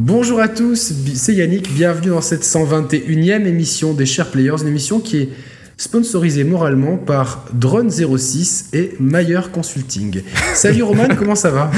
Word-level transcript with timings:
Bonjour 0.00 0.38
à 0.38 0.46
tous, 0.46 0.92
c'est 1.14 1.34
Yannick, 1.34 1.74
bienvenue 1.74 2.10
dans 2.10 2.20
cette 2.20 2.44
121e 2.44 3.44
émission 3.46 3.94
des 3.94 4.06
Chers 4.06 4.30
Players, 4.30 4.62
une 4.62 4.68
émission 4.68 5.00
qui 5.00 5.16
est 5.16 5.28
sponsorisée 5.76 6.44
moralement 6.44 6.96
par 6.98 7.44
Drone06 7.58 8.76
et 8.76 8.92
Mayer 9.00 9.40
Consulting. 9.52 10.22
Salut 10.54 10.84
Roman, 10.84 11.08
comment 11.18 11.34
ça 11.34 11.50
va? 11.50 11.72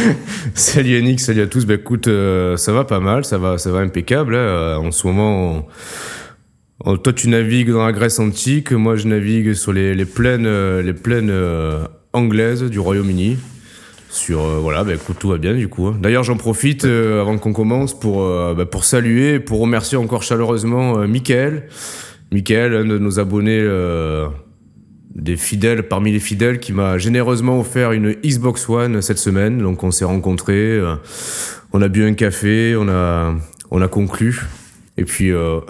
Salut 0.53 0.91
Yannick, 0.91 1.19
salut 1.19 1.41
à 1.41 1.47
tous. 1.47 1.65
Bah 1.65 1.75
écoute, 1.75 2.09
euh, 2.09 2.59
ça 2.59 2.73
va 2.73 2.85
pas 2.85 3.01
mal, 3.01 3.25
ça 3.25 3.39
va, 3.39 3.57
ça 3.57 3.71
va 3.71 3.79
impeccable. 3.79 4.35
Hein. 4.35 4.77
En 4.77 4.91
ce 4.91 5.07
moment, 5.07 5.67
toi 6.85 7.15
tu 7.15 7.31
navigues 7.31 7.71
dans 7.71 7.87
la 7.87 7.93
Grèce 7.93 8.19
antique, 8.19 8.73
moi 8.73 8.97
je 8.97 9.09
navigue 9.09 9.55
sur 9.55 9.73
les, 9.73 9.95
les 9.95 10.05
plaines, 10.05 10.45
euh, 10.45 10.83
les 10.83 10.93
plaines 10.93 11.31
euh, 11.31 11.87
anglaises 12.13 12.65
du 12.65 12.79
Royaume-Uni 12.79 13.39
sur 14.11 14.45
euh, 14.45 14.59
voilà 14.59 14.83
bah, 14.83 14.93
écoute 14.95 15.17
tout 15.21 15.29
va 15.29 15.39
bien 15.39 15.55
du 15.55 15.69
coup 15.69 15.87
hein. 15.87 15.97
d'ailleurs 16.01 16.25
j'en 16.25 16.37
profite 16.37 16.85
euh, 16.85 17.21
avant 17.21 17.39
qu'on 17.39 17.53
commence 17.53 17.99
pour 17.99 18.25
euh, 18.25 18.55
bah, 18.55 18.67
pour 18.67 18.85
saluer 18.85 19.39
pour 19.39 19.61
remercier 19.61 19.97
encore 19.97 20.25
chaleureusement 20.25 21.07
Michael. 21.07 21.69
Michael 22.33 22.75
un 22.75 22.85
de 22.85 22.99
nos 22.99 23.19
abonnés 23.19 23.65
des 25.15 25.37
fidèles 25.37 25.89
parmi 25.89 26.13
les 26.13 26.21
fidèles 26.21 26.61
qui 26.61 26.73
m'a 26.73 26.99
généreusement 26.99 27.59
offert 27.59 27.91
une 27.93 28.13
Xbox 28.13 28.69
One 28.69 29.03
cette 29.03 29.19
semaine. 29.19 29.59
Donc 29.59 29.83
on 29.83 29.91
s'est 29.91 30.05
rencontrés 30.05 30.81
on 31.73 31.83
a 31.83 31.89
bu 31.89 32.05
un 32.05 32.15
café 32.15 32.77
on 32.77 32.89
a 32.89 33.35
on 33.73 33.83
a 33.83 33.89
conclu. 33.89 34.43
Et 34.97 35.05
puis 35.05 35.31
non 35.33 35.63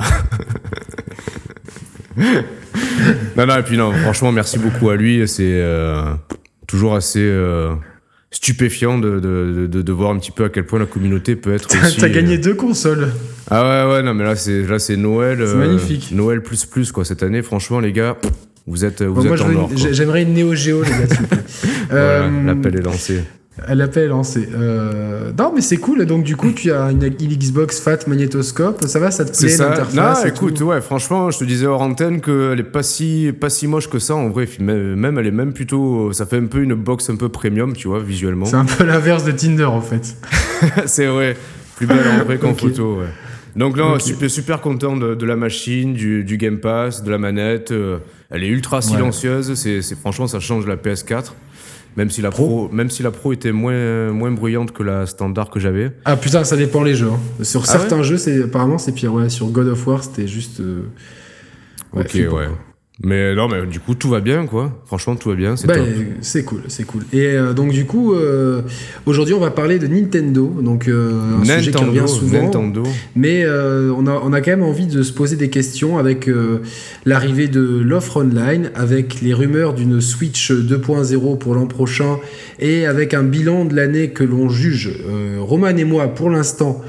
non 3.37 3.57
et 3.57 3.63
puis 3.63 3.79
non 3.79 3.93
franchement 3.93 4.33
merci 4.33 4.59
beaucoup 4.59 4.91
à 4.91 4.97
lui. 4.97 5.27
C'est 5.27 5.65
toujours 6.66 6.95
assez 6.95 7.27
stupéfiant 8.33 8.98
de, 8.98 9.19
de, 9.19 9.66
de, 9.66 9.83
de, 9.83 9.93
voir 9.93 10.12
un 10.12 10.19
petit 10.19 10.30
peu 10.30 10.45
à 10.45 10.48
quel 10.48 10.65
point 10.65 10.79
la 10.79 10.87
communauté 10.87 11.37
peut 11.37 11.52
être 11.52 11.69
aussi... 11.84 11.98
T'as 11.98 12.09
gagné 12.09 12.37
euh, 12.37 12.41
deux 12.41 12.55
consoles 12.55 13.09
Ah 13.51 13.87
ouais, 13.88 13.93
ouais, 13.93 14.02
non, 14.02 14.15
mais 14.15 14.25
là, 14.25 14.37
c'est, 14.37 14.62
là, 14.62 14.79
c'est 14.79 14.97
Noël. 14.97 15.43
C'est 15.45 15.57
magnifique. 15.57 16.11
Euh, 16.12 16.16
Noël 16.16 16.43
plus 16.43 16.65
plus, 16.65 16.93
quoi, 16.93 17.05
cette 17.05 17.23
année. 17.23 17.43
Franchement, 17.43 17.80
les 17.80 17.93
gars, 17.93 18.16
vous 18.66 18.85
êtes, 18.85 19.02
vous 19.02 19.27
êtes 19.27 19.46
moi, 19.46 19.65
en 19.65 19.77
J'aimerais 19.77 20.23
une 20.23 20.35
Neo 20.35 20.55
Geo, 20.55 20.82
les 20.82 20.90
gars, 20.90 20.96
euh, 21.93 22.45
L'appel 22.46 22.77
est 22.77 22.82
lancé. 22.82 23.21
L'appel 23.69 24.05
est 24.05 24.09
lancé. 24.09 24.49
Euh... 24.55 25.33
Non, 25.39 25.53
mais 25.55 25.61
c'est 25.61 25.77
cool. 25.77 26.07
Donc, 26.07 26.25
du 26.25 26.37
coup, 26.37 26.53
tu 26.53 26.73
as 26.73 26.91
une, 26.91 27.09
Xbox 27.09 27.80
Fat 27.80 27.99
magnétoscope. 28.07 28.85
Ça 28.87 28.99
va, 28.99 29.11
ça 29.11 29.25
te 29.25 29.37
plaît 29.37 29.57
l'interface 29.57 29.95
Non, 29.95 30.29
écoute, 30.29 30.61
ouais, 30.61 30.80
franchement, 30.80 31.30
je 31.30 31.39
te 31.39 31.45
disais 31.45 31.67
hors 31.67 31.83
antenne 31.83 32.21
qu'elle 32.21 32.61
est 32.61 32.65
pas 32.65 32.83
si, 32.83 33.33
pas 33.39 33.51
si 33.51 33.67
moche 33.67 33.89
que 33.89 33.99
ça. 33.99 34.15
En 34.15 34.29
vrai, 34.29 34.49
même, 34.59 35.19
elle 35.19 35.27
est 35.27 35.30
même 35.30 35.52
plutôt. 35.52 36.13
Ça 36.13 36.27
fait 36.27 36.39
un 36.39 36.47
peu 36.47 36.63
une 36.63 36.75
box 36.75 37.11
un 37.11 37.17
peu 37.17 37.29
premium, 37.29 37.75
tu 37.75 37.89
vois, 37.89 38.01
visuellement. 38.01 38.47
C'est 38.47 38.57
un 38.57 38.65
peu 38.65 38.85
l'inverse 38.85 39.25
de 39.25 39.33
Tinder, 39.33 39.65
en 39.65 39.80
fait. 39.80 40.17
c'est 40.87 41.07
vrai. 41.07 41.37
Plus 41.77 41.87
belle 41.87 42.07
en 42.21 42.24
vrai 42.24 42.37
qu'en 42.39 42.55
photo, 42.55 42.99
ouais. 43.01 43.07
Donc 43.57 43.77
là, 43.77 43.87
okay. 43.87 44.05
super, 44.05 44.30
super 44.30 44.61
content 44.61 44.97
de, 44.97 45.15
de, 45.15 45.27
la 45.27 45.37
machine, 45.37 45.93
du, 45.95 46.24
du 46.24 46.37
Game 46.37 46.59
Pass, 46.59 47.02
de 47.02 47.11
la 47.11 47.19
manette. 47.19 47.73
Euh, 47.73 47.99
elle 48.30 48.45
est 48.45 48.49
ultra 48.49 48.80
silencieuse. 48.80 49.51
Ouais. 49.51 49.83
C'est 49.83 49.99
franchement, 49.99 50.27
ça 50.27 50.41
change 50.41 50.67
la 50.67 50.77
PS4. 50.77 51.33
Même 51.96 52.10
si 52.10 52.23
la 52.23 52.30
pro, 52.30 52.69
même 52.71 52.88
si 52.88 53.02
la 53.02 53.10
pro 53.10 53.33
était 53.33 53.52
moins, 53.52 54.13
moins 54.13 54.30
bruyante 54.30 54.73
que 54.73 54.83
la 54.83 55.07
standard 55.07 55.51
que 55.51 55.59
j'avais. 55.59 55.91
Ah 56.05 56.16
putain, 56.16 56.45
ça 56.45 56.57
dépend 56.57 56.83
les 56.83 56.95
jeux. 56.95 57.09
Hein. 57.09 57.45
Sur 57.45 57.63
ah 57.65 57.66
certains 57.66 57.96
ouais 57.99 58.05
jeux, 58.05 58.16
c'est 58.16 58.45
apparemment 58.45 58.79
c'est 58.79 58.93
pire. 58.93 59.13
Ouais, 59.13 59.29
sur 59.29 59.49
God 59.49 59.69
of 59.69 59.87
War, 59.87 60.05
c'était 60.05 60.29
juste. 60.29 60.61
Euh... 60.61 60.83
Ouais, 61.93 62.02
ok, 62.02 62.15
ouais. 62.15 62.29
Quoi. 62.29 62.59
Mais 63.02 63.34
non, 63.34 63.48
mais 63.48 63.65
du 63.66 63.80
coup, 63.80 63.95
tout 63.95 64.10
va 64.10 64.20
bien, 64.20 64.44
quoi. 64.44 64.78
Franchement, 64.84 65.16
tout 65.16 65.31
va 65.31 65.34
bien. 65.34 65.56
C'est 65.56 65.66
bah, 65.66 65.76
C'est 66.20 66.44
cool, 66.44 66.60
c'est 66.69 66.84
cool. 66.84 67.03
Et 67.15 67.28
euh, 67.28 67.54
donc, 67.54 67.72
du 67.72 67.87
coup, 67.87 68.12
euh, 68.12 68.60
aujourd'hui, 69.06 69.32
on 69.32 69.41
va 69.41 69.50
parler 69.50 69.78
de 69.78 69.87
Nintendo. 69.87 70.54
Donc, 70.62 70.87
euh, 70.87 71.12
un 71.12 71.38
Nintendo, 71.38 71.59
sujet 71.60 71.72
qui 71.72 71.84
revient 71.84 72.09
souvent. 72.09 72.43
Nintendo. 72.43 72.82
Mais 73.16 73.43
euh, 73.44 73.91
on, 73.97 74.06
a, 74.06 74.21
on 74.22 74.34
a 74.34 74.43
quand 74.43 74.50
même 74.50 74.62
envie 74.62 74.87
de 74.87 75.03
se 75.03 75.15
poser 75.15 75.37
des 75.37 75.48
questions 75.48 75.97
avec 75.97 76.28
l'arrivée 77.06 77.48
de 77.48 77.60
l'offre 77.60 78.19
online, 78.19 78.71
avec 78.75 79.22
les 79.22 79.32
rumeurs 79.32 79.72
d'une 79.72 80.03
Switch 80.03 80.50
2.0 80.50 81.39
pour 81.39 81.55
l'an 81.55 81.66
prochain 81.66 82.19
et 82.59 82.84
avec 82.84 83.15
un 83.15 83.22
bilan 83.22 83.65
de 83.65 83.75
l'année 83.75 84.10
que 84.10 84.25
l'on 84.25 84.50
juge, 84.50 84.91
Roman 85.39 85.69
et 85.69 85.84
moi, 85.84 86.09
pour 86.09 86.28
l'instant, 86.28 86.83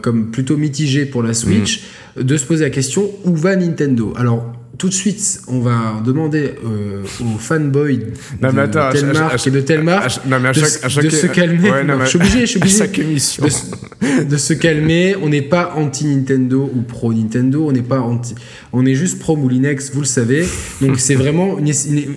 comme 0.00 0.30
plutôt 0.30 0.56
mitigé 0.56 1.04
pour 1.04 1.22
la 1.22 1.34
Switch, 1.34 1.82
mmh. 2.16 2.22
de 2.22 2.36
se 2.36 2.46
poser 2.46 2.64
la 2.64 2.70
question 2.70 3.10
où 3.24 3.34
va 3.36 3.56
Nintendo? 3.56 4.12
Alors, 4.16 4.57
tout 4.78 4.88
de 4.88 4.94
suite, 4.94 5.40
on 5.48 5.58
va 5.58 6.00
demander 6.04 6.54
euh, 6.64 7.02
aux 7.20 7.38
fanboys 7.38 7.98
non, 8.40 8.52
de 8.52 8.58
attends, 8.60 8.90
telle 8.92 9.12
marque 9.12 9.46
et 9.46 9.50
de 9.50 9.60
telle 9.60 9.82
marque 9.82 10.24
de, 10.24 11.10
se 11.10 11.26
calmer. 11.26 11.70
Ouais, 11.70 11.84
non, 11.84 11.98
non, 11.98 12.04
je 12.04 12.10
suis 12.10 12.18
obligé, 12.18 12.40
je 12.42 12.46
suis 12.46 12.58
obligé. 12.60 12.78
chaque 12.78 12.98
émission. 12.98 13.44
De, 13.44 14.24
de, 14.24 14.36
se 14.36 14.52
calmer. 14.52 15.16
On 15.20 15.28
n'est 15.28 15.42
pas 15.42 15.74
anti 15.76 16.06
Nintendo 16.06 16.70
ou 16.72 16.82
pro 16.82 17.12
Nintendo. 17.12 17.66
On 17.68 17.72
n'est 17.72 17.82
pas 17.82 18.00
anti. 18.00 18.36
On 18.72 18.86
est 18.86 18.94
juste 18.94 19.18
pro 19.18 19.36
Moulinex, 19.36 19.92
vous 19.92 20.00
le 20.00 20.06
savez. 20.06 20.46
Donc 20.80 21.00
c'est 21.00 21.16
vraiment, 21.16 21.56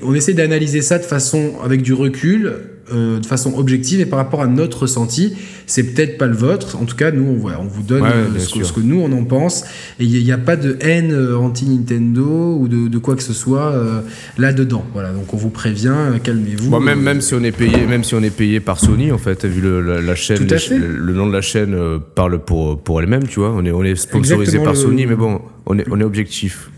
on 0.03 0.13
essaie 0.13 0.33
d'analyser 0.33 0.81
ça 0.81 0.99
de 0.99 1.03
façon 1.03 1.53
avec 1.63 1.81
du 1.81 1.93
recul. 1.93 2.53
Euh, 2.93 3.19
de 3.19 3.25
façon 3.25 3.53
objective 3.57 4.01
et 4.01 4.05
par 4.05 4.19
rapport 4.19 4.41
à 4.41 4.47
notre 4.47 4.81
ressenti. 4.81 5.33
C'est 5.65 5.83
peut-être 5.93 6.17
pas 6.17 6.27
le 6.27 6.35
vôtre. 6.35 6.75
En 6.75 6.83
tout 6.83 6.95
cas, 6.97 7.11
nous, 7.11 7.23
on, 7.23 7.35
voilà, 7.35 7.61
on 7.61 7.67
vous 7.67 7.83
donne 7.83 8.01
ouais, 8.01 8.09
euh, 8.09 8.37
ce, 8.37 8.53
que, 8.53 8.65
ce, 8.65 8.73
que, 8.73 8.81
nous, 8.81 8.99
on 8.99 9.11
en 9.13 9.23
pense. 9.23 9.63
Et 9.99 10.03
il 10.03 10.23
n'y 10.23 10.31
a, 10.31 10.35
a, 10.35 10.37
pas 10.37 10.57
de 10.57 10.77
haine 10.81 11.13
euh, 11.13 11.37
anti-Nintendo 11.37 12.57
ou 12.59 12.67
de, 12.67 12.89
de, 12.89 12.97
quoi 12.97 13.15
que 13.15 13.23
ce 13.23 13.33
soit 13.33 13.73
là-dedans. 14.37 14.83
Voilà, 14.93 15.13
donc 15.13 15.33
on 15.33 15.37
vous 15.37 15.49
prévient, 15.49 15.95
calmez-vous. 16.21 16.69
Bon, 16.69 16.81
même, 16.81 17.01
même, 17.01 17.21
si 17.21 17.33
on 17.33 17.43
est 17.43 17.51
payé, 17.53 17.85
même 17.87 18.03
si 18.03 18.13
on 18.15 18.23
est 18.23 18.35
payé 18.35 18.59
par 18.59 18.79
Sony, 18.79 19.11
en 19.11 19.17
fait, 19.17 19.45
vu 19.45 19.61
le, 19.61 19.81
la, 19.81 20.01
la 20.01 20.15
chaîne, 20.15 20.45
les, 20.45 20.77
le, 20.77 20.97
le, 20.97 21.13
nom 21.13 21.27
de 21.27 21.33
la 21.33 21.41
chaîne 21.41 21.77
parle 22.15 22.39
pour, 22.39 22.81
pour 22.81 23.01
elle-même, 23.01 23.27
tu 23.27 23.39
vois. 23.39 23.53
On 23.55 23.63
est, 23.63 23.71
on 23.71 23.83
est 23.83 23.95
sponsorisé 23.95 24.57
Exactement 24.57 24.63
par 24.65 24.73
le... 24.73 24.79
Sony, 24.79 25.05
mais 25.05 25.15
bon, 25.15 25.41
on 25.65 25.77
est, 25.79 25.85
on 25.89 25.99
est 25.99 26.03
objectif. 26.03 26.69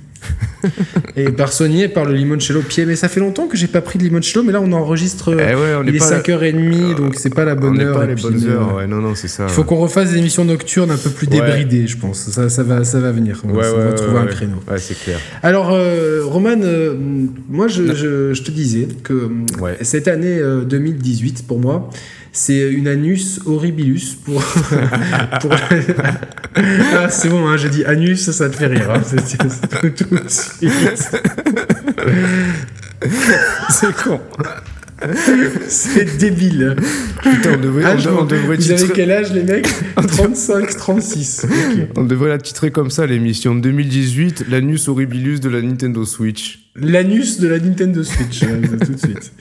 et 1.16 1.30
par 1.30 1.52
Sony 1.52 1.88
par 1.88 2.06
le 2.06 2.14
limoncello 2.14 2.62
pied. 2.62 2.86
Mais 2.86 2.96
ça 2.96 3.10
fait 3.10 3.20
longtemps 3.20 3.48
que 3.48 3.58
j'ai 3.58 3.68
pas 3.68 3.82
pris 3.82 4.00
de 4.00 4.04
limoncello, 4.04 4.44
mais 4.44 4.52
là 4.52 4.62
on 4.62 4.72
enregistre. 4.72 5.34
Eh 5.34 5.56
ouais, 5.56 5.76
on 5.78 5.84
il 5.84 5.96
est, 5.96 5.98
est 5.98 6.00
5h30, 6.00 6.90
la... 6.90 6.94
donc 6.96 7.16
c'est 7.16 7.34
pas 7.34 7.46
la 7.46 7.56
bonne 7.56 7.78
on 7.78 7.82
heure. 7.82 7.96
Pas 8.00 8.06
les 8.06 8.16
bonnes 8.16 8.46
heures, 8.48 8.76
ouais, 8.76 8.88
non, 8.88 8.98
non, 8.98 9.16
c'est 9.16 9.28
ça. 9.28 9.46
Il 9.48 9.54
faut 9.54 9.64
qu'on 9.64 9.78
refasse 9.78 10.12
des 10.12 10.18
émissions 10.18 10.46
nocturnes 10.46 10.92
un 10.92 10.98
peu 10.98 11.10
plus 11.10 11.28
débridées, 11.28 11.88
je 11.88 11.98
pense. 11.98 12.30
Ça, 12.30 12.50
ça, 12.50 12.64
va, 12.64 12.84
ça 12.84 13.00
va 13.00 13.12
venir. 13.12 13.42
On 13.44 13.54
va, 13.54 13.94
trouver 13.94 14.20
un 14.20 14.26
créneau. 14.26 14.58
Ouais, 14.70 14.78
c'est 14.78 14.98
clair. 14.98 15.20
Alors, 15.42 15.72
euh, 15.72 16.22
Roman, 16.24 16.62
euh, 16.62 16.96
moi 17.50 17.68
je, 17.68 17.94
je, 17.94 18.34
je, 18.34 18.44
te 18.44 18.52
disais 18.52 18.88
que 19.04 19.30
cette 19.82 20.08
année 20.08 20.38
euh, 20.40 20.64
2018, 20.64 21.46
pour 21.48 21.60
moi, 21.60 21.90
c'est 22.34 22.72
une 22.72 22.88
anus 22.88 23.40
horribilus 23.46 24.16
pour. 24.26 24.44
pour... 25.42 25.52
ah, 26.56 27.10
c'est 27.10 27.30
bon, 27.30 27.48
hein, 27.48 27.58
j'ai 27.58 27.70
dit 27.70 27.86
anus, 27.86 28.32
ça 28.32 28.50
te 28.50 28.56
fait 28.56 28.68
rire. 28.68 28.92
Hein, 28.92 29.02
c'est 29.06 29.38
tout, 29.38 29.50
tout 29.92 30.18
suite. 30.28 31.12
c'est 33.70 33.96
con. 33.96 34.20
C'est 35.68 36.18
débile. 36.18 36.76
Putain, 37.22 37.56
on 37.58 37.62
devrait, 37.62 37.86
âge, 37.86 38.08
on, 38.08 38.26
devrait 38.26 38.56
Vous 38.56 38.62
titrer... 38.62 38.84
avez 38.84 38.94
quel 38.94 39.12
âge, 39.12 39.34
les 39.34 39.44
mecs 39.44 39.68
35, 39.96 40.78
36. 40.78 41.46
Okay. 41.74 41.88
On 41.96 42.04
devrait 42.04 42.30
la 42.30 42.38
titrer 42.38 42.72
comme 42.72 42.90
ça, 42.90 43.06
l'émission 43.06 43.56
2018, 43.56 44.46
l'anus 44.50 44.88
horribilus 44.88 45.40
de 45.40 45.50
la 45.50 45.62
Nintendo 45.62 46.04
Switch. 46.04 46.60
L'anus 46.76 47.40
de 47.40 47.48
la 47.48 47.60
Nintendo 47.60 48.04
Switch, 48.04 48.40
tout 48.40 48.94
de 48.94 48.98
suite. 48.98 49.32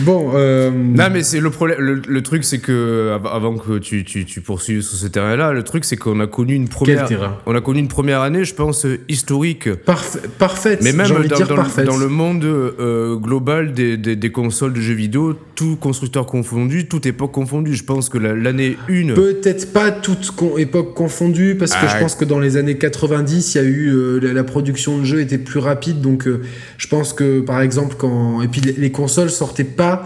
Bon. 0.00 0.30
Euh... 0.34 0.70
Non, 0.70 1.08
mais 1.12 1.24
c'est 1.24 1.40
le 1.40 1.50
problème. 1.50 1.80
Le, 1.80 2.00
le 2.06 2.22
truc, 2.22 2.44
c'est 2.44 2.58
que 2.58 3.18
avant 3.24 3.56
que 3.56 3.78
tu, 3.78 4.04
tu, 4.04 4.24
tu 4.24 4.40
poursuives 4.40 4.82
sur 4.82 4.96
ce 4.96 5.08
terrain-là, 5.08 5.52
le 5.52 5.64
truc, 5.64 5.84
c'est 5.84 5.96
qu'on 5.96 6.20
a 6.20 6.28
connu 6.28 6.54
une 6.54 6.68
première. 6.68 7.08
Quel 7.08 7.18
On 7.46 7.56
a 7.56 7.60
connu 7.60 7.80
une 7.80 7.88
première 7.88 8.20
année, 8.20 8.44
je 8.44 8.54
pense, 8.54 8.86
historique. 9.08 9.72
Parfait, 9.74 10.20
parfaite. 10.38 10.80
Mais 10.82 10.92
même 10.92 11.08
dans, 11.08 11.96
le 11.96 12.08
monde 12.08 12.44
euh, 12.44 13.16
global 13.16 13.72
des, 13.72 13.96
des, 13.96 14.14
des, 14.14 14.30
consoles 14.30 14.72
de 14.72 14.80
jeux 14.80 14.89
vidéo, 14.94 15.34
tout 15.54 15.76
constructeur 15.76 16.26
confondu, 16.26 16.86
toute 16.88 17.06
époque 17.06 17.32
confondue. 17.32 17.74
Je 17.74 17.84
pense 17.84 18.08
que 18.08 18.18
l'année 18.18 18.76
1. 18.88 19.14
Peut-être 19.14 19.72
pas 19.72 19.90
toute 19.90 20.30
con 20.30 20.56
époque 20.58 20.94
confondue, 20.94 21.56
parce 21.56 21.72
que 21.72 21.86
ah, 21.86 21.88
je 21.88 22.02
pense 22.02 22.14
que 22.14 22.24
dans 22.24 22.38
les 22.38 22.56
années 22.56 22.76
90, 22.76 23.54
il 23.54 23.58
y 23.58 23.60
a 23.60 23.64
eu. 23.64 23.88
Euh, 23.88 24.20
la, 24.20 24.32
la, 24.32 24.44
production 24.44 24.98
de 24.98 25.04
jeux 25.04 25.20
était 25.20 25.38
plus 25.38 25.60
rapide, 25.60 26.00
donc. 26.00 26.26
Euh, 26.26 26.42
je 26.78 26.88
pense 26.88 27.12
que 27.12 27.40
par 27.40 27.60
exemple 27.60 27.96
quand 27.98 28.42
et 28.42 28.48
puis 28.48 28.60
les, 28.60 28.72
les 28.72 28.90
consoles 28.90 29.30
sortaient 29.30 29.64
pas 29.64 30.04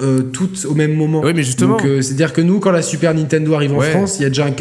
euh, 0.00 0.20
toutes 0.32 0.66
au 0.68 0.74
même 0.74 0.94
moment. 0.94 1.20
Oui, 1.22 1.32
mais 1.34 1.42
justement. 1.42 1.78
C'est-à-dire 1.78 2.32
que 2.32 2.40
nous, 2.40 2.60
quand 2.60 2.72
la 2.72 2.82
Super 2.82 3.14
Nintendo 3.14 3.54
arrive 3.54 3.74
en. 3.74 3.80
France, 3.80 4.18
il 4.18 4.22
y 4.22 4.26
a 4.26 4.28
déjà 4.28 4.46
un, 4.46 4.54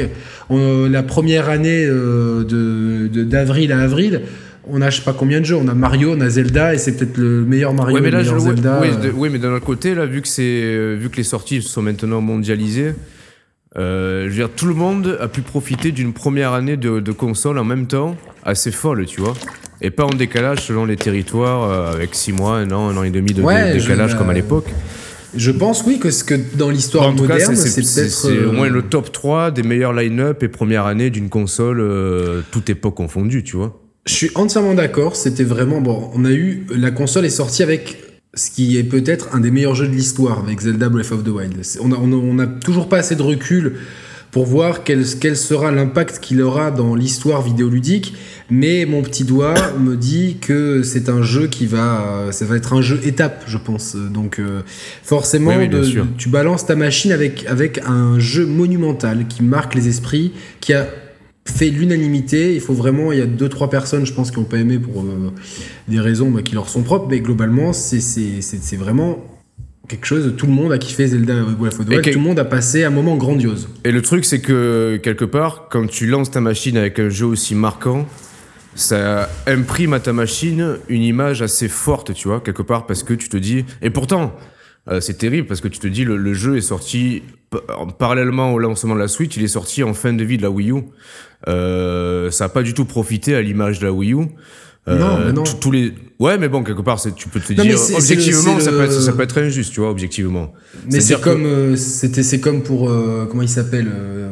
on, 0.49 0.89
la 0.89 1.03
première 1.03 1.49
année 1.49 1.85
de 1.85 3.07
d'avril 3.07 3.71
à 3.71 3.79
avril. 3.79 4.21
On 4.71 4.81
a 4.81 4.89
je 4.89 4.97
sais 4.97 5.03
pas 5.03 5.13
combien 5.13 5.39
de 5.39 5.45
jeux, 5.45 5.55
on 5.55 5.67
a 5.67 5.73
Mario, 5.73 6.13
on 6.15 6.21
a 6.21 6.29
Zelda 6.29 6.73
et 6.73 6.77
c'est 6.77 6.93
peut-être 6.93 7.17
le 7.17 7.43
meilleur 7.43 7.73
Mario, 7.73 7.95
ouais, 7.95 8.01
mais 8.01 8.11
là, 8.11 8.19
le 8.19 8.23
meilleur 8.23 8.39
je, 8.39 8.45
Zelda. 8.45 8.79
Oui, 8.81 8.89
de, 9.01 9.11
oui, 9.11 9.29
mais 9.31 9.39
d'un 9.39 9.53
autre 9.53 9.65
côté, 9.65 9.95
là, 9.95 10.05
vu 10.05 10.21
que 10.21 10.27
c'est 10.27 10.95
vu 10.95 11.09
que 11.09 11.17
les 11.17 11.23
sorties 11.23 11.61
sont 11.61 11.81
maintenant 11.81 12.21
mondialisées, 12.21 12.93
euh, 13.77 14.23
je 14.23 14.29
veux 14.29 14.35
dire, 14.35 14.49
tout 14.49 14.65
le 14.65 14.73
monde 14.73 15.17
a 15.21 15.27
pu 15.27 15.41
profiter 15.41 15.91
d'une 15.91 16.13
première 16.13 16.53
année 16.53 16.75
de, 16.75 16.99
de, 16.99 17.11
console 17.11 17.59
en 17.59 17.63
même 17.63 17.85
temps, 17.85 18.15
assez 18.43 18.71
folle, 18.71 19.05
tu 19.05 19.21
vois. 19.21 19.33
Et 19.81 19.91
pas 19.91 20.05
en 20.05 20.09
décalage 20.09 20.63
selon 20.63 20.85
les 20.85 20.95
territoires, 20.95 21.63
euh, 21.63 21.93
avec 21.93 22.15
6 22.15 22.33
mois, 22.33 22.57
un 22.57 22.71
an, 22.71 22.89
un 22.89 22.97
an 22.97 23.03
et 23.03 23.11
demi 23.11 23.33
de 23.33 23.43
ouais, 23.43 23.73
décalage 23.73 24.11
je, 24.11 24.17
comme 24.17 24.29
à 24.31 24.33
l'époque. 24.33 24.67
Je 25.35 25.51
pense, 25.51 25.83
oui, 25.85 25.99
que, 25.99 26.09
ce 26.09 26.23
que 26.23 26.33
dans 26.55 26.71
l'histoire 26.71 27.13
moderne, 27.13 27.55
c'est 27.55 27.81
peut-être. 27.81 28.47
au 28.47 28.51
moins 28.51 28.69
le 28.69 28.81
top 28.81 29.11
3 29.11 29.51
des 29.51 29.61
meilleurs 29.61 29.93
line-up 29.93 30.41
et 30.41 30.47
première 30.47 30.87
année 30.87 31.11
d'une 31.11 31.29
console, 31.29 32.43
toute 32.51 32.71
époque 32.71 32.95
confondue, 32.95 33.43
tu 33.43 33.55
vois. 33.55 33.79
Je 34.09 34.15
suis 34.15 34.31
entièrement 34.33 34.73
d'accord. 34.73 35.15
C'était 35.15 35.43
vraiment. 35.43 35.81
Bon, 35.81 36.09
on 36.15 36.25
a 36.25 36.31
eu. 36.31 36.65
La 36.75 36.89
console 36.89 37.25
est 37.25 37.29
sortie 37.29 37.61
avec 37.61 37.97
ce 38.33 38.49
qui 38.49 38.75
est 38.75 38.83
peut-être 38.83 39.35
un 39.35 39.39
des 39.39 39.51
meilleurs 39.51 39.75
jeux 39.75 39.87
de 39.87 39.93
l'histoire 39.93 40.39
avec 40.39 40.59
Zelda 40.61 40.89
Breath 40.89 41.11
of 41.11 41.23
the 41.23 41.27
Wild. 41.27 41.53
On 41.79 42.39
a, 42.39 42.47
toujours 42.47 42.89
pas 42.89 42.97
assez 42.97 43.15
de 43.15 43.21
recul 43.21 43.75
pour 44.31 44.47
voir 44.47 44.83
quel, 44.83 45.05
quel 45.19 45.37
sera 45.37 45.71
l'impact 45.71 46.21
qu'il 46.21 46.41
aura 46.41 46.71
dans 46.71 46.95
l'histoire 46.95 47.43
vidéoludique, 47.43 48.15
mais 48.49 48.85
mon 48.85 49.03
petit 49.03 49.25
doigt 49.25 49.73
me 49.79 49.95
dit 49.95 50.37
que 50.41 50.81
c'est 50.81 51.09
un 51.09 51.21
jeu 51.21 51.45
qui 51.45 51.67
va, 51.67 52.27
ça 52.31 52.45
va 52.45 52.55
être 52.55 52.73
un 52.73 52.81
jeu 52.81 52.99
étape, 53.03 53.43
je 53.45 53.57
pense. 53.57 53.95
Donc 53.95 54.39
euh, 54.39 54.61
forcément, 55.03 55.53
tu 56.17 56.29
balances 56.29 56.65
ta 56.65 56.75
machine 56.75 57.11
avec, 57.11 57.45
avec 57.47 57.79
un 57.85 58.17
jeu 58.17 58.47
monumental 58.47 59.27
qui 59.27 59.43
marque 59.43 59.75
les 59.75 59.87
esprits, 59.87 60.31
qui 60.61 60.73
a 60.73 60.87
fait 61.49 61.69
l'unanimité. 61.69 62.55
Il 62.55 62.61
faut 62.61 62.73
vraiment, 62.73 63.11
il 63.11 63.19
y 63.19 63.21
a 63.21 63.25
deux 63.25 63.49
trois 63.49 63.69
personnes, 63.69 64.05
je 64.05 64.13
pense, 64.13 64.31
qui 64.31 64.39
n'ont 64.39 64.45
pas 64.45 64.57
aimé 64.57 64.79
pour 64.79 65.01
euh, 65.01 65.31
des 65.87 65.99
raisons 65.99 66.29
bah, 66.29 66.41
qui 66.41 66.55
leur 66.55 66.69
sont 66.69 66.83
propres, 66.83 67.07
mais 67.09 67.19
globalement, 67.19 67.73
c'est 67.73 68.75
vraiment 68.77 69.23
quelque 69.87 70.05
chose. 70.05 70.33
Tout 70.37 70.45
le 70.45 70.53
monde 70.53 70.71
a 70.71 70.77
kiffé 70.77 71.07
Zelda 71.07 71.33
Breath 71.57 71.79
of 71.79 71.85
the 71.85 71.89
Wild. 71.89 72.03
Tout 72.03 72.19
le 72.19 72.23
monde 72.23 72.39
a 72.39 72.45
passé 72.45 72.83
un 72.83 72.89
moment 72.89 73.17
grandiose. 73.17 73.69
Et 73.83 73.91
le 73.91 74.01
truc, 74.01 74.25
c'est 74.25 74.39
que 74.39 74.99
quelque 75.01 75.25
part, 75.25 75.67
quand 75.69 75.87
tu 75.87 76.07
lances 76.07 76.31
ta 76.31 76.41
machine 76.41 76.77
avec 76.77 76.99
un 76.99 77.09
jeu 77.09 77.25
aussi 77.25 77.55
marquant, 77.55 78.05
ça 78.75 79.29
imprime 79.47 79.93
à 79.93 79.99
ta 79.99 80.13
machine 80.13 80.77
une 80.87 81.01
image 81.01 81.41
assez 81.41 81.67
forte, 81.67 82.13
tu 82.13 82.27
vois, 82.27 82.39
quelque 82.39 82.61
part, 82.61 82.85
parce 82.85 83.03
que 83.03 83.13
tu 83.13 83.27
te 83.27 83.37
dis. 83.37 83.65
Et 83.81 83.89
pourtant, 83.89 84.35
euh, 84.89 85.01
c'est 85.01 85.17
terrible 85.17 85.47
parce 85.47 85.61
que 85.61 85.67
tu 85.67 85.79
te 85.79 85.87
dis 85.87 86.05
le, 86.05 86.17
le 86.17 86.33
jeu 86.33 86.57
est 86.57 86.61
sorti 86.61 87.23
parallèlement 87.97 88.53
au 88.53 88.59
lancement 88.59 88.95
de 88.95 88.99
la 88.99 89.07
Switch, 89.07 89.37
il 89.37 89.43
est 89.43 89.47
sorti 89.47 89.83
en 89.83 89.93
fin 89.93 90.13
de 90.13 90.23
vie 90.23 90.37
de 90.37 90.43
la 90.43 90.51
Wii 90.51 90.71
U. 90.71 90.83
Euh, 91.47 92.31
ça 92.31 92.45
n'a 92.45 92.49
pas 92.49 92.63
du 92.63 92.73
tout 92.73 92.85
profité 92.85 93.35
à 93.35 93.41
l'image 93.41 93.79
de 93.79 93.85
la 93.85 93.93
Wii 93.93 94.13
U. 94.13 94.27
Euh, 94.87 94.97
non, 94.97 95.25
mais 95.25 95.33
non. 95.33 95.43
Tous 95.59 95.71
les... 95.71 95.93
Ouais, 96.19 96.37
mais 96.37 96.49
bon, 96.49 96.63
quelque 96.63 96.81
part, 96.81 97.01
tu 97.01 97.29
peux 97.29 97.39
te 97.39 97.53
dire, 97.53 97.79
objectivement, 97.95 98.59
ça, 98.59 98.71
peut 98.71 98.83
être, 98.83 98.91
ça 98.91 99.13
peut 99.13 99.23
être 99.23 99.37
injuste, 99.37 99.71
tu 99.71 99.79
vois, 99.79 99.89
objectivement. 99.89 100.53
Mais 100.91 100.99
c'est 100.99 101.19
comme, 101.21 101.45
euh, 101.45 101.75
c'était, 101.77 102.23
c'est 102.23 102.41
comme 102.41 102.61
pour, 102.61 102.89
euh, 102.89 103.25
comment 103.29 103.43
il 103.43 103.49
s'appelle, 103.49 103.87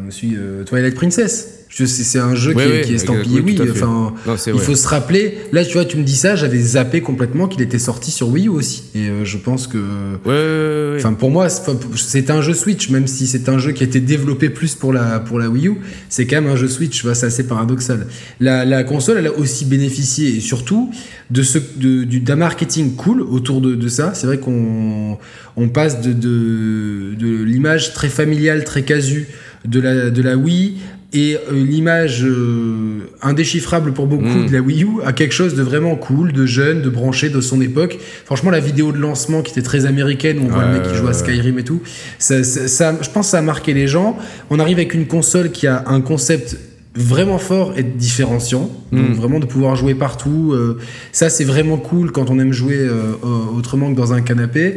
monsieur, 0.05 0.63
Twilight 0.65 0.95
Princess. 0.95 1.57
C'est 1.69 2.19
un 2.19 2.33
jeu 2.33 2.53
qui, 2.53 2.59
est, 2.61 2.91
estampillé 2.91 3.41
oui. 3.41 3.59
Enfin, 3.69 4.13
il 4.47 4.59
faut 4.59 4.75
se 4.75 4.87
rappeler. 4.87 5.37
Là, 5.51 5.63
tu 5.63 5.73
vois, 5.73 5.85
tu 5.85 5.97
me 5.97 6.03
dis 6.03 6.15
ça, 6.15 6.35
j'avais 6.35 6.59
zappé 6.59 7.01
complètement 7.01 7.47
qu'il 7.47 7.61
était 7.61 7.77
sorti 7.77 8.09
sur 8.09 8.29
Wii 8.29 8.47
U 8.47 8.49
aussi. 8.49 8.85
Et 8.95 9.09
euh, 9.09 9.25
je 9.25 9.37
pense 9.37 9.67
que. 9.67 10.97
Enfin, 10.97 11.13
pour 11.13 11.29
moi, 11.29 11.49
c'est 11.49 12.29
un 12.31 12.41
jeu 12.41 12.53
Switch, 12.53 12.89
même 12.89 13.05
si 13.05 13.27
c'est 13.27 13.49
un 13.49 13.59
jeu 13.59 13.73
qui 13.73 13.83
a 13.83 13.85
été 13.85 13.99
développé 13.99 14.49
plus 14.49 14.75
pour 14.75 14.91
la, 14.91 15.19
pour 15.19 15.39
la 15.39 15.49
Wii 15.49 15.67
U. 15.67 15.75
C'est 16.09 16.25
quand 16.25 16.41
même 16.41 16.51
un 16.51 16.55
jeu 16.55 16.67
Switch. 16.67 17.05
C'est 17.13 17.25
assez 17.27 17.45
paradoxal. 17.45 18.07
La, 18.39 18.65
la, 18.65 18.83
console, 18.83 19.17
elle 19.19 19.27
a 19.27 19.37
aussi 19.37 19.65
bénéficié, 19.65 20.37
et 20.37 20.39
surtout, 20.39 20.91
de 21.29 21.43
ce, 21.43 21.59
d'un 21.77 22.35
marketing 22.35 22.95
cool 22.95 23.21
autour 23.21 23.61
de, 23.61 23.75
de 23.75 23.87
ça. 23.87 24.13
C'est 24.13 24.27
vrai 24.27 24.37
qu'on 24.37 25.17
on 25.55 25.69
passe 25.69 26.01
de, 26.01 26.13
de, 26.13 27.15
de 27.15 27.43
l'image 27.43 27.93
très 27.93 28.09
familiale, 28.09 28.63
très 28.63 28.83
casu 28.83 29.27
de 29.65 29.79
la, 29.79 30.09
de 30.09 30.21
la 30.21 30.37
Wii 30.37 30.75
et 31.13 31.35
euh, 31.35 31.39
l'image 31.53 32.23
euh, 32.23 33.09
indéchiffrable 33.21 33.93
pour 33.93 34.07
beaucoup 34.07 34.25
mm. 34.25 34.47
de 34.47 34.53
la 34.53 34.59
Wii 34.59 34.83
U 34.83 34.87
a 35.05 35.13
quelque 35.13 35.33
chose 35.33 35.55
de 35.55 35.61
vraiment 35.61 35.95
cool, 35.95 36.33
de 36.33 36.45
jeune, 36.45 36.81
de 36.81 36.89
branché 36.89 37.29
de 37.29 37.39
son 37.39 37.61
époque. 37.61 37.97
Franchement, 38.25 38.51
la 38.51 38.59
vidéo 38.59 38.91
de 38.91 38.97
lancement 38.97 39.41
qui 39.41 39.51
était 39.51 39.61
très 39.61 39.85
américaine, 39.85 40.39
où 40.39 40.45
on 40.45 40.47
voit 40.49 40.65
le 40.65 40.73
mec 40.73 40.83
qui 40.83 40.95
joue 40.95 41.07
à 41.07 41.13
Skyrim 41.13 41.57
et 41.59 41.63
tout, 41.63 41.81
ça, 42.19 42.43
ça, 42.43 42.95
je 43.01 43.09
pense 43.09 43.27
que 43.27 43.31
ça 43.31 43.39
a 43.39 43.41
marqué 43.41 43.73
les 43.73 43.87
gens. 43.87 44.17
On 44.49 44.59
arrive 44.59 44.77
avec 44.77 44.93
une 44.93 45.07
console 45.07 45.51
qui 45.51 45.65
a 45.65 45.85
un 45.87 46.01
concept 46.01 46.57
vraiment 46.97 47.37
fort 47.37 47.73
et 47.77 47.83
différenciant. 47.83 48.69
Donc 48.91 49.09
hmm. 49.09 49.13
vraiment 49.13 49.39
de 49.39 49.45
pouvoir 49.45 49.75
jouer 49.75 49.93
partout. 49.93 50.51
Euh, 50.53 50.77
ça 51.11 51.29
c'est 51.29 51.43
vraiment 51.43 51.77
cool 51.77 52.11
quand 52.11 52.29
on 52.29 52.39
aime 52.39 52.53
jouer 52.53 52.77
euh, 52.77 53.13
autrement 53.55 53.91
que 53.91 53.97
dans 53.97 54.13
un 54.13 54.21
canapé, 54.21 54.75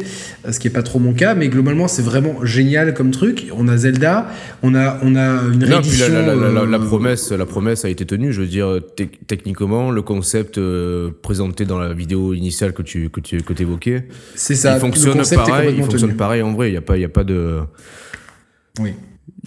ce 0.49 0.59
qui 0.59 0.67
est 0.67 0.71
pas 0.71 0.83
trop 0.83 0.99
mon 0.99 1.13
cas. 1.13 1.33
Mais 1.33 1.49
globalement 1.49 1.87
c'est 1.87 2.01
vraiment 2.01 2.45
génial 2.45 2.93
comme 2.93 3.11
truc. 3.11 3.47
On 3.57 3.67
a 3.67 3.77
Zelda, 3.77 4.29
on 4.61 4.75
a 4.75 4.99
on 5.01 5.15
a 5.15 5.41
une 5.51 5.63
réédition. 5.63 6.07
la, 6.09 6.33
euh, 6.33 6.79
promesse 6.79 7.31
la 7.31 7.45
promesse 7.45 7.85
a 7.85 7.89
été 7.89 8.05
tenue. 8.05 8.31
Je 8.31 8.41
veux 8.41 8.47
dire 8.47 8.79
techniquement 9.27 9.89
le 9.89 10.01
concept 10.01 10.59
présenté 11.21 11.65
dans 11.65 11.79
la 11.79 11.93
vidéo 11.93 12.33
initiale 12.33 12.73
que 12.73 12.83
tu 12.83 13.09
que 13.09 13.19
tu 13.19 13.41
que 13.41 13.61
évoquais. 13.61 14.07
C'est 14.35 14.55
ça. 14.55 14.75
Il 14.75 14.79
fonctionne 14.79 15.21
pareil. 15.35 15.75
Il 15.77 15.83
fonctionne 15.83 16.15
pareil 16.15 16.41
en 16.43 16.53
vrai. 16.53 16.69
Il 16.69 16.73
y 16.73 16.77
a 16.77 16.81
pas 16.81 16.97
il 16.97 17.01
y 17.01 17.05
a 17.05 17.09
pas 17.09 17.23
de. 17.23 17.59
Oui. 18.79 18.93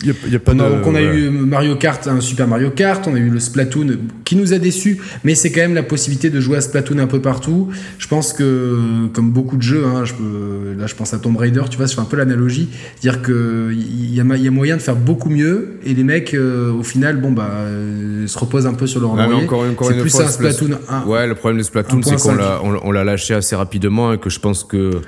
Y 0.02 0.34
a, 0.34 0.38
pas 0.40 0.54
donc 0.54 0.86
on 0.86 0.94
a 0.96 1.00
eu 1.00 1.30
Mario 1.30 1.76
Kart, 1.76 2.06
un 2.08 2.20
Super 2.20 2.48
Mario 2.48 2.70
Kart, 2.70 3.06
on 3.06 3.14
a 3.14 3.18
eu 3.18 3.30
le 3.30 3.38
Splatoon 3.38 3.96
qui 4.24 4.34
nous 4.34 4.52
a 4.52 4.58
déçus, 4.58 5.00
mais 5.22 5.36
c'est 5.36 5.52
quand 5.52 5.60
même 5.60 5.74
la 5.74 5.84
possibilité 5.84 6.30
de 6.30 6.40
jouer 6.40 6.56
à 6.56 6.60
Splatoon 6.60 6.98
un 6.98 7.06
peu 7.06 7.20
partout. 7.20 7.70
Je 7.98 8.08
pense 8.08 8.32
que, 8.32 9.06
comme 9.12 9.30
beaucoup 9.30 9.56
de 9.56 9.62
jeux, 9.62 9.84
hein, 9.86 10.04
je 10.04 10.14
peux, 10.14 10.74
là 10.76 10.88
je 10.88 10.94
pense 10.96 11.14
à 11.14 11.18
Tomb 11.18 11.36
Raider, 11.36 11.62
tu 11.70 11.76
vois, 11.76 11.86
je 11.86 11.94
fais 11.94 12.00
un 12.00 12.06
peu 12.06 12.16
l'analogie, 12.16 12.70
dire 13.00 13.22
que 13.22 13.70
il 13.72 14.12
y, 14.14 14.20
a, 14.20 14.36
y 14.36 14.48
a 14.48 14.50
moyen 14.50 14.76
de 14.76 14.82
faire 14.82 14.96
beaucoup 14.96 15.30
mieux 15.30 15.78
et 15.86 15.94
les 15.94 16.04
mecs, 16.04 16.34
euh, 16.34 16.72
au 16.72 16.82
final, 16.82 17.20
bon 17.20 17.30
bah, 17.30 17.48
euh, 17.50 18.26
se 18.26 18.38
reposent 18.38 18.66
un 18.66 18.74
peu 18.74 18.88
sur 18.88 19.00
leur 19.00 19.14
laurier. 19.14 19.48
C'est 19.80 20.00
plus 20.00 20.20
un 20.20 20.26
Splatoon 20.26 20.78
1. 20.88 21.04
Ouais, 21.06 21.26
le 21.26 21.36
problème 21.36 21.58
de 21.58 21.64
Splatoon, 21.64 22.02
c'est 22.02 22.16
qu'on 22.16 22.34
l'a, 22.34 22.60
on 22.62 22.90
l'a 22.90 23.04
lâché 23.04 23.34
assez 23.34 23.54
rapidement 23.54 24.12
et 24.12 24.18
que 24.18 24.28
je 24.28 24.40
pense 24.40 24.64
que 24.64 25.00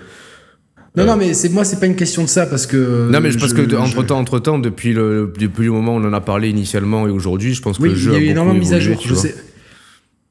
non, 0.96 1.04
non, 1.04 1.16
mais 1.16 1.34
c'est 1.34 1.50
moi, 1.50 1.64
c'est 1.64 1.78
pas 1.78 1.87
une 1.87 1.96
question 1.96 2.22
de 2.22 2.28
ça 2.28 2.46
parce 2.46 2.66
que. 2.66 3.10
Non, 3.10 3.20
mais 3.20 3.31
je, 3.31 3.38
pense 3.38 3.52
que 3.52 3.76
entre 3.76 4.02
temps, 4.02 4.19
entre 4.19 4.38
temps, 4.38 4.58
depuis 4.58 4.94
le 4.94 5.32
depuis 5.38 5.66
le 5.66 5.72
moment 5.72 5.96
où 5.96 6.00
on 6.00 6.04
en 6.04 6.12
a 6.12 6.20
parlé 6.22 6.48
initialement 6.48 7.06
et 7.06 7.10
aujourd'hui, 7.10 7.52
je 7.52 7.60
pense 7.60 7.78
que 7.78 7.84
le 7.84 7.94
jeu 7.94 8.12
il 8.12 8.14
y 8.14 8.16
a 8.16 8.26
eu 8.26 8.31
énormément 8.31 8.54
de 8.54 8.60
mises 8.60 8.72
à 8.72 8.81
jour. 8.81 9.00
Je 9.04 9.14
sais. 9.14 9.34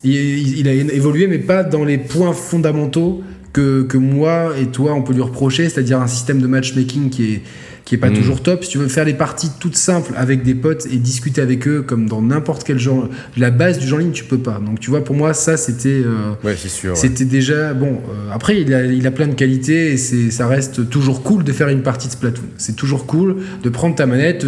Il, 0.03 0.59
il, 0.59 0.67
a 0.67 0.73
évolué, 0.73 1.27
mais 1.27 1.39
pas 1.39 1.63
dans 1.63 1.83
les 1.83 1.97
points 1.97 2.33
fondamentaux 2.33 3.23
que, 3.53 3.83
que 3.83 3.97
moi 3.97 4.53
et 4.59 4.67
toi 4.67 4.94
on 4.94 5.01
peut 5.01 5.13
lui 5.13 5.21
reprocher, 5.21 5.69
c'est-à-dire 5.69 6.01
un 6.01 6.07
système 6.07 6.41
de 6.41 6.47
matchmaking 6.47 7.09
qui 7.09 7.33
est 7.33 7.41
qui 7.86 7.94
est 7.94 7.98
pas 8.00 8.10
hmm. 8.10 8.16
toujours 8.16 8.42
top. 8.42 8.64
Si 8.64 8.72
tu 8.72 8.80
veux 8.80 8.88
faire 8.88 9.06
des 9.06 9.14
parties 9.14 9.52
toutes 9.60 9.78
simples 9.78 10.12
avec 10.18 10.42
des 10.42 10.56
potes 10.56 10.88
et 10.92 10.98
discuter 10.98 11.40
avec 11.40 11.68
eux 11.68 11.84
comme 11.84 12.10
dans 12.10 12.22
n'importe 12.22 12.64
quel 12.64 12.80
genre, 12.80 13.08
la 13.38 13.52
base 13.52 13.78
du 13.78 13.88
genre 13.88 14.00
ligne, 14.00 14.12
tu 14.12 14.24
peux 14.24 14.40
pas. 14.40 14.60
Donc 14.60 14.80
tu 14.80 14.90
vois, 14.90 15.04
pour 15.04 15.16
moi, 15.16 15.36
ça 15.36 15.56
c'était. 15.56 16.02
Euh, 16.04 16.32
ouais, 16.44 16.56
c'est 16.58 16.70
sûr. 16.70 16.98
C'était 16.98 17.26
déjà 17.26 17.76
bon. 17.76 18.02
Euh, 18.10 18.32
après, 18.34 18.60
il 18.60 18.74
a, 18.74 18.84
il 18.86 19.06
a 19.06 19.12
plein 19.12 19.28
de 19.28 19.36
qualités 19.36 19.92
et 19.92 19.98
c'est, 19.98 20.32
ça 20.32 20.48
reste 20.48 20.90
toujours 20.90 21.22
cool 21.22 21.44
de 21.44 21.52
faire 21.52 21.70
une 21.70 21.84
partie 21.84 22.08
de 22.08 22.14
Splatoon. 22.14 22.46
C'est 22.58 22.76
toujours 22.76 23.06
cool 23.06 23.38
de 23.62 23.70
prendre 23.70 23.94
ta 23.94 24.08
manette. 24.08 24.46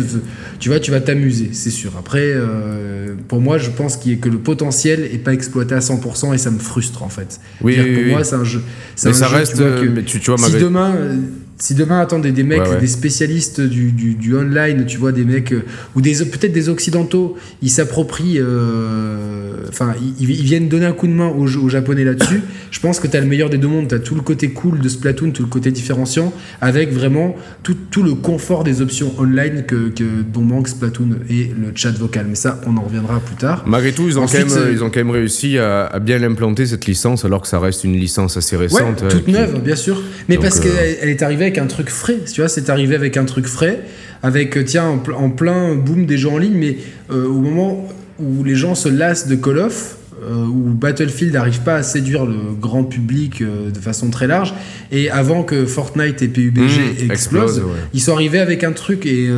Tu 0.59 0.69
vois, 0.69 0.79
tu 0.79 0.89
vas 0.89 0.99
t'amuser, 0.99 1.49
c'est 1.51 1.69
sûr. 1.69 1.93
Après, 1.99 2.31
euh, 2.33 3.13
pour 3.27 3.39
moi, 3.39 3.59
je 3.59 3.69
pense 3.69 3.97
qu'il 3.97 4.19
que 4.19 4.29
le 4.29 4.39
potentiel 4.39 5.01
est 5.13 5.19
pas 5.19 5.33
exploité 5.33 5.75
à 5.75 5.79
100% 5.79 6.33
et 6.33 6.39
ça 6.39 6.49
me 6.49 6.57
frustre 6.57 7.03
en 7.03 7.09
fait. 7.09 7.39
Oui, 7.61 7.75
pour 7.75 8.03
moi, 8.13 8.23
c'est 8.23 8.35
un 8.35 8.43
jeu. 8.43 8.63
Mais 9.05 9.13
ça 9.13 9.27
reste. 9.27 9.57
Tu 9.57 9.61
vois, 9.61 9.81
mais 9.93 10.01
tu, 10.01 10.17
vois, 10.17 10.37
si 10.39 10.57
demain 10.57 10.95
si 11.59 11.73
demain 11.73 11.99
attendez 11.99 12.31
des 12.31 12.43
mecs, 12.43 12.79
des 12.79 12.87
spécialistes 12.87 13.61
du, 13.61 13.91
du, 13.91 14.13
du, 14.13 14.35
online, 14.35 14.85
tu 14.85 14.97
vois, 14.97 15.11
des 15.11 15.23
mecs 15.23 15.53
euh, 15.53 15.65
ou 15.95 16.01
des 16.01 16.13
peut-être 16.25 16.51
des 16.51 16.69
occidentaux, 16.69 17.35
ils 17.63 17.71
s'approprient, 17.71 18.37
euh, 18.39 19.65
enfin, 19.67 19.95
ils, 20.19 20.29
ils, 20.29 20.43
viennent 20.43 20.67
donner 20.67 20.85
un 20.85 20.93
coup 20.93 21.07
de 21.07 21.13
main 21.13 21.29
aux, 21.29 21.47
aux 21.57 21.69
japonais 21.69 22.03
là-dessus. 22.03 22.41
je 22.71 22.79
pense 22.79 22.99
que 22.99 23.07
tu 23.07 23.17
as 23.17 23.21
le 23.21 23.25
meilleur 23.25 23.49
des 23.49 23.57
deux 23.57 23.67
mondes. 23.67 23.87
Tu 23.87 23.95
as 23.95 23.99
tout 23.99 24.13
le 24.13 24.21
côté 24.21 24.49
cool 24.49 24.79
de 24.79 24.87
Splatoon, 24.87 25.31
tout 25.31 25.41
le 25.41 25.49
côté 25.49 25.71
différenciant, 25.71 26.31
avec 26.61 26.93
vraiment 26.93 27.35
tout, 27.63 27.75
tout 27.89 28.03
le 28.03 28.13
confort 28.13 28.63
des 28.63 28.81
options 28.81 29.13
online 29.17 29.63
que, 29.65 29.89
que, 29.89 30.03
dont 30.21 30.41
manque 30.41 30.67
Splatoon 30.67 31.09
et 31.27 31.45
le 31.59 31.71
chat 31.73 31.91
vocal. 31.91 32.27
Mais 32.29 32.35
ça, 32.35 32.61
on 32.67 32.77
en 32.77 32.81
reviendra 32.81 33.19
plus 33.19 33.35
tard. 33.35 33.63
Malgré 33.65 33.93
tout, 33.93 34.03
ils 34.07 34.19
ont, 34.19 34.27
quand, 34.27 34.37
même, 34.37 34.47
euh, 34.51 34.71
ils 34.71 34.83
ont 34.83 34.91
quand 34.91 34.99
même 34.99 35.09
réussi 35.09 35.57
à, 35.57 35.87
à 35.87 35.97
bien 35.97 36.21
implanter 36.21 36.67
cette 36.67 36.85
licence, 36.85 37.25
alors 37.25 37.41
que 37.41 37.47
ça 37.47 37.59
reste 37.59 37.83
une 37.83 37.97
licence 37.97 38.37
assez 38.37 38.55
récente. 38.55 39.01
Ouais, 39.01 39.07
toute 39.07 39.27
neuve, 39.27 39.59
bien 39.63 39.75
sûr. 39.75 40.03
Mais 40.29 40.37
parce 40.37 40.59
qu'elle 40.59 41.09
est 41.09 41.23
arrivée 41.23 41.46
avec 41.47 41.57
un 41.59 41.67
truc 41.67 41.89
frais. 41.89 42.19
Tu 42.31 42.41
vois, 42.41 42.49
c'est 42.49 42.69
arrivé 42.69 42.93
avec 42.93 43.15
un 43.15 43.23
truc 43.23 43.47
frais, 43.47 43.79
avec, 44.21 44.57
euh, 44.57 44.63
tiens, 44.63 44.99
en, 45.15 45.29
plein 45.29 45.75
boom 45.75 46.05
des 46.05 46.17
jeux 46.17 46.29
en 46.29 46.37
ligne, 46.37 46.57
mais 46.57 46.77
euh, 47.09 47.25
au 47.25 47.39
moment 47.39 47.87
où 48.19 48.43
les 48.43 48.55
gens 48.55 48.75
se 48.75 48.89
lassent 48.89 49.27
de 49.27 49.35
Call 49.35 49.59
of, 49.59 49.95
euh, 50.21 50.45
où 50.45 50.73
Battlefield 50.73 51.33
n'arrive 51.33 51.61
pas 51.61 51.75
à 51.75 51.83
séduire 51.83 52.25
le 52.25 52.53
grand 52.59 52.83
public 52.83 53.41
de 53.41 53.79
façon 53.79 54.09
très 54.09 54.27
large, 54.27 54.53
et 54.91 55.09
avant 55.09 55.43
que 55.43 55.65
Fortnite 55.65 56.21
et 56.21 56.27
PUBG 56.27 56.59
mmh, 56.59 57.11
explosent, 57.11 57.61
ils 57.93 58.01
sont 58.01 58.13
arrivés 58.13 58.39
avec 58.39 58.65
un 58.65 58.73
truc, 58.73 59.05
et 59.05 59.29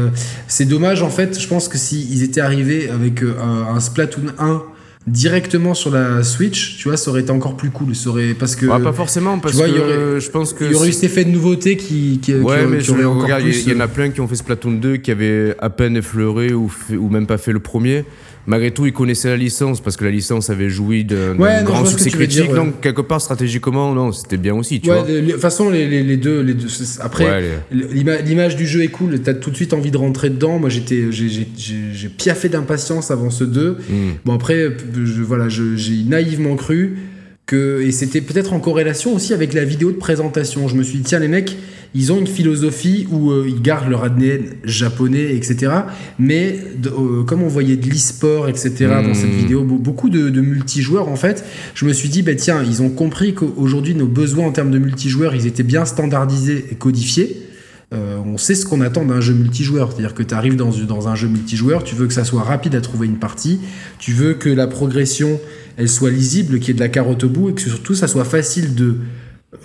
c'est 0.47 0.65
dommage 0.65 1.03
en 1.03 1.09
fait, 1.09 1.39
je 1.39 1.47
pense 1.47 1.67
que 1.67 1.77
s'ils 1.77 2.23
étaient 2.23 2.41
arrivés 2.41 2.89
avec 2.89 3.21
un 3.21 3.79
Splatoon 3.81 4.31
1 4.39 4.63
directement 5.07 5.73
sur 5.73 5.91
la 5.91 6.23
Switch, 6.23 6.77
tu 6.77 6.87
vois, 6.87 6.97
ça 6.97 7.09
aurait 7.09 7.21
été 7.21 7.31
encore 7.31 7.55
plus 7.57 7.71
cool. 7.71 7.95
Ça 7.95 8.09
aurait, 8.09 8.33
parce 8.33 8.55
que. 8.55 8.65
pas 8.65 8.93
forcément, 8.93 9.39
parce 9.39 9.59
que 9.59 9.67
y 9.67 9.79
aurait, 9.79 10.19
je 10.19 10.29
pense 10.29 10.53
que. 10.53 10.65
Il 10.65 10.71
y 10.71 10.75
aurait 10.75 10.89
eu 10.89 10.93
cet 10.93 11.05
effet 11.05 11.25
de 11.25 11.31
nouveauté 11.31 11.77
qui. 11.77 12.19
qui 12.21 12.35
ouais, 12.35 12.65
mais 12.65 12.81
je 12.81 12.91
regarde, 12.91 13.43
il 13.43 13.69
y, 13.69 13.73
en 13.73 13.79
a 13.79 13.83
euh, 13.83 13.87
plein 13.87 14.09
qui 14.09 14.21
ont 14.21 14.27
fait 14.27 14.35
Splatoon 14.35 14.73
2 14.73 14.97
qui 14.97 15.11
avaient 15.11 15.55
à 15.59 15.69
peine 15.69 15.97
effleuré 15.97 16.53
ou, 16.53 16.71
ou 16.91 17.09
même 17.09 17.27
pas 17.27 17.37
fait 17.37 17.53
le 17.53 17.59
premier. 17.59 18.05
Malgré 18.49 18.71
tout, 18.71 18.85
ils 18.85 18.91
connaissaient 18.91 19.29
la 19.29 19.37
licence 19.37 19.79
parce 19.79 19.95
que 19.95 20.03
la 20.03 20.11
licence 20.11 20.49
avait 20.49 20.69
joui 20.69 21.05
d'un 21.05 21.37
Ouais, 21.39 21.61
grand 21.63 21.85
succès 21.85 22.09
dire, 22.09 22.17
critique. 22.19 22.49
ouais. 22.49 22.55
Donc, 22.55 22.81
quelque 22.81 23.01
part, 23.01 23.21
stratégiquement, 23.21 23.93
non, 23.95 24.11
c'était 24.11 24.37
bien 24.37 24.55
aussi, 24.55 24.81
tu 24.81 24.89
Ouais, 24.89 24.97
vois. 24.97 25.07
de 25.07 25.21
de 25.21 25.31
toute 25.31 25.39
façon, 25.39 25.69
les, 25.69 25.87
les- 25.87 26.03
les 26.03 26.17
deux, 26.17 26.41
les 26.41 26.55
deux. 26.55 26.67
Après, 26.99 27.41
l'image 27.71 28.55
du 28.55 28.67
jeu 28.67 28.83
est 28.83 28.87
cool. 28.89 29.19
T'as 29.21 29.33
tout 29.35 29.51
de 29.51 29.55
suite 29.55 29.73
envie 29.73 29.91
de 29.91 29.97
rentrer 29.97 30.29
dedans. 30.29 30.59
Moi, 30.59 30.69
j'étais, 30.69 31.11
j'ai- 31.11 32.09
piaffé 32.17 32.49
d'impatience 32.49 33.11
avant 33.11 33.29
ce 33.29 33.43
2. 33.43 33.77
Hmm. 33.89 33.93
Bon, 34.25 34.33
après, 34.33 34.75
je, 34.95 35.21
voilà, 35.21 35.47
j'ai 35.49 36.03
naïvement 36.07 36.55
cru 36.55 36.97
que. 37.45 37.81
Et 37.81 37.91
c'était 37.91 38.21
peut-être 38.21 38.53
en 38.53 38.59
corrélation 38.59 39.13
aussi 39.15 39.33
avec 39.33 39.53
la 39.53 39.63
vidéo 39.63 39.91
de 39.91 39.97
présentation. 39.97 40.67
Je 40.67 40.75
me 40.75 40.83
suis 40.83 40.97
dit, 40.97 41.03
tiens, 41.03 41.19
les 41.19 41.27
mecs, 41.27 41.55
ils 41.95 42.11
ont 42.11 42.19
une 42.19 42.27
philosophie 42.27 43.07
où 43.11 43.31
euh, 43.31 43.45
ils 43.47 43.61
gardent 43.61 43.89
leur 43.89 44.03
ADN 44.03 44.43
japonais, 44.63 45.35
etc. 45.35 45.71
Mais 46.19 46.59
euh, 46.85 47.23
comme 47.23 47.41
on 47.41 47.47
voyait 47.47 47.77
de 47.77 47.89
l'e-sport, 47.89 48.47
etc. 48.47 48.75
dans 49.03 49.13
cette 49.15 49.31
vidéo, 49.31 49.63
be- 49.63 49.79
beaucoup 49.79 50.09
de, 50.09 50.29
de 50.29 50.41
multijoueurs, 50.41 51.07
en 51.09 51.15
fait, 51.15 51.43
je 51.73 51.85
me 51.85 51.93
suis 51.93 52.09
dit, 52.09 52.21
bah, 52.21 52.35
tiens, 52.35 52.63
ils 52.63 52.81
ont 52.83 52.89
compris 52.89 53.33
qu'aujourd'hui, 53.33 53.95
nos 53.95 54.05
besoins 54.07 54.45
en 54.45 54.51
termes 54.51 54.69
de 54.71 54.77
multijoueurs, 54.77 55.33
ils 55.33 55.47
étaient 55.47 55.63
bien 55.63 55.83
standardisés 55.85 56.65
et 56.71 56.75
codifiés. 56.75 57.41
Euh, 57.91 58.19
on 58.23 58.37
sait 58.37 58.53
ce 58.53 58.67
qu'on 58.67 58.81
attend 58.81 59.03
d'un 59.03 59.19
jeu 59.19 59.33
multijoueur. 59.33 59.91
C'est-à-dire 59.91 60.13
que 60.13 60.21
tu 60.21 60.35
arrives 60.35 60.55
dans, 60.55 60.69
dans 60.69 61.07
un 61.07 61.15
jeu 61.15 61.27
multijoueur, 61.27 61.83
tu 61.83 61.95
veux 61.95 62.05
que 62.05 62.13
ça 62.13 62.23
soit 62.23 62.43
rapide 62.43 62.75
à 62.75 62.81
trouver 62.81 63.07
une 63.07 63.17
partie, 63.17 63.59
tu 63.97 64.13
veux 64.13 64.35
que 64.35 64.49
la 64.49 64.67
progression, 64.67 65.39
elle 65.75 65.89
soit 65.89 66.11
lisible, 66.11 66.59
qu'il 66.59 66.67
y 66.67 66.71
ait 66.71 66.73
de 66.75 66.79
la 66.81 66.89
carotte 66.89 67.23
au 67.23 67.29
bout, 67.29 67.49
et 67.49 67.53
que 67.55 67.61
surtout, 67.61 67.95
ça 67.95 68.07
soit 68.07 68.25
facile 68.25 68.75
de 68.75 68.97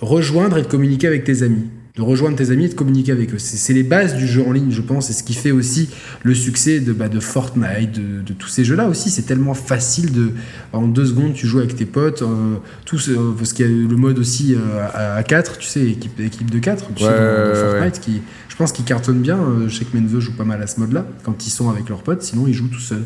rejoindre 0.01 0.57
et 0.57 0.63
de 0.63 0.67
communiquer 0.67 1.05
avec 1.05 1.23
tes 1.23 1.43
amis. 1.43 1.65
De 1.97 2.01
rejoindre 2.01 2.35
tes 2.35 2.51
amis 2.51 2.65
et 2.65 2.67
de 2.67 2.73
communiquer 2.73 3.13
avec 3.13 3.33
eux. 3.33 3.37
C'est 3.39 3.71
les 3.71 3.83
bases 3.83 4.15
du 4.17 4.27
jeu 4.27 4.43
en 4.45 4.51
ligne, 4.51 4.69
je 4.69 4.81
pense, 4.81 5.09
et 5.09 5.13
ce 5.13 5.23
qui 5.23 5.33
fait 5.33 5.51
aussi 5.51 5.87
le 6.23 6.35
succès 6.35 6.81
de, 6.81 6.91
bah, 6.91 7.07
de 7.07 7.21
Fortnite, 7.21 7.93
de, 7.93 8.21
de 8.21 8.33
tous 8.33 8.49
ces 8.49 8.65
jeux-là 8.65 8.89
aussi. 8.89 9.09
C'est 9.09 9.21
tellement 9.21 9.53
facile 9.53 10.11
de. 10.11 10.31
En 10.73 10.87
deux 10.89 11.05
secondes, 11.05 11.33
tu 11.33 11.47
joues 11.47 11.59
avec 11.59 11.73
tes 11.77 11.85
potes. 11.85 12.21
euh, 12.21 12.55
tous, 12.83 13.07
euh, 13.07 13.33
parce 13.37 13.53
qu'il 13.53 13.65
y 13.65 13.69
a 13.69 13.71
le 13.71 13.95
mode 13.95 14.19
aussi 14.19 14.55
euh, 14.55 14.85
à, 14.93 15.15
à 15.15 15.23
4, 15.23 15.57
tu 15.57 15.67
sais, 15.67 15.85
équipe, 15.85 16.19
équipe 16.19 16.51
de 16.51 16.59
4, 16.59 16.87
tu 16.95 17.03
sais, 17.03 17.09
ouais, 17.09 17.55
Fortnite, 17.71 17.99
qui, 18.01 18.21
je 18.49 18.55
pense 18.57 18.73
qu'ils 18.73 18.83
cartonnent 18.85 19.21
bien. 19.21 19.37
euh, 19.39 19.69
Je 19.69 19.77
sais 19.79 19.85
que 19.85 19.95
mes 19.95 20.01
neveux 20.03 20.19
jouent 20.19 20.35
pas 20.35 20.43
mal 20.43 20.61
à 20.61 20.67
ce 20.67 20.81
mode-là, 20.81 21.05
quand 21.23 21.47
ils 21.47 21.49
sont 21.49 21.69
avec 21.69 21.87
leurs 21.87 22.03
potes, 22.03 22.23
sinon 22.23 22.45
ils 22.45 22.53
jouent 22.53 22.67
tout 22.67 22.79
seuls. 22.81 23.03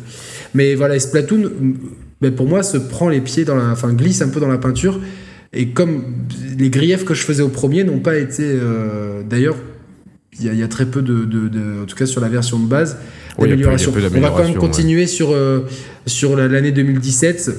Mais 0.52 0.74
voilà, 0.74 0.96
et 0.96 1.00
Splatoon, 1.00 1.48
pour 2.36 2.48
moi, 2.48 2.64
se 2.64 2.76
prend 2.76 3.08
les 3.08 3.20
pieds 3.20 3.44
dans 3.44 3.54
la. 3.54 3.70
Enfin, 3.70 3.92
glisse 3.92 4.20
un 4.20 4.28
peu 4.30 4.40
dans 4.40 4.48
la 4.48 4.58
peinture. 4.58 4.98
Et 5.52 5.68
comme 5.70 6.04
les 6.58 6.70
griefs 6.70 7.04
que 7.04 7.14
je 7.14 7.22
faisais 7.22 7.42
au 7.42 7.48
premier 7.48 7.84
n'ont 7.84 7.98
pas 8.00 8.16
été. 8.18 8.42
euh, 8.44 9.22
D'ailleurs, 9.28 9.56
il 10.38 10.46
y, 10.46 10.48
a- 10.48 10.52
il 10.52 10.58
y 10.58 10.62
a 10.62 10.68
très 10.68 10.86
peu 10.86 11.02
de, 11.02 11.24
de- 11.24 11.48
de- 11.48 11.82
En 11.82 11.86
tout 11.86 11.96
cas, 11.96 12.06
sur 12.06 12.20
la 12.20 12.28
version 12.28 12.58
de 12.58 12.66
base, 12.68 12.96
Oui, 13.38 13.48
d'amélioration. 13.48 13.92
On 13.96 14.20
va 14.20 14.28
quand 14.30 14.38
même 14.44 14.52
ouais. 14.52 14.54
continuer 14.56 15.06
sur, 15.06 15.32
euh, 15.32 15.60
sur 16.06 16.36
la- 16.36 16.46
l'année 16.48 16.70
2017 16.72 17.50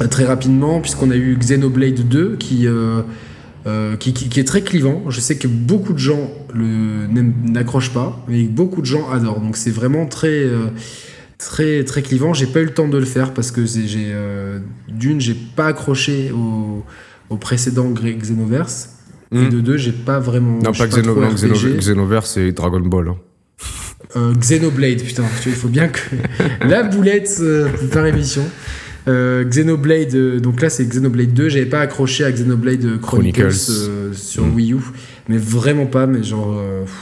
euh, 0.00 0.06
très 0.06 0.24
rapidement, 0.24 0.80
puisqu'on 0.80 1.10
a 1.10 1.16
eu 1.16 1.36
Xenoblade 1.36 2.08
2 2.08 2.36
qui. 2.38 2.66
euh, 2.66 3.02
qui, 4.00 4.12
qui- 4.12 4.28
qui 4.28 4.40
est 4.40 4.44
très 4.44 4.62
clivant. 4.62 5.04
Je 5.08 5.20
sais 5.20 5.36
que 5.36 5.46
beaucoup 5.46 5.92
de 5.92 5.98
gens 5.98 6.32
n'accrochent 6.54 7.92
pas, 7.92 8.24
mais 8.28 8.42
beaucoup 8.42 8.80
de 8.80 8.86
gens 8.86 9.08
adorent. 9.10 9.40
Donc 9.40 9.56
c'est 9.56 9.70
vraiment 9.70 10.06
très, 10.06 10.44
très, 11.46 11.84
très 11.84 12.02
clivant. 12.02 12.32
J'ai 12.34 12.46
pas 12.46 12.60
eu 12.60 12.64
le 12.64 12.74
temps 12.74 12.88
de 12.88 12.98
le 12.98 13.04
faire 13.04 13.32
parce 13.34 13.50
que 13.50 13.64
j'ai 13.66 13.86
euh, 14.12 14.58
d'une, 14.88 15.20
j'ai 15.20 15.34
pas 15.56 15.66
accroché 15.66 16.30
au, 16.32 16.84
au 17.30 17.36
précédent 17.36 17.90
Xenoverse. 17.92 18.90
Et 19.34 19.36
Hmm. 19.38 19.48
de 19.48 19.60
deux, 19.60 19.76
j'ai 19.78 19.92
pas 19.92 20.18
vraiment. 20.20 20.58
Non, 20.62 20.72
pas. 20.72 20.86
Xenoverse, 20.86 22.32
c'est 22.34 22.52
Dragon 22.52 22.80
Ball. 22.80 23.08
hein. 23.08 23.16
Euh, 24.16 24.34
Xenoblade, 24.34 25.00
putain, 25.02 25.22
tu 25.40 25.48
vois, 25.48 25.56
il 25.56 25.58
faut 25.58 25.68
bien 25.68 25.88
que 25.88 26.00
la 26.68 26.82
boulette 26.82 27.38
euh, 27.40 27.66
par 27.90 28.04
émission. 28.04 28.42
Euh, 29.08 29.42
Xenoblade, 29.44 30.36
donc 30.42 30.60
là 30.60 30.68
c'est 30.68 30.84
Xenoblade 30.84 31.32
2, 31.32 31.48
j'avais 31.48 31.64
pas 31.66 31.80
accroché 31.80 32.24
à 32.24 32.30
Xenoblade 32.30 33.00
Chronicles, 33.00 33.40
Chronicles. 33.48 34.14
sur 34.14 34.44
Mm. 34.46 34.54
Wii 34.54 34.72
U, 34.74 34.76
mais 35.28 35.38
vraiment 35.38 35.86
pas, 35.86 36.06
mais 36.06 36.22
genre. 36.22 36.54
pff. 36.84 36.92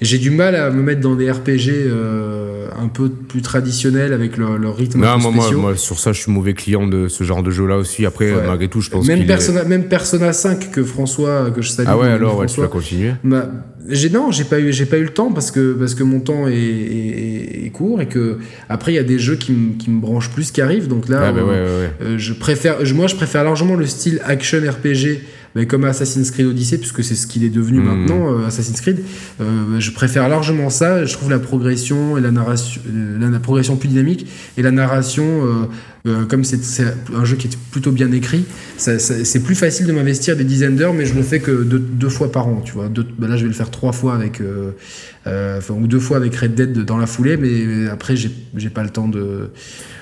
J'ai 0.00 0.18
du 0.18 0.30
mal 0.30 0.54
à 0.56 0.70
me 0.70 0.82
mettre 0.82 1.00
dans 1.00 1.14
des 1.14 1.30
RPG 1.30 1.68
euh, 1.70 2.66
un 2.78 2.88
peu 2.88 3.08
plus 3.08 3.42
traditionnels 3.42 4.12
avec 4.12 4.36
leur, 4.36 4.58
leur 4.58 4.76
rythme 4.76 5.02
un 5.04 5.16
Non, 5.18 5.30
peu 5.30 5.34
moi, 5.36 5.50
moi, 5.52 5.76
sur 5.76 5.98
ça, 5.98 6.12
je 6.12 6.20
suis 6.20 6.32
mauvais 6.32 6.52
client 6.54 6.86
de 6.86 7.08
ce 7.08 7.22
genre 7.24 7.42
de 7.42 7.50
jeu-là 7.50 7.76
aussi. 7.78 8.04
Après, 8.04 8.32
Ouais. 8.32 8.42
malgré 8.46 8.68
tout, 8.68 8.80
je 8.80 8.90
pense 8.90 9.06
même, 9.06 9.16
qu'il 9.18 9.24
est- 9.24 9.28
Persona, 9.28 9.64
même 9.64 9.84
Persona 9.84 10.32
5 10.32 10.70
que 10.72 10.82
François, 10.82 11.50
que 11.50 11.62
je 11.62 11.68
salue. 11.70 11.86
Ah 11.88 11.96
ouais, 11.96 12.08
alors, 12.08 12.38
ouais, 12.38 12.46
tu 12.46 12.60
vas 12.60 12.66
continuer. 12.68 13.12
Bah, 13.22 13.48
j'ai 13.88 14.10
non, 14.10 14.30
j'ai 14.30 14.44
pas 14.44 14.58
eu, 14.60 14.72
j'ai 14.72 14.86
pas 14.86 14.96
eu 14.98 15.02
le 15.04 15.10
temps 15.12 15.30
parce 15.30 15.50
que 15.50 15.74
parce 15.74 15.94
que 15.94 16.02
mon 16.02 16.18
temps 16.20 16.48
est, 16.48 16.54
est- 16.54 17.66
est 17.66 17.70
court 17.70 18.00
et 18.00 18.06
que 18.06 18.38
après 18.70 18.92
il 18.92 18.94
y 18.94 18.98
a 18.98 19.02
des 19.04 19.18
jeux 19.18 19.36
qui 19.36 19.52
me 19.52 19.74
qui 19.76 19.90
me 19.90 20.00
branchent 20.00 20.30
plus 20.30 20.50
qui 20.52 20.62
arrivent. 20.62 20.88
Donc 20.88 21.08
là, 21.08 21.20
Ah, 21.28 21.32
bah 21.32 21.40
euh, 21.40 21.44
ouais, 21.44 21.50
ouais, 21.50 21.60
ouais. 21.60 21.90
euh, 22.14 22.18
je 22.18 22.32
préfère, 22.32 22.84
je- 22.84 22.94
moi 22.94 23.06
je 23.08 23.14
préfère 23.14 23.44
largement 23.44 23.74
le 23.74 23.84
style 23.86 24.20
action 24.24 24.58
RPG. 24.58 25.20
Mais 25.54 25.66
comme 25.66 25.84
Assassin's 25.84 26.30
Creed 26.30 26.46
Odyssey, 26.46 26.78
puisque 26.78 27.04
c'est 27.04 27.14
ce 27.14 27.26
qu'il 27.26 27.44
est 27.44 27.48
devenu 27.48 27.78
Mhm. 27.78 27.84
maintenant, 27.84 28.32
euh, 28.32 28.46
Assassin's 28.46 28.80
Creed, 28.80 29.04
euh, 29.40 29.78
je 29.78 29.90
préfère 29.92 30.28
largement 30.28 30.68
ça. 30.70 31.04
Je 31.04 31.12
trouve 31.12 31.30
la 31.30 31.38
progression 31.38 32.18
et 32.18 32.20
la 32.20 32.30
narration, 32.32 32.80
euh, 32.88 33.18
la, 33.20 33.28
la 33.30 33.38
progression 33.38 33.76
plus 33.76 33.88
dynamique 33.88 34.26
et 34.56 34.62
la 34.62 34.70
narration, 34.72 35.68
euh, 36.06 36.26
comme 36.26 36.44
c'est 36.44 36.58
un 37.14 37.24
jeu 37.24 37.36
qui 37.36 37.46
est 37.48 37.56
plutôt 37.70 37.90
bien 37.90 38.12
écrit, 38.12 38.44
ça- 38.76 38.98
ça- 38.98 39.24
c'est 39.24 39.40
plus 39.42 39.54
facile 39.54 39.86
de 39.86 39.92
m'investir 39.92 40.36
des 40.36 40.44
dizaines 40.44 40.76
d'heures, 40.76 40.92
mais 40.92 41.06
je 41.06 41.14
le 41.14 41.22
fais 41.22 41.40
que 41.40 41.62
deux, 41.62 41.78
deux 41.78 42.10
fois 42.10 42.30
par 42.30 42.46
an, 42.46 42.60
tu 42.62 42.72
vois. 42.72 42.88
Deux- 42.88 43.06
bah 43.18 43.26
là, 43.26 43.36
je 43.38 43.42
vais 43.42 43.48
le 43.48 43.54
faire 43.54 43.70
trois 43.70 43.92
fois 43.92 44.14
avec, 44.14 44.40
euh, 44.42 44.72
euh, 45.26 45.58
enfin, 45.58 45.72
ou 45.74 45.86
deux 45.86 45.98
fois 46.00 46.18
avec 46.18 46.34
Red 46.36 46.54
Dead 46.54 46.78
dans 46.84 46.98
la 46.98 47.06
foulée, 47.06 47.38
mais 47.38 47.88
après, 47.88 48.16
j'ai 48.16 48.30
pas 48.70 48.82
le 48.82 48.90
temps 48.90 49.08
de, 49.08 49.48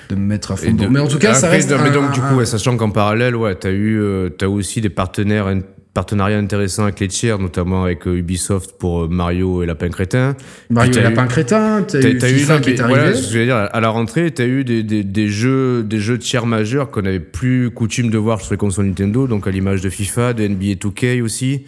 de 0.09 0.15
me 0.15 0.19
mettre 0.25 0.51
à 0.51 0.57
fond. 0.57 0.73
De- 0.73 0.87
Mais 0.87 0.99
en 0.99 1.07
tout 1.07 1.19
cas, 1.19 1.33
ça 1.35 1.49
reste. 1.49 1.69
mais 1.69 1.75
un- 1.89 1.91
donc, 1.93 2.11
du 2.11 2.19
un- 2.19 2.23
coup, 2.29 2.35
ouais, 2.35 2.45
sachant 2.45 2.75
qu'en 2.75 2.89
parallèle, 2.91 3.37
ouais, 3.37 3.55
t'as 3.55 3.71
eu, 3.71 3.97
euh, 3.97 4.27
t'as 4.29 4.47
aussi 4.47 4.81
des 4.81 4.89
partenaires, 4.89 5.47
partenariats 5.93 6.39
intéressants 6.39 6.83
avec 6.83 6.99
les 6.99 7.07
tiers, 7.07 7.37
notamment 7.37 7.83
avec 7.83 8.07
euh, 8.07 8.17
Ubisoft 8.17 8.73
pour 8.79 9.03
euh, 9.03 9.07
Mario 9.07 9.61
et 9.61 9.65
Lapin 9.67 9.89
Crétin. 9.89 10.35
Mario 10.69 10.91
et 10.93 11.01
Lapin 11.01 11.25
eu- 11.25 11.27
Crétin, 11.27 11.83
t'as 11.87 11.99
eu 11.99 12.17
t'as 12.17 12.29
eu 12.31 12.33
FIFA 12.39 12.55
non, 12.55 12.61
qui 12.61 12.69
est 12.71 12.79
arrivé. 12.81 12.99
voilà, 12.99 13.13
ce 13.15 13.27
que 13.27 13.33
je 13.33 13.39
veux 13.39 13.45
dire, 13.45 13.55
à 13.55 13.79
la 13.79 13.89
rentrée, 13.89 14.31
t'as 14.31 14.45
eu 14.45 14.63
des, 14.63 14.81
des, 14.83 15.03
des 15.03 15.27
jeux, 15.27 15.83
des 15.83 15.99
jeux 15.99 16.17
tiers 16.17 16.45
majeurs 16.47 16.89
qu'on 16.89 17.05
avait 17.05 17.19
plus 17.19 17.69
coutume 17.69 18.09
de 18.09 18.17
voir 18.17 18.41
sur 18.41 18.53
les 18.53 18.57
consoles 18.57 18.87
Nintendo, 18.87 19.27
donc 19.27 19.45
à 19.47 19.51
l'image 19.51 19.81
de 19.81 19.89
FIFA, 19.89 20.33
de 20.33 20.47
NBA 20.47 20.73
2K 20.75 21.21
aussi. 21.21 21.65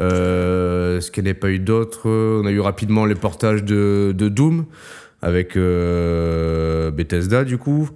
Euh, 0.00 1.00
ce 1.00 1.10
qu'il 1.10 1.24
n'y 1.24 1.30
a 1.30 1.34
pas 1.34 1.50
eu 1.50 1.58
d'autres, 1.58 2.08
on 2.08 2.46
a 2.46 2.50
eu 2.50 2.60
rapidement 2.60 3.04
les 3.06 3.14
portages 3.14 3.62
de, 3.64 4.14
de 4.16 4.28
Doom 4.28 4.64
avec 5.22 5.56
euh, 5.56 6.90
Bethesda 6.90 7.44
du 7.44 7.58
coup. 7.58 7.88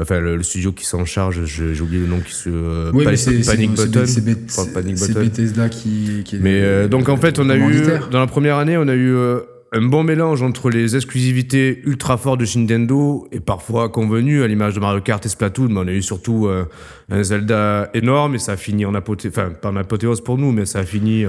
Enfin, 0.00 0.20
le, 0.20 0.36
le 0.36 0.42
studio 0.42 0.72
qui 0.72 0.84
s'en 0.86 1.04
charge, 1.04 1.44
j'ai 1.44 1.80
oublié 1.80 2.00
le 2.02 2.08
nom 2.08 2.20
qui 2.20 2.32
se. 2.34 2.48
euh, 2.48 2.90
Oui, 2.94 3.04
Pa- 3.04 3.10
mais 3.10 3.16
c'est 3.16 3.40
Panic 3.44 3.70
c'est- 3.76 3.86
Button. 3.86 4.04
c'est 4.06 4.60
Enfin, 4.60 4.70
Panic. 4.72 4.96
Bethesda 5.14 5.68
qui, 5.68 6.22
qui 6.24 6.36
est 6.36 6.38
Mais 6.40 6.60
euh, 6.62 6.88
donc 6.88 7.08
en 7.08 7.16
fait, 7.16 7.38
on 7.38 7.48
a 7.50 7.56
eu 7.56 7.82
dans 8.10 8.20
la 8.20 8.26
première 8.26 8.56
année, 8.56 8.76
on 8.76 8.88
a 8.88 8.94
eu 8.94 9.12
euh, 9.14 9.40
un 9.72 9.82
bon 9.82 10.02
mélange 10.02 10.42
entre 10.42 10.68
les 10.70 10.96
exclusivités 10.96 11.80
ultra 11.84 12.16
fortes 12.16 12.40
de 12.40 12.58
Nintendo 12.58 13.28
et 13.30 13.40
parfois 13.40 13.88
convenues 13.88 14.42
à 14.42 14.46
l'image 14.48 14.74
de 14.74 14.80
Mario 14.80 15.00
Kart 15.00 15.24
et 15.24 15.28
Splatoon. 15.28 15.68
Mais 15.68 15.80
on 15.80 15.86
a 15.86 15.92
eu 15.92 16.02
surtout 16.02 16.46
euh, 16.48 16.64
un 17.10 17.22
Zelda 17.22 17.90
énorme 17.94 18.34
et 18.34 18.38
ça 18.38 18.52
a 18.52 18.56
fini 18.56 18.84
en 18.84 18.94
apothéose, 18.94 19.32
enfin 19.36 19.50
pas 19.50 19.70
en 19.70 19.76
apothéose 19.76 20.20
pour 20.22 20.38
nous, 20.38 20.50
mais 20.52 20.66
ça 20.66 20.80
a 20.80 20.84
fini 20.84 21.24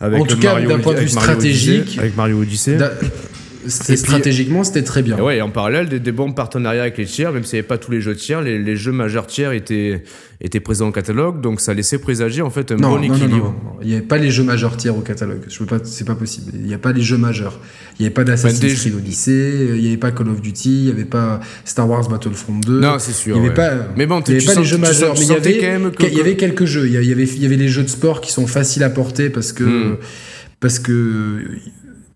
avec 0.00 0.20
En 0.20 0.24
tout 0.26 0.38
cas, 0.38 0.60
d'un 0.60 0.78
point 0.78 0.94
de 0.94 1.00
vue 1.00 1.08
stratégique, 1.08 1.80
Odyssey, 1.82 2.00
avec 2.00 2.16
Mario 2.16 2.40
Odyssey. 2.40 2.78
Puis- 3.66 3.96
stratégiquement, 3.96 4.64
c'était 4.64 4.82
très 4.82 5.02
bien. 5.02 5.18
Et 5.18 5.20
ouais, 5.20 5.36
et 5.38 5.42
en 5.42 5.50
parallèle, 5.50 5.88
des, 5.88 6.00
des 6.00 6.12
bons 6.12 6.32
partenariats 6.32 6.82
avec 6.82 6.98
les 6.98 7.04
tiers, 7.06 7.32
même 7.32 7.44
s'il 7.44 7.54
n'y 7.56 7.60
avait 7.60 7.68
pas 7.68 7.78
tous 7.78 7.90
les 7.90 8.00
jeux 8.00 8.14
tiers, 8.16 8.40
les, 8.42 8.58
les 8.58 8.76
jeux 8.76 8.92
majeurs 8.92 9.26
tiers 9.26 9.52
étaient, 9.52 10.02
étaient 10.40 10.60
présents 10.60 10.88
au 10.88 10.92
catalogue, 10.92 11.40
donc 11.40 11.60
ça 11.60 11.74
laissait 11.74 11.98
présager 11.98 12.42
en 12.42 12.50
fait 12.50 12.72
un 12.72 12.76
Non, 12.76 12.96
bon 12.96 13.02
équilibre. 13.02 13.54
non, 13.64 13.70
non. 13.70 13.76
Il 13.82 13.88
n'y 13.88 13.94
avait 13.94 14.02
pas 14.06 14.18
les 14.18 14.30
jeux 14.30 14.42
majeurs 14.44 14.76
tiers 14.76 14.96
au 14.96 15.00
catalogue. 15.00 15.42
Je 15.48 15.58
peux 15.58 15.66
pas, 15.66 15.78
c'est 15.84 16.04
pas 16.06 16.14
possible. 16.14 16.52
Il 16.54 16.62
n'y 16.62 16.74
a 16.74 16.78
pas 16.78 16.92
les 16.92 17.02
jeux 17.02 17.16
majeurs. 17.18 17.58
Il 17.98 18.02
n'y 18.02 18.06
avait 18.06 18.14
pas 18.14 18.24
d'Assassin's 18.24 18.60
Ben, 18.60 18.68
des 18.68 18.74
Creed 18.74 18.94
Odyssey, 18.94 19.66
il 19.76 19.80
n'y 19.80 19.88
avait 19.88 19.96
pas 19.96 20.12
Call 20.12 20.28
of 20.28 20.40
Duty, 20.40 20.70
il 20.70 20.84
n'y 20.86 20.90
avait 20.90 21.04
pas 21.04 21.40
Star 21.64 21.88
Wars 21.88 22.08
Battlefront 22.08 22.58
2. 22.60 22.80
Non, 22.80 22.98
c'est 22.98 23.12
sûr. 23.12 23.36
il 23.36 23.40
n'y 23.42 23.48
avait 23.48 23.58
ouais. 23.58 23.68
pas, 23.78 23.88
Mais 23.96 24.06
bon, 24.06 24.20
y 24.20 24.30
avait 24.30 24.38
pas 24.44 24.52
sens- 24.52 24.58
les 24.58 24.64
jeux 24.64 24.78
majeurs, 24.78 25.14
mais 25.14 25.20
il 25.24 25.28
y 25.28 25.32
avait, 25.32 25.58
quand 25.58 25.66
même 25.66 25.90
que- 25.92 26.06
il 26.06 26.14
y 26.14 26.20
avait 26.20 26.36
quelques 26.36 26.64
jeux. 26.66 26.86
Il 26.86 26.92
y 26.92 26.96
avait, 27.12 27.24
il 27.24 27.42
y 27.42 27.46
avait 27.46 27.56
les 27.56 27.68
jeux 27.68 27.82
de 27.82 27.88
sport 27.88 28.20
qui 28.20 28.30
sont 28.32 28.46
faciles 28.46 28.82
à 28.82 28.90
porter 28.90 29.30
parce 29.30 29.52
que, 29.52 29.64
Hmm. 29.64 29.96
parce 30.60 30.78
que, 30.78 31.42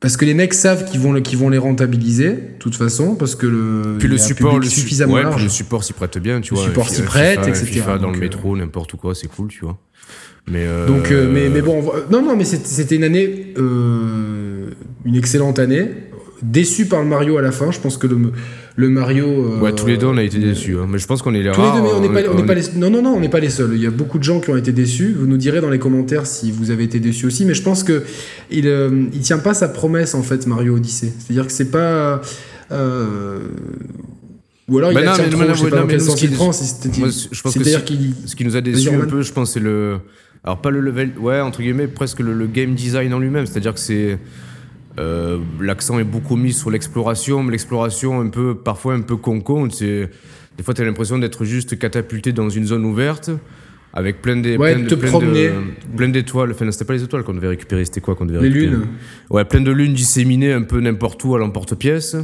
parce 0.00 0.16
que 0.16 0.24
les 0.24 0.34
mecs 0.34 0.54
savent 0.54 0.84
qu'ils 0.90 0.98
vont, 1.00 1.12
le- 1.12 1.22
vont 1.36 1.48
les 1.50 1.58
rentabiliser, 1.58 2.30
de 2.30 2.38
toute 2.58 2.74
façon, 2.74 3.14
parce 3.14 3.34
que 3.34 3.46
le, 3.46 3.96
Puis 3.98 4.08
le 4.08 4.16
support, 4.18 4.58
le 4.58 4.66
su- 4.66 4.80
suffisamment 4.80 5.14
ouais, 5.14 5.22
large. 5.22 5.42
le 5.42 5.48
support 5.50 5.84
s'y 5.84 5.92
prête 5.92 6.16
bien, 6.18 6.40
tu 6.40 6.54
Le 6.54 6.60
vois. 6.60 6.68
support 6.68 6.88
Fi- 6.88 6.94
s'y 6.96 7.02
euh, 7.02 7.04
prête, 7.04 7.38
FIFA, 7.40 7.48
etc. 7.50 7.66
FIFA 7.66 7.98
dans 7.98 8.02
Donc, 8.06 8.12
le 8.12 8.18
euh, 8.18 8.20
métro, 8.24 8.56
n'importe 8.56 8.96
quoi, 8.96 9.14
c'est 9.14 9.28
cool, 9.28 9.48
tu 9.48 9.60
vois. 9.64 9.78
Mais 10.50 10.64
euh, 10.66 10.86
Donc, 10.86 11.10
euh, 11.12 11.30
mais, 11.30 11.48
mais 11.50 11.60
bon, 11.60 11.76
on 11.76 11.80
voit- 11.80 12.06
non, 12.10 12.22
non, 12.22 12.34
mais 12.34 12.44
c'était 12.44 12.66
c'était 12.66 12.96
une 12.96 13.04
année, 13.04 13.52
euh, 13.58 14.70
une 15.04 15.16
excellente 15.16 15.58
année. 15.58 15.86
Déçu 16.42 16.86
par 16.86 17.02
le 17.02 17.06
Mario 17.06 17.36
à 17.36 17.42
la 17.42 17.52
fin. 17.52 17.70
Je 17.70 17.78
pense 17.78 17.98
que 17.98 18.06
le, 18.06 18.32
le 18.76 18.88
Mario. 18.88 19.26
euh, 19.26 19.60
Ouais, 19.60 19.72
tous 19.74 19.86
les 19.86 19.96
deux, 19.96 20.06
on 20.06 20.16
a 20.16 20.22
été 20.22 20.38
déçus. 20.38 20.76
hein. 20.78 20.86
Mais 20.88 20.98
je 20.98 21.06
pense 21.06 21.22
qu'on 21.22 21.34
est 21.34 21.42
les 21.42 21.50
Tous 21.50 21.60
les 21.60 21.66
rares. 21.66 21.76
deux, 21.76 21.82
mais 21.82 21.92
on 21.94 22.00
n'est 22.00 22.08
pas, 22.22 22.28
on 22.32 22.38
on- 22.38 22.46
pas 22.46 22.54
les, 22.54 22.62
non, 22.76 22.90
non, 22.90 23.02
non, 23.02 23.10
on 23.14 23.20
n'est 23.20 23.28
pas 23.28 23.40
les 23.40 23.50
seuls. 23.50 23.70
Il 23.74 23.82
y 23.82 23.86
a 23.86 23.90
beaucoup 23.90 24.18
de 24.18 24.24
gens 24.24 24.40
qui 24.40 24.50
ont 24.50 24.56
été 24.56 24.72
déçus. 24.72 25.12
Vous 25.18 25.26
nous 25.26 25.36
direz 25.36 25.60
dans 25.60 25.70
les 25.70 25.78
commentaires 25.78 26.26
si 26.26 26.50
vous 26.50 26.70
avez 26.70 26.84
été 26.84 27.00
déçus 27.00 27.26
aussi. 27.26 27.44
Mais 27.44 27.54
je 27.54 27.62
pense 27.62 27.82
que 27.82 28.02
il, 28.50 28.66
euh, 28.68 29.04
il 29.12 29.20
tient 29.20 29.38
pas 29.38 29.54
sa 29.54 29.68
promesse 29.68 30.14
en 30.14 30.22
fait, 30.22 30.46
Mario 30.46 30.76
Odyssey. 30.76 31.12
C'est-à-dire 31.18 31.46
que 31.46 31.52
c'est 31.52 31.70
pas. 31.70 32.20
euh, 32.72 33.40
Ou 34.68 34.78
alors 34.78 34.92
il 34.92 34.94
Bah 34.94 35.00
a 35.00 35.04
non, 35.06 35.12
tient 35.14 35.24
mais- 35.24 35.30
trop, 35.30 35.40
mais- 35.40 35.46
je 35.48 35.54
sais 35.54 35.62
pas 35.64 35.76
non, 35.76 35.82
dans 35.82 35.86
mais 35.88 35.94
nous, 35.94 36.00
ce 36.00 36.10
il 36.24 36.28
qui- 36.30 36.34
prend. 36.34 36.52
C'est-à-dire 36.52 37.84
qu'il. 37.84 38.14
Ce 38.26 38.36
qui 38.36 38.44
nous 38.44 38.54
a 38.56 38.60
déçu 38.60 38.88
un 38.90 39.00
peu, 39.00 39.22
je 39.22 39.32
pense, 39.32 39.52
c'est 39.54 39.60
le. 39.60 39.96
Alors, 40.44 40.60
pas 40.62 40.70
le 40.70 40.80
level. 40.80 41.10
Ouais, 41.20 41.40
entre 41.40 41.60
guillemets, 41.60 41.88
presque 41.88 42.20
le, 42.20 42.32
le 42.32 42.46
game 42.46 42.74
design 42.74 43.12
en 43.12 43.18
lui-même. 43.18 43.46
C'est-à-dire 43.46 43.74
que 43.74 43.80
c'est. 43.80 44.18
Euh, 45.00 45.38
L'accent 45.60 45.98
est 45.98 46.04
beaucoup 46.04 46.36
mis 46.36 46.52
sur 46.52 46.70
l'exploration, 46.70 47.42
mais 47.42 47.52
l'exploration 47.52 48.20
un 48.20 48.28
peu, 48.28 48.54
parfois 48.54 48.94
un 48.94 49.00
peu 49.00 49.16
con-con. 49.16 49.66
Des 49.66 50.08
fois, 50.64 50.74
tu 50.74 50.82
as 50.82 50.84
l'impression 50.84 51.18
d'être 51.18 51.44
juste 51.44 51.78
catapulté 51.78 52.32
dans 52.32 52.48
une 52.50 52.66
zone 52.66 52.84
ouverte. 52.84 53.30
Avec 53.92 54.22
plein 54.22 54.36
des, 54.36 54.56
Ouais, 54.56 54.74
plein 54.76 54.84
de- 54.84 54.94
plein 54.94 55.18
de- 55.18 55.96
plein 55.96 56.08
d'étoiles. 56.10 56.52
Enfin, 56.52 56.70
c'était 56.70 56.84
pas 56.84 56.92
les 56.92 57.02
étoiles 57.02 57.24
qu'on 57.24 57.34
devait 57.34 57.48
récupérer, 57.48 57.84
c'était 57.84 58.00
quoi 58.00 58.14
qu'on 58.14 58.24
devait 58.26 58.38
Les 58.40 58.48
récupérer 58.48 58.70
lunes. 58.76 58.86
Ouais, 59.30 59.44
plein 59.44 59.60
de 59.62 59.72
lunes 59.72 59.94
disséminées 59.94 60.52
un 60.52 60.62
peu 60.62 60.78
n'importe 60.80 61.24
où 61.24 61.34
à 61.34 61.38
l'emporte-pièce. 61.40 62.16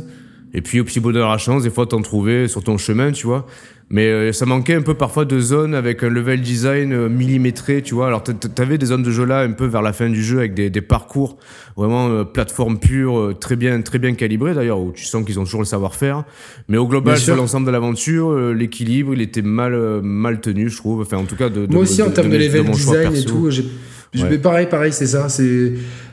Et 0.55 0.61
puis, 0.63 0.79
au 0.79 0.85
petit 0.85 1.01
bonheur 1.01 1.29
à 1.29 1.33
la 1.33 1.39
chance, 1.39 1.65
des 1.65 1.71
fois, 1.71 1.87
t'en 1.87 2.01
trouvais 2.03 2.47
sur 2.47 2.63
ton 2.63 2.79
chemin, 2.79 3.11
tu 3.11 3.27
vois. 3.27 3.47
Mais 3.89 4.07
euh, 4.09 4.33
ça 4.33 4.47
manquait 4.47 4.75
un 4.75 4.83
peu 4.83 4.95
parfois 4.95 5.25
de 5.25 5.39
zones 5.39 5.73
avec 5.73 6.03
un 6.03 6.09
level 6.09 6.41
design 6.41 6.93
euh, 6.93 7.09
millimétré, 7.09 7.83
tu 7.83 7.95
vois. 7.95 8.09
Alors, 8.09 8.25
t'avais 8.25 8.79
des 8.79 8.87
zones 8.87 9.05
de 9.05 9.13
jeu 9.13 9.25
là, 9.25 9.41
un 9.43 9.53
peu 9.53 9.65
vers 9.67 9.83
la 9.83 9.93
fin 9.93 10.09
du 10.11 10.25
jeu, 10.25 10.39
avec 10.41 10.55
des, 10.55 10.71
des 10.71 10.81
parcours 10.81 11.37
vraiment 11.77 12.09
euh, 12.09 12.25
plateforme 12.25 12.81
pure, 12.81 13.17
euh, 13.17 13.33
très 13.35 13.55
bien, 13.55 13.81
très 13.83 14.01
bien 14.01 14.15
calibrés 14.15 14.55
d'ailleurs, 14.55 14.81
où 14.81 14.91
tu 14.91 15.05
sens 15.05 15.25
qu'ils 15.25 15.39
ont 15.39 15.45
toujours 15.45 15.61
le 15.61 15.67
savoir-faire. 15.67 16.25
Mais 16.69 16.79
au 16.79 16.89
global, 16.89 17.15
sur 17.17 17.37
l'ensemble 17.37 17.67
de 17.67 17.71
l'aventure, 17.71 18.31
euh, 18.33 18.53
l'équilibre, 18.53 19.15
il 19.15 19.21
était 19.21 19.43
mal, 19.43 19.73
euh, 19.75 20.01
mal 20.03 20.41
tenu, 20.41 20.69
je 20.69 20.77
trouve. 20.79 21.03
Enfin, 21.03 21.19
en 21.19 21.25
tout 21.25 21.37
cas, 21.37 21.49
de, 21.49 21.67
de- 21.67 21.73
Moi 21.73 21.83
aussi, 21.83 22.03
en 22.03 22.11
termes 22.11 22.29
de, 22.29 22.33
mes- 22.39 22.45
level 22.49 22.63
design 22.73 23.15
et 23.15 23.25
tout, 23.25 23.51
j'ai. 23.51 23.65
Ouais. 24.23 24.31
mais 24.31 24.39
pareil, 24.39 24.67
pareil, 24.67 24.93
c'est 24.93 25.07
ça. 25.07 25.29
C'est 25.29 25.43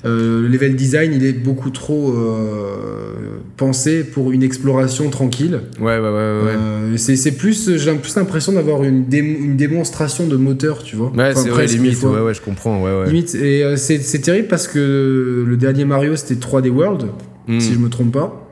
euh, 0.06 0.42
le 0.42 0.48
level 0.48 0.76
design, 0.76 1.14
il 1.14 1.24
est 1.26 1.34
beaucoup 1.34 1.70
trop 1.70 2.12
euh, 2.14 3.38
pensé 3.58 4.04
pour 4.04 4.32
une 4.32 4.44
exploration 4.44 5.10
tranquille. 5.10 5.62
Ouais, 5.80 5.98
ouais, 5.98 6.00
ouais, 6.00 6.10
ouais. 6.10 6.56
Euh, 6.58 6.98
c'est 6.98 7.32
plus, 7.38 7.78
j'ai 7.78 7.94
plus 7.96 8.16
l'impression 8.16 8.52
d'avoir 8.54 8.84
une, 8.84 9.04
démo- 9.06 9.38
une 9.44 9.56
démonstration 9.56 10.28
de 10.28 10.36
moteur, 10.36 10.84
tu 10.84 10.96
vois. 10.96 11.08
Ouais, 11.16 11.32
Enfin, 11.32 11.42
c'est 11.44 11.50
vrai, 11.50 11.66
limite, 11.68 12.02
ouais, 12.04 12.20
ouais, 12.22 12.34
je 12.34 12.42
comprends, 12.42 12.84
ouais, 12.84 12.92
ouais. 13.00 13.06
Limite, 13.08 13.36
et 13.36 13.76
c'est 13.78 14.20
terrible 14.22 14.48
parce 14.48 14.68
que 14.68 15.44
le 15.48 15.58
dernier 15.58 15.86
Mario 15.86 16.16
c'était 16.16 16.36
3D 16.36 16.70
World, 16.70 17.06
Mm. 17.48 17.60
si 17.60 17.74
je 17.74 17.80
me 17.80 17.90
trompe 17.90 18.14
pas. 18.14 18.50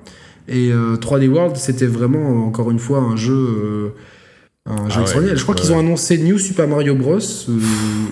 Et 0.49 0.69
euh, 0.73 0.97
3D 0.97 1.29
World 1.29 1.55
c'était 1.55 1.85
vraiment 1.85 2.45
encore 2.45 2.71
une 2.71 2.79
fois 2.79 2.99
un 2.99 3.15
jeu, 3.15 3.93
un 4.69 4.89
jeu 4.89 5.01
Ah 5.05 5.19
ouais. 5.19 5.35
Je 5.35 5.41
crois 5.43 5.55
qu'ils 5.55 5.71
ont 5.71 5.79
annoncé 5.79 6.17
New 6.17 6.37
Super 6.37 6.67
Mario 6.67 6.95
Bros. 6.95 7.17
euh, 7.17 7.59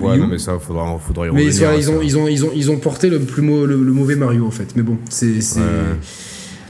Ouais, 0.02 0.18
non, 0.18 0.28
mais 0.28 0.40
ça, 0.40 0.58
faudra, 0.60 0.98
faudra 0.98 1.28
y 1.28 1.30
revenir. 1.30 1.48
ils 1.78 1.90
ont, 1.92 2.02
ils, 2.02 2.18
ont, 2.18 2.28
ils, 2.28 2.46
ont, 2.46 2.52
ils 2.56 2.72
ont 2.72 2.78
porté 2.78 3.10
le, 3.10 3.20
plus 3.20 3.42
mau- 3.42 3.66
le, 3.66 3.76
le 3.84 3.92
mauvais 3.94 4.16
Mario 4.16 4.46
en 4.46 4.52
fait. 4.52 4.76
Mais 4.76 4.82
bon, 4.82 4.98
c'est. 5.10 5.28
Ouais. 5.28 5.64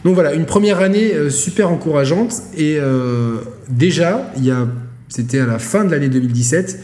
Donc 0.06 0.14
voilà, 0.16 0.34
une 0.34 0.46
première 0.46 0.80
année 0.80 1.14
euh, 1.14 1.30
super 1.30 1.72
encourageante. 1.72 2.34
Et 2.58 2.78
euh, 2.80 3.38
déjà, 3.70 4.32
c'était 5.08 5.40
à 5.40 5.46
la 5.46 5.60
fin 5.60 5.86
de 5.86 5.92
l'année 5.92 6.10
2017, 6.10 6.80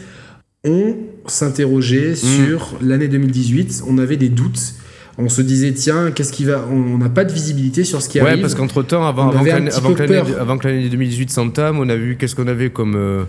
on 0.64 0.96
s'interrogeait 1.26 2.14
sur 2.14 2.76
l'année 2.82 3.08
2018. 3.08 3.82
On 3.88 3.98
avait 3.98 4.16
des 4.16 4.28
doutes. 4.30 4.74
On 5.18 5.28
se 5.30 5.40
disait, 5.40 5.72
tiens, 5.72 6.10
qu'est-ce 6.10 6.32
qui 6.32 6.44
va. 6.44 6.66
On 6.70 6.98
n'a 6.98 7.08
pas 7.08 7.24
de 7.24 7.32
visibilité 7.32 7.84
sur 7.84 8.02
ce 8.02 8.08
qui 8.08 8.20
Ouais, 8.20 8.28
arrive. 8.28 8.42
parce 8.42 8.54
qu'entre 8.54 8.82
temps, 8.82 9.06
avant, 9.06 9.28
avant, 9.30 9.42
que 9.42 9.48
l'année- 9.48 9.70
petit 9.70 9.76
avant, 9.78 9.88
peu 9.90 9.94
que 9.94 10.02
l'année- 10.12 10.30
peur. 10.32 10.40
avant 10.42 10.58
que 10.58 10.68
l'année 10.68 10.88
2018 10.90 11.30
s'entame, 11.30 11.78
on 11.78 11.88
a 11.88 11.96
vu 11.96 12.16
qu'est-ce 12.18 12.34
qu'on 12.36 12.46
avait 12.48 12.68
comme, 12.68 12.94
euh, 12.96 13.24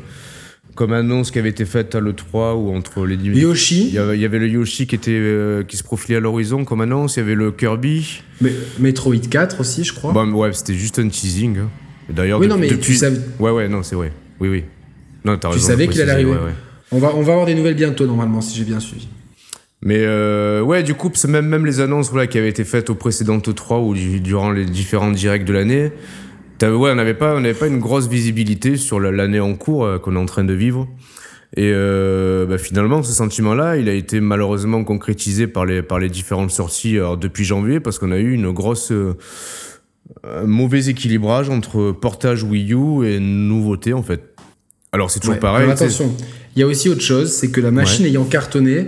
comme 0.75 0.91
annonce 0.91 1.31
qui 1.31 1.39
avait 1.39 1.49
été 1.49 1.63
faite 1.63 1.95
à 1.95 2.01
l'E3 2.01 2.55
ou 2.55 2.75
entre 2.75 3.05
les 3.05 3.15
Il 3.15 3.37
Yoshi, 3.37 3.91
y, 3.91 3.97
avait, 3.97 4.17
il 4.17 4.21
y 4.21 4.25
avait 4.25 4.37
le 4.39 4.49
Yoshi 4.49 4.85
qui, 4.85 4.95
était, 4.95 5.11
euh, 5.11 5.63
qui 5.63 5.77
se 5.77 5.83
profilait 5.83 6.17
à 6.17 6.19
l'horizon 6.19 6.65
comme 6.65 6.81
annonce, 6.81 7.15
il 7.15 7.19
y 7.19 7.23
avait 7.23 7.35
le 7.35 7.51
Kirby. 7.51 8.21
mais- 8.41 8.51
Metroid 8.79 9.15
4 9.29 9.61
aussi, 9.61 9.85
je 9.85 9.93
crois. 9.93 10.11
Bon, 10.11 10.29
ouais, 10.33 10.51
c'était 10.51 10.73
juste 10.73 10.99
un 10.99 11.07
teasing. 11.07 11.57
hein. 11.57 11.69
D'ailleurs, 12.09 12.39
oui, 12.39 12.47
depuis- 12.47 12.61
non, 12.61 12.67
mais 12.69 12.77
tu, 12.79 12.95
savais- 12.95 13.19
Ouais, 13.39 13.51
ouais, 13.51 13.67
non, 13.69 13.81
c'est 13.81 13.95
vrai. 13.95 14.11
Oui, 14.41 14.49
oui. 14.49 14.63
Non, 15.25 15.37
Tu 15.37 15.47
raison. 15.47 15.67
savais 15.67 15.87
qu'il 15.87 16.01
allait 16.01 16.11
arriver. 16.11 16.31
ouais, 16.31 16.35
ouais. 16.37 16.53
on, 16.91 16.99
va, 16.99 17.13
on 17.15 17.21
va 17.21 17.31
avoir 17.31 17.45
des 17.45 17.55
nouvelles 17.55 17.75
bientôt, 17.75 18.05
normalement, 18.05 18.39
si 18.41 18.57
j'ai 18.57 18.63
bien 18.65 18.79
suivi. 18.81 19.07
Mais 19.81 19.99
euh, 19.99 20.61
ouais, 20.61 20.81
du 20.83 20.95
coup, 20.95 21.11
même, 21.27 21.45
même 21.47 21.65
les 21.65 21.79
annonces 21.79 22.09
voilà, 22.09 22.27
qui 22.27 22.37
avaient 22.37 22.49
été 22.49 22.63
faites 22.63 22.89
au 22.89 22.95
précédent 22.95 23.37
E3 23.37 23.85
ou 23.87 23.93
du- 23.93 24.19
durant 24.19 24.51
les 24.51 24.65
différents 24.65 25.11
directs 25.11 25.45
de 25.45 25.53
l'année, 25.53 25.91
ouais, 26.63 26.91
on 26.91 26.95
n'avait 26.95 27.13
pas, 27.13 27.35
on 27.35 27.53
pas 27.53 27.67
une 27.67 27.79
grosse 27.79 28.07
visibilité 28.07 28.75
sur 28.77 28.99
la- 28.99 29.11
l'année 29.11 29.39
en 29.39 29.53
cours 29.55 29.85
euh, 29.85 29.99
qu'on 29.99 30.15
est 30.15 30.19
en 30.19 30.25
train 30.25 30.43
de 30.43 30.53
vivre. 30.53 30.87
Et 31.55 31.71
euh, 31.73 32.45
bah, 32.45 32.57
finalement, 32.57 33.03
ce 33.03 33.13
sentiment-là, 33.13 33.77
il 33.77 33.87
a 33.87 33.93
été 33.93 34.19
malheureusement 34.19 34.83
concrétisé 34.83 35.45
par 35.47 35.65
les, 35.65 35.81
par 35.83 35.99
les 35.99 36.09
différentes 36.09 36.51
sorties 36.51 36.97
alors, 36.97 37.15
depuis 37.17 37.45
janvier, 37.45 37.79
parce 37.79 37.99
qu'on 37.99 38.11
a 38.11 38.17
eu 38.17 38.33
une 38.33 38.51
grosse. 38.51 38.91
un 40.23 40.45
mauvais 40.45 40.87
équilibrage 40.87 41.49
entre 41.49 41.91
portage 41.91 42.43
Wii 42.43 42.73
U 42.73 43.05
et 43.05 43.19
nouveauté, 43.19 43.93
en 43.93 44.03
fait. 44.03 44.21
Alors, 44.91 45.11
c'est 45.11 45.19
toujours 45.19 45.35
Ouais, 45.35 45.39
pareil. 45.39 45.69
attention, 45.69 46.13
il 46.55 46.59
y 46.59 46.63
a 46.63 46.67
aussi 46.67 46.89
autre 46.89 47.01
chose, 47.01 47.31
c'est 47.31 47.51
que 47.51 47.61
la 47.61 47.71
machine 47.71 48.05
ayant 48.05 48.23
cartonné, 48.25 48.87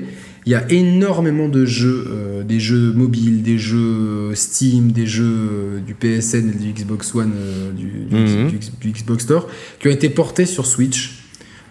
il 0.49 0.53
y 0.53 0.55
a 0.55 0.65
énormément 0.71 1.47
de 1.47 1.63
jeux, 1.63 2.05
euh, 2.09 2.43
des 2.43 2.59
jeux 2.59 2.91
mobiles, 2.91 3.43
des 3.43 3.59
jeux 3.59 4.31
Steam, 4.33 4.91
des 4.91 5.05
jeux 5.05 5.23
euh, 5.25 5.79
du 5.79 5.93
PSN 5.93 6.49
et 6.49 6.57
du 6.57 6.73
Xbox 6.73 7.13
One, 7.13 7.33
euh, 7.35 7.71
du, 7.71 7.83
du- 8.09 8.15
Mhm. 8.15 8.49
du 8.81 8.89
Xbox 8.91 9.23
Store, 9.25 9.47
qui 9.79 9.87
ont 9.89 9.91
été 9.91 10.09
portés 10.09 10.47
sur 10.47 10.65
Switch. 10.65 11.19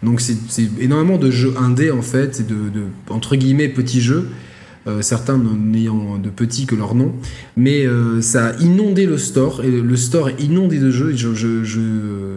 Donc 0.05 0.21
c'est 0.21 0.37
c'est 0.49 0.69
énormément 0.81 1.19
de 1.19 1.29
jeux 1.33 1.55
indés 1.59 1.91
en 1.91 2.03
fait, 2.03 2.39
et 2.39 2.45
de, 2.45 2.55
de 2.55 2.83
entre 3.09 3.35
guillemets 3.35 3.69
petits 3.69 4.01
jeux. 4.01 4.29
euh, 4.87 5.03
certains 5.03 5.37
n'ayant 5.37 6.17
de 6.17 6.31
petits 6.31 6.65
que 6.65 6.75
leur 6.75 6.95
nom, 6.95 7.13
mais 7.59 7.85
euh, 7.85 8.23
ça 8.23 8.47
a 8.47 8.57
inondé 8.59 9.05
le 9.05 9.19
store, 9.19 9.63
et 9.63 9.71
le 9.71 9.97
store 9.97 10.31
est 10.31 10.41
inondé 10.41 10.79
de 10.79 10.91
jeux, 10.91 11.11
et 11.13 11.17
je, 11.17 11.35
je- 11.35 11.63
je 11.63 11.81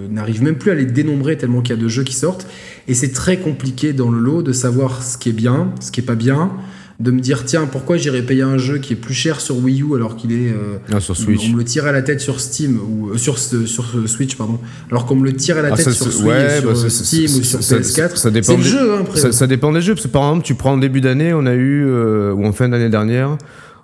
n'arrive 0.10 0.44
même 0.44 0.56
plus 0.56 0.72
à 0.72 0.76
les 0.76 0.86
dénombrer 0.86 1.38
tellement 1.38 1.62
qu'il 1.62 1.74
y 1.78 1.80
a 1.80 1.82
de 1.82 1.88
jeux 1.88 2.04
qui 2.04 2.14
sortent, 2.16 2.46
et 2.92 2.94
c'est 2.94 3.12
très 3.12 3.38
compliqué 3.38 3.94
dans 3.94 4.12
le 4.12 4.20
lot 4.20 4.42
de 4.44 4.52
savoir 4.54 5.02
ce 5.02 5.18
qui 5.18 5.30
est 5.30 5.34
bien, 5.34 5.72
ce 5.80 5.92
qui 5.92 6.02
est 6.02 6.04
pas 6.04 6.16
bien, 6.16 6.52
de 7.00 7.10
me 7.10 7.20
dire 7.20 7.46
tiens 7.46 7.66
pourquoi 7.66 7.98
j'irais 7.98 8.22
payer 8.22 8.44
un 8.44 8.60
jeu 8.60 8.78
qui 8.78 8.94
est 8.94 8.96
plus 8.96 9.16
cher 9.16 9.42
sur 9.42 9.58
Wii 9.58 9.82
U 9.82 9.96
alors 9.96 10.16
qu'il 10.16 10.32
est 10.34 10.50
euh, 10.52 10.78
Ah, 10.94 11.00
sur 11.00 11.18
Switch. 11.18 11.42
on 11.50 11.54
me 11.54 11.58
le 11.58 11.64
tire 11.64 11.86
à 11.88 11.92
la 11.92 12.04
tête 12.04 12.22
sur 12.22 12.40
Steam 12.40 12.78
ou 12.80 13.10
euh, 13.10 13.18
sur 13.18 13.40
sur 13.40 13.86
Switch 14.06 14.36
pardon 14.36 14.60
alors 14.92 15.08
qu'on 15.08 15.16
me 15.16 15.26
le 15.26 15.34
tire 15.34 15.58
à 15.58 15.64
la 15.64 15.70
Ah, 15.72 15.76
tête 15.78 15.86
ça, 15.86 15.92
sur 15.94 16.12
Switch 16.14 16.26
ouais, 16.28 16.60
sur 16.60 16.66
bah, 16.66 16.78
euh, 16.78 16.90
ça- 16.90 16.90
Steam 16.92 17.28
ça- 17.28 17.40
ou 17.40 17.44
sur 17.44 17.64
ça- 17.64 17.78
PS4 17.80 18.18
ça 18.18 18.30
dépend 18.30 18.56
des- 18.56 18.62
jeu 18.64 18.94
hein, 18.94 18.98
après. 19.02 19.20
Ça, 19.20 19.32
ça 19.32 19.48
dépend 19.48 19.72
des 19.72 19.82
jeux, 19.82 19.96
parce 19.96 20.06
que 20.06 20.12
par 20.12 20.24
exemple, 20.30 20.46
tu 20.46 20.54
prends 20.54 20.74
en 20.74 20.78
début 20.78 21.02
d'année, 21.02 21.34
on 21.34 21.48
a 21.48 21.56
eu, 21.56 21.86
euh, 21.88 22.34
ou 22.34 22.46
en 22.46 22.52
fin 22.52 22.70
d'année 22.70 22.90
dernière, 22.90 23.36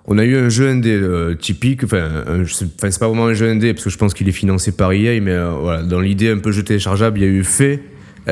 on 0.06 0.16
a 0.18 0.24
eu 0.24 0.36
un 0.36 0.48
jeu 0.48 0.68
indé 0.68 0.98
typique, 1.40 1.82
enfin, 1.84 2.08
c'est 2.46 2.98
pas 3.00 3.08
vraiment 3.08 3.26
un 3.26 3.34
jeu 3.34 3.48
indé, 3.50 3.74
parce 3.74 3.82
que 3.84 3.90
je 3.90 3.98
pense 3.98 4.14
qu'il 4.14 4.28
est 4.28 4.32
financé 4.32 4.70
par 4.70 4.92
EA, 4.92 5.20
mais 5.20 5.36
voilà, 5.60 5.82
dans 5.82 6.00
l'idée 6.00 6.30
un 6.30 6.38
peu 6.38 6.52
jeu 6.52 6.62
téléchargeable, 6.62 7.18
il 7.18 7.22
y 7.22 7.26
a 7.26 7.30
eu 7.30 7.42
FE, 7.44 7.78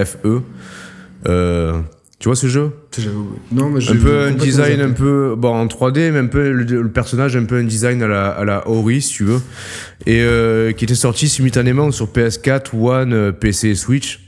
FE. 0.04 0.40
Euh, 1.28 1.80
tu 2.18 2.28
vois 2.28 2.36
ce 2.36 2.46
jeu? 2.46 2.70
Non 3.52 3.68
mais 3.68 3.86
Un 3.90 3.96
peu 3.96 4.20
un 4.20 4.30
design 4.32 4.80
un 4.80 4.92
peu 4.92 5.34
bon 5.36 5.54
en 5.54 5.66
3D, 5.66 6.12
mais 6.12 6.18
un 6.20 6.26
peu 6.26 6.50
le, 6.50 6.64
le 6.82 6.88
personnage 6.88 7.36
un 7.36 7.44
peu 7.44 7.56
un 7.56 7.64
design 7.64 8.02
à 8.02 8.08
la 8.08 8.28
à 8.28 8.44
la 8.44 8.68
Ori 8.68 9.02
si 9.02 9.12
tu 9.14 9.24
veux, 9.24 9.40
et 10.06 10.22
euh, 10.22 10.72
qui 10.72 10.84
était 10.84 10.94
sorti 10.94 11.28
simultanément 11.28 11.90
sur 11.90 12.06
PS4, 12.06 12.74
One, 12.74 13.12
euh, 13.12 13.32
PC 13.32 13.68
et 13.68 13.74
Switch. 13.74 14.20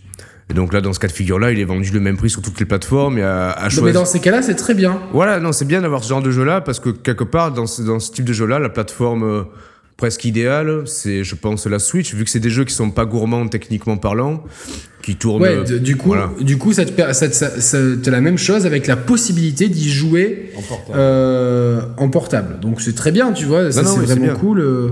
Et 0.51 0.55
donc 0.55 0.73
là, 0.73 0.81
dans 0.81 0.95
ce 0.95 0.99
cas 0.99 1.09
de 1.09 1.13
figure-là, 1.13 1.53
il 1.53 1.61
est 1.61 1.65
vendu 1.65 1.91
le 1.93 2.01
même 2.01 2.17
prix 2.17 2.31
sur 2.31 2.41
toutes 2.41 2.59
les 2.59 2.65
plateformes. 2.65 3.19
Et 3.19 3.23
à, 3.23 3.51
à 3.51 3.69
Non, 3.69 3.83
mais 3.83 3.93
dans 3.93 4.07
ces 4.07 4.21
cas-là 4.21 4.43
c'est 4.43 4.55
très 4.55 4.75
bien. 4.75 5.01
Voilà, 5.13 5.41
non, 5.41 5.53
c'est 5.53 5.67
bien 5.67 5.81
d'avoir 5.83 6.03
ce 6.05 6.09
genre 6.09 6.23
de 6.23 6.31
jeu-là 6.31 6.61
parce 6.61 6.81
que 6.81 6.91
quelque 6.91 7.25
part, 7.25 7.53
dans 7.53 7.67
ce, 7.67 7.83
dans 7.83 8.01
ce 8.01 8.13
type 8.13 8.25
de 8.25 8.33
jeu-là, 8.33 8.59
la 8.59 8.69
plateforme 8.71 9.25
euh, 9.25 9.43
presque 9.99 10.25
idéale, 10.25 10.83
c'est, 10.87 11.25
je 11.25 11.35
pense, 11.35 11.67
la 11.67 11.81
Switch, 11.81 12.15
vu 12.15 12.25
que 12.25 12.31
c'est 12.31 12.39
des 12.41 12.49
jeux 12.51 12.65
qui 12.65 12.73
sont 12.73 12.91
pas 12.91 13.05
gourmands 13.05 13.49
techniquement 13.49 13.97
parlant, 13.97 14.45
qui 15.03 15.17
tournent. 15.17 15.43
Ouais, 15.43 15.57
euh, 15.57 15.65
de- 15.65 15.79
du 15.79 15.97
coup, 15.97 16.09
voilà. 16.11 16.31
du 16.41 16.57
coup, 16.57 16.73
ça 16.73 16.85
te 16.87 16.93
per- 16.93 17.13
ça, 17.13 17.29
te- 17.29 17.35
ça- 17.35 17.61
ça- 17.61 17.79
t'as 18.01 18.11
la 18.13 18.21
même 18.21 18.39
chose 18.39 18.65
avec 18.65 18.87
la 18.87 18.97
possibilité 18.97 19.69
d'y 19.69 19.91
jouer 19.91 20.53
euh, 20.95 21.81
en 21.97 22.09
portable. 22.09 22.61
Donc 22.61 22.81
c'est 22.81 22.95
très 22.95 23.11
bien, 23.11 23.33
tu 23.33 23.45
vois, 23.45 23.73
c'est 23.73 23.81
oui, 23.81 24.05
vraiment 24.07 24.35
cool. 24.39 24.61
euh. 24.61 24.89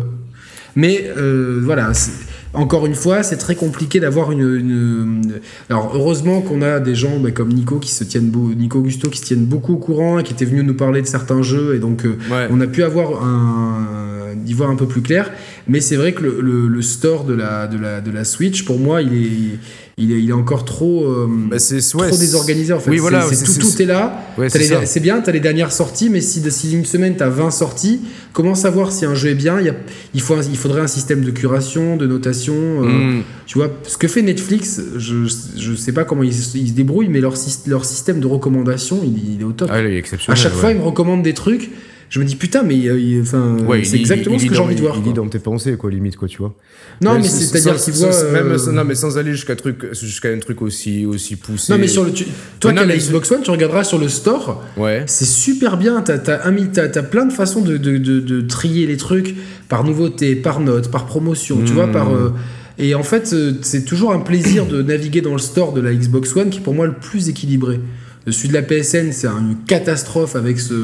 Mais 0.74 1.08
euh, 1.16 1.60
voilà, 1.62 1.94
c'est- 1.94 2.10
encore 2.52 2.84
une 2.86 2.94
fois, 2.96 3.22
c'est 3.22 3.36
très 3.36 3.54
compliqué 3.54 4.00
d'avoir 4.00 4.32
une, 4.32 4.40
une- 4.40 5.32
Alors 5.70 5.92
heureusement 5.94 6.40
qu'on 6.40 6.62
a 6.62 6.80
des 6.80 6.96
gens 6.96 7.20
bah, 7.20 7.30
comme 7.30 7.50
Nico 7.52 7.78
qui 7.78 7.92
se 7.92 8.02
tiennent, 8.02 8.30
beau, 8.30 8.52
Nico 8.54 8.80
Gusto 8.82 9.08
qui 9.08 9.18
se 9.20 9.24
tiennent 9.26 9.44
beaucoup 9.46 9.74
au 9.74 9.78
courant 9.78 10.18
et 10.18 10.24
qui 10.24 10.32
était 10.32 10.44
venu 10.46 10.64
nous 10.64 10.74
parler 10.74 11.00
de 11.00 11.06
certains 11.06 11.42
jeux 11.42 11.76
et 11.76 11.78
donc 11.78 12.04
euh, 12.04 12.16
Ouais. 12.30 12.48
on 12.50 12.60
a 12.60 12.66
pu 12.66 12.82
avoir 12.82 13.22
un 13.24 14.15
d'y 14.44 14.52
voir 14.54 14.70
un 14.70 14.76
peu 14.76 14.86
plus 14.86 15.02
clair. 15.02 15.30
Mais 15.68 15.80
c'est 15.80 15.96
vrai 15.96 16.12
que 16.12 16.22
le, 16.22 16.40
le- 16.40 16.68
le 16.68 16.82
store 16.82 17.24
de 17.24 17.34
la, 17.34 17.66
de, 17.66 17.78
la, 17.78 18.00
de 18.00 18.10
la 18.10 18.24
Switch, 18.24 18.64
pour 18.64 18.78
moi, 18.78 19.02
il 19.02 19.12
est, 19.14 19.30
il 19.98 20.12
est, 20.12 20.20
il 20.22 20.28
est 20.28 20.32
encore 20.34 20.64
trop, 20.64 21.04
euh, 21.06 21.26
Bah, 21.50 21.56
trop 21.58 22.18
désorganisé 22.18 22.72
en 22.72 22.78
fait. 22.80 22.90
Oui, 22.90 22.98
tout, 22.98 23.60
tout 23.60 23.82
est 23.82 23.86
là. 23.86 24.22
Ouais, 24.36 24.48
c'est 24.50 25.00
bien, 25.00 25.20
tu 25.22 25.30
as 25.30 25.32
les 25.32 25.40
dernières 25.40 25.72
sorties, 25.72 26.10
mais 26.10 26.20
si, 26.20 26.42
si 26.50 26.72
une 26.74 26.84
semaine 26.84 27.16
tu 27.16 27.22
as 27.22 27.28
20 27.30 27.50
sorties, 27.50 28.00
comment 28.32 28.54
savoir 28.54 28.92
si 28.92 29.04
un 29.06 29.14
jeu 29.14 29.30
est 29.30 29.34
bien? 29.34 29.58
Il, 29.60 29.66
y 29.66 29.70
a- 29.70 29.76
il, 30.14 30.20
faut 30.20 30.34
un- 30.34 30.42
il 30.42 30.56
faudrait 30.58 30.82
un 30.82 30.86
système 30.86 31.22
de 31.22 31.30
curation, 31.30 31.96
de 31.96 32.06
notation. 32.06 32.54
euh, 32.54 32.86
Mm. 32.86 33.22
Tu 33.46 33.58
vois, 33.58 33.70
ce 33.86 33.96
que 33.96 34.08
fait 34.08 34.22
Netflix, 34.22 34.80
je, 34.96 35.26
je 35.56 35.74
sais 35.74 35.92
pas 35.92 36.04
comment 36.04 36.22
ils, 36.24 36.34
se- 36.34 36.58
ils 36.58 36.68
se 36.68 36.72
débrouillent, 36.72 37.08
mais 37.08 37.20
leur, 37.20 37.34
leur 37.66 37.84
système 37.84 38.20
de 38.20 38.26
recommandation, 38.26 39.00
il, 39.04 39.34
il 39.36 39.40
est 39.40 39.44
au 39.44 39.52
top. 39.52 39.68
Ah, 39.72 39.80
il 39.80 39.86
est 39.86 40.02
à 40.28 40.34
chaque 40.34 40.52
ouais. 40.54 40.58
fois, 40.60 40.70
ils 40.72 40.78
me 40.78 40.82
recommandent 40.82 41.22
des 41.22 41.34
trucs. 41.34 41.70
Je 42.08 42.20
me 42.20 42.24
dis 42.24 42.36
putain, 42.36 42.62
mais 42.62 42.86
euh, 42.88 42.98
il- 42.98 43.20
enfin, 43.22 43.56
Ouais, 43.66 43.82
c'est 43.84 43.96
exactement 43.96 44.36
il 44.36 44.40
ce 44.40 44.46
que 44.46 44.54
j'ai 44.54 44.60
envie 44.60 44.74
de 44.76 44.80
voir. 44.80 44.96
Il 44.98 45.04
lit 45.04 45.12
dans 45.12 45.26
tes 45.28 45.38
pensées, 45.38 45.76
quoi, 45.76 45.90
limite, 45.90 46.16
quoi, 46.16 46.28
tu 46.28 46.38
vois. 46.38 46.54
Non, 47.00 47.16
mais 47.18 47.24
c'est-à-dire 47.24 47.76
qu'il 47.76 47.92
voit. 47.94 48.14
euh, 48.14 48.32
Même, 48.32 48.74
non, 48.74 48.84
mais 48.84 48.94
sans 48.94 49.18
aller 49.18 49.32
jusqu'à 49.32 49.56
truc, 49.56 49.86
jusqu'à 49.92 50.28
un 50.30 50.38
truc 50.38 50.62
aussi, 50.62 51.04
aussi 51.04 51.36
poussé. 51.36 51.72
Non, 51.72 51.78
mais 51.78 51.88
sur 51.88 52.04
le. 52.04 52.12
tu- 52.12 52.26
Toi, 52.60 52.72
qui 52.72 52.78
as 52.78 52.84
la 52.86 52.96
Xbox 52.96 53.30
One, 53.32 53.42
tu 53.42 53.50
regarderas 53.50 53.84
sur 53.84 53.98
le 53.98 54.08
store. 54.08 54.62
Ouais. 54.76 55.02
C'est 55.06 55.24
super 55.26 55.76
bien, 55.76 56.00
t'as 56.02 56.14
as, 56.14 56.46
as, 56.48 57.02
plein 57.02 57.26
de 57.26 57.32
façons 57.32 57.60
de, 57.60 57.76
de, 57.76 57.98
de, 57.98 58.20
de 58.20 58.40
trier 58.42 58.86
les 58.86 58.96
trucs 58.96 59.34
par 59.68 59.84
nouveauté, 59.84 60.36
par 60.36 60.60
note, 60.60 60.90
par 60.90 61.06
promotion, 61.06 61.58
tu 61.66 61.72
vois, 61.72 61.88
par... 61.88 62.14
euh, 62.14 62.32
et 62.78 62.94
en 62.94 63.02
fait, 63.02 63.34
c'est 63.62 63.84
toujours 63.84 64.12
un 64.12 64.20
plaisir 64.20 64.66
de 64.66 64.82
naviguer 64.82 65.22
dans 65.22 65.32
le 65.32 65.38
store 65.38 65.72
de 65.72 65.80
la 65.80 65.92
Xbox 65.94 66.36
One 66.36 66.50
qui 66.50 66.58
est 66.58 66.62
pour 66.62 66.74
moi 66.74 66.86
le 66.86 66.92
plus 66.94 67.28
équilibré. 67.28 67.80
Celui 68.28 68.48
de 68.48 68.54
la 68.54 68.62
PSN, 68.62 69.12
c'est 69.12 69.28
une 69.28 69.56
catastrophe 69.68 70.34
avec 70.34 70.58
ce... 70.58 70.74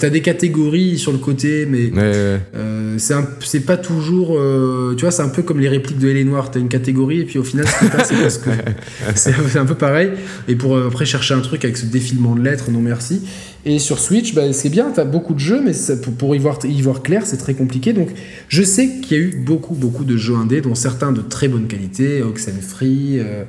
T'as 0.00 0.08
des 0.08 0.22
catégories 0.22 0.96
sur 0.98 1.12
le 1.12 1.18
côté, 1.18 1.66
mais 1.68 1.92
Ouais. 1.92 2.40
euh, 2.54 2.94
c'est 2.98 3.12
un- 3.14 3.28
c'est 3.40 3.60
pas 3.60 3.76
toujours... 3.76 4.38
euh, 4.38 4.94
tu 4.96 5.02
vois, 5.02 5.10
c'est 5.10 5.20
un 5.22 5.28
peu 5.28 5.42
comme 5.42 5.60
les 5.60 5.68
répliques 5.68 5.98
de 5.98 6.08
Hélé 6.08 6.24
Noire. 6.24 6.50
T'as 6.50 6.60
une 6.60 6.68
catégorie 6.68 7.20
et 7.20 7.24
puis 7.24 7.38
au 7.38 7.44
final, 7.44 7.66
c'est 7.68 7.90
parce 8.22 8.38
que... 8.38 8.50
C'est 9.14 9.32
c'est 9.50 9.58
un 9.58 9.66
peu 9.66 9.74
pareil. 9.74 10.10
Et 10.48 10.56
pour 10.56 10.76
euh, 10.76 10.86
après 10.88 11.04
chercher 11.06 11.34
un 11.34 11.40
truc 11.40 11.64
avec 11.64 11.76
ce 11.76 11.86
défilement 11.86 12.34
de 12.34 12.42
lettres, 12.42 12.70
non 12.70 12.80
merci. 12.80 13.20
Et 13.66 13.78
sur 13.78 13.98
Switch, 13.98 14.34
bah, 14.34 14.52
c'est 14.52 14.68
bien, 14.70 14.90
t'as 14.94 15.04
beaucoup 15.04 15.34
de 15.34 15.40
jeux, 15.40 15.60
mais 15.62 15.72
ça- 15.72 15.96
pour, 15.96 16.12
pour 16.14 16.34
y, 16.34 16.38
voir, 16.38 16.58
y 16.64 16.80
voir 16.80 17.02
clair, 17.02 17.22
c'est 17.26 17.36
très 17.38 17.54
compliqué. 17.54 17.92
Donc 17.92 18.08
je 18.48 18.62
sais 18.62 18.88
qu'il 19.02 19.16
y 19.16 19.20
a 19.20 19.22
eu 19.22 19.42
beaucoup, 19.44 19.74
beaucoup 19.74 20.04
de 20.04 20.16
jeux 20.16 20.36
indés, 20.36 20.60
dont 20.60 20.74
certains 20.74 21.12
de 21.12 21.20
très 21.20 21.48
bonne 21.48 21.66
qualité, 21.66 22.22
Oxenfree, 22.22 23.18
euh, 23.18 23.44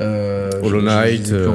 euh, 0.00 0.50
Hollow 0.62 0.82
Knight, 0.82 1.30
euh, 1.32 1.48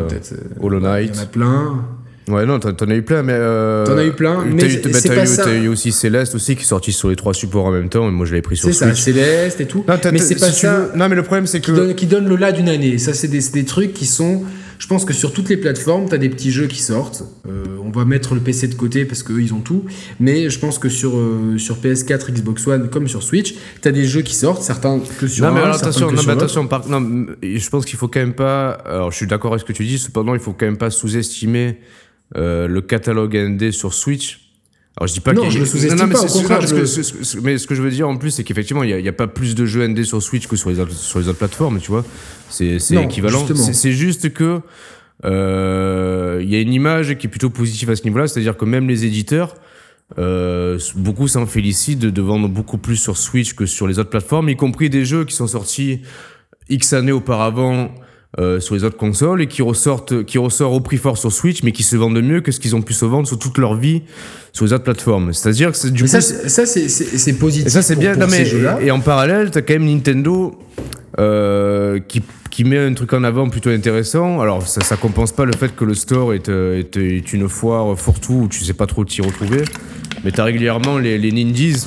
Hollow 0.60 0.78
Il 0.80 0.82
y 0.82 0.84
Knight. 0.84 1.17
en 1.17 1.22
a 1.22 1.26
plein. 1.26 1.86
Ouais, 2.30 2.46
non, 2.46 2.60
t'en 2.60 2.89
as 2.89 2.96
eu 2.96 3.04
plein, 3.04 3.24
mais. 3.24 3.32
Euh, 3.36 3.86
T'en 3.86 3.98
as 3.98 4.04
eu 4.04 4.12
plein, 4.12 4.43
mais 4.46 4.58
t'as 4.58 5.54
eu- 5.56 5.63
eu 5.63 5.67
aussi 5.70 5.93
Céleste 5.93 6.36
aussi 6.36 6.56
qui 6.58 6.63
est 6.63 6.65
sorti 6.65 6.91
sur 6.91 7.10
les 7.10 7.15
trois 7.15 7.34
supports 7.34 7.65
en 7.65 7.72
même 7.72 7.88
temps, 7.88 8.06
et 8.08 8.12
moi 8.12 8.26
je 8.26 8.32
l'avais 8.32 8.41
pris 8.41 8.58
sur 8.58 8.67
C'est 8.67 8.74
ça, 8.74 8.88
Switch. 8.88 9.00
Céleste 9.02 9.62
et 9.62 9.65
tout. 9.65 9.86
Non, 9.88 9.96
mais 10.12 10.20
c'est 10.20 10.36
pas 10.36 10.48
si 10.48 10.56
tu 10.56 10.65
ça 10.65 10.74
veux- 10.91 10.98
Non, 10.98 11.08
mais 11.08 11.15
le 11.15 11.24
problème 11.24 11.48
c'est 11.48 11.62
que. 11.62 11.72
qui 11.72 11.78
donne, 11.78 11.96
qui 11.96 12.06
donne 12.06 12.28
le 12.28 12.36
là 12.36 12.52
d'une 12.52 12.67
année. 12.67 12.98
Ça, 12.98 13.13
c'est 13.13 13.30
des, 13.30 13.39
c'est 13.39 13.54
des 13.54 13.63
trucs 13.65 13.93
qui 13.93 14.06
sont. 14.06 14.43
Je 14.80 14.88
pense 14.88 15.06
que 15.06 15.13
sur 15.13 15.34
toutes 15.34 15.50
les 15.50 15.58
plateformes, 15.58 16.08
tu 16.08 16.13
as 16.16 16.18
des 16.18 16.30
petits 16.30 16.52
jeux 16.52 16.68
qui 16.68 16.82
sortent. 16.82 17.24
Euh, 17.48 17.63
on 17.84 17.90
va 17.90 18.06
mettre 18.06 18.36
le 18.36 18.42
PC 18.42 18.68
de 18.68 18.76
côté 18.76 19.06
parce 19.06 19.24
qu'eux, 19.24 19.42
ils 19.42 19.54
ont 19.54 19.60
tout. 19.62 19.86
Mais 20.20 20.50
je 20.50 20.60
pense 20.60 20.78
que 20.80 20.88
sur, 20.90 21.18
euh, 21.18 21.58
sur 21.58 21.78
PS4, 21.78 22.32
Xbox 22.32 22.68
One, 22.68 22.90
comme 22.90 23.08
sur 23.08 23.24
Switch, 23.24 23.56
tu 23.82 23.88
as 23.88 23.92
des 23.92 24.06
jeux 24.06 24.22
qui 24.22 24.36
sortent, 24.36 24.62
certains 24.62 25.00
que 25.20 25.28
sur 25.28 25.46
Non 25.46 25.54
mais 25.54 25.62
alors, 25.62 25.76
attention, 25.76 26.12
non, 26.12 26.22
mais 26.26 26.32
attention, 26.34 26.68
par- 26.68 26.88
non, 26.88 27.28
je 27.42 27.70
pense 27.70 27.86
qu'il 27.86 27.98
faut 27.98 28.08
quand 28.08 28.20
même 28.20 28.34
pas. 28.36 28.72
Alors 28.86 29.12
je 29.12 29.18
suis 29.18 29.28
d'accord 29.28 29.52
avec 29.54 29.62
ce 29.62 29.66
que 29.66 29.74
tu 29.74 29.86
dis, 29.86 29.98
cependant 29.98 30.34
il 30.34 30.40
faut 30.40 30.54
quand 30.54 30.66
même 30.66 30.78
pas 30.78 30.90
sous-estimer 30.92 31.80
euh, 32.36 32.68
le 32.68 32.82
catalogue 32.82 33.36
ND 33.36 33.72
sur 33.72 33.94
Switch. 33.94 34.46
Alors 34.97 35.07
je 35.07 35.13
dis 35.13 35.19
pas 35.19 35.33
Non, 35.33 35.49
je 35.49 35.60
le 35.60 35.65
sous-estime 35.65 35.91
Non, 35.95 36.03
non, 36.03 36.07
mais 36.07 36.13
pas, 36.47 36.60
mais 37.43 37.57
ce 37.60 37.67
que 37.67 37.75
je 37.75 37.81
veux 37.83 37.91
dire 37.91 38.10
en 38.10 38.17
plus, 38.17 38.31
c'est 38.31 38.43
qu'effectivement 38.43 38.81
il 38.83 38.89
y, 38.89 39.07
a- 39.07 39.13
pas 39.13 39.27
plus 39.27 39.53
de 39.53 39.65
jeux 39.65 39.88
ND 39.88 40.03
sur 40.03 40.21
Switch 40.23 40.47
que 40.47 40.55
sur 40.55 40.69
les 40.71 40.79
autres, 40.79 40.91
sur 40.93 41.19
les 41.19 41.27
autres 41.27 41.38
plateformes, 41.38 41.79
tu 41.79 41.91
vois. 41.91 42.03
C'est 42.49 42.79
équivalent. 43.03 43.45
C'est 43.55 43.91
juste 43.91 44.33
que 44.33 44.62
euh, 45.25 46.39
il 46.43 46.49
y 46.49 46.55
a 46.55 46.60
une 46.62 46.73
image 46.73 47.17
qui 47.17 47.27
est 47.27 47.29
plutôt 47.29 47.49
positive 47.49 47.89
à 47.89 47.95
ce 47.95 48.03
niveau-là, 48.03 48.27
c'est-à-dire 48.27 48.57
que 48.57 48.65
même 48.65 48.88
les 48.88 49.05
éditeurs. 49.05 49.55
Euh, 50.17 50.79
beaucoup 50.95 51.27
s'en 51.27 51.45
félicitent 51.45 51.99
de, 51.99 52.10
de 52.10 52.21
vendre 52.21 52.47
beaucoup 52.47 52.77
plus 52.77 52.95
sur 52.95 53.17
Switch 53.17 53.55
que 53.55 53.65
sur 53.65 53.88
les 53.88 53.99
autres 53.99 54.10
plateformes, 54.10 54.47
y 54.47 54.55
compris 54.55 54.89
des 54.89 55.03
jeux 55.03 55.25
qui 55.25 55.36
sont 55.36 55.47
sortis 55.47 55.99
X 56.69 56.93
années 56.93 57.12
auparavant 57.12 57.93
euh, 58.40 58.60
sur 58.60 58.76
les 58.76 58.84
autres 58.84 58.98
consoles 58.98 59.42
et 59.42 59.48
qui 59.48 59.62
ressortent, 59.62 60.24
qui 60.26 60.38
ressortent 60.38 60.76
au 60.76 60.80
prix 60.82 60.98
fort 60.98 61.18
sur 61.18 61.32
Switch, 61.32 61.63
mais 61.63 61.72
qui 61.72 61.84
se 61.84 61.96
vendent 61.96 62.22
mieux 62.22 62.42
que 62.42 62.52
ce 62.52 62.60
qu'ils 62.60 62.76
ont 62.76 62.82
pu 62.82 62.94
se 62.94 63.06
vendre 63.06 63.28
sur 63.28 63.40
toute 63.40 63.58
leur 63.58 63.76
vie 63.76 64.02
sur 64.54 64.66
les 64.66 64.74
autres 64.74 64.84
plateformes. 64.84 65.32
C'est-à-dire 65.34 65.72
que 65.72 65.78
c'est 65.78 65.92
du 65.92 66.04
Mais 66.04 66.10
coup, 66.10 66.16
ça, 66.20 66.22
c'est- 66.22 67.34
positif. 67.40 67.68
et 67.68 67.70
ça 67.70 67.82
c'est 67.82 67.96
bien. 67.96 68.12
pour 68.13 68.22
non, 68.24 68.28
mais- 68.30 68.44
ces 68.44 68.46
jeux-là. 68.46 68.80
et, 68.82 68.88
et 68.88 68.92
en 68.92 69.00
parallèle, 69.00 69.50
t'as 69.52 69.62
quand 69.62 69.74
même 69.74 69.86
Nintendo 69.86 70.58
euh, 71.20 72.00
qui 72.08 72.22
qui 72.52 72.63
met 72.63 72.80
un 72.80 72.94
truc 72.96 73.13
en 73.13 73.24
avant 73.24 73.48
plutôt 73.50 73.70
intéressant. 73.70 74.42
Alors 74.42 74.66
ça, 74.68 74.82
ça 74.82 74.96
compense 74.98 75.32
pas 75.32 75.46
le 75.46 75.54
fait 75.54 75.76
que 75.76 75.86
le 75.86 75.94
store 75.94 76.34
est, 76.34 76.50
euh, 76.50 76.80
est, 76.80 76.98
est 76.98 77.32
une 77.34 77.48
foire 77.48 77.98
fourre-tout 78.00 78.34
où 78.34 78.48
tu 78.48 78.63
sais 78.63 78.74
pas 78.74 78.88
trop 78.88 79.06
t'y 79.06 79.22
retrouver. 79.22 79.62
Mais 80.24 80.32
t'as 80.32 80.44
régulièrement 80.44 80.98
les, 80.98 81.20
les 81.20 81.32
Nindies. 81.32 81.84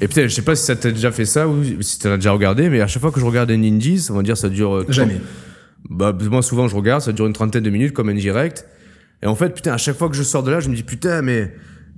Et 0.00 0.08
peut-être, 0.08 0.28
je 0.28 0.34
sais 0.34 0.42
pas 0.42 0.54
si 0.54 0.64
ça 0.64 0.76
t'a 0.76 0.90
déjà 0.90 1.10
fait 1.10 1.24
ça 1.24 1.48
ou 1.48 1.62
si 1.80 1.98
t'en 1.98 2.12
as 2.12 2.16
déjà 2.16 2.32
regardé, 2.32 2.68
mais 2.68 2.80
à 2.80 2.86
chaque 2.86 3.00
fois 3.00 3.10
que 3.12 3.20
je 3.20 3.24
regarde 3.24 3.48
des 3.48 3.56
Nindies, 3.56 4.06
on 4.10 4.14
va 4.14 4.22
dire 4.22 4.36
ça 4.36 4.48
dure. 4.48 4.74
euh, 4.74 4.86
Jamais. 4.88 5.20
bah, 5.88 6.16
moi, 6.30 6.42
souvent, 6.42 6.68
je 6.68 6.76
regarde, 6.76 7.00
ça 7.02 7.12
dure 7.12 7.26
une 7.26 7.32
trentaine 7.32 7.62
de 7.62 7.70
minutes 7.70 7.92
comme 7.94 8.08
un 8.10 8.14
direct. 8.14 8.66
Et 9.22 9.26
en 9.26 9.34
fait, 9.34 9.50
putain, 9.54 9.72
à 9.72 9.78
chaque 9.78 9.96
fois 9.96 10.08
que 10.10 10.14
je 10.16 10.22
sors 10.22 10.42
de 10.42 10.50
là, 10.50 10.60
je 10.60 10.68
me 10.68 10.74
dis, 10.76 10.82
putain, 10.82 11.22
mais 11.22 11.54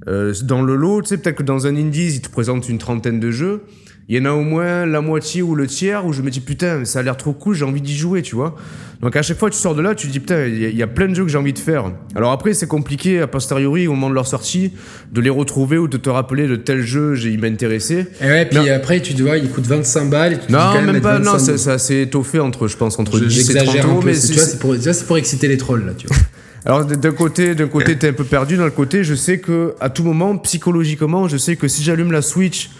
euh, 0.07 0.33
dans 0.45 0.63
le 0.63 0.77
lot, 0.77 1.03
tu 1.03 1.09
sais, 1.09 1.19
peut-être 1.19 1.37
que 1.37 1.43
dans 1.43 1.67
un 1.67 1.75
Indies, 1.75 2.15
ils 2.15 2.21
te 2.21 2.29
présentent 2.31 2.69
une 2.69 2.79
trentaine 2.79 3.19
de 3.19 3.31
jeux. 3.33 3.63
Il 4.11 4.17
y 4.17 4.21
en 4.21 4.25
a 4.25 4.31
au 4.33 4.41
moins 4.41 4.87
la 4.87 5.03
moitié 5.03 5.43
ou 5.43 5.55
le 5.55 5.67
tiers 5.67 6.07
où 6.07 6.15
je 6.15 6.23
me 6.23 6.31
dis, 6.31 6.41
putain, 6.41 6.87
ça 6.87 7.01
a 7.01 7.03
l'air 7.03 7.17
trop 7.19 7.35
cool, 7.35 7.55
j'ai 7.55 7.67
envie 7.67 7.83
d'y 7.83 7.95
jouer, 7.95 8.23
tu 8.23 8.35
vois. 8.35 8.57
Donc 9.03 9.15
à 9.17 9.23
chaque 9.23 9.39
fois 9.39 9.51
tu 9.51 9.59
sors 9.59 9.75
de 9.75 9.83
là, 9.83 9.95
tu 9.95 10.07
te 10.07 10.13
dis, 10.13 10.19
putain, 10.19 10.47
il 10.47 10.59
y, 10.59 10.65
a- 10.65 10.69
il 10.71 10.77
y 10.77 10.83
a 10.83 10.87
plein 10.87 11.09
de 11.09 11.15
jeux 11.15 11.25
que 11.25 11.31
j'ai 11.31 11.37
envie 11.37 11.53
de 11.53 11.59
faire. 11.59 11.93
Alors 12.17 12.33
après, 12.33 12.55
c'est 12.55 12.67
compliqué, 12.67 13.21
a 13.21 13.27
posteriori, 13.27 13.87
au 13.87 13.93
moment 13.93 14.09
de 14.09 14.15
leur 14.15 14.27
sortie, 14.27 14.73
de 15.13 15.21
les 15.21 15.29
retrouver 15.29 15.77
ou 15.77 15.89
de 15.89 15.99
te 15.99 16.09
rappeler 16.09 16.49
de 16.49 16.57
tel 16.57 16.81
jeu, 16.81 17.15
j'ai- 17.15 17.31
il 17.31 17.39
m'intéressait. 17.39 18.07
Et 18.23 18.25
ouais, 18.25 18.47
puis 18.47 18.59
Non. 18.59 18.65
après, 18.75 19.01
tu 19.03 19.15
te 19.15 19.23
vois, 19.23 19.37
il 19.37 19.51
coûte 19.51 19.67
25 19.67 20.09
balles. 20.09 20.33
Et 20.33 20.37
tu 20.37 20.43
te 20.43 20.47
dis 20.47 20.53
Non, 20.55 20.59
quand 20.73 20.83
même, 20.83 21.01
pas, 21.03 21.19
non, 21.19 21.33
25 21.33 21.39
ça, 21.39 21.59
ça 21.59 21.79
s'est 21.79 22.01
étoffé 22.01 22.41
entre, 22.41 22.67
je 22.67 22.79
pense, 22.79 22.99
entre 22.99 23.19
Je- 23.19 23.25
10 23.27 23.41
et 23.51 23.55
30 23.55 23.67
J'exagère 23.67 23.85
un 23.85 23.93
euros, 23.93 24.03
mais 24.03 24.15
c'est- 24.15 24.29
Tu 24.29 24.33
vois, 24.39 24.43
c'est 24.45 24.59
pour, 24.59 24.75
c'est 24.75 25.07
pour 25.07 25.19
exciter 25.19 25.49
les 25.49 25.59
trolls, 25.59 25.85
là, 25.85 25.93
tu 25.97 26.07
vois. 26.07 26.17
Alors 26.65 26.85
d'un 26.87 27.13
côté, 27.13 27.55
d'un 27.55 27.69
côté, 27.69 27.97
t'es 27.97 28.09
un 28.09 28.13
peu 28.15 28.25
perdu. 28.25 28.57
D'un 28.57 28.71
côté, 28.71 29.05
je 29.05 29.15
sais 29.15 29.39
que 29.39 29.75
à 29.81 29.91
tout 29.91 30.03
moment, 30.03 30.37
psychologiquement, 30.39 31.29
je 31.29 31.37
sais 31.37 31.57
que 31.57 31.69
si 31.69 31.83
j'allume 31.83 32.11
la 32.11 32.21
Switch 32.23 32.71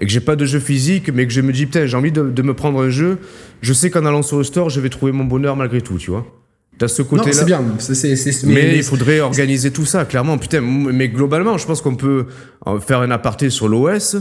et 0.00 0.06
que 0.06 0.12
j'ai 0.12 0.20
pas 0.20 0.36
de 0.36 0.44
jeu 0.44 0.58
physique, 0.60 1.10
mais 1.12 1.26
que 1.26 1.32
je 1.32 1.40
me 1.40 1.52
dis 1.52 1.66
putain, 1.66 1.86
j'ai 1.86 1.96
envie 1.96 2.12
de, 2.12 2.22
de 2.22 2.42
me 2.42 2.54
prendre 2.54 2.80
un 2.82 2.90
jeu, 2.90 3.18
je 3.60 3.72
sais 3.72 3.90
qu'en 3.90 4.04
allant 4.06 4.22
sur 4.22 4.38
le 4.38 4.44
store, 4.44 4.70
je 4.70 4.80
vais 4.80 4.88
trouver 4.88 5.12
mon 5.12 5.24
bonheur 5.24 5.56
malgré 5.56 5.80
tout, 5.80 5.98
tu 5.98 6.10
vois. 6.10 6.26
T'as 6.78 6.88
ce 6.88 7.02
Non, 7.02 7.08
côté-là. 7.08 7.32
c'est 7.32 7.44
bien. 7.44 7.62
c'est- 7.78 8.46
Mais, 8.46 8.54
mais- 8.54 8.76
il 8.78 8.82
faudrait 8.82 9.20
organiser 9.20 9.70
tout 9.70 9.84
ça, 9.84 10.04
clairement. 10.06 10.38
Putain, 10.38 10.60
mais 10.62 11.08
globalement, 11.08 11.58
je 11.58 11.66
pense 11.66 11.82
qu'on 11.82 11.94
peut 11.96 12.26
euh, 12.66 12.80
faire 12.80 13.00
un 13.00 13.10
aparté 13.10 13.50
sur 13.50 13.68
l'OS. 13.68 14.16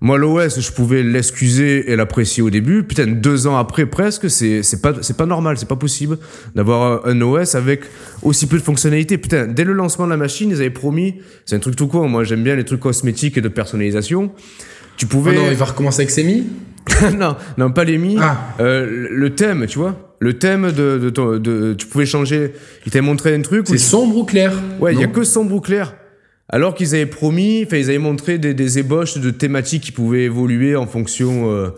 Moi, 0.00 0.18
l'OS, 0.18 0.58
je 0.60 0.72
pouvais 0.72 1.04
l'excuser 1.04 1.92
et 1.92 1.94
l'apprécier 1.94 2.42
au 2.42 2.50
début. 2.50 2.82
Putain, 2.82 3.06
deux 3.06 3.46
ans 3.46 3.56
après, 3.56 3.86
presque, 3.86 4.28
c'est 4.28 4.64
c'est 4.64 4.82
pas, 4.82 4.94
c'est 5.00 5.16
pas 5.16 5.26
normal, 5.26 5.56
c'est 5.56 5.68
pas 5.68 5.76
possible 5.76 6.18
d'avoir 6.56 7.06
un 7.06 7.12
un 7.12 7.20
OS 7.22 7.54
avec 7.54 7.82
aussi 8.24 8.48
peu 8.48 8.58
de 8.58 8.62
fonctionnalités. 8.64 9.16
Putain, 9.16 9.46
dès 9.46 9.62
le 9.62 9.72
lancement 9.72 10.06
de 10.06 10.10
la 10.10 10.16
machine, 10.16 10.50
ils 10.50 10.56
avaient 10.56 10.70
promis, 10.70 11.20
c'est 11.46 11.54
un 11.54 11.60
truc 11.60 11.76
tout 11.76 11.86
con. 11.86 12.08
Moi, 12.08 12.24
j'aime 12.24 12.42
bien 12.42 12.56
les 12.56 12.64
trucs 12.64 12.80
cosmétiques 12.80 13.38
et 13.38 13.40
de 13.40 13.48
personnalisation. 13.48 14.32
Tu 15.02 15.06
Oh 15.10 15.18
pouvais. 15.18 15.34
non, 15.34 15.50
il 15.50 15.56
va 15.56 15.64
recommencer 15.64 16.02
avec 16.02 16.10
Semi 16.10 16.44
non, 17.16 17.36
non, 17.58 17.70
pas 17.70 17.84
les 17.84 17.98
mi. 17.98 18.16
Ah. 18.20 18.54
Euh, 18.60 19.08
le 19.10 19.34
thème, 19.34 19.66
tu 19.68 19.78
vois. 19.78 20.16
Le 20.20 20.38
thème 20.38 20.70
de, 20.72 20.98
de, 20.98 21.10
ton- 21.10 21.38
de- 21.38 21.74
tu 21.74 21.86
pouvais 21.86 22.06
changer. 22.06 22.52
Il 22.86 22.92
t'avait 22.92 23.04
montré 23.04 23.34
un 23.34 23.40
truc. 23.42 23.66
C'est 23.66 23.74
tu- 23.74 23.78
sombre 23.80 24.16
ou 24.16 24.24
clair 24.24 24.52
Ouais, 24.80 24.92
il 24.94 25.00
y 25.00 25.04
a 25.04 25.06
que 25.08 25.22
sombre 25.24 25.54
ou 25.54 25.60
clair. 25.60 25.94
Alors 26.48 26.74
qu'ils 26.74 26.94
avaient 26.94 27.06
promis, 27.06 27.64
enfin 27.66 27.76
ils 27.78 27.88
avaient 27.88 27.98
montré 27.98 28.38
des, 28.38 28.52
des 28.54 28.78
ébauches 28.78 29.18
de 29.18 29.30
thématiques 29.30 29.82
qui 29.84 29.92
pouvaient 29.92 30.24
évoluer 30.24 30.74
en 30.76 30.86
fonction. 30.86 31.50
euh, 31.52 31.68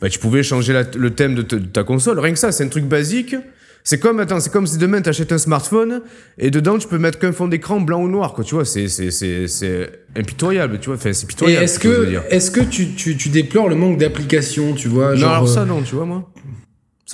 bah, 0.00 0.08
tu 0.10 0.18
pouvais 0.18 0.42
changer 0.42 0.72
la- 0.72 0.84
le 0.96 1.10
thème 1.10 1.34
de 1.34 1.42
ta 1.42 1.82
console. 1.84 2.18
Rien 2.18 2.32
que 2.32 2.38
ça, 2.38 2.52
c'est 2.52 2.64
un 2.64 2.68
truc 2.68 2.84
basique. 2.84 3.34
C'est 3.86 3.98
comme, 4.00 4.18
attends, 4.18 4.40
c'est 4.40 4.50
comme 4.50 4.66
si 4.66 4.78
demain 4.78 5.02
t'achètes 5.02 5.30
un 5.32 5.36
smartphone 5.36 6.00
et 6.38 6.50
dedans 6.50 6.78
tu 6.78 6.88
peux 6.88 6.96
mettre 6.96 7.18
qu'un 7.18 7.32
fond 7.32 7.48
d'écran 7.48 7.80
blanc 7.80 8.02
ou 8.02 8.08
noir, 8.08 8.32
quoi. 8.32 8.42
Tu 8.42 8.54
vois, 8.54 8.64
c'est, 8.64 8.88
c'est, 8.88 9.10
c'est, 9.10 9.46
c'est 9.46 9.90
impitoyable, 10.16 10.78
tu 10.80 10.86
vois. 10.86 10.96
Enfin, 10.96 11.12
c'est 11.12 11.24
Et 11.24 11.26
pitoyable. 11.26 11.64
est-ce 11.64 11.78
ce 11.80 11.82
je 11.82 11.88
veux 11.88 12.04
que, 12.06 12.08
dire. 12.10 12.22
est-ce 12.30 12.50
que 12.50 12.60
tu, 12.60 12.94
tu, 12.94 13.14
tu 13.18 13.28
déplores 13.28 13.68
le 13.68 13.74
manque 13.74 13.98
d'applications, 13.98 14.72
tu 14.72 14.88
vois 14.88 15.10
Non, 15.10 15.16
genre, 15.16 15.30
alors 15.32 15.44
euh, 15.44 15.46
ça, 15.54 15.64
non, 15.66 15.82
tu 15.82 15.96
vois, 15.96 16.06
moi. 16.06 16.30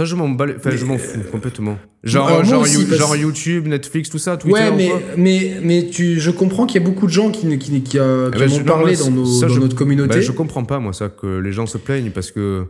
Ça, 0.00 0.06
je 0.06 0.14
m'en 0.16 0.30
bats 0.30 0.46
les- 0.46 0.54
Enfin, 0.56 0.70
je 0.70 0.82
m'en 0.86 0.96
fous 0.96 1.20
complètement. 1.30 1.76
Genre, 2.04 2.26
moi 2.30 2.42
genre, 2.42 2.62
aussi, 2.62 2.80
You- 2.80 2.86
parce- 2.88 2.98
genre 3.00 3.16
YouTube, 3.16 3.66
Netflix, 3.66 4.08
tout 4.08 4.16
ça, 4.16 4.38
Twitter. 4.38 4.58
Ouais, 4.58 4.70
ou 4.70 4.74
mais, 4.76 4.88
quoi. 4.88 5.00
mais, 5.18 5.56
mais 5.62 5.86
tu, 5.92 6.18
je 6.18 6.30
comprends 6.30 6.64
qu'il 6.64 6.80
y 6.80 6.82
a 6.82 6.88
beaucoup 6.88 7.06
de 7.06 7.12
gens 7.12 7.30
qui, 7.30 7.58
qui, 7.58 7.82
qui, 7.82 7.98
euh, 7.98 8.30
Eh 8.32 8.32
qui 8.32 8.38
ben, 8.40 8.48
je- 8.48 8.62
parlé 8.62 8.96
dans, 8.96 9.10
nos, 9.10 9.26
ça, 9.26 9.46
dans 9.48 9.52
je- 9.56 9.60
notre 9.60 9.76
communauté. 9.76 10.14
Ben, 10.14 10.22
je 10.22 10.32
comprends 10.32 10.64
pas, 10.64 10.78
moi, 10.78 10.94
ça, 10.94 11.10
que 11.10 11.38
les 11.40 11.52
gens 11.52 11.66
se 11.66 11.76
plaignent 11.76 12.12
parce 12.12 12.30
que. 12.30 12.64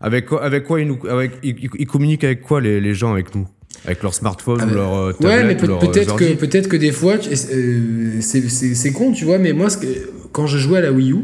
Avec 0.00 0.24
quoi, 0.24 0.42
avec 0.42 0.64
quoi 0.64 0.80
ils, 0.80 0.86
nous, 0.86 0.98
avec, 1.06 1.32
ils, 1.42 1.54
ils 1.78 1.86
communiquent 1.86 2.24
avec 2.24 2.40
quoi 2.40 2.62
les, 2.62 2.80
les 2.80 2.94
gens 2.94 3.12
avec 3.12 3.34
nous? 3.34 3.46
Avec 3.84 4.02
leur 4.02 4.14
smartphone 4.14 4.62
ou 4.70 4.74
leur 4.74 4.94
euh, 4.94 5.12
Ouais, 5.20 5.44
mais 5.44 5.56
peut- 5.58 5.68
peut-être 5.80 6.14
euh, 6.14 6.16
que, 6.18 6.32
peut-être 6.34 6.68
que 6.68 6.76
des 6.78 6.92
fois, 6.92 7.16
euh, 7.16 8.10
c'est 8.20 8.48
c'est- 8.48 8.74
c'est 8.74 8.92
con, 8.92 9.12
tu 9.12 9.26
vois, 9.26 9.36
mais 9.36 9.52
moi, 9.52 9.68
que- 9.68 9.86
quand 10.32 10.46
je 10.46 10.56
jouais 10.56 10.78
à 10.78 10.82
la 10.82 10.92
Wii 10.92 11.12
U, 11.12 11.16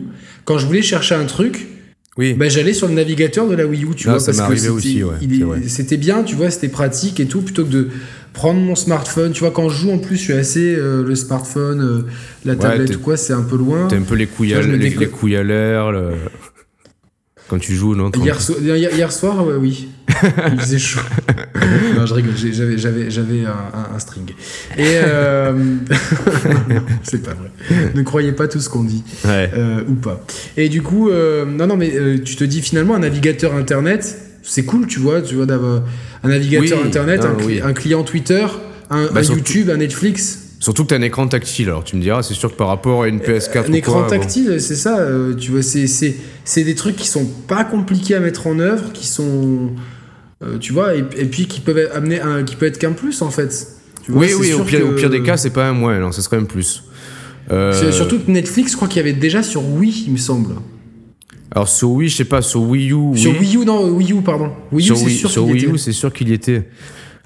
quand 0.45 0.59
je 0.59 0.67
voulais 0.67 0.83
chercher 0.83 1.15
un 1.15 1.25
truc, 1.25 1.67
Oui. 2.19 2.33
bah, 2.35 2.49
j'allais 2.49 2.73
sur 2.73 2.89
le 2.89 2.95
navigateur 2.95 3.47
de 3.47 3.55
la 3.55 3.67
Wii 3.67 3.85
U, 3.85 3.89
tu 3.95 4.05
vois, 4.09 4.15
parce 4.27 4.39
que 4.49 4.55
c'était- 4.81 5.03
ouais, 5.45 5.61
bien, 5.99 6.23
tu 6.23 6.35
vois, 6.35 6.51
c'était 6.51 6.69
pratique 6.69 7.21
et 7.21 7.27
tout, 7.27 7.43
plutôt 7.43 7.65
que 7.65 7.71
de 7.71 7.89
prendre 8.33 8.59
mon 8.61 8.75
smartphone, 8.75 9.33
tu 9.33 9.41
vois, 9.41 9.51
quand 9.51 9.69
je 9.69 9.77
joue 9.83 9.91
en 9.91 9.99
plus, 9.99 10.17
je 10.17 10.23
suis 10.23 10.33
assez 10.33 10.75
euh, 10.75 11.03
le 11.07 11.15
smartphone, 11.15 11.81
euh, 11.83 12.03
la 12.47 12.55
tablette 12.71 12.89
t'es- 12.89 12.97
ou 12.97 13.01
quoi, 13.01 13.17
c'est 13.19 13.33
un 13.35 13.43
peu 13.43 13.57
loin. 13.57 13.87
T'as 13.89 13.97
un 13.97 14.03
peu 14.03 14.15
les 14.15 14.27
couilles, 14.27 14.55
à, 14.55 14.61
les, 14.63 14.91
les 14.91 15.07
couilles 15.09 15.37
à 15.37 15.43
l'air. 15.43 15.93
le- 15.93 16.13
Quand 17.49 17.59
tu 17.59 17.75
joues, 17.77 17.95
non 17.95 18.11
Hier, 18.11 18.41
so- 18.41 18.59
hier, 18.61 18.77
hier 18.93 19.13
soir, 19.13 19.47
ouais, 19.47 19.55
oui, 19.55 19.89
il 20.53 20.61
faisait 20.61 20.79
chaud. 20.79 21.01
non, 21.97 22.05
je 22.05 22.15
rigole, 22.15 22.33
j'avais, 22.37 23.45
un, 23.45 23.95
un, 23.95 23.99
string. 24.01 24.31
Et 24.77 24.83
euh... 25.05 25.53
c'est 27.05 27.23
pas 27.23 27.35
vrai. 27.35 27.51
Ne 27.95 28.03
croyez 28.03 28.33
pas 28.33 28.49
tout 28.49 28.61
ce 28.61 28.69
qu'on 28.69 28.83
dit. 28.83 29.05
Ouais. 29.25 29.51
Euh, 29.55 29.83
ou 29.89 29.95
pas. 29.95 30.25
Et 30.57 30.69
du 30.69 30.83
coup, 30.83 31.09
euh, 31.09 31.45
non, 31.45 31.69
non, 31.69 31.77
mais 31.77 31.95
euh, 31.95 32.19
tu 32.23 32.35
te 32.35 32.43
dis 32.45 32.63
finalement, 32.63 32.97
un 32.97 33.01
navigateur 33.01 33.55
internet, 33.55 34.19
c'est 34.43 34.65
cool, 34.65 34.87
tu 34.89 34.99
vois, 34.99 35.23
tu 35.23 35.37
vois, 35.37 35.47
d'avoir 35.47 35.83
un 36.25 36.29
navigateur 36.29 36.79
Oui, 36.81 36.87
internet, 36.87 37.23
non, 37.23 37.29
un, 37.31 37.35
cli- 37.35 37.47
oui. 37.47 37.61
un 37.63 37.73
client 37.73 38.03
Twitter, 38.03 38.45
un, 38.91 39.07
Bah, 39.13 39.21
un 39.21 39.23
YouTube, 39.23 39.71
un 39.71 39.77
Netflix. 39.77 40.41
Surtout 40.59 40.85
que 40.85 40.89
t'as 40.89 40.97
un 40.97 41.03
écran 41.03 41.29
tactile, 41.29 41.67
alors 41.69 41.85
tu 41.85 41.97
me 41.97 42.01
diras, 42.03 42.23
c'est 42.23 42.35
sûr 42.35 42.51
que 42.51 42.57
par 42.57 42.69
rapport 42.69 43.03
à 43.03 43.09
une 43.09 43.19
PS4 43.21 43.67
Un 43.69 43.73
ou 43.73 43.77
écran 43.77 43.93
quoi, 43.93 44.03
bon. 44.05 44.09
tactile, 44.09 44.57
c'est 44.61 44.75
ça, 44.75 44.99
euh, 44.99 45.35
tu 45.35 45.51
vois, 45.51 45.63
c'est, 45.63 45.87
c'est, 45.87 46.17
c'est 46.45 46.65
des 46.65 46.75
trucs 46.75 46.97
qui 46.97 47.07
sont 47.09 47.27
pas 47.47 47.63
compliqués 47.65 48.15
à 48.15 48.21
mettre 48.21 48.47
en 48.47 48.59
œuvre, 48.59 48.91
qui 48.93 49.07
sont. 49.07 49.71
euh, 50.43 50.57
tu 50.59 50.73
vois, 50.73 50.95
et, 50.97 51.01
et 51.17 51.27
puis 51.27 51.47
qui 51.47 51.61
peuvent 51.61 51.91
amener 51.95 52.21
un, 52.21 52.43
qui 52.43 52.57
peut 52.57 52.67
être 52.67 52.79
qu'un 52.79 52.93
plus 52.93 53.21
en 53.23 53.31
fait. 53.31 53.67
Tu 54.03 54.13
vois, 54.13 54.23
Oui, 54.23 54.33
oui, 54.39 54.53
au 54.55 54.65
pire, 54.65 54.81
que- 54.81 54.85
au 54.85 54.93
pire 54.93 55.11
des 55.11 55.23
cas, 55.23 55.37
c'est 55.37 55.51
pas 55.51 55.69
un 55.69 55.73
moins, 55.73 55.99
non, 56.01 56.11
ce 56.13 56.23
serait 56.23 56.39
un 56.39 56.45
plus. 56.45 56.85
Euh, 57.53 57.93
surtout 57.93 58.19
que 58.19 58.31
Netflix, 58.31 58.73
je 58.73 58.77
crois 58.77 58.89
qu'il 58.89 58.97
y 58.97 59.01
avait 59.01 59.13
déjà 59.13 59.43
sur 59.43 59.63
Wii, 59.65 60.05
il 60.07 60.13
me 60.15 60.19
semble. 60.19 60.55
Alors 61.53 61.69
sur 61.69 61.91
Wii, 61.91 62.09
je 62.09 62.17
sais 62.17 62.25
pas, 62.25 62.43
sur 62.43 62.63
Wii 62.63 62.93
U, 62.93 63.17
Sur 63.17 63.31
oui. 63.33 63.37
Wii 63.41 63.57
U, 63.59 63.65
non, 63.65 63.89
Wii 63.91 64.13
U, 64.15 64.23
pardon. 64.23 64.51
Wii 64.73 64.91
U, 64.91 64.97
sur 65.29 65.45
Wii. 65.47 65.67
U, 65.67 65.79
c'est 65.79 65.93
sûr 65.93 66.13
qu'il 66.13 66.29
y 66.29 66.33
était. 66.33 66.69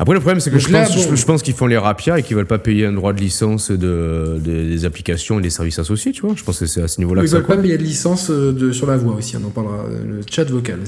Après, 0.02 0.14
le 0.14 0.20
problème, 0.20 0.40
c'est 0.40 0.50
que 0.50 0.58
je, 0.58 0.70
là, 0.72 0.84
pense, 0.86 0.96
bon. 0.96 1.10
je, 1.10 1.14
je 1.20 1.26
pense 1.26 1.42
qu'ils 1.42 1.52
font 1.52 1.66
les 1.66 1.76
rapias 1.76 2.16
et 2.18 2.22
qu'ils 2.22 2.34
veulent 2.34 2.46
pas 2.46 2.58
payer 2.58 2.86
un 2.86 2.92
droit 2.92 3.12
de 3.12 3.20
licence 3.20 3.70
de, 3.70 3.76
de- 3.76 4.38
des 4.40 4.84
applications 4.86 5.38
et 5.38 5.42
des 5.42 5.50
services 5.50 5.78
associés, 5.78 6.12
tu 6.12 6.22
vois. 6.22 6.32
Je 6.34 6.42
pense 6.42 6.58
que 6.58 6.64
c'est 6.64 6.80
à 6.82 6.88
ce 6.88 7.00
niveau-là 7.02 7.20
Ils 7.22 7.28
veulent 7.28 7.44
pas 7.44 7.58
payer 7.58 7.76
de 7.76 7.82
licence 7.82 8.30
euh, 8.30 8.50
de, 8.50 8.72
sur 8.72 8.86
la 8.86 8.96
voix 8.96 9.14
aussi, 9.14 9.36
on 9.36 9.46
en 9.46 9.50
parlera. 9.50 9.84
euh, 9.90 10.16
Le 10.16 10.20
chat 10.28 10.44
vocal. 10.48 10.78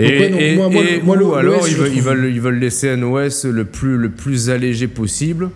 euh. 0.00 0.02
Et, 0.02 0.56
moi- 0.56 1.16
ou 1.16 1.34
alors, 1.34 1.68
ils 1.68 1.76
veulent, 1.76 1.92
ils, 1.94 2.02
veulent, 2.02 2.30
ils 2.34 2.40
veulent 2.40 2.58
laisser 2.58 2.90
un 2.90 3.02
OS 3.04 3.44
le 3.44 3.64
plus, 3.64 3.96
le 3.96 4.08
plus 4.08 4.50
allégé 4.50 4.88
possible 4.88 5.50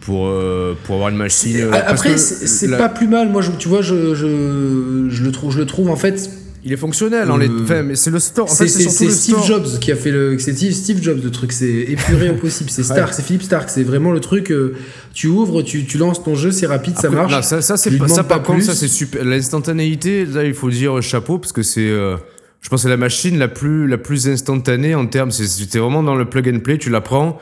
pour, 0.00 0.26
euh, 0.26 0.72
pour 0.84 0.94
avoir 0.94 1.10
une 1.10 1.16
machine. 1.18 1.54
euh, 1.58 1.70
Après, 1.86 2.16
c'est 2.16 2.46
c'est 2.46 2.66
la- 2.66 2.78
pas 2.78 2.88
plus 2.88 3.08
mal. 3.08 3.28
Moi, 3.28 3.42
je, 3.42 3.50
tu 3.58 3.68
vois, 3.68 3.82
je, 3.82 4.14
je, 4.14 5.08
je 5.10 5.22
le 5.22 5.32
trouve, 5.32 5.52
je 5.52 5.58
le 5.58 5.66
trouve 5.66 5.90
en 5.90 5.96
fait. 5.96 6.30
Il 6.66 6.72
est 6.72 6.76
fonctionnel, 6.78 7.30
en 7.30 7.36
les... 7.36 7.48
Euh, 7.48 7.60
enfin, 7.62 7.82
mais 7.82 7.94
c'est 7.94 8.10
le 8.10 8.18
store. 8.18 8.46
En 8.50 8.54
C'est 8.54 8.64
fait, 8.64 8.70
c'est 8.70 8.88
Steve 9.10 9.10
store. 9.10 9.44
Jobs 9.44 9.78
qui 9.80 9.92
a 9.92 9.96
fait 9.96 10.10
le. 10.10 10.38
C'est 10.38 10.54
Steve, 10.72 11.02
Jobs 11.02 11.20
le 11.22 11.30
truc. 11.30 11.52
C'est 11.52 11.68
épuré 11.70 12.30
au 12.30 12.34
possible. 12.36 12.70
C'est 12.70 12.82
Stark, 12.92 13.12
c'est 13.12 13.22
Philippe 13.22 13.42
Stark. 13.42 13.68
C'est 13.68 13.82
vraiment 13.82 14.12
le 14.12 14.20
truc. 14.20 14.50
euh, 14.50 14.74
tu 15.12 15.26
ouvres, 15.26 15.60
tu, 15.62 15.84
tu 15.84 15.98
lances 15.98 16.22
ton 16.24 16.34
jeu, 16.34 16.50
c'est 16.52 16.66
rapide, 16.66 16.96
ça 16.98 17.10
marche. 17.10 17.38
ça, 17.42 17.60
ça, 17.60 17.76
c'est 17.76 17.98
pas, 17.98 18.08
ça 18.08 18.24
par 18.24 18.42
contre, 18.42 18.62
ça 18.64 18.74
c'est 18.74 18.88
super. 18.88 19.24
L'instantanéité, 19.24 20.24
là, 20.24 20.44
il 20.44 20.54
faut 20.54 20.70
dire 20.70 21.00
chapeau 21.02 21.38
parce 21.38 21.52
que 21.52 21.62
c'est, 21.62 21.80
euh, 21.88 22.16
je 22.60 22.68
pense, 22.70 22.80
que 22.80 22.82
c'est 22.84 22.88
la 22.88 22.96
machine 22.96 23.38
la 23.38 23.48
plus, 23.48 23.86
la 23.86 23.98
plus 23.98 24.26
instantanée 24.28 24.94
en 24.94 25.06
termes. 25.06 25.30
c'est- 25.30 25.46
C'était 25.46 25.78
vraiment 25.78 26.02
dans 26.02 26.14
le 26.16 26.24
plug 26.24 26.48
and 26.48 26.60
play. 26.60 26.78
Tu 26.78 26.88
la 26.90 27.00
prends, 27.02 27.38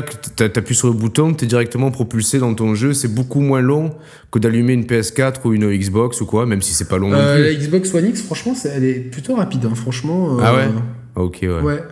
tac, 0.00 0.34
t'a- 0.36 0.48
t'appuies 0.48 0.74
sur 0.74 0.88
le 0.88 0.94
bouton, 0.94 1.34
t'es 1.34 1.46
directement 1.46 1.90
propulsé 1.90 2.38
dans 2.38 2.54
ton 2.54 2.74
jeu. 2.74 2.94
C'est 2.94 3.08
beaucoup 3.12 3.40
moins 3.40 3.60
long 3.60 3.94
que 4.30 4.38
d'allumer 4.38 4.72
une 4.72 4.84
PS4 4.86 5.40
ou 5.44 5.52
une 5.52 5.70
Xbox 5.76 6.20
ou 6.20 6.26
quoi, 6.26 6.46
même 6.46 6.62
si 6.62 6.72
c'est 6.72 6.88
pas 6.88 6.98
long 6.98 7.10
non 7.10 7.16
Euh, 7.18 7.34
plus. 7.36 7.44
la 7.44 7.54
Xbox 7.54 7.92
One 7.94 8.06
X, 8.06 8.22
franchement, 8.22 8.54
elle 8.64 8.84
est 8.84 8.94
plutôt 9.00 9.34
rapide. 9.34 9.64
hein, 9.66 9.74
franchement. 9.74 10.38
euh, 10.38 10.42
Ah 10.42 10.54
ouais? 10.54 10.68
Ok, 11.16 11.38
ouais. 11.42 11.60
Ouais, 11.60 11.82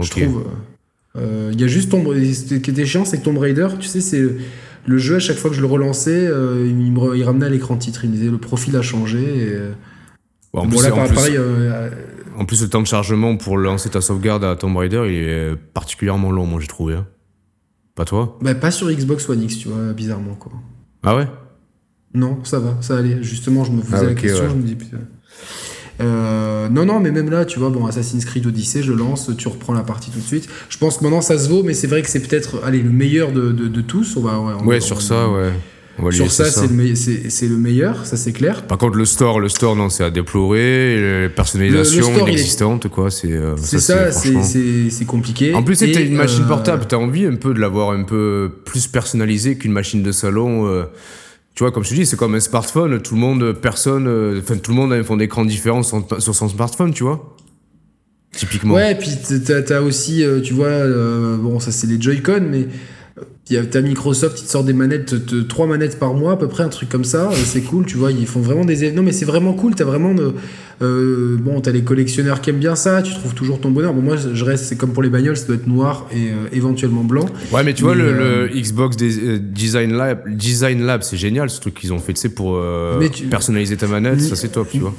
je 0.00 0.10
trouve. 0.10 0.44
Euh, 1.16 1.50
Il 1.54 1.60
y 1.60 1.64
a 1.64 1.68
juste 1.68 1.90
Tomb 1.90 2.04
Ce 2.12 2.54
qui 2.56 2.70
était 2.70 2.84
chiant, 2.86 3.04
c'est 3.04 3.18
que 3.18 3.24
Tomb 3.24 3.38
Raider, 3.38 3.68
tu 3.80 3.86
sais, 3.88 4.00
c'est 4.00 4.22
le 4.86 4.98
jeu, 4.98 5.16
à 5.16 5.20
chaque 5.20 5.36
fois 5.38 5.48
que 5.50 5.56
je 5.56 5.60
le 5.62 5.66
relançais, 5.66 6.26
euh, 6.26 6.66
il, 6.66 6.92
me 6.92 7.16
il 7.16 7.24
ramenait 7.24 7.46
à 7.46 7.50
l'écran 7.50 7.76
titre. 7.76 8.04
Il 8.04 8.10
me 8.10 8.16
disait 8.16 8.30
le 8.30 8.38
profil 8.38 8.76
a 8.76 8.82
changé. 8.82 9.18
Et, 9.22 9.56
Bon, 10.52 10.60
en, 10.60 10.66
bon, 10.66 10.76
plus, 10.76 10.86
là, 10.86 10.92
en, 10.92 10.96
par- 10.96 11.06
plus, 11.06 11.14
pareil. 11.16 11.36
En 12.36 12.44
plus, 12.44 12.62
le 12.62 12.68
temps 12.68 12.82
de 12.82 12.86
chargement 12.86 13.36
pour 13.36 13.56
lancer 13.58 13.90
ta 13.90 14.00
sauvegarde 14.00 14.44
à 14.44 14.56
Tomb 14.56 14.76
Raider, 14.76 15.02
il 15.08 15.14
est 15.28 15.56
particulièrement 15.56 16.30
long, 16.32 16.46
moi 16.46 16.60
j'ai 16.60 16.66
trouvé. 16.66 16.94
hein. 16.94 17.06
Pas 17.94 18.04
toi? 18.04 18.38
Bah, 18.42 18.54
pas 18.54 18.70
sur 18.70 18.90
Xbox 18.90 19.28
One 19.28 19.42
X, 19.42 19.58
tu 19.58 19.68
vois, 19.68 19.92
bizarrement, 19.92 20.34
quoi. 20.34 20.52
Ah 21.04 21.14
ouais? 21.16 21.28
Non, 22.12 22.38
ça 22.44 22.58
va, 22.58 22.76
ça 22.80 22.96
allait. 22.98 23.22
Justement, 23.22 23.64
je 23.64 23.72
me 23.72 23.80
posais 23.82 23.96
Ah, 23.98 24.02
la 24.04 24.14
question, 24.14 24.44
ouais. 24.44 24.50
je 24.50 24.54
me 24.56 24.62
dis 24.62 24.74
putain. 24.74 24.98
Euh, 26.00 26.68
non, 26.68 26.84
non, 26.84 26.98
mais 26.98 27.12
même 27.12 27.30
là, 27.30 27.44
tu 27.44 27.58
vois, 27.60 27.70
bon, 27.70 27.86
Assassin's 27.86 28.24
Creed 28.24 28.44
Odyssey, 28.46 28.82
je 28.82 28.92
lance, 28.92 29.30
tu 29.38 29.46
reprends 29.48 29.72
la 29.74 29.82
partie 29.84 30.10
tout 30.10 30.18
de 30.18 30.24
suite. 30.24 30.48
Je 30.68 30.76
pense 30.78 30.98
que 30.98 31.04
maintenant 31.04 31.20
ça 31.20 31.38
se 31.38 31.48
vaut, 31.48 31.62
mais 31.62 31.72
c'est 31.74 31.86
vrai 31.86 32.02
que 32.02 32.08
c'est 32.10 32.20
peut-être, 32.26 32.62
allez, 32.64 32.82
le 32.82 32.90
meilleur 32.90 33.30
de, 33.32 33.52
de, 33.52 33.68
de 33.68 33.80
tous. 33.80 34.16
On 34.16 34.20
va, 34.22 34.40
ouais, 34.40 34.52
on- 34.60 34.64
Ouais, 34.66 34.78
on- 34.78 34.80
sur 34.80 35.00
ça, 35.02 35.28
ouais. 35.28 35.52
Sur 36.10 36.30
ça, 36.30 36.44
c'est 36.46 36.66
le, 37.48 37.56
meilleur, 37.56 38.04
ça 38.04 38.16
c'est 38.16 38.32
clair. 38.32 38.66
Par 38.66 38.78
contre, 38.78 38.96
le 38.96 39.04
store, 39.04 39.38
le 39.40 39.48
store, 39.48 39.76
non, 39.76 39.88
c'est 39.88 40.02
à 40.04 40.10
déplorer. 40.10 41.28
Est- 42.26 42.30
inexistantes, 42.30 42.88
quoi. 42.88 43.10
C'est 43.10 43.32
euh, 43.32 43.54
C'est 43.56 43.78
ça, 43.78 44.10
c'est 44.10 44.32
franchement- 44.32 45.06
compliqué. 45.06 45.54
En 45.54 45.62
plus, 45.62 45.76
t'as 45.78 45.86
une 45.86 46.16
machine 46.16 46.44
euh, 46.44 46.48
portable, 46.48 46.86
t'as 46.88 46.96
envie 46.96 47.26
un 47.26 47.36
peu 47.36 47.54
de 47.54 47.60
l'avoir 47.60 47.90
un 47.90 48.02
peu 48.02 48.50
plus 48.64 48.86
personnalisée 48.88 49.56
qu'une 49.56 49.72
machine 49.72 50.02
de 50.02 50.12
salon. 50.12 50.66
euh, 50.66 50.84
tu 51.54 51.62
vois, 51.62 51.70
comme 51.70 51.84
je 51.84 51.90
te 51.90 51.94
dis, 51.94 52.06
c'est 52.06 52.16
comme 52.16 52.34
un 52.34 52.40
smartphone. 52.40 53.00
Tout 53.00 53.14
le 53.14 53.20
monde, 53.20 53.52
personne, 53.52 54.08
euh, 54.08 54.40
tout 54.40 54.72
le 54.72 54.76
monde 54.76 54.92
a 54.92 54.96
un 54.96 55.04
fond 55.04 55.16
d'écran 55.16 55.44
différent 55.44 55.84
sur, 55.84 56.04
sur 56.18 56.34
son 56.34 56.48
smartphone, 56.48 56.92
tu 56.92 57.04
vois. 57.04 57.36
Typiquement. 58.36 58.74
Ouais, 58.74 58.92
et 58.92 58.94
puis 58.96 59.10
t'as 59.46 59.62
t'as 59.62 59.80
aussi, 59.80 60.24
euh, 60.24 60.40
tu 60.40 60.54
vois, 60.54 60.66
euh, 60.66 61.36
bon, 61.36 61.60
ça 61.60 61.70
c'est 61.70 61.86
les 61.86 62.00
Joy-Con, 62.00 62.40
mais 62.50 62.66
t'as 63.70 63.80
Microsoft, 63.82 64.40
ils 64.40 64.44
te 64.46 64.50
sort 64.50 64.64
des 64.64 64.72
manettes, 64.72 65.26
te- 65.26 65.42
trois 65.42 65.66
manettes 65.66 65.98
par 65.98 66.14
mois, 66.14 66.32
à 66.32 66.36
peu 66.36 66.48
près, 66.48 66.62
un 66.62 66.68
truc 66.68 66.88
comme 66.88 67.04
ça. 67.04 67.30
euh, 67.30 67.34
C'est 67.44 67.60
cool, 67.62 67.84
tu 67.86 67.96
vois, 67.96 68.10
ils 68.10 68.26
font 68.26 68.40
vraiment 68.40 68.64
des. 68.64 68.90
Non, 68.92 69.02
mais 69.02 69.12
c'est 69.12 69.24
vraiment 69.26 69.52
cool, 69.52 69.74
t'as 69.74 69.84
vraiment. 69.84 70.14
De, 70.14 70.34
euh, 70.84 71.36
bon, 71.40 71.60
t'as 71.60 71.70
les 71.72 71.82
collectionneurs 71.82 72.40
qui 72.40 72.50
aiment 72.50 72.58
bien 72.58 72.76
ça, 72.76 73.02
tu 73.02 73.12
trouves 73.14 73.34
toujours 73.34 73.60
ton 73.60 73.70
bonheur. 73.70 73.92
Bon, 73.94 74.02
moi, 74.02 74.16
je 74.16 74.44
reste, 74.44 74.64
c'est 74.64 74.76
comme 74.76 74.92
pour 74.92 75.02
les 75.02 75.08
bagnoles, 75.10 75.36
ça 75.36 75.46
doit 75.46 75.56
être 75.56 75.66
noir 75.66 76.06
et 76.12 76.28
euh, 76.30 76.46
éventuellement 76.52 77.04
blanc. 77.04 77.26
Ouais, 77.52 77.62
mais 77.64 77.74
tu 77.74 77.82
vois, 77.84 77.94
Mais, 77.94 78.02
le, 78.02 78.08
euh, 78.08 78.48
le 78.48 78.60
Xbox 78.60 78.96
des- 78.96 79.18
euh, 79.18 79.38
Design 79.40 79.92
Lab, 79.94 80.20
Design 80.36 80.84
Lab, 80.84 81.02
c'est 81.02 81.16
génial, 81.16 81.50
ce 81.50 81.60
truc 81.60 81.74
qu'ils 81.74 81.92
ont 81.92 81.98
fait, 81.98 82.12
tu 82.14 82.20
sais, 82.20 82.28
pour 82.28 82.60
tu- 83.12 83.24
personnaliser 83.24 83.76
ta 83.76 83.86
manette, 83.86 84.20
ça 84.20 84.36
c'est 84.36 84.48
top, 84.52 84.68
tu 84.70 84.78
vois. 84.78 84.94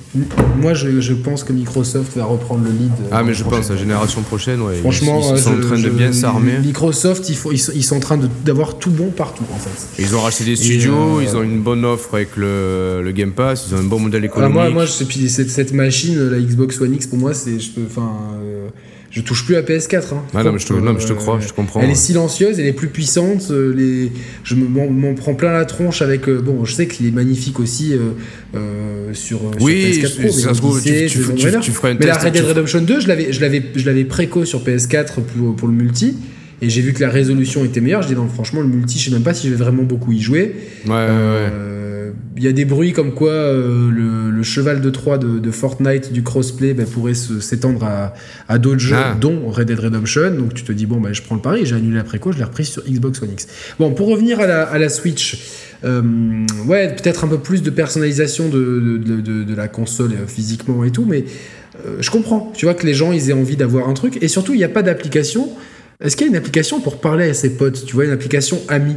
Moi, 0.60 0.74
je, 0.74 1.00
je 1.02 1.14
pense 1.14 1.44
que 1.44 1.54
Microsoft 1.54 2.16
va 2.18 2.26
reprendre 2.26 2.64
le 2.66 2.72
lead. 2.72 2.92
Ah, 3.12 3.24
mais 3.24 3.34
je 3.34 3.44
pense, 3.44 3.70
la 3.70 3.78
génération 3.78 4.22
prochaine, 4.22 4.62
ouais. 4.62 4.76
Franchement, 4.82 5.22
ils, 5.34 5.40
sont 5.40 5.52
je- 5.54 5.58
en 5.66 5.68
train 5.68 5.80
de 5.80 5.90
bien 5.90 6.12
s'armer. 6.12 6.60
Microsoft, 6.64 7.30
ils, 7.30 7.36
font- 7.36 7.52
ils, 7.52 7.58
sont, 7.60 7.72
ils 7.76 7.84
sont 7.84 7.98
en 7.98 8.00
train 8.00 8.20
d'avoir 8.46 8.78
tout 8.78 8.92
bon 8.92 9.10
partout, 9.10 9.44
en 9.54 9.58
fait. 9.58 10.02
Ils 10.02 10.16
ont 10.16 10.22
racheté 10.22 10.44
des 10.46 10.56
studios, 10.56 11.22
ils 11.22 11.36
ont 11.36 11.44
une 11.44 11.62
bonne 11.62 11.86
offre 11.86 12.16
avec 12.16 12.36
le, 12.38 13.02
le 13.04 13.12
Game 13.12 13.32
Pass, 13.32 13.68
ils 13.70 13.76
ont 13.76 13.80
un 13.80 13.84
bon 13.84 14.00
modèle 14.00 14.22
Ah, 14.24 14.28
économique. 14.28 14.54
moi, 14.54 14.70
moi, 14.70 14.86
je, 14.86 15.04
puis 15.04 15.30
cette 15.30 15.50
machine, 15.76 16.30
la 16.30 16.40
Xbox 16.40 16.80
One 16.82 16.94
X, 16.96 17.08
pour 17.08 17.18
moi, 17.20 17.34
c'est, 17.34 17.60
je 17.60 17.70
peux, 17.72 17.82
enfin, 17.86 18.12
euh, 18.44 18.68
je 19.12 19.22
touche 19.22 19.46
plus 19.46 19.56
à 19.56 19.62
PS4. 19.62 20.14
Hein. 20.14 20.24
Ah 20.34 20.44
non, 20.44 20.52
mais 20.52 20.60
je 20.60 20.66
te, 20.68 20.74
Donc, 20.74 20.84
non, 20.84 20.94
mais 20.94 21.00
je 21.00 21.08
te 21.08 21.14
euh, 21.14 21.16
crois, 21.16 21.40
je 21.40 21.48
te 21.48 21.54
comprends. 21.54 21.82
Elle 21.82 21.90
est 21.92 21.96
silencieuse, 21.96 22.60
elle 22.60 22.66
est 22.68 22.74
plus 22.74 22.88
puissante. 22.90 23.48
euh, 23.52 23.74
les, 23.74 24.12
je 24.44 24.56
me- 24.56 24.68
m'en, 24.68 25.14
prends 25.14 25.36
plein 25.36 25.52
la 25.54 25.66
tronche 25.66 26.02
avec. 26.02 26.30
bon, 26.30 26.66
je 26.66 26.74
sais 26.74 26.88
qu'il 26.88 27.06
est 27.08 27.12
magnifique 27.12 27.60
aussi 27.60 27.94
euh, 27.94 28.00
euh, 28.56 29.14
sur, 29.14 29.40
Oui, 29.62 29.94
sur 29.94 30.10
PS4 30.10 30.20
Pro. 30.22 30.32
ça 30.32 30.48
mais 30.50 30.54
se 30.54 30.60
trouve, 30.60 30.78
Odyssey, 30.78 31.06
tu, 31.08 31.20
tu, 31.20 31.36
tu, 31.52 31.60
tu 31.62 31.72
feras 31.72 31.94
mais 31.94 32.06
la. 32.06 32.18
Red 32.18 32.34
Dead 32.34 32.44
Redemption 32.46 32.82
2, 32.82 33.00
je 33.00 33.08
l'avais, 33.08 33.32
je 33.32 33.40
l'avais, 33.42 33.64
je 33.76 33.86
l'avais 33.86 34.06
préco 34.06 34.44
sur 34.46 34.64
PS4 34.64 35.22
pour, 35.22 35.56
pour 35.56 35.68
le 35.68 35.74
multi. 35.74 36.16
Et 36.62 36.70
j'ai 36.70 36.82
vu 36.82 36.94
que 36.94 37.02
la 37.02 37.10
résolution 37.10 37.66
était 37.66 37.82
meilleure. 37.82 38.02
Je 38.02 38.08
dis 38.08 38.16
non, 38.16 38.28
franchement, 38.30 38.62
le 38.62 38.68
multi, 38.68 38.98
je 38.98 39.06
sais 39.06 39.12
même 39.12 39.24
pas 39.24 39.34
si 39.34 39.48
je 39.48 39.54
vais 39.54 39.62
vraiment 39.64 39.84
beaucoup 39.84 40.14
y 40.14 40.22
jouer. 40.22 40.56
Ouais, 40.86 40.92
ouais, 40.94 40.98
ouais. 40.98 41.50
Il 42.38 42.44
y 42.44 42.48
a 42.48 42.52
des 42.52 42.66
bruits 42.66 42.92
comme 42.92 43.14
quoi 43.14 43.32
euh, 43.32 43.90
le, 43.90 44.30
le 44.30 44.44
cheval 44.44 44.82
de 44.82 44.90
Troie 44.90 45.18
de, 45.18 45.40
de 45.40 45.52
Fortnite 45.52 46.12
du 46.12 46.22
crossplay 46.22 46.74
ben, 46.74 46.86
pourrait 46.86 47.14
s'étendre 47.14 47.84
à, 47.86 48.14
à 48.50 48.58
d'autres 48.58 48.80
jeux, 48.80 48.96
Ah. 48.98 49.16
dont 49.20 49.48
Red 49.50 49.68
Dead 49.68 49.80
Redemption. 49.80 50.32
Donc 50.36 50.54
tu 50.54 50.64
te 50.64 50.72
dis, 50.74 50.86
bon, 50.86 51.00
ben, 51.00 51.14
je 51.14 51.22
prends 51.22 51.36
le 51.36 51.42
pari, 51.42 51.66
j'ai 51.66 51.76
annulé 51.76 51.96
la 51.96 52.04
préco, 52.04 52.32
je 52.34 52.38
l'ai 52.38 52.44
repris 52.44 52.66
sur 52.66 52.84
Xbox 52.84 53.22
One 53.22 53.32
X. 53.32 53.48
Bon, 53.80 53.94
pour 53.94 54.08
revenir 54.10 54.40
à 54.42 54.48
la, 54.48 54.64
à 54.64 54.78
la 54.78 54.90
Switch, 54.90 55.40
euh, 55.86 56.02
ouais, 56.68 56.94
peut-être 56.96 57.24
un 57.24 57.28
peu 57.30 57.38
plus 57.40 57.64
de 57.64 57.70
personnalisation 57.70 58.50
de, 58.50 58.98
de, 58.98 59.22
de- 59.22 59.44
de 59.44 59.56
la 59.56 59.68
console 59.70 60.12
euh, 60.12 60.28
physiquement 60.28 60.84
et 60.84 60.92
tout, 60.92 61.06
mais 61.08 61.24
je 62.00 62.10
comprends. 62.10 62.52
Tu 62.56 62.66
vois 62.66 62.74
que 62.74 62.86
les 62.86 62.94
gens, 62.94 63.12
ils 63.12 63.30
aient 63.30 63.34
envie 63.34 63.58
d'avoir 63.58 63.88
un 63.90 63.94
truc. 63.94 64.18
Et 64.22 64.28
surtout, 64.30 64.54
il 64.54 64.58
n'y 64.58 64.64
a 64.64 64.70
pas 64.70 64.82
d'application. 64.82 65.50
Est-ce 66.02 66.16
qu'il 66.16 66.26
y 66.26 66.30
a 66.30 66.32
une 66.32 66.38
application 66.38 66.80
pour 66.80 67.00
parler 67.02 67.30
à 67.30 67.34
ses 67.34 67.52
potes? 67.58 67.86
Tu 67.86 67.96
vois, 67.96 68.06
une 68.06 68.12
application 68.12 68.60
amie 68.70 68.96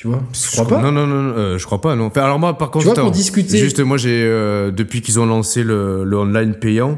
Tu 0.00 0.06
vois 0.06 0.22
Je 0.32 0.50
crois 0.52 0.66
pas. 0.66 0.80
Non, 0.80 0.92
non, 0.92 1.06
non, 1.06 1.34
euh, 1.36 1.58
je 1.58 1.66
crois 1.66 1.82
pas, 1.82 1.94
non. 1.94 2.06
Enfin, 2.06 2.22
alors 2.22 2.38
moi, 2.38 2.56
par 2.56 2.70
contre, 2.70 2.86
vois, 2.86 2.94
pour 2.94 3.10
discuter- 3.10 3.58
Juste, 3.58 3.80
moi, 3.80 3.98
j'ai 3.98 4.22
euh, 4.24 4.70
depuis 4.70 5.02
qu'ils 5.02 5.20
ont 5.20 5.26
lancé 5.26 5.62
le, 5.62 6.04
le 6.04 6.16
online 6.16 6.54
payant. 6.54 6.96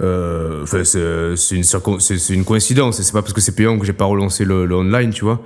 euh, 0.00 0.64
Enfin, 0.64 0.82
c'est 0.82 1.36
c'est 1.36 1.54
une, 1.54 1.62
c'est 1.62 2.34
une 2.34 2.44
coïncidence. 2.44 3.00
C'est 3.00 3.12
pas 3.12 3.22
parce 3.22 3.34
que 3.34 3.40
c'est 3.40 3.54
payant 3.54 3.78
que 3.78 3.86
j'ai 3.86 3.92
pas 3.92 4.04
relancé 4.06 4.44
le, 4.44 4.66
le 4.66 4.74
online, 4.74 5.10
tu 5.10 5.24
vois. 5.24 5.40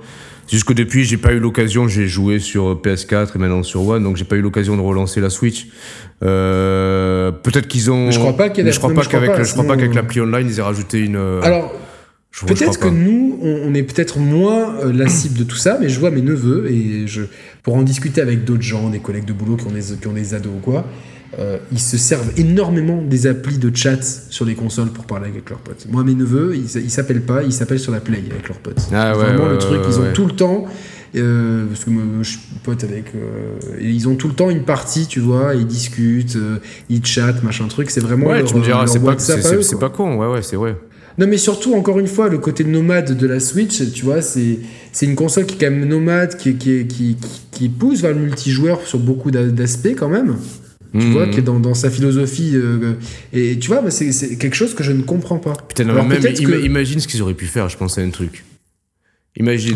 C'est 0.47 0.53
juste 0.53 0.67
que 0.67 0.73
depuis, 0.73 1.03
j'ai 1.03 1.17
pas 1.17 1.33
eu 1.33 1.39
l'occasion. 1.39 1.87
J'ai 1.87 2.07
joué 2.07 2.39
sur 2.39 2.73
PS4 2.81 3.35
et 3.35 3.37
maintenant 3.37 3.61
sur 3.61 3.87
One, 3.87 4.03
donc 4.03 4.17
j'ai 4.17 4.25
pas 4.25 4.35
eu 4.35 4.41
l'occasion 4.41 4.75
de 4.75 4.81
relancer 4.81 5.21
la 5.21 5.29
Switch. 5.29 5.67
Euh, 6.23 7.31
Peut-être 7.31 7.67
qu'ils 7.67 7.91
ont. 7.91 8.05
Mais 8.07 8.11
je 8.13 8.19
crois 8.19 8.33
pas 8.33 8.49
qu'il 8.49 8.67
y 8.67 8.71
je 8.71 8.77
crois 8.79 8.93
pas 8.93 9.05
qu'avec 9.05 9.43
je 9.43 9.51
crois 9.53 9.63
pas 9.65 9.75
qu'avec 9.75 9.93
l'appli 9.93 10.21
online 10.21 10.47
ils 10.49 10.57
aient 10.59 10.63
rajouté 10.63 10.99
une. 11.01 11.17
euh, 11.17 11.41
Alors, 11.43 11.71
Peut-être 12.47 12.79
que 12.79 12.87
nous, 12.87 13.37
on, 13.41 13.73
est 13.75 13.83
peut-être 13.83 14.17
moins 14.17 14.75
euh, 14.79 14.91
la 14.91 15.07
cible 15.07 15.37
de 15.37 15.43
tout 15.43 15.55
ça, 15.55 15.77
mais 15.79 15.87
je 15.87 15.99
vois 15.99 16.09
mes 16.09 16.21
neveux 16.23 16.65
et 16.69 17.05
je 17.07 17.21
pour 17.61 17.75
en 17.75 17.83
discuter 17.83 18.21
avec 18.21 18.43
d'autres 18.43 18.63
gens, 18.63 18.89
des 18.89 18.99
collègues 18.99 19.25
de 19.25 19.33
boulot 19.33 19.55
qui 19.55 19.67
ont 19.67 19.71
des, 19.71 19.81
qui 20.01 20.07
ont 20.07 20.13
des 20.13 20.33
ados 20.33 20.51
ou 20.57 20.59
quoi. 20.59 20.85
euh, 21.39 21.57
ils 21.71 21.79
se 21.79 21.97
servent 21.97 22.31
énormément 22.37 23.01
des 23.01 23.27
applis 23.27 23.57
de 23.59 23.75
chat 23.75 24.01
sur 24.29 24.45
les 24.45 24.55
consoles 24.55 24.89
pour 24.89 25.05
parler 25.05 25.29
avec 25.29 25.47
leurs 25.49 25.59
potes. 25.59 25.85
Moi, 25.91 26.03
mes 26.03 26.15
neveux, 26.15 26.55
ils 26.55 26.89
s'appellent 26.91 27.21
pas, 27.21 27.43
ils 27.43 27.53
s'appellent 27.53 27.79
sur 27.79 27.91
la 27.91 27.99
Play 28.01 28.23
avec 28.31 28.47
leurs 28.47 28.57
potes. 28.57 28.81
Ah 28.91 29.15
ouais, 29.15 29.23
Vraiment 29.25 29.43
ouais, 29.45 29.51
le 29.51 29.57
truc, 29.59 29.81
ouais, 29.81 29.87
ils 29.89 29.99
ont 29.99 30.11
tout 30.13 30.25
le 30.25 30.33
temps. 30.33 30.65
euh, 31.15 31.65
parce 31.67 31.85
que 31.85 31.91
moi, 31.91 32.03
je 32.23 32.29
suis 32.31 32.39
pote 32.63 32.83
avec. 32.83 33.13
euh, 33.15 33.77
et 33.79 33.89
ils 33.89 34.07
ont 34.07 34.15
tout 34.15 34.27
le 34.27 34.33
temps 34.33 34.49
une 34.49 34.63
partie, 34.63 35.05
tu 35.05 35.19
vois, 35.19 35.53
ils 35.55 35.67
discutent, 35.67 36.37
ils 36.89 37.05
chattent, 37.05 37.43
machin 37.43 37.67
truc. 37.67 37.91
C'est 37.91 38.01
vraiment. 38.01 38.27
Ouais, 38.27 38.39
leur, 38.39 38.47
tu 38.47 38.55
me 38.55 38.61
diras, 38.63 38.87
c'est 38.87 39.79
pas 39.79 39.89
con, 39.89 40.17
ouais, 40.17 40.27
ouais, 40.33 40.41
c'est 40.41 40.55
vrai. 40.55 40.75
Non, 41.17 41.27
mais 41.27 41.37
surtout, 41.37 41.73
encore 41.75 41.99
une 41.99 42.07
fois, 42.07 42.27
le 42.29 42.39
côté 42.39 42.63
nomade 42.63 43.15
de 43.15 43.27
la 43.27 43.39
Switch, 43.39 43.91
tu 43.93 44.03
vois, 44.05 44.21
c'est 44.21 44.59
c'est 44.91 45.05
une 45.05 45.15
console 45.15 45.45
qui 45.45 45.55
est 45.55 45.57
quand 45.59 45.71
même 45.71 45.85
nomade, 45.87 46.37
qui, 46.37 46.55
qui, 46.55 46.85
qui, 46.87 47.17
pousse 47.69 48.01
vers 48.01 48.13
le 48.13 48.19
multijoueur 48.19 48.81
sur 48.87 48.99
beaucoup 48.99 49.29
d'a- 49.31 49.47
d'aspects 49.47 49.95
quand 49.97 50.09
même. 50.09 50.35
Tu 50.91 50.99
Mhm. 51.07 51.11
vois, 51.11 51.27
qui 51.27 51.39
est 51.39 51.43
dans, 51.43 51.59
dans 51.59 51.73
sa 51.73 51.89
philosophie. 51.89 52.51
euh, 52.55 52.93
et 53.31 53.57
tu 53.59 53.67
vois, 53.69 53.81
bah, 53.81 53.89
c'est 53.91 54.11
c'est 54.11 54.37
quelque 54.37 54.55
chose 54.55 54.73
que 54.75 54.83
je 54.83 54.91
ne 54.91 55.01
comprends 55.01 55.39
pas. 55.39 55.53
Putain, 55.67 55.85
non, 55.85 55.93
Alors, 55.93 56.05
même, 56.05 56.21
que- 56.59 56.65
imagine 56.65 56.99
ce 56.99 57.07
qu'ils 57.07 57.21
auraient 57.23 57.33
pu 57.33 57.45
faire, 57.47 57.67
je 57.69 57.77
pense 57.77 57.97
à 57.97 58.01
un 58.01 58.09
truc. 58.11 58.43
Imagine, 59.35 59.75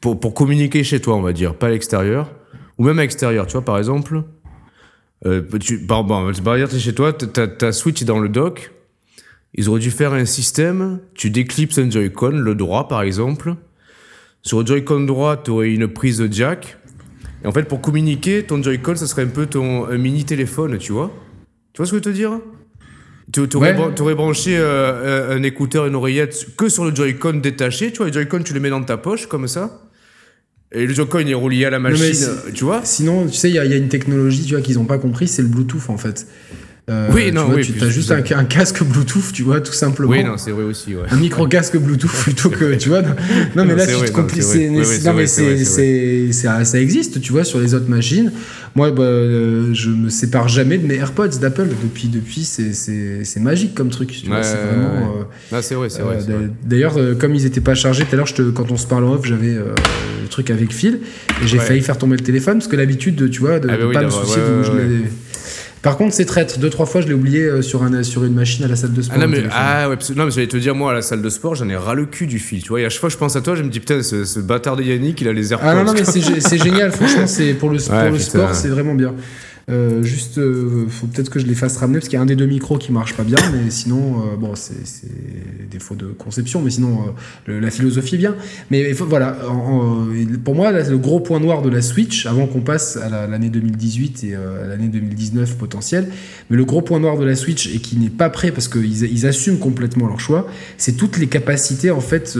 pour, 0.00 0.18
pour 0.18 0.34
communiquer 0.34 0.82
chez 0.82 0.98
toi, 1.00 1.14
on 1.16 1.22
va 1.22 1.32
dire, 1.32 1.54
pas 1.54 1.68
à 1.68 1.70
l'extérieur, 1.70 2.32
ou 2.78 2.84
même 2.84 2.98
à 2.98 3.02
l'extérieur, 3.02 3.46
tu 3.46 3.52
vois, 3.52 3.64
par 3.64 3.78
exemple, 3.78 4.24
euh, 5.26 5.42
tu, 5.60 5.78
exemple, 5.78 6.68
t'es 6.68 6.80
chez 6.80 6.94
toi, 6.94 7.12
ta, 7.12 7.46
ta 7.46 7.70
Switch 7.70 8.02
est 8.02 8.04
dans 8.04 8.18
le 8.18 8.28
dock, 8.28 8.72
ils 9.54 9.68
auraient 9.68 9.80
dû 9.80 9.90
faire 9.90 10.12
un 10.12 10.24
système, 10.24 11.00
tu 11.14 11.30
déclipses 11.30 11.78
un 11.78 11.90
Joy-Con, 11.90 12.30
le 12.30 12.54
droit 12.54 12.88
par 12.88 13.02
exemple, 13.02 13.54
sur 14.42 14.60
le 14.60 14.66
Joy-Con 14.66 15.00
droit, 15.00 15.36
tu 15.42 15.50
aurais 15.50 15.70
une 15.72 15.88
prise 15.88 16.22
jack, 16.30 16.78
et 17.42 17.46
en 17.46 17.52
fait, 17.52 17.64
pour 17.64 17.80
communiquer, 17.80 18.42
ton 18.44 18.62
Joy-Con, 18.62 18.96
ça 18.96 19.06
serait 19.06 19.22
un 19.22 19.28
peu 19.28 19.46
ton 19.46 19.86
un 19.86 19.96
mini 19.98 20.24
téléphone, 20.24 20.78
tu 20.78 20.92
vois 20.92 21.10
Tu 21.72 21.78
vois 21.78 21.86
ce 21.86 21.92
que 21.92 21.96
je 21.98 22.02
veux 22.04 22.12
te 22.12 22.16
dire? 22.16 22.38
Tu 23.32 23.40
aurais, 23.54 23.76
Ouais. 24.00 24.14
branché 24.14 24.56
euh, 24.58 25.36
un, 25.36 25.42
écouteur, 25.44 25.86
une 25.86 25.94
oreillette 25.94 26.48
que 26.56 26.68
sur 26.68 26.84
le 26.84 26.94
Joy-Con 26.94 27.34
détaché. 27.34 27.92
Tu 27.92 27.98
vois, 27.98 28.06
le 28.08 28.12
Joy-Con, 28.12 28.42
tu 28.42 28.52
le 28.54 28.58
mets 28.60 28.70
dans 28.70 28.82
ta 28.82 28.96
poche 28.96 29.26
comme 29.28 29.46
ça. 29.46 29.82
Et 30.72 30.84
le 30.86 30.92
Joy-Con 30.92 31.20
est 31.20 31.34
relié 31.34 31.64
à 31.64 31.70
la 31.70 31.78
machine, 31.78 32.26
tu 32.54 32.64
vois 32.64 32.80
Sinon, 32.84 33.26
tu 33.28 33.34
sais, 33.34 33.48
il 33.48 33.54
y, 33.54 33.58
a- 33.60 33.64
il 33.64 33.70
y 33.70 33.74
a 33.74 33.76
une 33.76 33.88
technologie 33.88 34.44
tu 34.44 34.54
vois, 34.54 34.62
qu'ils 34.62 34.76
n'ont 34.78 34.84
pas 34.84 34.98
compris, 34.98 35.28
c'est 35.28 35.42
le 35.42 35.48
Bluetooth 35.48 35.88
en 35.88 35.96
fait. 35.96 36.26
Euh, 36.90 37.08
Oui, 37.12 37.26
tu 37.28 37.32
non, 37.32 37.46
vois, 37.46 37.56
oui, 37.56 37.74
Tu 37.78 37.82
as 37.84 37.88
juste 37.88 38.10
un, 38.10 38.22
un 38.36 38.44
casque 38.44 38.82
Bluetooth, 38.82 39.32
tu 39.32 39.42
vois, 39.42 39.60
tout 39.60 39.72
simplement. 39.72 40.10
Oui, 40.10 40.24
non, 40.24 40.36
c'est 40.36 40.50
vrai 40.50 40.64
aussi, 40.64 40.94
ouais. 40.94 41.02
un 41.10 41.16
micro 41.16 41.46
casque 41.46 41.76
Bluetooth 41.76 42.10
plutôt 42.22 42.50
que 42.50 42.74
tu 42.74 42.88
vois 42.88 43.02
non, 43.02 43.08
non, 43.56 43.64
mais 43.64 43.72
Non, 43.72 43.76
là 43.76 43.86
tu 43.86 43.92
vrai, 43.94 44.06
te 44.10 45.06
non, 45.06 45.14
mais 45.14 45.26
ça, 46.64 46.80
existe 46.80 47.20
tu 47.20 47.32
vois 47.32 47.44
sur 47.44 47.60
les 47.60 47.74
autres 47.74 47.88
machines 47.88 48.32
moi 48.76 48.90
bah, 48.92 49.02
euh, 49.02 49.74
je 49.74 49.90
me 49.90 50.08
sépare 50.08 50.48
jamais 50.48 50.78
de 50.78 50.86
mes 50.86 50.94
AirPods 50.94 51.38
d'Apple 51.40 51.68
depuis 51.82 52.08
depuis 52.08 52.44
c'est 52.44 52.72
c'est 52.72 53.24
c'est 53.24 53.40
magique 53.40 53.74
comme 53.74 53.90
truc 53.90 54.08
tu 54.10 54.26
vois 54.28 54.42
c'est 54.42 54.56
vraiment 54.56 55.14
euh, 55.18 55.24
c'est 55.60 55.74
vrai, 55.74 55.90
c'est 55.90 56.00
euh, 56.00 56.04
vrai. 56.04 56.18
vrai. 56.18 56.50
D'ailleurs, 56.64 56.96
euh, 56.96 57.14
comme 57.14 57.34
ils 57.34 57.46
étaient 57.46 57.60
pas 57.60 57.74
chargés, 57.74 58.04
tout 58.04 58.14
à 58.14 58.16
l'heure, 58.16 58.28
quand 58.54 58.70
on 58.70 58.76
se 58.76 58.86
parle 58.86 59.04
en 59.04 59.14
off, 59.14 59.24
j'avais 59.26 59.54
euh, 59.54 59.74
le 60.22 60.28
truc 60.28 60.50
avec 60.50 60.72
fil 60.72 61.00
et 61.42 61.46
j'ai 61.46 61.58
failli 61.58 61.80
faire 61.80 61.98
tomber 61.98 62.16
le 62.16 62.22
téléphone 62.22 62.58
parce 62.58 62.68
que 62.68 62.76
l'habitude, 62.76 63.16
de, 63.16 63.28
tu 63.28 63.40
vois, 63.40 63.58
de, 63.58 63.68
Ah 63.70 63.76
bah 63.76 63.92
pas 63.92 64.02
me 64.04 64.10
soucier 64.10 64.40
de 64.40 64.60
où 64.60 64.64
je. 64.64 64.70
Par 65.82 65.96
contre, 65.96 66.14
c'est 66.14 66.26
traître. 66.26 66.58
Deux, 66.58 66.68
trois 66.68 66.84
fois, 66.84 67.00
je 67.00 67.06
l'ai 67.06 67.14
oublié 67.14 67.42
euh, 67.44 67.62
sur, 67.62 67.82
un, 67.82 68.02
sur 68.02 68.22
une 68.24 68.34
machine 68.34 68.64
à 68.64 68.68
la 68.68 68.76
salle 68.76 68.92
de 68.92 69.00
sport. 69.00 69.16
Ah 69.18 69.22
non, 69.24 69.28
mais, 69.28 69.42
ah 69.50 69.88
ouais, 69.88 69.96
non, 70.14 70.26
mais 70.26 70.30
j'allais 70.30 70.46
te 70.46 70.58
dire, 70.58 70.74
moi, 70.74 70.90
à 70.90 70.94
la 70.94 71.02
salle 71.02 71.22
de 71.22 71.28
sport, 71.30 71.54
j'en 71.54 71.68
ai 71.70 71.76
ras 71.76 71.94
le 71.94 72.04
cul 72.04 72.26
du 72.26 72.38
fil, 72.38 72.62
tu 72.62 72.68
vois. 72.68 72.82
Et 72.82 72.84
à 72.84 72.90
chaque 72.90 73.00
fois 73.00 73.08
je 73.08 73.16
pense 73.16 73.34
à 73.36 73.40
toi, 73.40 73.54
je 73.54 73.62
me 73.62 73.70
dis, 73.70 73.80
putain, 73.80 74.02
ce, 74.02 74.24
ce 74.26 74.40
bâtard 74.40 74.76
de 74.76 74.82
Yannick, 74.82 75.20
il 75.22 75.28
a 75.28 75.32
les 75.32 75.52
AirPods. 75.52 75.66
Ah 75.66 75.74
non, 75.76 75.84
non, 75.84 75.92
mais 75.94 76.04
c'est 76.04 76.20
gé- 76.20 76.40
c'est 76.40 76.58
génial, 76.62 76.92
franchement, 76.92 77.24
pour 77.58 77.70
le, 77.70 77.78
pour 77.78 78.10
le 78.12 78.18
sport, 78.18 78.54
c'est 78.54 78.68
vraiment 78.68 78.94
bien. 78.94 79.14
Euh, 79.70 80.02
juste, 80.02 80.38
euh, 80.38 80.86
faut 80.88 81.06
peut-être 81.06 81.30
que 81.30 81.38
je 81.38 81.46
les 81.46 81.54
fasse 81.54 81.76
ramener 81.76 81.98
parce 81.98 82.08
qu'il 82.08 82.16
y 82.16 82.18
a 82.18 82.22
un 82.22 82.26
des 82.26 82.36
deux 82.36 82.46
micros 82.46 82.76
qui 82.78 82.92
marche 82.92 83.14
pas 83.14 83.22
bien, 83.22 83.38
mais 83.52 83.70
sinon, 83.70 84.20
euh, 84.32 84.36
bon, 84.36 84.52
c'est 84.54 84.74
défaut 85.70 85.94
de 85.94 86.06
conception, 86.06 86.60
mais 86.60 86.70
sinon, 86.70 86.98
euh, 87.00 87.10
le- 87.46 87.60
la 87.60 87.70
philosophie 87.70 88.16
est 88.16 88.18
bien. 88.18 88.34
Mais 88.70 88.92
faut- 88.94 89.06
voilà, 89.06 89.36
en- 89.48 89.54
en- 89.54 90.06
pour 90.44 90.54
moi, 90.54 90.72
là, 90.72 90.88
le 90.88 90.98
gros 90.98 91.20
point 91.20 91.40
noir 91.40 91.62
de 91.62 91.68
la 91.70 91.82
Switch, 91.82 92.26
avant 92.26 92.46
qu'on 92.46 92.60
passe 92.60 92.96
à 92.96 93.08
la- 93.08 93.26
l'année 93.26 93.48
2018 93.50 94.24
et 94.24 94.34
à 94.34 94.66
l'année 94.68 94.88
2019 94.88 95.56
potentielle, 95.56 96.08
mais 96.50 96.56
le 96.56 96.64
gros 96.64 96.82
point 96.82 96.98
noir 97.00 97.16
de 97.18 97.24
la 97.24 97.36
Switch 97.36 97.68
et 97.74 97.78
qui 97.78 97.96
n'est 97.96 98.10
pas 98.10 98.30
prêt 98.30 98.50
parce 98.50 98.68
qu'ils 98.68 99.04
ils 99.04 99.26
assument 99.26 99.58
complètement 99.58 100.06
leur 100.08 100.20
choix, 100.20 100.46
c'est 100.78 100.96
toutes 100.96 101.18
les 101.18 101.26
capacités, 101.28 101.90
en 101.90 102.00
fait, 102.00 102.36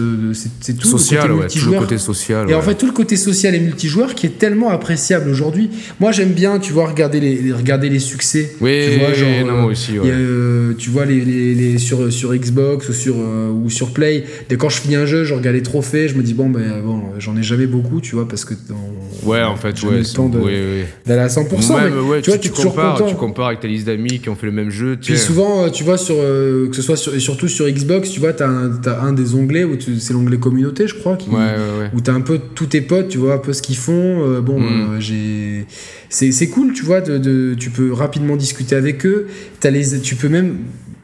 c'est 0.60 0.74
tout 0.76 0.86
social, 0.88 1.28
le 1.28 1.34
côté 1.36 1.42
ouais, 1.44 1.48
tout 1.48 1.54
le 1.58 1.60
multijoueur. 1.64 1.80
côté 1.82 1.98
social. 1.98 2.50
Et 2.50 2.54
en 2.54 2.62
fait, 2.62 2.74
tout 2.74 2.86
le 2.86 2.92
côté 2.92 3.16
social 3.16 3.54
et 3.54 3.60
multijoueur 3.60 4.14
qui 4.14 4.26
est 4.26 4.38
tellement 4.38 4.70
appréciable 4.70 5.28
aujourd'hui. 5.30 5.70
Moi, 6.00 6.12
j'aime 6.12 6.32
bien, 6.32 6.58
tu 6.58 6.72
vois, 6.72 6.88
regarder 6.88 7.19
les- 7.20 7.52
regarder 7.52 7.88
les 7.88 7.98
succès. 7.98 8.52
Oui, 8.60 8.80
tu 8.92 8.98
vois, 8.98 9.12
genre, 9.12 9.28
non, 9.46 9.48
euh, 9.52 9.60
moi 9.62 9.70
aussi, 9.70 9.92
ouais. 9.92 10.00
il 10.04 10.08
y 10.08 10.10
a, 10.10 10.14
euh, 10.16 10.72
tu 10.76 10.90
vois, 10.90 11.04
les, 11.04 11.20
les, 11.24 11.54
les- 11.54 11.78
sur, 11.78 12.12
sur 12.12 12.34
Xbox 12.34 12.88
ou 12.88 12.92
sur, 12.92 13.14
euh, 13.18 13.50
ou 13.50 13.70
sur 13.70 13.92
Play, 13.92 14.24
dès 14.48 14.56
quand 14.56 14.68
je 14.68 14.80
finis 14.80 14.96
un 14.96 15.06
jeu, 15.06 15.24
je 15.24 15.34
regarde 15.34 15.54
les 15.56 15.62
trophées, 15.62 16.08
je 16.08 16.14
me 16.14 16.22
dis, 16.22 16.34
bon, 16.34 16.48
ben, 16.50 16.80
bon 16.84 17.00
j'en 17.18 17.36
ai 17.36 17.42
jamais 17.42 17.66
beaucoup, 17.66 18.00
tu 18.00 18.14
vois, 18.16 18.26
parce 18.28 18.44
que. 18.44 18.54
on- 18.70 19.28
Ouais, 19.28 19.42
en 19.42 19.56
fait, 19.56 19.80
ouais. 19.82 19.98
le 19.98 20.04
temps 20.04 20.28
de- 20.30 20.38
oui, 20.38 20.52
oui. 20.52 20.82
d'aller 21.04 21.20
à 21.20 21.28
100%. 21.28 21.76
Même, 21.76 21.92
mais, 21.94 22.00
ouais, 22.00 22.22
tu 22.22 22.30
vois, 22.30 22.38
tu, 22.38 22.48
compares, 22.50 23.04
tu 23.06 23.14
compares 23.16 23.48
avec 23.48 23.60
ta 23.60 23.68
liste 23.68 23.86
d'amis 23.86 24.18
qui 24.18 24.28
ont 24.30 24.34
fait 24.34 24.46
le 24.46 24.52
même 24.52 24.70
jeu. 24.70 24.96
Puis 24.96 25.12
tiens. 25.14 25.16
souvent, 25.16 25.64
euh, 25.64 25.68
tu 25.68 25.84
vois, 25.84 25.98
sur, 25.98 26.14
euh, 26.18 26.68
que 26.70 26.76
ce 26.76 26.80
soit 26.82 26.96
sur, 26.96 27.20
surtout 27.20 27.46
sur 27.48 27.68
Xbox, 27.68 28.10
tu 28.10 28.18
vois, 28.20 28.32
t'as 28.32 28.48
un, 28.48 28.70
t'as 28.82 29.00
un 29.02 29.12
des 29.12 29.34
onglets 29.34 29.64
où 29.64 29.76
c'est 29.98 30.14
l'onglet 30.14 30.38
communauté, 30.38 30.86
je 30.86 30.94
crois, 30.94 31.16
qui, 31.16 31.28
Ouais, 31.28 31.36
ouais, 31.36 31.42
ouais. 31.42 31.90
où 31.94 32.00
t'as 32.00 32.12
un 32.14 32.22
peu 32.22 32.38
tous 32.54 32.66
tes 32.66 32.80
potes, 32.80 33.08
tu 33.08 33.18
vois 33.18 33.34
un 33.34 33.38
peu 33.38 33.52
ce 33.52 33.60
qu'ils 33.60 33.76
font. 33.76 33.90
euh, 34.26 34.40
bon, 34.40 34.58
Mm. 34.58 34.64
euh, 34.96 35.00
j'ai, 35.00 35.66
c'est, 36.08 36.32
c'est 36.32 36.48
cool, 36.48 36.72
tu 36.72 36.84
vois, 36.84 37.02
de- 37.18 37.54
tu 37.58 37.70
peux 37.70 37.92
rapidement 37.92 38.36
discuter 38.36 38.74
avec 38.76 39.04
eux. 39.06 39.26
T'as 39.60 39.70
les, 39.70 40.00
tu 40.00 40.14
peux 40.16 40.28
même, 40.28 40.56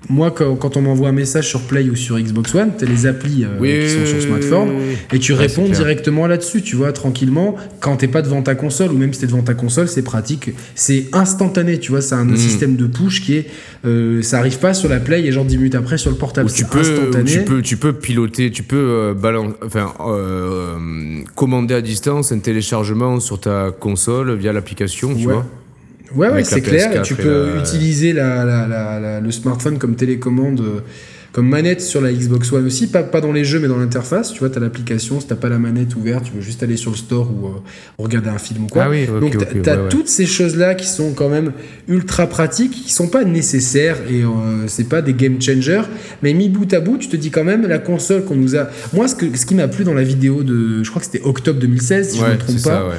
moi, 0.08 0.30
quand, 0.30 0.54
quand 0.54 0.76
on 0.76 0.82
m'envoie 0.82 1.08
un 1.08 1.12
message 1.12 1.48
sur 1.48 1.62
Play 1.62 1.90
ou 1.90 1.96
sur 1.96 2.16
Xbox 2.16 2.54
One, 2.54 2.70
t'as 2.78 2.86
les 2.86 3.06
applis 3.06 3.44
euh, 3.44 3.48
Oui, 3.58 3.80
qui 3.80 3.88
sont 3.90 4.06
sur 4.06 4.22
smartphone. 4.22 4.68
Et 5.12 5.18
tu 5.18 5.32
Ouais, 5.32 5.38
réponds 5.38 5.68
directement 5.68 6.28
là-dessus, 6.28 6.62
tu 6.62 6.76
vois, 6.76 6.92
tranquillement. 6.92 7.56
Quand 7.80 7.96
t'es 7.96 8.06
pas 8.06 8.22
devant 8.22 8.40
ta 8.40 8.54
console, 8.54 8.90
ou 8.92 8.96
même 8.98 9.12
si 9.12 9.18
t'es 9.20 9.26
devant 9.26 9.42
ta 9.42 9.54
console, 9.54 9.88
c'est 9.88 10.02
pratique. 10.02 10.50
C'est 10.76 11.06
instantané, 11.12 11.80
tu 11.80 11.90
vois. 11.90 12.02
C'est 12.02 12.14
un 12.14 12.24
Mm. 12.24 12.36
système 12.36 12.76
de 12.76 12.86
push 12.86 13.20
qui 13.20 13.34
est. 13.34 13.46
euh, 13.84 14.22
ça 14.22 14.38
arrive 14.38 14.58
pas 14.60 14.74
sur 14.74 14.88
la 14.88 15.00
Play 15.00 15.24
et 15.26 15.32
genre 15.32 15.44
10 15.44 15.56
minutes 15.58 15.74
après 15.74 15.98
sur 15.98 16.10
le 16.12 16.16
portable. 16.16 16.50
Tu 16.52 16.64
peux, 16.64 16.78
où 16.78 16.80
instantané. 16.82 17.30
tu 17.30 17.40
peux, 17.44 17.62
tu 17.62 17.76
peux 17.76 17.92
piloter, 17.92 18.50
tu 18.52 18.62
peux 18.62 18.76
euh, 18.76 19.12
balan- 19.14 19.54
enfin, 19.64 19.92
commander 21.34 21.74
à 21.74 21.80
distance 21.80 22.30
un 22.32 22.38
téléchargement 22.38 23.18
sur 23.20 23.40
ta 23.40 23.70
console 23.78 24.34
via 24.36 24.52
l'application, 24.52 25.14
tu 25.14 25.26
Ouais. 25.26 25.32
vois. 25.34 25.46
Ouais, 26.16 26.28
ouais, 26.30 26.44
c'est 26.44 26.56
la 26.56 26.60
clair. 26.62 26.90
PS4 26.90 27.02
Tu 27.02 27.14
peux 27.14 27.54
la- 27.54 27.60
utiliser 27.60 28.12
la, 28.12 28.44
la- 28.44 29.20
le 29.20 29.30
smartphone 29.30 29.78
comme 29.78 29.94
télécommande, 29.96 30.60
euh, 30.60 30.80
comme 31.32 31.48
manette 31.50 31.82
sur 31.82 32.00
la 32.00 32.10
Xbox 32.12 32.50
One 32.50 32.64
aussi. 32.64 32.86
Pas, 32.86 33.02
pas 33.02 33.20
dans 33.20 33.32
les 33.32 33.44
jeux, 33.44 33.60
mais 33.60 33.68
dans 33.68 33.76
l'interface. 33.76 34.32
Tu 34.32 34.38
vois, 34.38 34.48
tu 34.48 34.56
as 34.56 34.60
l'application. 34.60 35.20
Si 35.20 35.26
t'as 35.26 35.34
pas 35.34 35.50
la 35.50 35.58
manette 35.58 35.94
ouverte, 35.94 36.24
tu 36.24 36.32
veux 36.32 36.40
juste 36.40 36.62
aller 36.62 36.78
sur 36.78 36.92
le 36.92 36.96
store 36.96 37.30
ou 37.30 37.46
euh, 37.48 37.50
regarder 37.98 38.30
un 38.30 38.38
film 38.38 38.64
ou 38.64 38.66
quoi. 38.68 38.84
Ah 38.84 38.88
oui, 38.90 39.02
ok, 39.06 39.20
Donc, 39.20 39.34
ouais, 39.34 39.60
ouais. 39.70 39.88
toutes 39.90 40.08
ces 40.08 40.24
choses-là 40.24 40.74
qui 40.74 40.86
sont 40.86 41.12
quand 41.12 41.28
même 41.28 41.52
ultra 41.88 42.26
pratiques, 42.26 42.70
qui 42.86 42.90
sont 42.92 43.08
pas 43.08 43.24
nécessaires 43.24 43.98
et 44.10 44.22
euh, 44.22 44.66
c'est 44.66 44.88
pas 44.88 45.02
des 45.02 45.12
game 45.12 45.38
changers. 45.42 45.82
Mais 46.22 46.32
mis 46.32 46.48
bout 46.48 46.72
à 46.72 46.80
bout, 46.80 46.96
tu 46.96 47.08
te 47.08 47.16
dis 47.16 47.30
quand 47.30 47.44
même, 47.44 47.66
la 47.66 47.78
console 47.80 48.24
qu'on 48.24 48.36
nous 48.36 48.56
a. 48.56 48.70
Moi, 48.94 49.06
ce, 49.06 49.14
que, 49.14 49.26
ce 49.36 49.44
qui 49.44 49.54
m'a 49.54 49.68
plu 49.68 49.84
dans 49.84 49.92
la 49.94 50.04
vidéo 50.04 50.42
de. 50.42 50.82
Je 50.82 50.88
crois 50.88 51.00
que 51.00 51.06
c'était 51.06 51.22
octobre 51.22 51.60
2016, 51.60 52.10
si 52.12 52.18
je 52.18 52.22
ouais, 52.22 52.30
me 52.32 52.38
trompe 52.38 52.56
pas. 52.56 52.60
ça, 52.62 52.86
ouais. 52.86 52.94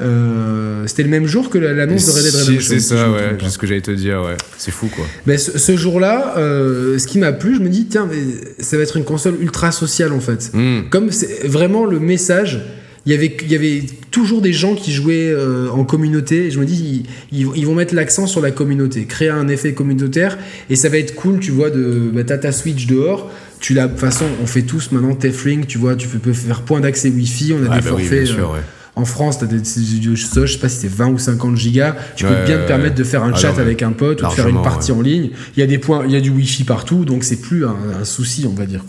Euh, 0.00 0.86
c'était 0.86 1.02
le 1.02 1.08
même 1.08 1.26
jour 1.26 1.50
que 1.50 1.58
la- 1.58 1.72
l'annonce 1.72 2.06
de 2.06 2.10
Red 2.12 2.22
Dead 2.24 2.34
Redemption. 2.34 2.60
C'est 2.60 2.80
ça, 2.80 3.10
ouais. 3.10 3.36
C'est 3.40 3.48
ce 3.50 3.58
que 3.58 3.66
j'allais 3.66 3.80
te 3.80 3.90
dire, 3.90 4.22
ouais. 4.22 4.36
C'est 4.58 4.70
fou, 4.70 4.88
quoi. 4.94 5.04
Ben, 5.26 5.36
ce, 5.38 5.58
ce 5.58 5.76
jour-là, 5.76 6.34
euh, 6.38 6.98
ce 6.98 7.06
qui 7.06 7.18
m'a 7.18 7.32
plu, 7.32 7.54
je 7.56 7.60
me 7.60 7.68
dis, 7.68 7.86
tiens, 7.86 8.08
mais 8.10 8.18
ça 8.62 8.76
va 8.76 8.82
être 8.82 8.96
une 8.96 9.04
console 9.04 9.34
ultra 9.40 9.72
sociale 9.72 10.12
en 10.12 10.20
fait. 10.20 10.50
Hmm. 10.54 10.88
Comme 10.90 11.10
c'est 11.10 11.46
vraiment 11.46 11.84
le 11.84 12.00
message, 12.00 12.60
il 13.06 13.12
y 13.12 13.14
avait, 13.14 13.34
il 13.42 13.50
y 13.50 13.54
avait 13.54 13.82
toujours 14.10 14.42
des 14.42 14.52
gens 14.52 14.74
qui 14.74 14.92
jouaient 14.92 15.30
euh, 15.34 15.68
en 15.70 15.84
communauté. 15.84 16.46
Et 16.46 16.50
je 16.50 16.58
me 16.60 16.64
dis, 16.66 17.04
ils, 17.32 17.40
ils- 17.40 17.48
ils 17.56 17.66
vont 17.66 17.74
mettre 17.74 17.94
l'accent 17.94 18.26
sur 18.26 18.40
la 18.40 18.50
communauté, 18.50 19.04
créer 19.04 19.28
un 19.30 19.48
effet 19.48 19.72
communautaire. 19.74 20.38
Et 20.68 20.76
ça 20.76 20.88
va 20.88 20.98
être 20.98 21.14
cool, 21.14 21.40
tu 21.40 21.50
vois, 21.50 21.70
de 21.70 22.10
bah, 22.12 22.24
t'as 22.24 22.38
ta 22.38 22.52
Switch 22.52 22.86
dehors. 22.86 23.30
Tu 23.60 23.74
l'as, 23.74 23.86
de 23.86 23.90
toute 23.92 24.00
façon, 24.00 24.24
on 24.42 24.46
fait 24.46 24.62
tous 24.62 24.90
maintenant 24.92 25.14
Tethring, 25.14 25.66
tu 25.66 25.76
vois, 25.76 25.94
tu 25.94 26.08
peux, 26.08 26.18
peux 26.18 26.32
faire 26.32 26.62
point 26.62 26.80
d'accès 26.80 27.10
Wi-Fi, 27.10 27.52
on 27.52 27.64
a 27.64 27.74
Ah, 27.74 27.78
des 27.80 27.84
bah 27.84 27.90
oui, 27.96 28.02
forfaits. 28.04 28.24
bien 28.24 28.34
sûr, 28.34 28.50
ouais. 28.52 28.60
En 28.96 29.04
France, 29.04 29.38
t'as 29.38 29.46
des, 29.46 29.58
je 29.58 30.14
sais 30.16 30.46
je 30.46 30.52
sais 30.52 30.58
pas 30.58 30.68
si 30.68 30.78
c'est 30.80 30.88
20 30.92 31.08
ou 31.08 31.18
50 31.18 31.56
gigas. 31.56 31.94
Tu 32.16 32.24
peux 32.24 32.44
bien 32.44 32.58
te 32.58 32.66
permettre 32.66 32.96
de 32.96 33.04
faire 33.04 33.22
un 33.22 33.32
Ah 33.34 33.38
chat 33.38 33.52
non, 33.52 33.58
avec 33.58 33.82
un 33.82 33.92
pote 33.92 34.22
ou 34.22 34.26
de 34.26 34.32
faire 34.32 34.48
une 34.48 34.62
partie 34.62 34.92
en 34.92 35.00
ligne. 35.00 35.30
Il 35.56 35.60
y 35.60 35.62
a 35.62 35.66
des 35.66 35.78
points, 35.78 36.04
il 36.06 36.12
y 36.12 36.16
a 36.16 36.20
du 36.20 36.30
Wi-Fi 36.30 36.64
partout, 36.64 37.04
donc 37.04 37.24
c'est 37.24 37.40
plus 37.40 37.64
un, 37.64 37.76
un 38.00 38.04
souci, 38.04 38.46
on 38.48 38.54
va 38.54 38.66
dire. 38.66 38.82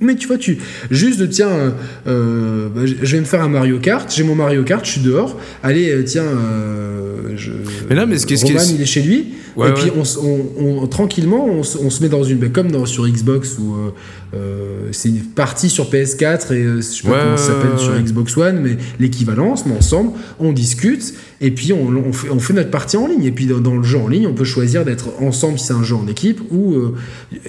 Mais 0.00 0.14
tu 0.14 0.28
vois, 0.28 0.38
tu 0.38 0.58
juste 0.92 1.28
tiens, 1.28 1.48
euh, 1.50 1.70
euh, 2.06 2.68
bah, 2.72 2.82
je 2.86 2.94
vais 3.16 3.18
me 3.18 3.24
faire 3.24 3.42
un 3.42 3.48
Mario 3.48 3.80
Kart. 3.80 4.08
J'ai 4.14 4.22
mon 4.22 4.36
Mario 4.36 4.62
Kart, 4.62 4.84
je 4.84 4.92
suis 4.92 5.00
dehors. 5.00 5.36
Allez, 5.64 5.90
euh, 5.90 6.04
tiens, 6.04 6.22
euh, 6.22 7.32
je, 7.34 7.50
Mais 7.90 7.96
non, 7.96 8.06
mais 8.06 8.16
ce 8.18 8.24
qui 8.26 8.34
est- 8.34 8.36
ce 8.36 8.44
qui 8.44 8.52
Roman, 8.56 8.64
il 8.76 8.80
est 8.80 8.86
chez 8.86 9.02
lui. 9.02 9.34
Ouais, 9.56 9.70
et 9.70 9.72
puis 9.72 9.86
ouais. 9.86 9.92
on, 9.96 10.02
s- 10.02 10.16
on- 10.22 10.46
on- 10.82 10.86
tranquillement, 10.86 11.44
on, 11.46 11.60
on 11.62 11.90
se 11.90 12.00
met 12.00 12.08
dans 12.08 12.22
une, 12.22 12.38
bah, 12.38 12.46
comme 12.52 12.70
dans, 12.70 12.86
sur 12.86 13.08
Xbox 13.08 13.56
où 13.58 13.74
euh, 13.74 13.90
euh, 14.36 14.88
c'est 14.92 15.08
une 15.08 15.18
partie 15.24 15.68
sur 15.68 15.90
PS4 15.90 16.52
et 16.52 16.62
je 16.76 16.80
sais 16.80 17.02
pas 17.02 17.08
Ouais, 17.14 17.18
comment 17.24 17.36
ça 17.36 17.46
s'appelle 17.48 17.78
sur. 17.78 17.98
Xbox 18.00 18.36
One, 18.36 18.60
mais 18.60 18.76
l'équivalence. 19.00 19.66
Mais 19.66 19.74
ensemble, 19.76 20.12
on 20.38 20.52
discute 20.52 21.12
et 21.40 21.50
puis 21.52 21.72
on, 21.72 21.86
on 21.88 22.12
fait, 22.12 22.30
on 22.30 22.38
fait 22.40 22.52
notre 22.52 22.70
partie 22.70 22.96
en 22.96 23.06
ligne. 23.06 23.24
Et 23.24 23.30
puis 23.32 23.46
dans, 23.46 23.58
dans 23.60 23.76
le 23.76 23.82
jeu 23.82 23.98
en 23.98 24.08
ligne, 24.08 24.26
on 24.26 24.34
peut 24.34 24.44
choisir 24.44 24.84
d'être 24.84 25.10
ensemble 25.22 25.58
si 25.58 25.66
c'est 25.66 25.72
un 25.72 25.82
jeu 25.84 25.94
en 25.96 26.06
équipe 26.08 26.40
ou 26.50 26.74
euh, 26.74 26.94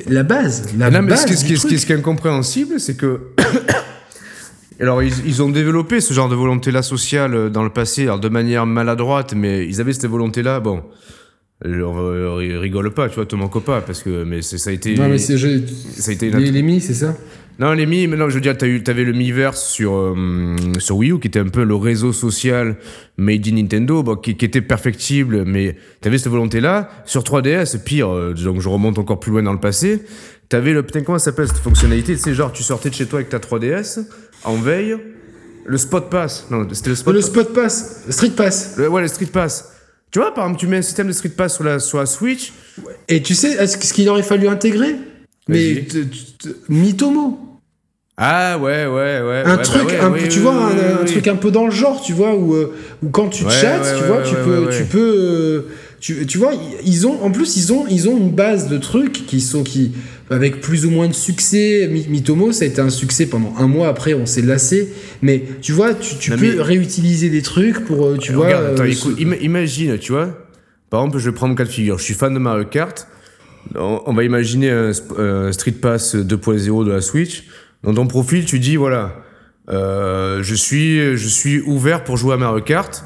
la 0.07 0.23
base. 0.23 0.69
La 0.77 0.89
non, 0.91 1.01
mais 1.01 1.09
base 1.09 1.21
ce 1.21 1.25
qui, 1.27 1.33
est- 1.53 1.55
ce 1.57 1.67
qui 1.67 1.73
est- 1.75 1.77
ce 1.77 1.85
qui 1.85 1.93
incompréhensible, 1.93 2.79
c'est 2.79 2.95
que. 2.95 3.19
Alors, 4.81 5.03
ils, 5.03 5.13
ils 5.25 5.41
ont 5.43 5.49
développé 5.49 5.99
ce 5.99 6.13
genre 6.13 6.29
de 6.29 6.35
volonté-là 6.35 6.81
sociale 6.81 7.33
euh, 7.33 7.49
dans 7.49 7.63
le 7.63 7.69
passé, 7.69 8.03
alors 8.03 8.19
de 8.19 8.29
manière 8.29 8.65
maladroite, 8.65 9.33
mais 9.35 9.67
ils 9.67 9.81
avaient 9.81 9.91
cette 9.91 10.05
volonté-là. 10.05 10.61
Bon, 10.61 10.83
on 11.65 12.35
ri- 12.37 12.55
rigole 12.57 12.93
pas, 12.93 13.09
tu 13.09 13.15
vois, 13.15 13.25
te 13.25 13.35
manque 13.35 13.61
pas, 13.63 13.81
parce 13.81 14.01
que 14.03 14.23
mais 14.23 14.41
ça 14.41 14.69
a 14.69 14.73
été. 14.73 14.95
Non, 14.95 15.09
mais 15.09 15.17
c'est 15.17 15.37
ça 15.37 16.11
a 16.11 16.13
été 16.13 16.29
les, 16.31 16.51
les 16.51 16.61
mi, 16.61 16.79
c'est 16.79 16.93
ça? 16.93 17.13
Non, 17.59 17.73
les 17.73 17.85
Mi, 17.85 18.07
mais 18.07 18.15
non, 18.15 18.29
je 18.29 18.35
veux 18.35 18.41
dire, 18.41 18.57
t'avais 18.57 19.03
le 19.03 19.11
Miiverse 19.11 19.61
sur, 19.67 19.93
euh, 19.93 20.55
sur 20.79 20.95
Wii 20.95 21.11
U, 21.11 21.19
qui 21.19 21.27
était 21.27 21.39
un 21.39 21.49
peu 21.49 21.65
le 21.65 21.75
réseau 21.75 22.13
social 22.13 22.77
made 23.17 23.45
in 23.47 23.55
Nintendo, 23.55 24.01
bon, 24.01 24.15
qui, 24.15 24.37
qui 24.37 24.45
était 24.45 24.61
perfectible, 24.61 25.43
mais 25.45 25.75
t'avais 25.99 26.17
cette 26.17 26.29
volonté-là. 26.31 26.89
Sur 27.05 27.21
3DS, 27.23 27.83
pire, 27.83 28.09
euh, 28.13 28.33
donc 28.33 28.61
je 28.61 28.69
remonte 28.69 28.97
encore 28.97 29.19
plus 29.19 29.33
loin 29.33 29.43
dans 29.43 29.51
le 29.51 29.59
passé, 29.59 30.01
t'avais 30.47 30.71
le, 30.71 30.83
putain, 30.83 31.01
comment 31.01 31.19
ça 31.19 31.25
s'appelle 31.25 31.47
cette 31.49 31.57
fonctionnalité? 31.57 32.13
Tu 32.15 32.19
sais, 32.21 32.33
genre, 32.33 32.53
tu 32.53 32.63
sortais 32.63 32.89
de 32.89 32.95
chez 32.95 33.05
toi 33.07 33.19
avec 33.19 33.29
ta 33.29 33.39
3DS, 33.39 34.05
en 34.45 34.55
veille, 34.55 34.95
le 35.65 35.77
Spot 35.77 36.09
Pass. 36.09 36.47
Non, 36.49 36.65
c'était 36.71 36.91
le 36.91 36.95
Spot 36.95 37.13
Le 37.13 37.19
Pass. 37.19 37.29
Spot 37.29 37.53
Pass, 37.53 38.05
Street 38.09 38.29
Pass. 38.37 38.75
Le- 38.77 38.87
ouais, 38.87 39.01
le 39.01 39.07
Street 39.09 39.25
Pass. 39.25 39.73
Tu 40.11 40.19
vois, 40.19 40.33
par 40.33 40.45
exemple, 40.45 40.61
tu 40.61 40.67
mets 40.67 40.77
un 40.77 40.81
système 40.81 41.07
de 41.07 41.11
Street 41.11 41.29
Pass 41.35 41.55
sur 41.55 41.65
la, 41.65 41.79
sur 41.79 41.97
la 41.97 42.05
Switch, 42.05 42.53
Et 43.09 43.21
tu 43.21 43.35
sais 43.35 43.51
est-ce 43.51 43.93
qu'il 43.93 44.07
aurait 44.07 44.23
fallu 44.23 44.47
intégrer? 44.47 44.95
Mais 45.49 45.85
Mitomo. 46.69 47.45
Ah 48.21 48.57
ouais, 48.57 48.85
ouais, 48.85 49.21
ouais. 49.21 49.43
un 49.45 49.55
ouais, 49.57 49.63
truc, 49.63 49.83
bah 49.87 49.93
ouais, 49.93 49.99
un, 49.99 50.11
oui, 50.11 50.19
tu 50.29 50.39
oui, 50.39 50.43
vois, 50.43 50.69
oui, 50.73 50.79
un, 51.01 51.05
truc 51.05 51.27
un 51.29 51.35
peu 51.37 51.51
dans 51.51 51.65
le 51.65 51.71
genre, 51.71 52.01
tu 52.01 52.11
vois, 52.11 52.35
où, 52.35 52.53
euh, 52.53 52.73
où 53.01 53.07
quand 53.09 53.29
tu 53.29 53.45
Ouais, 53.45 53.49
chattes, 53.51 53.83
ouais, 53.85 53.97
tu 53.97 54.03
vois, 54.05 54.17
ouais, 54.17 54.23
tu 54.23 54.35
ouais, 54.35 54.43
peux, 54.43 54.59
ouais, 54.65 54.77
tu 54.77 54.83
peux, 54.83 55.15
euh, 55.17 55.61
tu, 56.01 56.25
tu 56.25 56.37
vois, 56.37 56.51
ils 56.85 57.07
ont, 57.07 57.23
en 57.23 57.31
plus, 57.31 57.55
ils 57.55 57.71
ont, 57.71 57.85
ils 57.89 58.09
ont 58.09 58.17
une 58.17 58.31
base 58.31 58.67
de 58.67 58.77
trucs 58.77 59.25
qui 59.25 59.39
sont, 59.39 59.63
qui, 59.63 59.93
avec 60.29 60.59
plus 60.59 60.85
ou 60.85 60.89
moins 60.91 61.07
de 61.07 61.13
succès. 61.13 61.87
Mi- 61.89 62.07
Mitomo, 62.09 62.51
ça 62.51 62.65
a 62.65 62.67
été 62.67 62.81
un 62.81 62.89
succès 62.89 63.25
pendant 63.25 63.53
un 63.57 63.67
mois. 63.67 63.87
Après, 63.87 64.13
on 64.13 64.25
s'est 64.25 64.41
lassé. 64.41 64.93
Mais 65.21 65.43
tu 65.61 65.71
vois, 65.71 65.93
tu, 65.93 66.15
tu 66.17 66.31
Non, 66.31 66.37
peux 66.37 66.55
mais- 66.57 66.61
réutiliser 66.61 67.29
des 67.29 67.41
trucs 67.41 67.85
pour, 67.85 68.05
euh, 68.05 68.17
tu 68.17 68.33
vois. 68.33 68.45
Regarde, 68.47 68.65
attends, 68.73 68.83
euh, 68.83 68.87
écoute, 68.87 69.15
ce- 69.17 69.21
ima- 69.23 69.39
imagine, 69.41 69.97
tu 69.97 70.11
vois. 70.11 70.37
Par 70.89 71.01
exemple, 71.01 71.19
je 71.19 71.29
vais 71.29 71.35
prendre 71.35 71.51
mon 71.51 71.55
cas 71.55 71.63
de 71.63 71.69
figure. 71.69 71.97
Je 71.97 72.03
suis 72.03 72.13
fan 72.15 72.33
de 72.33 72.39
Mario 72.39 72.65
Kart. 72.65 73.07
On, 73.75 74.01
on 74.05 74.13
va 74.13 74.23
imaginer 74.23 74.71
un, 74.71 74.91
un 75.17 75.51
Street 75.53 75.71
Pass 75.71 76.15
2.0 76.15 76.85
de 76.85 76.91
la 76.91 77.01
Switch. 77.01 77.43
Dans 77.83 77.93
ton 77.93 78.07
profil, 78.07 78.45
tu 78.45 78.59
dis 78.59 78.75
voilà, 78.75 79.15
euh, 79.69 80.43
je 80.43 80.55
suis, 80.55 81.15
je 81.17 81.27
suis 81.27 81.61
ouvert 81.61 82.03
pour 82.03 82.17
jouer 82.17 82.33
à 82.33 82.37
Mario 82.37 82.61
Kart. 82.61 83.03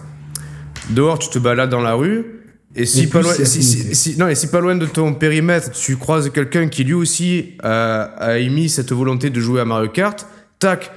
Dehors, 0.89 1.19
tu 1.19 1.29
te 1.29 1.39
balades 1.39 1.69
dans 1.69 1.81
la 1.81 1.93
rue. 1.93 2.25
Et 2.75 2.85
si 2.87 3.05
pas 3.07 3.21
loin, 3.21 3.31
c'est 3.33 3.45
si, 3.45 3.61
si- 3.61 3.73
affinité. 3.77 3.93
si- 3.95 4.17
non, 4.17 4.27
et 4.27 4.35
si 4.35 4.47
pas 4.47 4.59
loin 4.59 4.75
de 4.75 4.85
ton 4.87 5.13
périmètre, 5.13 5.69
tu 5.71 5.95
croises 5.95 6.31
quelqu'un 6.31 6.67
qui 6.67 6.83
lui 6.83 6.93
aussi 6.95 7.51
a, 7.61 8.01
a 8.17 8.37
émis 8.39 8.67
cette 8.67 8.91
volonté 8.91 9.29
de 9.29 9.39
jouer 9.39 9.61
à 9.61 9.65
Mario 9.65 9.89
Kart, 9.89 10.25
tac, 10.57 10.91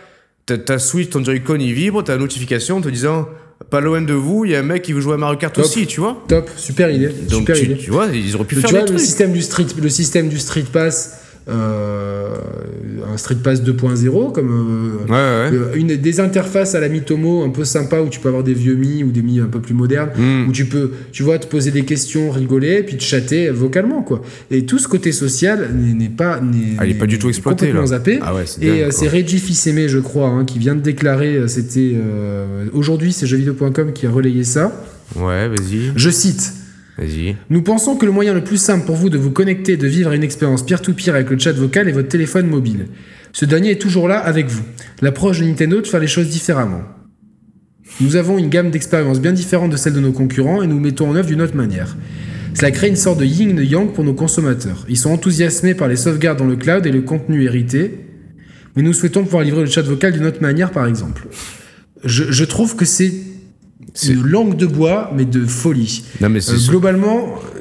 ta, 0.46 0.78
Switch, 0.78 1.10
ton 1.10 1.22
Joy-Con, 1.22 1.58
il 1.60 1.74
vibre, 1.74 2.02
t'as 2.02 2.14
une 2.14 2.20
notification 2.22 2.80
te 2.80 2.88
disant, 2.88 3.28
pas 3.68 3.80
loin 3.82 4.00
de 4.00 4.14
vous, 4.14 4.46
il 4.46 4.52
y 4.52 4.56
a 4.56 4.60
un 4.60 4.62
mec 4.62 4.80
qui 4.82 4.94
veut 4.94 5.02
jouer 5.02 5.14
à 5.14 5.18
Mario 5.18 5.36
Kart 5.36 5.54
Top. 5.54 5.64
aussi, 5.66 5.86
tu 5.86 6.00
vois. 6.00 6.24
Top, 6.28 6.48
super 6.56 6.90
idée. 6.90 7.08
Donc 7.08 7.40
super 7.40 7.56
tu, 7.56 7.64
idée. 7.66 7.76
tu 7.76 7.90
vois, 7.90 8.06
ils 8.06 8.34
auraient 8.36 8.46
pu 8.46 8.54
tu 8.54 8.60
faire 8.62 8.70
vois, 8.70 8.78
des 8.80 8.84
le 8.86 8.96
trucs. 8.96 9.00
système 9.06 9.32
du 9.32 9.42
street, 9.42 9.66
le 9.80 9.88
système 9.90 10.28
du 10.30 10.38
street 10.38 10.64
pass, 10.72 11.20
un 11.48 13.16
street 13.16 13.36
pass 13.42 13.62
2.0 13.62 14.32
comme 14.32 14.50
euh, 14.50 15.04
Ouais, 15.06 15.10
ouais. 15.50 15.56
euh, 15.58 15.74
une 15.74 15.96
des 15.96 16.20
interfaces 16.20 16.74
à 16.74 16.80
la 16.80 16.88
Mitomo 16.88 17.44
un 17.44 17.50
peu 17.50 17.64
sympa 17.64 18.00
où 18.00 18.08
tu 18.08 18.20
peux 18.20 18.28
avoir 18.28 18.42
des 18.44 18.52
vieux 18.54 18.74
mi 18.74 19.04
ou 19.04 19.10
des 19.10 19.22
mi 19.22 19.40
un 19.40 19.46
peu 19.46 19.60
plus 19.60 19.74
modernes 19.74 20.10
Mm. 20.16 20.48
où 20.48 20.52
tu 20.52 20.64
peux 20.66 20.90
tu 21.12 21.22
vois 21.22 21.38
te 21.38 21.46
poser 21.46 21.70
des 21.70 21.84
questions 21.84 22.30
rigoler 22.30 22.82
puis 22.82 22.96
te 22.96 23.02
chatter 23.02 23.50
vocalement 23.50 24.02
quoi 24.02 24.22
et 24.50 24.64
tout 24.66 24.78
ce 24.78 24.88
côté 24.88 25.12
social 25.12 25.70
n'est 25.74 26.08
pas 26.08 26.40
n'est 26.40 26.76
Ah, 26.78 26.84
pas 26.98 27.06
du 27.06 27.18
tout 27.18 27.28
exploité, 27.28 27.72
là. 27.72 27.84
zappé 27.86 28.18
Ah 28.22 28.34
ouais, 28.34 28.44
et 28.60 28.84
euh, 28.84 28.90
c'est 28.90 29.08
Reggie 29.08 29.38
Fils-Aimé 29.38 29.88
je 29.88 29.98
crois 29.98 30.28
hein, 30.28 30.44
qui 30.44 30.58
vient 30.58 30.74
de 30.74 30.80
déclarer 30.80 31.36
euh, 31.36 31.48
c'était 31.48 31.92
euh, 31.96 32.66
aujourd'hui 32.72 33.12
c'est 33.12 33.26
jeuxvideo.com 33.26 33.92
qui 33.92 34.06
a 34.06 34.10
relayé 34.10 34.44
ça 34.44 34.72
Ouais, 35.14 35.48
vas-y, 35.48 35.92
je 35.94 36.10
cite 36.10 36.52
vas-y. 36.98 37.36
nous 37.50 37.62
pensons 37.62 37.96
que 37.96 38.06
le 38.06 38.12
moyen 38.12 38.34
le 38.34 38.42
plus 38.44 38.56
simple 38.56 38.86
pour 38.86 38.96
vous 38.96 39.08
de 39.10 39.18
vous 39.18 39.30
connecter 39.30 39.72
et 39.72 39.76
de 39.76 39.86
vivre 39.86 40.12
une 40.12 40.22
expérience 40.22 40.64
peer-to-peer 40.64 41.14
avec 41.14 41.30
le 41.30 41.38
chat 41.38 41.52
vocal 41.52 41.88
est 41.88 41.92
votre 41.92 42.08
téléphone 42.08 42.46
mobile. 42.48 42.86
Ce 43.32 43.44
dernier 43.44 43.72
est 43.72 43.80
toujours 43.80 44.08
là 44.08 44.18
avec 44.18 44.46
vous. 44.48 44.62
L'approche 45.02 45.40
de 45.40 45.44
Nintendo 45.44 45.80
de 45.80 45.86
faire 45.86 46.00
les 46.00 46.06
choses 46.06 46.28
différemment. 46.28 46.82
Nous 48.00 48.16
avons 48.16 48.38
une 48.38 48.48
gamme 48.48 48.70
d'expériences 48.70 49.20
bien 49.20 49.32
différente 49.32 49.70
de 49.70 49.76
celle 49.76 49.92
de 49.92 50.00
nos 50.00 50.12
concurrents 50.12 50.62
et 50.62 50.66
nous 50.66 50.80
mettons 50.80 51.08
en 51.10 51.14
œuvre 51.16 51.28
d'une 51.28 51.42
autre 51.42 51.54
manière. 51.56 51.96
Cela 52.54 52.70
crée 52.70 52.88
une 52.88 52.96
sorte 52.96 53.20
de 53.20 53.24
yin 53.26 53.50
et 53.50 53.52
de 53.54 53.62
yang 53.62 53.92
pour 53.92 54.02
nos 54.04 54.14
consommateurs. 54.14 54.86
Ils 54.88 54.96
sont 54.96 55.10
enthousiasmés 55.10 55.74
par 55.74 55.88
les 55.88 55.96
sauvegardes 55.96 56.38
dans 56.38 56.46
le 56.46 56.56
cloud 56.56 56.86
et 56.86 56.90
le 56.90 57.02
contenu 57.02 57.44
hérité, 57.44 58.00
mais 58.74 58.82
nous 58.82 58.94
souhaitons 58.94 59.24
pouvoir 59.24 59.42
livrer 59.42 59.60
le 59.60 59.66
chat 59.70 59.82
vocal 59.82 60.12
d'une 60.12 60.24
autre 60.24 60.40
manière, 60.40 60.70
par 60.70 60.86
exemple. 60.86 61.28
Je, 62.04 62.24
je 62.30 62.44
trouve 62.44 62.74
que 62.74 62.84
C'est- 62.86 63.12
une 64.08 64.22
langue 64.26 64.56
de 64.56 64.66
bois, 64.66 65.10
mais 65.16 65.24
de 65.24 65.44
folie. 65.46 66.04
Non, 66.20 66.28
mais 66.28 66.40
c'est. 66.40 66.52
Euh, 66.52 66.68
globalement, 66.68 67.34
euh, 67.56 67.60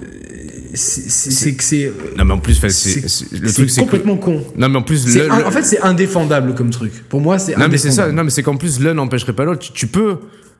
c'est- 0.73 1.53
que 1.53 1.63
c'est 1.63 1.91
non, 2.17 2.25
mais 2.25 2.33
en 2.33 2.39
plus, 2.39 2.61
le 2.61 3.51
truc, 3.53 3.69
c'est 3.69 3.81
complètement 3.81 4.17
con. 4.17 4.43
Non, 4.57 4.69
mais 4.69 4.77
en 4.77 4.81
plus, 4.83 5.15
le- 5.15 5.31
en 5.31 5.51
fait, 5.51 5.63
c'est 5.63 5.81
indéfendable 5.81 6.53
comme 6.55 6.69
truc. 6.69 6.91
Pour 7.09 7.21
moi, 7.21 7.39
c'est 7.39 7.55
Non 7.57 7.67
mais 7.69 7.77
c'est 7.77 7.91
ça, 7.91 8.11
non 8.11 8.23
mais 8.23 8.29
c'est 8.29 8.43
qu'en 8.43 8.57
plus 8.57 8.79
l'un 8.81 8.93
n'empêcherait 8.93 9.33
pas 9.33 9.45
l'autre. 9.45 9.71
Tu, 9.73 9.87
peux, 9.87 10.17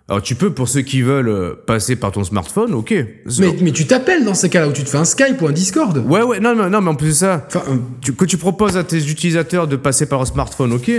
alors 0.08 0.22
tu 0.22 0.36
peux 0.36 0.52
pour 0.54 0.70
ceux 0.70 0.82
qui 0.82 1.02
veulent 1.02 1.28
euh, 1.30 1.54
passer 1.68 1.96
par 1.98 2.12
ton 2.14 2.24
smartphone, 2.24 2.74
ok. 2.74 2.94
Mais, 3.40 3.56
mais 3.62 3.72
tu 3.72 3.86
t'appelles 3.86 4.24
dans 4.24 4.34
ces 4.36 4.50
cas-là 4.50 4.70
où 4.70 4.72
tu 4.74 4.84
te 4.84 4.90
fais 4.90 4.98
un 4.98 5.06
Skype 5.06 5.42
ou 5.42 5.48
un 5.48 5.52
Discord. 5.52 5.98
Ouais 6.08 6.22
ouais, 6.22 6.40
non 6.40 6.56
mais 6.56 6.70
non 6.70 6.80
mais 6.82 6.90
en 6.92 6.96
plus 6.96 7.10
de 7.10 7.14
ça, 7.14 7.48
euh, 7.56 7.60
tu- 8.02 8.14
que 8.14 8.26
tu 8.26 8.38
proposes 8.38 8.78
à 8.78 8.84
tes 8.84 8.98
utilisateurs 9.10 9.68
de 9.68 9.76
passer 9.76 10.06
par 10.06 10.22
un 10.22 10.26
smartphone, 10.26 10.72
ok. 10.74 10.92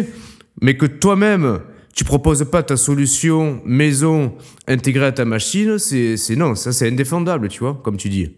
Mais 0.61 0.77
que 0.77 0.87
toi-même 0.87 1.61
tu 1.97 2.05
proposes 2.05 2.45
pas 2.45 2.63
ta 2.63 2.77
solution 2.77 3.61
maison 3.65 4.35
intégrée 4.69 5.07
à 5.07 5.13
ta 5.13 5.25
machine, 5.25 5.79
c'est 5.79 6.37
non, 6.37 6.55
ça 6.55 6.71
c'est 6.71 6.89
indéfendable, 6.89 7.49
tu 7.49 7.61
vois, 7.61 7.81
comme 7.83 7.97
tu 7.97 8.11
dis. 8.11 8.33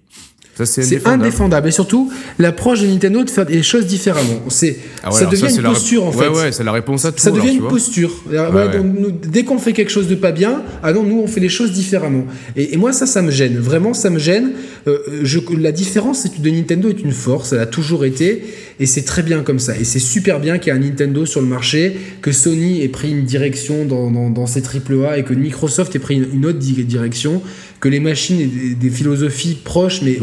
C'est 0.65 1.07
indéfendable. 1.07 1.69
Et 1.69 1.73
surtout, 1.73 2.11
l'approche 2.39 2.81
de 2.83 2.87
Nintendo 2.87 3.23
de 3.25 3.31
faire 3.31 3.45
les 3.49 3.63
choses 3.63 3.87
différemment. 3.87 4.41
C'est, 4.49 4.79
Ah 5.03 5.13
ouais, 5.13 5.19
ça 5.19 5.27
devient 5.27 5.47
une 5.57 5.63
la 5.63 5.69
posture 5.71 6.05
en 6.05 6.11
ouais, 6.13 6.25
fait. 6.25 6.29
Ouais, 6.29 6.53
c'est 6.53 6.65
la 6.65 6.73
réponse 6.73 7.05
à 7.05 7.13
tout. 7.13 7.19
ça 7.21 7.31
devient 7.31 7.53
une 7.55 7.61
vois. 7.61 7.71
posture. 7.71 8.11
Alors, 8.31 8.55
ouais. 8.55 8.69
donc, 8.79 8.87
nous, 8.99 9.11
dès 9.11 9.45
qu'on 9.45 9.59
fait 9.59 9.73
quelque 9.73 9.91
chose 9.91 10.09
de 10.09 10.15
pas 10.15 10.33
bien, 10.33 10.63
ah 10.83 10.93
non, 10.93 11.03
nous 11.03 11.21
on 11.21 11.27
fait 11.27 11.41
les 11.41 11.49
choses 11.49 11.73
différemment. 11.73 12.25
Et, 12.57 12.75
et 12.75 12.77
moi 12.77 12.93
ça, 12.93 13.07
ça 13.07 13.23
me 13.23 13.31
gêne. 13.31 13.59
Vraiment, 13.59 13.95
ça 13.95 14.11
me 14.11 14.19
gêne. 14.19 14.53
Euh, 14.87 14.99
je, 15.23 15.39
la 15.59 15.73
différence 15.73 16.21
c'est 16.21 16.35
que 16.35 16.41
de 16.41 16.51
Nintendo 16.51 16.89
est 16.89 17.01
une 17.03 17.13
force. 17.13 17.53
Elle 17.53 17.61
a 17.61 17.67
toujours 17.67 18.05
été, 18.05 18.43
et 18.81 18.87
c'est 18.87 19.03
très 19.03 19.23
bien 19.23 19.43
comme 19.43 19.59
ça. 19.59 19.77
Et 19.79 19.85
c'est 19.85 19.99
super 19.99 20.41
bien 20.41 20.59
qu'il 20.59 20.73
y 20.73 20.77
ait 20.77 20.79
un 20.79 20.83
Nintendo 20.83 21.27
sur 21.27 21.41
le 21.41 21.47
marché, 21.47 21.97
que 22.23 22.33
Sony 22.33 22.83
ait 22.83 22.89
pris 22.89 23.11
une 23.11 23.25
direction 23.25 23.85
dans, 23.85 24.11
dans, 24.11 24.31
dans 24.31 24.47
ses 24.47 24.63
AAA 24.63 25.19
et 25.19 25.25
que 25.25 25.35
Microsoft 25.35 25.95
ait 25.97 25.99
pris 25.99 26.17
une, 26.17 26.27
une 26.35 26.47
autre 26.47 26.59
di- 26.59 26.85
direction, 26.85 27.43
que 27.81 27.89
les 27.89 28.01
machines 28.01 28.41
aient 28.41 28.47
des, 28.47 28.75
des 28.75 28.91
philosophies 28.91 29.57
proches, 29.63 30.01
mais. 30.03 30.19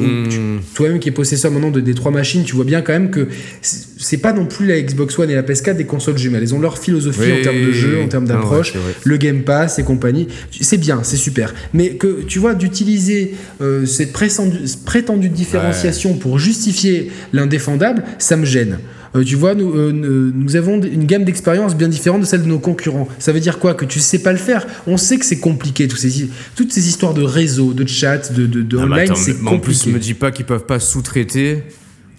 Toi-même 0.73 0.99
qui 0.99 1.09
es 1.09 1.11
possesseur 1.11 1.51
maintenant 1.51 1.71
de, 1.71 1.79
des 1.79 1.93
trois 1.93 2.11
machines, 2.11 2.43
tu 2.43 2.55
vois 2.55 2.65
bien 2.65 2.81
quand 2.81 2.93
même 2.93 3.09
que 3.09 3.27
c'est 3.61 4.17
pas 4.17 4.33
non 4.33 4.45
plus 4.45 4.67
la 4.67 4.81
Xbox 4.81 5.17
One 5.17 5.29
et 5.29 5.35
la 5.35 5.43
PS4 5.43 5.75
des 5.75 5.85
consoles 5.85 6.17
jumelles. 6.17 6.43
Ils 6.43 6.53
ont 6.53 6.59
leur 6.59 6.77
philosophie 6.77 7.21
Oui, 7.21 7.39
en 7.39 7.43
termes 7.43 7.61
de 7.61 7.71
jeu, 7.71 8.01
en 8.03 8.07
termes 8.07 8.25
ouais, 8.25 8.33
d'approche, 8.33 8.73
le 9.03 9.17
Game 9.17 9.43
Pass 9.43 9.79
et 9.79 9.83
compagnie. 9.83 10.27
C'est 10.61 10.77
bien, 10.77 11.01
c'est 11.03 11.17
super. 11.17 11.53
Mais 11.73 11.91
que 11.91 12.23
tu 12.23 12.39
vois, 12.39 12.53
d'utiliser 12.53 13.35
euh, 13.61 13.85
cette 13.85 14.13
prétendue, 14.13 14.59
prétendue 14.85 15.29
différenciation 15.29 16.15
pour 16.15 16.39
justifier 16.39 17.11
l'indéfendable, 17.33 18.03
ça 18.17 18.37
me 18.37 18.45
gêne. 18.45 18.79
Euh, 19.15 19.23
tu 19.23 19.35
vois, 19.35 19.55
nous, 19.55 19.73
euh, 19.73 19.91
nous 20.33 20.55
avons 20.55 20.81
une 20.81 21.05
gamme 21.05 21.23
d'expériences 21.23 21.75
bien 21.75 21.87
différente 21.87 22.21
de 22.21 22.25
celle 22.25 22.41
de 22.43 22.47
nos 22.47 22.59
concurrents. 22.59 23.07
Ça 23.19 23.31
veut 23.31 23.39
dire 23.39 23.59
quoi? 23.59 23.73
Que 23.73 23.85
tu 23.85 23.99
sais 23.99 24.19
pas 24.19 24.31
le 24.31 24.37
faire. 24.37 24.65
On 24.87 24.97
sait 24.97 25.17
que 25.17 25.25
c'est 25.25 25.39
compliqué, 25.39 25.87
tous 25.87 25.95
ces, 25.97 26.29
toutes 26.55 26.71
ces 26.73 26.87
histoires 26.87 27.13
de 27.13 27.23
réseau, 27.23 27.73
de 27.73 27.87
chat, 27.87 28.33
de, 28.33 28.45
de, 28.45 28.61
de 28.61 28.77
Non, 28.77 28.87
mais 28.87 29.03
online, 29.03 29.15
c'est 29.15 29.41
mais 29.41 29.49
en 29.51 29.59
plus, 29.59 29.77
compliqué. 29.77 29.91
me 29.91 29.99
dis 29.99 30.13
pas 30.13 30.31
qu'ils 30.31 30.45
peuvent 30.45 30.65
pas 30.65 30.79
sous-traiter 30.79 31.63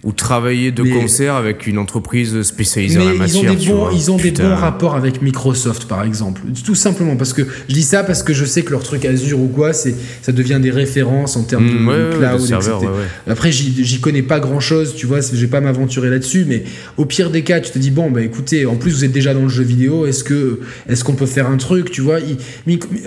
ou 0.03 0.11
travailler 0.11 0.71
de 0.71 0.83
concert 0.83 1.35
avec 1.35 1.65
une 1.65 1.79
entreprise 1.79 2.43
spécialisée 2.43 2.99
en 2.99 3.05
la 3.05 3.13
matière. 3.13 3.43
Ils 3.43 3.49
ont 3.49 3.55
des, 3.55 3.65
bons, 3.65 3.89
ils 3.91 4.11
ont 4.11 4.17
des 4.17 4.31
bons 4.31 4.55
rapports 4.55 4.95
avec 4.95 5.21
Microsoft, 5.23 5.85
par 5.85 6.03
exemple. 6.03 6.41
Tout 6.63 6.75
simplement 6.75 7.15
parce 7.15 7.33
que 7.33 7.41
je 7.67 7.73
dis 7.73 7.83
ça 7.83 8.03
parce 8.03 8.21
que 8.21 8.31
je 8.31 8.45
sais 8.45 8.61
que 8.61 8.71
leur 8.71 8.83
truc 8.83 9.05
Azure 9.05 9.39
ou 9.39 9.47
quoi, 9.47 9.73
c'est 9.73 9.95
ça 10.21 10.31
devient 10.31 10.59
des 10.61 10.69
références 10.69 11.35
en 11.35 11.43
termes 11.43 11.67
de 11.67 11.73
mmh, 11.73 12.17
cloud, 12.17 12.39
serveur, 12.41 12.77
etc. 12.77 12.91
Après, 13.27 13.51
j'y 13.51 13.99
connais 13.99 14.21
pas 14.21 14.39
grand 14.39 14.59
chose, 14.59 14.93
tu 14.95 15.07
vois, 15.07 15.21
je 15.21 15.35
vais 15.35 15.47
pas 15.47 15.61
m'aventurer 15.61 16.09
là-dessus, 16.09 16.45
mais 16.47 16.63
au 16.97 17.05
pire 17.05 17.31
des 17.31 17.43
cas, 17.43 17.59
tu 17.59 17.71
te 17.71 17.79
dis 17.79 17.91
bon, 17.91 18.11
bah 18.11 18.21
écoutez, 18.21 18.67
en 18.67 18.75
plus 18.75 18.91
vous 18.91 19.03
êtes 19.03 19.11
déjà 19.11 19.33
dans 19.33 19.43
le 19.43 19.49
jeu 19.49 19.63
vidéo, 19.63 20.05
est-ce 20.05 20.23
que 20.23 20.59
est-ce 20.87 21.03
qu'on 21.03 21.15
peut 21.15 21.25
faire 21.25 21.49
un 21.49 21.57
truc, 21.57 21.89
tu 21.89 22.01
vois? 22.01 22.19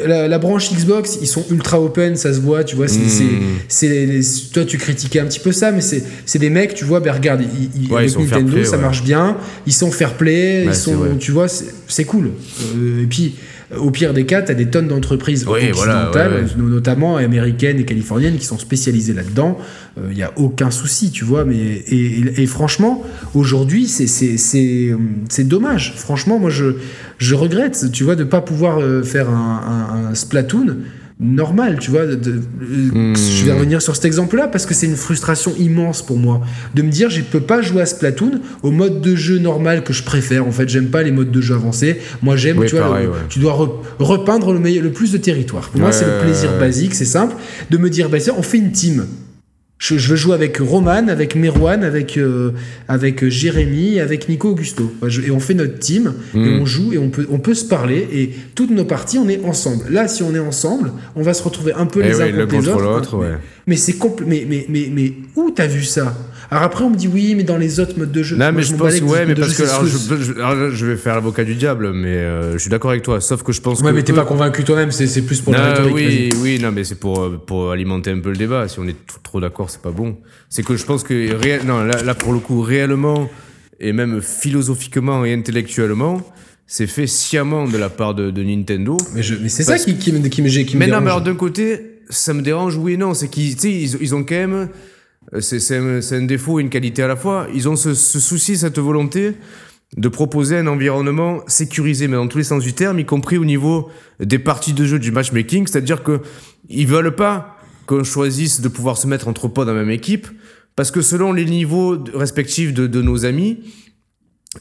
La, 0.04 0.38
branche 0.38 0.72
Xbox, 0.72 1.18
ils 1.20 1.28
sont 1.28 1.44
ultra 1.50 1.80
open, 1.80 2.16
ça 2.16 2.32
se 2.32 2.40
voit, 2.40 2.64
tu 2.64 2.74
vois. 2.74 2.88
C'est, 2.88 3.94
mmh. 3.94 4.22
toi, 4.52 4.64
tu 4.64 4.78
critiquais 4.78 5.20
un 5.20 5.26
petit 5.26 5.40
peu 5.40 5.52
ça, 5.52 5.70
mais 5.70 5.82
c'est 5.82 6.38
des 6.38 6.50
mecs 6.50 6.79
tu 6.80 6.86
vois, 6.86 7.00
ben 7.00 7.12
regarde, 7.12 7.42
avec 7.42 8.18
Nintendo, 8.18 8.64
ça 8.64 8.78
marche 8.78 9.04
bien, 9.04 9.36
ils 9.66 9.72
sont 9.74 9.90
fair 9.90 10.14
play, 10.14 10.64
ils 10.64 10.74
sont, 10.74 10.96
tu 11.18 11.30
vois, 11.30 11.46
c'est 11.46 12.04
cool. 12.04 12.30
Euh, 12.74 13.02
et 13.02 13.06
puis, 13.06 13.34
au 13.76 13.90
pire 13.90 14.14
des 14.14 14.24
cas, 14.24 14.40
tu 14.40 14.50
as 14.50 14.54
des 14.54 14.70
tonnes 14.70 14.88
d'entreprises 14.88 15.46
occidentales, 15.46 16.48
notamment 16.56 17.18
américaines 17.18 17.78
et 17.78 17.84
californiennes, 17.84 18.38
qui 18.38 18.46
sont 18.46 18.56
spécialisées 18.56 19.12
là-dedans. 19.12 19.58
Il 19.98 20.04
euh, 20.04 20.14
n'y 20.14 20.22
a 20.22 20.32
aucun 20.36 20.70
souci, 20.70 21.10
tu 21.10 21.26
vois. 21.26 21.44
Mais, 21.44 21.84
et, 21.86 22.46
franchement, 22.46 23.04
aujourd'hui, 23.34 23.86
c'est 23.86 25.44
dommage. 25.44 25.92
Franchement, 25.98 26.38
moi, 26.38 26.48
je, 26.48 26.76
je 27.18 27.34
regrette, 27.34 27.92
tu 27.92 28.04
vois, 28.04 28.16
de 28.16 28.24
ne 28.24 28.28
pas 28.30 28.40
pouvoir 28.40 28.80
euh, 28.80 29.02
faire 29.02 29.28
un, 29.28 30.08
un 30.08 30.14
Splatoon 30.14 30.78
normal, 31.20 31.78
tu 31.78 31.90
vois. 31.90 32.06
De, 32.06 32.32
hmm. 32.32 33.14
Je 33.14 33.44
vais 33.44 33.52
revenir 33.52 33.82
sur 33.82 33.94
cet 33.94 34.06
exemple-là 34.06 34.48
parce 34.48 34.66
que 34.66 34.74
c'est 34.74 34.86
une 34.86 34.96
frustration 34.96 35.52
immense 35.58 36.02
pour 36.02 36.16
moi 36.16 36.40
de 36.74 36.82
me 36.82 36.90
dire 36.90 37.10
je 37.10 37.20
peux 37.20 37.40
pas 37.40 37.60
jouer 37.60 37.82
à 37.82 37.86
Splatoon 37.86 38.40
au 38.62 38.70
mode 38.70 39.00
de 39.00 39.14
jeu 39.14 39.38
normal 39.38 39.84
que 39.84 39.92
je 39.92 40.02
préfère. 40.02 40.46
En 40.46 40.52
fait, 40.52 40.68
j'aime 40.68 40.88
pas 40.88 41.02
les 41.02 41.12
modes 41.12 41.30
de 41.30 41.40
jeu 41.40 41.54
avancés. 41.54 41.98
Moi, 42.22 42.36
j'aime, 42.36 42.64
tu 42.64 42.76
vois, 42.76 42.98
tu 43.28 43.38
dois 43.38 43.52
repeindre 43.98 44.52
le, 44.52 44.80
le 44.80 44.92
plus 44.92 45.12
de 45.12 45.18
territoire. 45.18 45.68
Pour 45.68 45.80
moi, 45.80 45.92
c'est 45.92 46.06
le 46.06 46.22
plaisir 46.22 46.58
basique, 46.58 46.94
c'est 46.94 47.04
simple, 47.04 47.34
de 47.70 47.76
me 47.76 47.90
dire 47.90 48.08
bah, 48.08 48.18
on 48.36 48.42
fait 48.42 48.58
une 48.58 48.72
team. 48.72 49.06
Je, 49.80 49.94
veux 49.94 50.16
jouer 50.16 50.34
avec 50.34 50.58
Roman, 50.58 51.08
avec 51.08 51.34
Merwan, 51.34 51.82
avec, 51.84 52.18
euh, 52.18 52.52
avec 52.86 53.26
Jérémy, 53.26 53.98
avec 53.98 54.28
Nico 54.28 54.50
Augusto. 54.50 54.92
Et 55.26 55.30
on 55.30 55.40
fait 55.40 55.54
notre 55.54 55.78
team, 55.78 56.12
et 56.34 56.38
hmm. 56.38 56.60
on 56.60 56.66
joue, 56.66 56.92
et 56.92 56.98
on 56.98 57.08
peut, 57.08 57.26
on 57.30 57.38
peut 57.38 57.54
se 57.54 57.64
parler, 57.64 58.06
et 58.12 58.30
toutes 58.54 58.70
nos 58.70 58.84
parties, 58.84 59.18
on 59.18 59.28
est 59.28 59.42
ensemble. 59.42 59.84
Là, 59.90 60.06
si 60.06 60.22
on 60.22 60.34
est 60.34 60.38
ensemble, 60.38 60.92
on 61.16 61.22
va 61.22 61.32
se 61.32 61.42
retrouver 61.42 61.72
un 61.72 61.86
peu 61.86 62.02
eh 62.04 62.08
les 62.08 62.20
uns 62.20 62.30
contre 62.46 62.60
les 62.60 62.68
autres. 62.68 63.18
Mais, 63.66 63.76
c'est 63.76 63.96
mais, 64.26 64.44
mais, 64.46 64.66
mais, 64.68 64.90
mais 64.92 65.14
où 65.34 65.50
t'as 65.50 65.66
vu 65.66 65.82
ça? 65.82 66.14
Alors 66.50 66.64
après, 66.64 66.82
on 66.82 66.90
me 66.90 66.96
dit 66.96 67.06
oui, 67.06 67.36
mais 67.36 67.44
dans 67.44 67.56
les 67.56 67.78
autres 67.78 67.96
modes 67.96 68.10
de 68.10 68.22
jeu. 68.24 68.36
Non, 68.36 68.50
mais 68.50 68.62
je, 68.62 68.74
pense, 68.74 69.00
ouais, 69.02 69.24
mais 69.24 69.36
parce 69.36 69.54
que 69.54 69.64
je, 69.64 70.86
vais 70.86 70.96
faire 70.96 71.14
l'avocat 71.14 71.44
du 71.44 71.54
diable, 71.54 71.92
mais 71.92 72.08
euh, 72.08 72.54
je 72.54 72.58
suis 72.58 72.70
d'accord 72.70 72.90
avec 72.90 73.04
toi. 73.04 73.20
Sauf 73.20 73.44
que 73.44 73.52
je 73.52 73.60
pense 73.60 73.80
ouais, 73.82 73.92
mais 73.92 74.02
t'es 74.02 74.12
pas 74.12 74.24
convaincu 74.24 74.64
toi-même, 74.64 74.90
c'est 74.90 75.22
plus 75.22 75.40
pour 75.40 75.52
la 75.52 75.72
rhétorique. 75.72 75.94
Oui, 75.94 76.30
oui, 76.40 76.58
non, 76.60 76.72
mais 76.72 76.82
c'est 76.82 76.96
pour, 76.96 77.20
euh, 77.20 77.40
pour 77.44 77.70
alimenter 77.70 78.10
un 78.10 78.18
peu 78.18 78.30
le 78.30 78.36
débat. 78.36 78.66
Si 78.66 78.80
on 78.80 78.88
est 78.88 78.96
trop 79.22 79.40
d'accord, 79.40 79.70
c'est 79.70 79.80
pas 79.80 79.92
bon. 79.92 80.16
C'est 80.48 80.64
que 80.64 80.76
je 80.76 80.84
pense 80.84 81.04
que, 81.04 81.64
non, 81.64 81.84
là, 81.84 82.02
là, 82.02 82.14
pour 82.14 82.32
le 82.32 82.40
coup, 82.40 82.62
réellement, 82.62 83.30
et 83.78 83.92
même 83.92 84.20
philosophiquement 84.20 85.24
et 85.24 85.32
intellectuellement, 85.32 86.20
c'est 86.66 86.88
fait 86.88 87.06
sciemment 87.06 87.68
de 87.68 87.78
la 87.78 87.90
part 87.90 88.14
de, 88.14 88.42
Nintendo. 88.42 88.96
Mais, 89.14 89.22
mais 89.40 89.48
c'est 89.48 89.62
ça 89.62 89.78
qui, 89.78 89.96
qui, 89.96 90.12
me, 90.12 90.26
qui, 90.26 90.42
me, 90.42 90.48
qui 90.48 90.76
mais 90.76 90.88
non, 90.88 91.00
mais 91.00 91.10
alors 91.10 91.22
d'un 91.22 91.36
côté, 91.36 92.00
ça 92.08 92.34
me 92.34 92.42
dérange, 92.42 92.76
oui 92.76 92.94
et 92.94 92.96
non. 92.96 93.14
C'est 93.14 93.28
qu'ils 93.28 93.64
ils, 93.64 93.96
ils 94.00 94.14
ont 94.16 94.24
quand 94.24 94.34
même 94.34 94.68
c'est 95.40 95.76
un, 95.76 96.22
défaut 96.22 96.58
et 96.58 96.62
une 96.62 96.70
qualité 96.70 97.02
à 97.02 97.08
la 97.08 97.16
fois. 97.16 97.46
Ils 97.54 97.68
ont 97.68 97.76
ce, 97.76 97.94
souci, 97.94 98.56
cette 98.56 98.78
volonté 98.78 99.34
de 99.96 100.08
proposer 100.08 100.56
un 100.56 100.66
environnement 100.66 101.40
sécurisé, 101.46 102.08
mais 102.08 102.16
dans 102.16 102.28
tous 102.28 102.38
les 102.38 102.44
sens 102.44 102.62
du 102.62 102.72
terme, 102.72 102.98
y 102.98 103.04
compris 103.04 103.38
au 103.38 103.44
niveau 103.44 103.90
des 104.20 104.38
parties 104.38 104.72
de 104.72 104.84
jeu 104.84 104.98
du 104.98 105.10
matchmaking, 105.10 105.66
c'est-à-dire 105.66 106.02
que 106.02 106.20
ils 106.68 106.86
veulent 106.86 107.14
pas 107.16 107.56
qu'on 107.86 108.04
choisisse 108.04 108.60
de 108.60 108.68
pouvoir 108.68 108.96
se 108.96 109.06
mettre 109.06 109.26
entre 109.26 109.48
potes 109.48 109.66
dans 109.66 109.74
la 109.74 109.80
même 109.80 109.90
équipe, 109.90 110.28
parce 110.76 110.90
que 110.90 111.02
selon 111.02 111.32
les 111.32 111.44
niveaux 111.44 111.98
respectifs 112.14 112.72
de 112.72 113.02
nos 113.02 113.24
amis, 113.24 113.58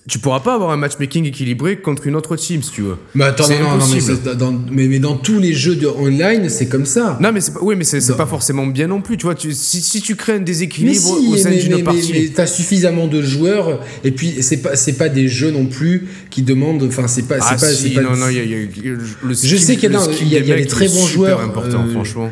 tu 0.08 0.20
pourras 0.20 0.42
pas 0.42 0.54
avoir 0.54 0.70
un 0.70 0.78
matchmaking 0.78 1.26
équilibré 1.26 1.80
contre 1.80 2.06
une 2.06 2.16
autre 2.16 2.36
team 2.36 2.62
si 2.62 2.70
tu 2.72 2.84
veux. 2.84 2.98
Mais 3.16 3.24
attends, 3.24 3.50
non, 3.50 3.78
non, 3.78 3.86
mais, 3.92 4.36
dans, 4.36 4.52
mais, 4.70 4.88
mais, 4.88 5.00
dans 5.00 5.18
tous 5.18 5.40
les 5.40 5.52
jeux 5.54 5.76
de 5.76 5.88
online, 5.88 6.48
c'est 6.50 6.68
comme 6.68 6.86
ça. 6.86 7.18
Non, 7.20 7.32
mais 7.32 7.40
oui, 7.62 7.76
mais 7.76 7.84
c'est 7.84 8.16
pas 8.16 8.28
forcément 8.28 8.68
bien 8.68 8.86
non 8.86 9.02
plus. 9.02 9.18
Tu 9.18 9.24
vois, 9.24 9.34
tu, 9.34 9.52
si, 9.52 9.82
si, 9.82 10.00
tu 10.02 10.16
crées 10.16 10.34
un 10.34 10.42
déséquilibre 10.42 11.10
au 11.32 11.36
sein 11.38 11.50
d'une 11.50 11.84
partie. 11.84 12.12
Mais, 12.14 12.28
t'as 12.28 12.46
suffisamment 12.46 13.08
de 13.08 13.24
joueurs, 13.24 13.80
et 14.04 14.12
puis 14.12 14.44
c'est 14.44 14.58
pas, 14.58 14.76
c'est 14.76 14.94
pas 14.94 15.10
des 15.10 15.28
jeux 15.28 15.50
non 15.50 15.66
plus 15.66 16.08
qui 16.30 16.44
demandent. 16.44 16.84
Enfin, 16.84 17.08
c'est 17.08 17.28
pas. 17.28 17.38
Ah, 17.42 17.56
pas, 17.56 17.58
si, 17.58 17.90
pas 17.90 18.02
non, 18.02 18.16
non, 18.16 18.30
y 18.30 18.40
a, 18.40 18.44
le 18.44 19.34
Je 19.34 19.58
sais 19.58 19.76
qu'il 19.76 19.90
y, 19.90 20.28
y, 20.28 20.52
a 20.52 20.56
des 20.56 20.68
très 20.68 20.88
bons 20.88 21.08
joueurs. 21.08 21.42
important, 21.42 21.84
euh, 21.88 21.92
franchement. 21.94 22.30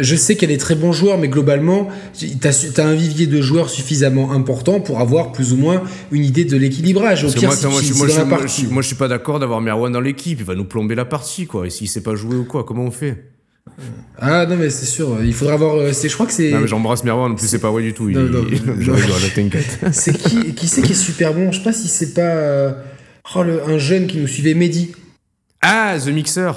Je 0.00 0.14
sais 0.14 0.42
a 0.44 0.46
des 0.46 0.58
très 0.58 0.76
bons 0.76 0.92
joueurs, 0.92 1.18
mais 1.18 1.28
globalement, 1.28 1.88
tu 2.16 2.28
as, 2.44 2.84
un 2.84 2.94
vivier 2.94 3.26
de 3.26 3.40
joueurs 3.40 3.68
suffisamment 3.68 4.32
important 4.32 4.80
pour 4.80 5.00
avoir 5.00 5.32
plus 5.32 5.52
ou 5.52 5.56
moins 5.56 5.82
une 6.12 6.24
idée 6.24 6.44
de 6.44 6.56
l'équilibrage. 6.56 7.24
moi, 7.24 7.32
je, 8.82 8.86
suis 8.86 8.94
pas 8.94 9.08
d'accord 9.08 9.40
d'avoir 9.40 9.60
Merwan 9.60 9.92
dans 9.92 10.00
l'équipe. 10.00 10.38
Il 10.38 10.46
va 10.46 10.54
nous 10.54 10.64
plomber 10.64 10.94
la 10.94 11.04
partie, 11.04 11.46
quoi. 11.46 11.66
Et 11.66 11.70
s'il 11.70 11.88
sait 11.88 12.02
pas 12.02 12.14
jouer 12.14 12.36
ou 12.36 12.44
quoi, 12.44 12.64
comment 12.64 12.84
on 12.84 12.90
fait? 12.92 13.24
Ah 14.18 14.46
non 14.46 14.56
mais 14.56 14.70
c'est 14.70 14.86
sûr, 14.86 15.18
il 15.24 15.34
faudra 15.34 15.54
avoir. 15.54 15.74
Euh, 15.74 15.92
je 15.92 16.14
crois 16.14 16.26
que 16.26 16.32
c'est. 16.32 16.54
J'embrasse 16.68 17.02
Merwan, 17.02 17.32
en 17.32 17.34
plus 17.34 17.48
c'est 17.48 17.58
pas 17.58 17.70
vrai 17.70 17.82
du 17.82 17.92
tout. 17.92 18.08
Il, 18.08 18.16
c'est 19.92 20.16
qui, 20.16 20.54
qui 20.54 20.68
c'est 20.68 20.82
qui 20.82 20.92
est 20.92 20.94
super 20.94 21.34
bon? 21.34 21.50
Je 21.50 21.58
sais 21.58 21.64
pas 21.64 21.72
si 21.72 21.88
c'est 21.88 22.14
pas 22.14 22.20
euh, 22.22 22.72
oh, 23.34 23.40
un 23.40 23.76
jeune 23.76 24.06
qui 24.06 24.18
nous 24.18 24.28
suivait, 24.28 24.54
Mehdi. 24.54 24.92
Ah 25.60 25.96
The 25.98 26.08
Mixer 26.08 26.52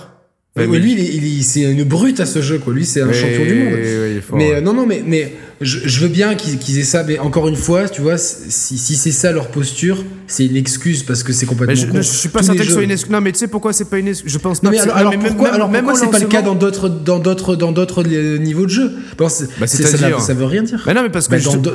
lui, 0.58 0.94
il, 0.94 1.44
c'est 1.44 1.62
une 1.62 1.84
brute 1.84 2.20
à 2.20 2.26
ce 2.26 2.42
jeu, 2.42 2.60
quoi. 2.60 2.74
Lui, 2.74 2.86
c'est 2.86 3.02
un 3.02 3.14
champion 3.14 3.46
du 3.46 3.54
monde. 3.54 4.22
mais 4.34 4.54
euh, 4.54 4.62
non, 4.62 4.74
non, 4.74 4.86
mais, 4.86 5.04
mais 5.06 5.34
je, 5.62 6.00
veux 6.00 6.08
bien 6.08 6.36
qu'ils 6.36 6.80
aient 6.80 6.84
ça, 6.84 7.04
mais 7.04 7.20
encore 7.20 7.48
une 7.48 7.56
fois, 7.56 7.88
tu 7.88 8.02
vois, 8.02 8.18
si, 8.18 8.78
si 8.78 8.96
c'est 8.96 9.12
ça 9.12 9.32
leur 9.32 9.50
posture, 9.50 10.04
c'est 10.28 10.46
une 10.46 10.58
excuse 10.58 11.04
parce 11.04 11.24
que 11.24 11.34
c'est 11.34 11.46
complètement. 11.46 11.76
Je, 11.76 11.88
je, 11.98 12.02
suis 12.02 12.30
pas 12.30 12.44
certain 12.44 12.62
que 12.62 12.68
ce 12.68 12.74
soit 12.74 12.84
une 12.84 12.92
excuse. 12.92 13.12
Non, 13.12 13.22
mais 13.22 13.32
tu 13.32 13.40
sais 13.40 13.48
pourquoi 13.48 13.74
c'est 13.74 13.90
pas 13.90 14.00
une 14.00 14.08
excuse? 14.08 14.32
Je 14.32 14.38
pense 14.38 14.60
pas. 14.60 14.72
mais 14.72 14.80
alors, 14.80 14.98
alors, 14.98 15.14
pourquoi, 15.20 15.50
alors 15.50 15.72
pourquoi 15.72 15.96
c'est 15.96 16.10
pas 16.10 16.20
le 16.20 16.28
cas 16.28 16.42
dans 16.42 16.56
d'autres, 16.56 16.90
dans 16.90 17.20
d'autres, 17.20 17.56
dans 17.56 17.72
d'autres 17.72 18.04
niveaux 18.04 18.66
de 18.66 18.72
jeu? 18.72 18.92
Bah, 19.18 19.30
ça, 19.30 19.46
ça, 19.68 20.34
veut 20.34 20.46
rien 20.46 20.64
dire. 20.64 20.84
Mais 20.88 20.94
non, 20.94 21.04
mais 21.04 21.10
parce 21.10 21.28
que 21.28 21.36
bah, 21.36 21.72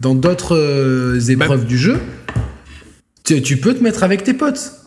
dans 0.00 0.14
d'autres 0.14 0.56
euh, 0.56 1.20
épreuves 1.20 1.66
du 1.66 1.76
jeu, 1.76 1.98
tu, 3.24 3.42
tu 3.42 3.56
peux 3.56 3.74
te 3.74 3.82
mettre 3.82 4.04
avec 4.04 4.24
tes 4.24 4.34
potes. 4.34 4.77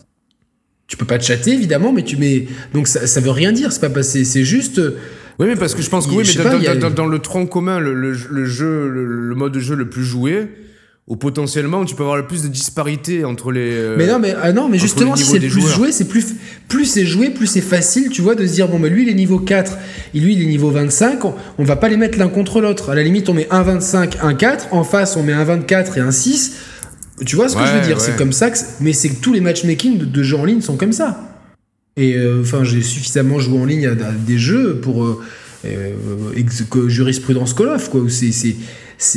Tu 0.88 0.96
peux 0.96 1.06
pas 1.06 1.18
te 1.18 1.24
chatter, 1.24 1.52
évidemment, 1.52 1.92
mais 1.92 2.02
tu 2.02 2.16
mets. 2.16 2.46
Donc 2.74 2.86
ça, 2.86 3.06
ça 3.06 3.20
veut 3.20 3.30
rien 3.30 3.52
dire, 3.52 3.72
c'est 3.72 3.80
pas 3.80 3.90
passé. 3.90 4.24
C'est 4.24 4.44
juste. 4.44 4.80
Oui, 5.38 5.46
mais 5.46 5.56
parce 5.56 5.74
que 5.74 5.82
je 5.82 5.90
pense 5.90 6.06
que 6.06 6.12
oui, 6.12 6.24
mais 6.26 6.90
dans, 6.90 7.06
le 7.06 7.18
tronc 7.18 7.46
commun, 7.46 7.80
le, 7.80 8.14
jeu, 8.44 8.88
le, 8.88 9.34
mode 9.34 9.52
de 9.52 9.60
jeu 9.60 9.74
le 9.74 9.88
plus 9.88 10.04
joué, 10.04 10.48
ou 11.08 11.16
potentiellement 11.16 11.84
tu 11.84 11.96
peux 11.96 12.02
avoir 12.02 12.16
le 12.16 12.26
plus 12.26 12.42
de 12.42 12.48
disparité 12.48 13.24
entre 13.24 13.50
les. 13.50 13.72
Euh, 13.72 13.96
mais 13.98 14.06
non, 14.06 14.18
mais, 14.18 14.34
ah 14.40 14.52
non, 14.52 14.68
mais 14.68 14.78
justement, 14.78 15.16
si 15.16 15.24
c'est 15.24 15.40
plus 15.40 15.68
joué, 15.68 15.90
c'est 15.90 16.08
plus, 16.08 16.34
plus 16.68 16.84
c'est 16.84 17.06
joué, 17.06 17.30
plus 17.30 17.46
c'est 17.46 17.60
facile, 17.60 18.10
tu 18.10 18.22
vois, 18.22 18.34
de 18.34 18.46
se 18.46 18.52
dire, 18.52 18.68
bon, 18.68 18.78
mais 18.78 18.90
lui, 18.90 19.02
il 19.02 19.08
est 19.08 19.14
niveau 19.14 19.38
4, 19.38 19.78
et 20.14 20.20
lui, 20.20 20.34
il 20.34 20.42
est 20.42 20.46
niveau 20.46 20.70
25, 20.70 21.24
on, 21.24 21.34
on 21.58 21.64
va 21.64 21.76
pas 21.76 21.88
les 21.88 21.96
mettre 21.96 22.18
l'un 22.18 22.28
contre 22.28 22.60
l'autre. 22.60 22.90
À 22.90 22.94
la 22.94 23.02
limite, 23.02 23.28
on 23.28 23.34
met 23.34 23.48
un 23.50 23.62
25, 23.62 24.18
un 24.22 24.34
4, 24.34 24.68
en 24.72 24.84
face, 24.84 25.16
on 25.16 25.22
met 25.22 25.32
un 25.32 25.44
24 25.44 25.98
et 25.98 26.00
un 26.00 26.12
6 26.12 26.56
tu 27.24 27.36
vois 27.36 27.48
ce 27.48 27.56
que 27.56 27.64
je 27.66 27.72
veux 27.72 27.86
dire 27.86 28.00
C'est 28.00 28.16
comme 28.16 28.32
ça 28.32 28.50
que. 28.50 28.58
Mais 28.80 28.92
c'est 28.92 29.10
que 29.10 29.20
tous 29.20 29.32
les 29.32 29.40
matchmaking 29.40 29.98
de, 29.98 30.22
jeux 30.22 30.36
en 30.36 30.44
ligne 30.44 30.60
sont 30.60 30.76
comme 30.76 30.92
ça. 30.92 31.20
Et 31.96 32.16
euh, 32.16 32.40
enfin, 32.42 32.64
j'ai 32.64 32.82
suffisamment 32.82 33.38
joué 33.38 33.58
en 33.58 33.64
ligne 33.64 33.86
à, 33.86 33.94
des 33.94 34.38
jeux 34.38 34.80
pour. 34.80 35.04
Euh, 35.04 35.20
euh, 35.64 36.88
jurisprudence 36.88 37.54
Call 37.54 37.68
of, 37.68 37.88
quoi. 37.88 38.00
C'est. 38.08 38.56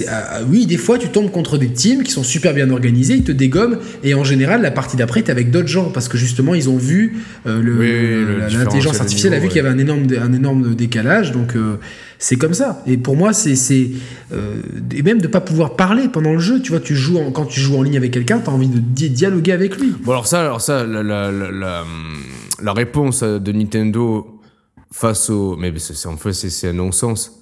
Ah, 0.07 0.29
ah, 0.29 0.39
oui, 0.49 0.65
des 0.65 0.77
fois, 0.77 0.97
tu 0.97 1.09
tombes 1.09 1.31
contre 1.31 1.57
des 1.57 1.69
teams 1.69 2.03
qui 2.03 2.11
sont 2.11 2.23
super 2.23 2.53
bien 2.53 2.69
organisés, 2.71 3.15
ils 3.15 3.23
te 3.23 3.31
dégomment, 3.31 3.77
et 4.03 4.15
en 4.15 4.23
général, 4.23 4.63
la 4.63 4.71
partie 4.71 4.97
d'après, 4.97 5.21
t'es 5.21 5.31
avec 5.31 5.51
d'autres 5.51 5.67
gens, 5.67 5.91
parce 5.91 6.07
que 6.07 6.17
justement, 6.17 6.55
ils 6.55 6.69
ont 6.69 6.77
vu, 6.77 7.17
l'intelligence 7.45 8.99
artificielle 8.99 9.35
a 9.35 9.39
vu 9.39 9.47
qu'il 9.47 9.57
y 9.57 9.59
avait 9.59 9.69
un 9.69 9.77
énorme, 9.77 10.07
un 10.19 10.33
énorme 10.33 10.73
décalage, 10.73 11.31
donc 11.31 11.55
c'est 12.19 12.37
comme 12.37 12.53
ça. 12.53 12.81
Et 12.87 12.97
pour 12.97 13.15
moi, 13.15 13.33
c'est. 13.33 13.91
Euh, 14.31 14.61
et 14.95 15.01
même 15.01 15.19
de 15.19 15.27
pas 15.27 15.41
pouvoir 15.41 15.75
parler 15.75 16.07
pendant 16.07 16.33
le 16.33 16.39
jeu. 16.39 16.61
Tu 16.61 16.71
vois, 16.71 16.79
tu 16.79 16.95
joues 16.95 17.19
quand 17.33 17.45
tu 17.45 17.59
joues 17.59 17.77
en 17.77 17.81
ligne 17.81 17.97
avec 17.97 18.11
quelqu'un, 18.11 18.39
tu 18.39 18.49
as 18.49 18.53
envie 18.53 18.67
de 18.67 18.79
dialoguer 18.79 19.51
avec 19.51 19.77
lui. 19.79 19.93
Bon, 20.03 20.11
alors 20.11 20.27
ça, 20.27 20.41
alors 20.41 20.61
ça 20.61 20.85
la, 20.85 21.03
la, 21.03 21.31
la, 21.31 21.83
la 22.61 22.73
réponse 22.73 23.23
de 23.23 23.51
Nintendo 23.51 24.41
face 24.91 25.29
au. 25.29 25.55
Mais 25.55 25.73
c'est, 25.77 26.07
en 26.07 26.17
fait, 26.17 26.33
c'est, 26.33 26.69
un 26.69 26.73
non-sens. 26.73 27.41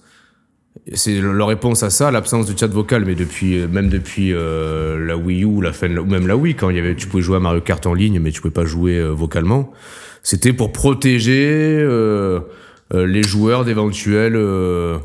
C'est 0.94 1.22
leur 1.22 1.48
réponse 1.48 1.84
à 1.84 1.92
ça, 1.92 2.10
l'absence 2.10 2.48
de 2.48 2.58
chat 2.58 2.68
vocal, 2.68 3.06
mais 3.06 3.14
depuis, 3.14 3.60
euh, 3.60 3.68
même 3.68 3.90
depuis 3.90 4.34
euh, 4.34 5.06
la 5.06 5.16
Wii 5.16 5.46
U, 5.46 5.62
la 5.62 5.72
fin, 5.72 5.96
ou 5.98 6.06
même 6.06 6.26
la 6.26 6.36
Wii, 6.36 6.56
quand 6.56 6.72
y 6.72 6.80
avait, 6.80 6.96
tu 6.96 7.08
pouvais 7.08 7.22
jouer 7.22 7.38
à 7.38 7.40
Mario 7.40 7.62
Kart 7.62 7.86
en 7.86 7.94
ligne, 7.94 8.20
mais 8.20 8.32
tu 8.32 8.42
pouvais 8.42 8.54
pas 8.54 8.66
jouer 8.66 9.02
vocalement. 9.12 9.72
C'était 10.24 10.54
pour 10.54 10.72
protéger. 10.72 11.78
Euh, 11.80 12.40
euh, 12.40 12.40
les 12.94 13.24
joueurs 13.24 13.66
d'éventuels 13.66 14.36
euh, 14.36 14.98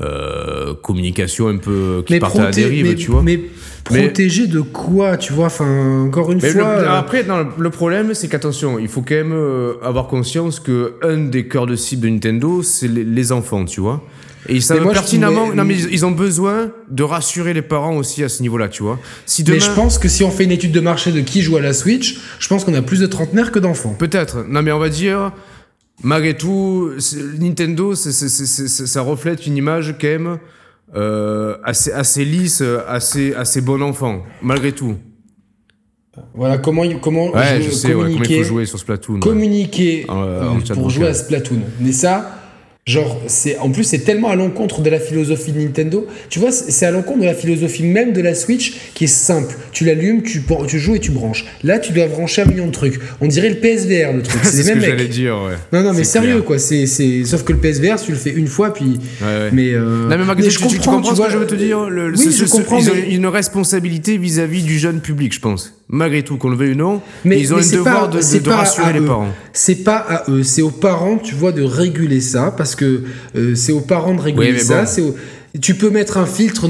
euh, 0.00 0.74
communication 0.82 1.48
un 1.48 1.56
peu 1.56 2.02
qui 2.06 2.18
part 2.18 2.38
à 2.38 2.44
la 2.44 2.50
dérive, 2.50 2.86
mais, 2.86 2.94
tu 2.94 3.10
vois. 3.10 3.22
Mais 3.22 3.40
protéger 3.84 4.46
de 4.46 4.60
quoi, 4.60 5.16
tu 5.16 5.32
vois? 5.32 5.46
Enfin, 5.46 6.02
encore 6.06 6.32
une 6.32 6.40
fois. 6.40 6.80
Le, 6.80 6.88
après, 6.88 7.24
non, 7.24 7.48
le 7.58 7.70
problème, 7.70 8.14
c'est 8.14 8.28
qu'attention, 8.28 8.78
il 8.78 8.88
faut 8.88 9.02
quand 9.02 9.14
même 9.14 9.36
avoir 9.82 10.06
conscience 10.06 10.60
que 10.60 10.94
un 11.02 11.18
des 11.18 11.46
cœurs 11.48 11.66
de 11.66 11.76
cible 11.76 12.02
de 12.02 12.08
Nintendo, 12.08 12.62
c'est 12.62 12.88
les 12.88 13.32
enfants, 13.32 13.64
tu 13.64 13.80
vois. 13.80 14.02
Et 14.48 14.54
ils 14.54 14.62
savent 14.62 14.90
pertinemment. 14.90 15.52
non, 15.54 15.64
mais 15.64 15.76
ils 15.76 16.06
ont 16.06 16.10
besoin 16.10 16.70
de 16.88 17.02
rassurer 17.02 17.52
les 17.52 17.62
parents 17.62 17.96
aussi 17.96 18.24
à 18.24 18.28
ce 18.28 18.42
niveau-là, 18.42 18.68
tu 18.68 18.82
vois. 18.82 18.98
Si 19.26 19.44
Mais 19.46 19.60
je 19.60 19.70
pense 19.70 19.98
que 19.98 20.08
si 20.08 20.24
on 20.24 20.30
fait 20.30 20.44
une 20.44 20.52
étude 20.52 20.72
de 20.72 20.80
marché 20.80 21.12
de 21.12 21.20
qui 21.20 21.42
joue 21.42 21.56
à 21.56 21.60
la 21.60 21.72
Switch, 21.72 22.18
je 22.38 22.48
pense 22.48 22.64
qu'on 22.64 22.74
a 22.74 22.82
plus 22.82 23.00
de 23.00 23.06
trentenaires 23.06 23.52
que 23.52 23.58
d'enfants. 23.58 23.94
Peut-être. 23.98 24.44
Non, 24.48 24.62
mais 24.62 24.72
on 24.72 24.78
va 24.78 24.88
dire. 24.88 25.32
Malgré 26.02 26.36
tout, 26.36 26.90
Nintendo, 27.38 27.94
ça 27.94 29.02
reflète 29.02 29.46
une 29.46 29.56
image 29.56 29.94
quand 30.00 30.08
même 30.08 30.38
euh, 30.96 31.56
assez, 31.62 31.92
assez 31.92 32.24
lisse, 32.24 32.62
assez, 32.88 33.34
assez 33.34 33.60
bon 33.60 33.82
enfant, 33.82 34.22
malgré 34.42 34.72
tout. 34.72 34.96
Voilà 36.34 36.58
comment 36.58 36.82
comment 37.00 37.30
ouais, 37.30 37.62
je 37.62 37.70
sais, 37.70 37.92
comment 37.92 38.08
il 38.08 38.38
faut 38.38 38.44
jouer 38.44 38.66
sur 38.66 38.78
Splatoon. 38.78 39.20
Communiquer 39.20 40.06
pour 40.74 40.90
jouer 40.90 41.08
à 41.08 41.14
Splatoon. 41.14 41.60
Mais 41.80 41.92
ça, 41.92 42.39
Genre, 42.86 43.20
c'est 43.26 43.58
en 43.58 43.70
plus, 43.70 43.84
c'est 43.84 43.98
tellement 43.98 44.30
à 44.30 44.36
l'encontre 44.36 44.80
de 44.80 44.88
la 44.88 44.98
philosophie 44.98 45.52
de 45.52 45.60
Nintendo. 45.60 46.06
Tu 46.30 46.38
vois, 46.38 46.50
c'est 46.50 46.86
à 46.86 46.90
l'encontre 46.90 47.20
de 47.20 47.26
la 47.26 47.34
philosophie 47.34 47.84
même 47.84 48.12
de 48.12 48.22
la 48.22 48.34
Switch 48.34 48.74
qui 48.94 49.04
est 49.04 49.06
simple. 49.06 49.54
Tu 49.70 49.84
l'allumes, 49.84 50.22
tu, 50.22 50.42
tu 50.66 50.78
joues 50.78 50.94
et 50.94 50.98
tu 50.98 51.10
branches. 51.10 51.44
Là, 51.62 51.78
tu 51.78 51.92
dois 51.92 52.06
brancher 52.06 52.42
un 52.42 52.46
million 52.46 52.66
de 52.66 52.72
trucs. 52.72 52.98
On 53.20 53.28
dirait 53.28 53.50
le 53.50 53.56
PSVR, 53.56 54.14
le 54.14 54.22
truc. 54.22 54.40
C'est 54.44 54.62
ce 54.62 54.72
que 54.72 54.80
j'allais 54.80 55.08
dire, 55.08 55.36
ouais. 55.36 55.56
Non, 55.72 55.84
non, 55.84 55.92
mais 55.92 56.04
sérieux, 56.04 56.40
quoi. 56.42 56.58
C'est, 56.58 56.86
sauf 56.86 57.44
que 57.44 57.52
le 57.52 57.58
PSVR, 57.58 58.00
tu 58.00 58.12
le 58.12 58.18
fais 58.18 58.32
une 58.32 58.48
fois, 58.48 58.72
puis. 58.72 58.98
Ouais, 59.20 59.26
ouais. 59.26 59.50
Mais, 59.52 59.72
euh... 59.74 60.08
non, 60.08 60.16
mais, 60.16 60.50
je 60.50 60.58
comprends, 60.58 60.74
tu, 60.74 60.80
comprends 60.80 61.14
ce 61.14 61.20
que 61.20 61.30
je 61.30 61.38
veux 61.38 61.46
te 61.46 61.54
dire? 61.54 61.88
Le, 61.88 62.12
oui, 62.16 62.34
je 62.36 62.44
comprends. 62.46 62.78
Ils 62.78 62.90
ont 62.90 62.94
une 63.08 63.26
responsabilité 63.26 64.16
vis-à-vis 64.16 64.62
du 64.62 64.78
jeune 64.78 65.00
public, 65.00 65.34
je 65.34 65.40
pense. 65.40 65.79
Malgré 65.92 66.22
tout, 66.22 66.36
qu'on 66.36 66.50
le 66.50 66.56
veuille 66.56 66.72
ou 66.72 66.76
non, 66.76 67.02
mais, 67.24 67.40
ils 67.40 67.52
ont 67.52 67.56
le 67.56 67.68
devoir 67.68 68.08
de, 68.08 68.18
de, 68.18 68.50
rassurer 68.50 68.92
les 68.92 69.00
parents. 69.00 69.34
C'est 69.52 69.82
pas 69.82 69.96
à 69.96 70.30
eux, 70.30 70.44
c'est 70.44 70.62
aux 70.62 70.70
parents, 70.70 71.18
tu 71.18 71.34
vois, 71.34 71.50
de 71.50 71.62
réguler 71.62 72.20
ça, 72.20 72.54
parce 72.56 72.76
que 72.76 73.02
euh, 73.34 73.56
c'est 73.56 73.72
aux 73.72 73.80
parents 73.80 74.14
de 74.14 74.20
réguler 74.20 74.58
ça. 74.60 74.84
Tu 75.60 75.74
peux 75.74 75.90
mettre 75.90 76.16
un 76.16 76.26
filtre, 76.26 76.68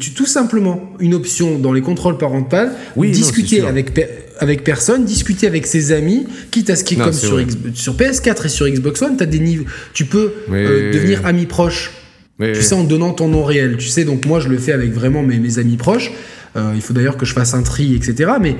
tu, 0.00 0.14
tout 0.14 0.24
simplement 0.24 0.94
une 0.98 1.12
option 1.12 1.58
dans 1.58 1.74
les 1.74 1.82
contrôles 1.82 2.16
parentaux, 2.16 2.56
oui, 2.96 3.10
discuter 3.10 3.60
avec, 3.60 3.92
avec 4.38 4.64
personne, 4.64 5.04
discuter 5.04 5.46
avec 5.46 5.66
ses 5.66 5.92
amis, 5.92 6.26
quitte 6.50 6.70
à 6.70 6.76
ce 6.76 6.84
qui 6.84 6.94
est 6.94 6.96
comme 6.96 7.12
sur, 7.12 7.38
sur, 7.74 7.94
PS4 7.94 8.46
et 8.46 8.48
sur 8.48 8.66
Xbox 8.66 9.02
One, 9.02 9.16
as 9.20 9.26
des 9.26 9.40
niveaux, 9.40 9.66
tu 9.92 10.06
peux 10.06 10.32
euh, 10.50 10.90
devenir 10.90 11.26
ami 11.26 11.44
proche. 11.44 11.90
tu 12.40 12.62
sais, 12.62 12.74
en 12.74 12.84
donnant 12.84 13.12
ton 13.12 13.28
nom 13.28 13.44
réel. 13.44 13.76
Tu 13.76 13.88
sais, 13.88 14.04
donc 14.04 14.24
moi 14.24 14.40
je 14.40 14.48
le 14.48 14.56
fais 14.56 14.72
avec 14.72 14.94
vraiment 14.94 15.22
mes, 15.22 15.38
mes 15.38 15.58
amis 15.58 15.76
proches. 15.76 16.10
Euh, 16.56 16.72
il 16.74 16.82
faut 16.82 16.92
d'ailleurs 16.92 17.16
que 17.16 17.26
je 17.26 17.32
fasse 17.32 17.54
un 17.54 17.62
tri, 17.62 17.94
etc. 17.94 18.32
Mais 18.40 18.56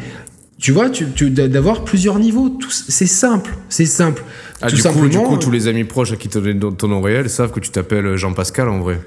tu 0.59 0.72
vois, 0.72 0.90
tu, 0.90 1.30
d'avoir 1.30 1.84
plusieurs 1.84 2.18
niveaux, 2.18 2.59
c'est 2.70 3.07
simple, 3.07 3.51
c'est 3.68 3.86
simple. 3.86 4.22
Ah, 4.61 4.68
du, 4.68 4.82
coup, 4.82 5.09
du 5.09 5.18
coup, 5.18 5.36
tous 5.36 5.51
les 5.51 5.68
amis 5.68 5.84
proches 5.84 6.12
à 6.12 6.16
qui 6.16 6.28
tu 6.28 6.40
donnes 6.40 6.76
ton 6.76 6.88
nom 6.88 7.01
réel 7.01 7.28
savent 7.28 7.53
que 7.53 7.61
tu 7.61 7.70
t'appelles 7.70 8.16
Jean-Pascal 8.16 8.68
en 8.68 8.80
vrai. 8.80 9.01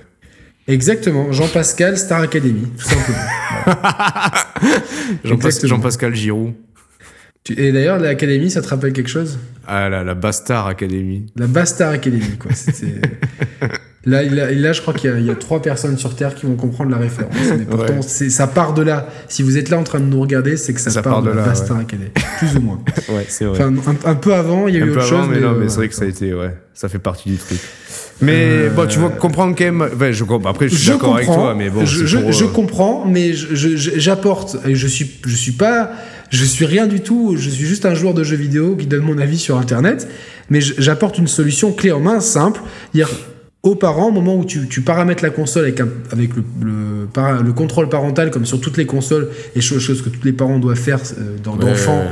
Exactement, 0.68 1.32
Jean-Pascal 1.32 1.98
Star 1.98 2.22
Academy, 2.22 2.68
tout 2.78 2.84
simplement. 2.84 3.20
Jean-Pascal 5.64 6.14
Giroud. 6.14 6.54
Et 7.56 7.72
d'ailleurs, 7.72 7.98
l'Académie, 7.98 8.52
ça 8.52 8.62
te 8.62 8.68
rappelle 8.68 8.92
quelque 8.92 9.10
chose? 9.10 9.40
Ah, 9.66 9.88
la, 9.88 10.04
la 10.04 10.16
Bastard 10.16 10.68
Academy. 10.68 11.26
La 11.38 11.48
Bastard 11.48 11.92
Academy, 11.92 12.38
quoi. 12.38 12.52
Là, 14.08 14.52
là, 14.52 14.74
je 14.74 14.82
crois 14.82 14.94
qu'il 14.94 15.26
y, 15.26 15.30
a 15.30 15.36
trois 15.36 15.62
personnes 15.62 15.98
sur 15.98 16.16
Terre 16.16 16.34
qui 16.34 16.46
vont 16.46 16.56
comprendre 16.56 16.92
la 16.92 16.98
référence. 16.98 17.36
Mais 17.58 17.66
pourtant, 17.66 18.02
ça 18.02 18.48
part 18.48 18.74
de 18.74 18.82
là. 18.82 19.08
Si 19.28 19.44
vous 19.44 19.58
êtes 19.58 19.70
là 19.70 19.78
en 19.78 19.84
train 19.84 20.00
de 20.00 20.06
nous 20.06 20.20
regarder, 20.20 20.58
c'est 20.58 20.74
que 20.74 20.80
ça, 20.80 21.02
part, 21.02 21.22
de, 21.22 21.30
la 21.30 21.44
Bastard 21.44 21.80
Academy. 21.80 22.10
Plus 22.40 22.56
ou 22.56 22.62
moins. 22.62 22.80
ouais, 23.10 23.26
c'est 23.28 23.46
vrai. 23.46 23.64
Enfin, 23.64 23.96
un, 24.06 24.16
peu 24.16 24.34
avant, 24.34 24.68
il 24.68 24.76
y 24.76 24.78
a 24.78 24.86
eu 24.86 24.92
autre 24.92 25.04
chose. 25.04 25.28
Mais, 25.30 25.40
non, 25.40 25.54
mais 25.54 25.70
c'est 25.70 25.78
vrai 25.78 25.90
que 25.90 25.96
ça 25.96 26.06
a 26.06 26.08
été, 26.08 26.34
ouais. 26.34 26.56
Ça 26.74 26.90
fait 26.90 27.00
partie 27.00 27.30
du 27.30 27.38
truc. 27.38 27.60
Mais 28.22 28.46
euh, 28.46 28.70
bon, 28.70 28.88
tu 28.88 29.00
vois, 29.00 29.10
comprendre 29.10 29.56
quand 29.58 29.66
même. 29.66 29.82
Ouais, 29.82 30.14
je, 30.14 30.24
après, 30.46 30.70
je 30.70 30.76
suis 30.76 30.90
d'accord 30.90 31.16
avec 31.16 31.28
toi, 31.28 31.54
mais 31.56 31.70
bon. 31.70 31.86
Je, 31.86 32.06
je, 32.06 32.32
je 32.32 32.44
euh, 32.44 32.48
comprends, 32.48 33.06
mais 33.06 33.34
j'apporte. 33.34 34.58
Je 34.66 34.88
suis, 34.88 35.20
je 35.26 35.36
suis 35.36 35.54
pas 35.54 35.92
je 36.30 36.44
suis 36.44 36.66
rien 36.66 36.88
du 36.88 37.00
tout, 37.00 37.36
je 37.38 37.50
suis 37.50 37.66
juste 37.66 37.86
un 37.86 37.96
joueur 37.96 38.14
de 38.14 38.24
jeux 38.24 38.36
vidéo 38.36 38.76
qui 38.76 38.86
donne 38.86 39.04
mon 39.04 39.18
avis 39.18 39.38
sur 39.38 39.58
Internet, 39.58 40.08
mais 40.50 40.60
j'apporte 40.60 41.18
une 41.18 41.28
solution 41.28 41.72
clé 41.72 41.92
en 41.92 42.00
main, 42.00 42.20
simple. 42.20 42.62
Dire 42.94 43.10
parents, 43.76 44.08
au 44.08 44.12
moment 44.12 44.36
où 44.36 44.46
tu, 44.46 44.82
paramètres 44.82 45.24
la 45.24 45.30
console 45.30 45.64
avec, 45.64 45.80
avec 46.12 46.36
le, 46.36 46.44
le, 47.44 47.54
contrôle 47.54 47.90
parental, 47.90 48.32
comme 48.32 48.46
sur 48.46 48.62
toutes 48.62 48.78
les 48.78 48.86
consoles, 48.86 49.30
et 49.56 49.62
chose, 49.62 49.82
chose 49.82 50.02
que 50.02 50.10
tous 50.10 50.24
les 50.24 50.34
parents 50.34 50.60
doivent 50.60 50.78
faire 50.78 51.00
euh, 51.18 51.38
d'enfants 51.44 52.06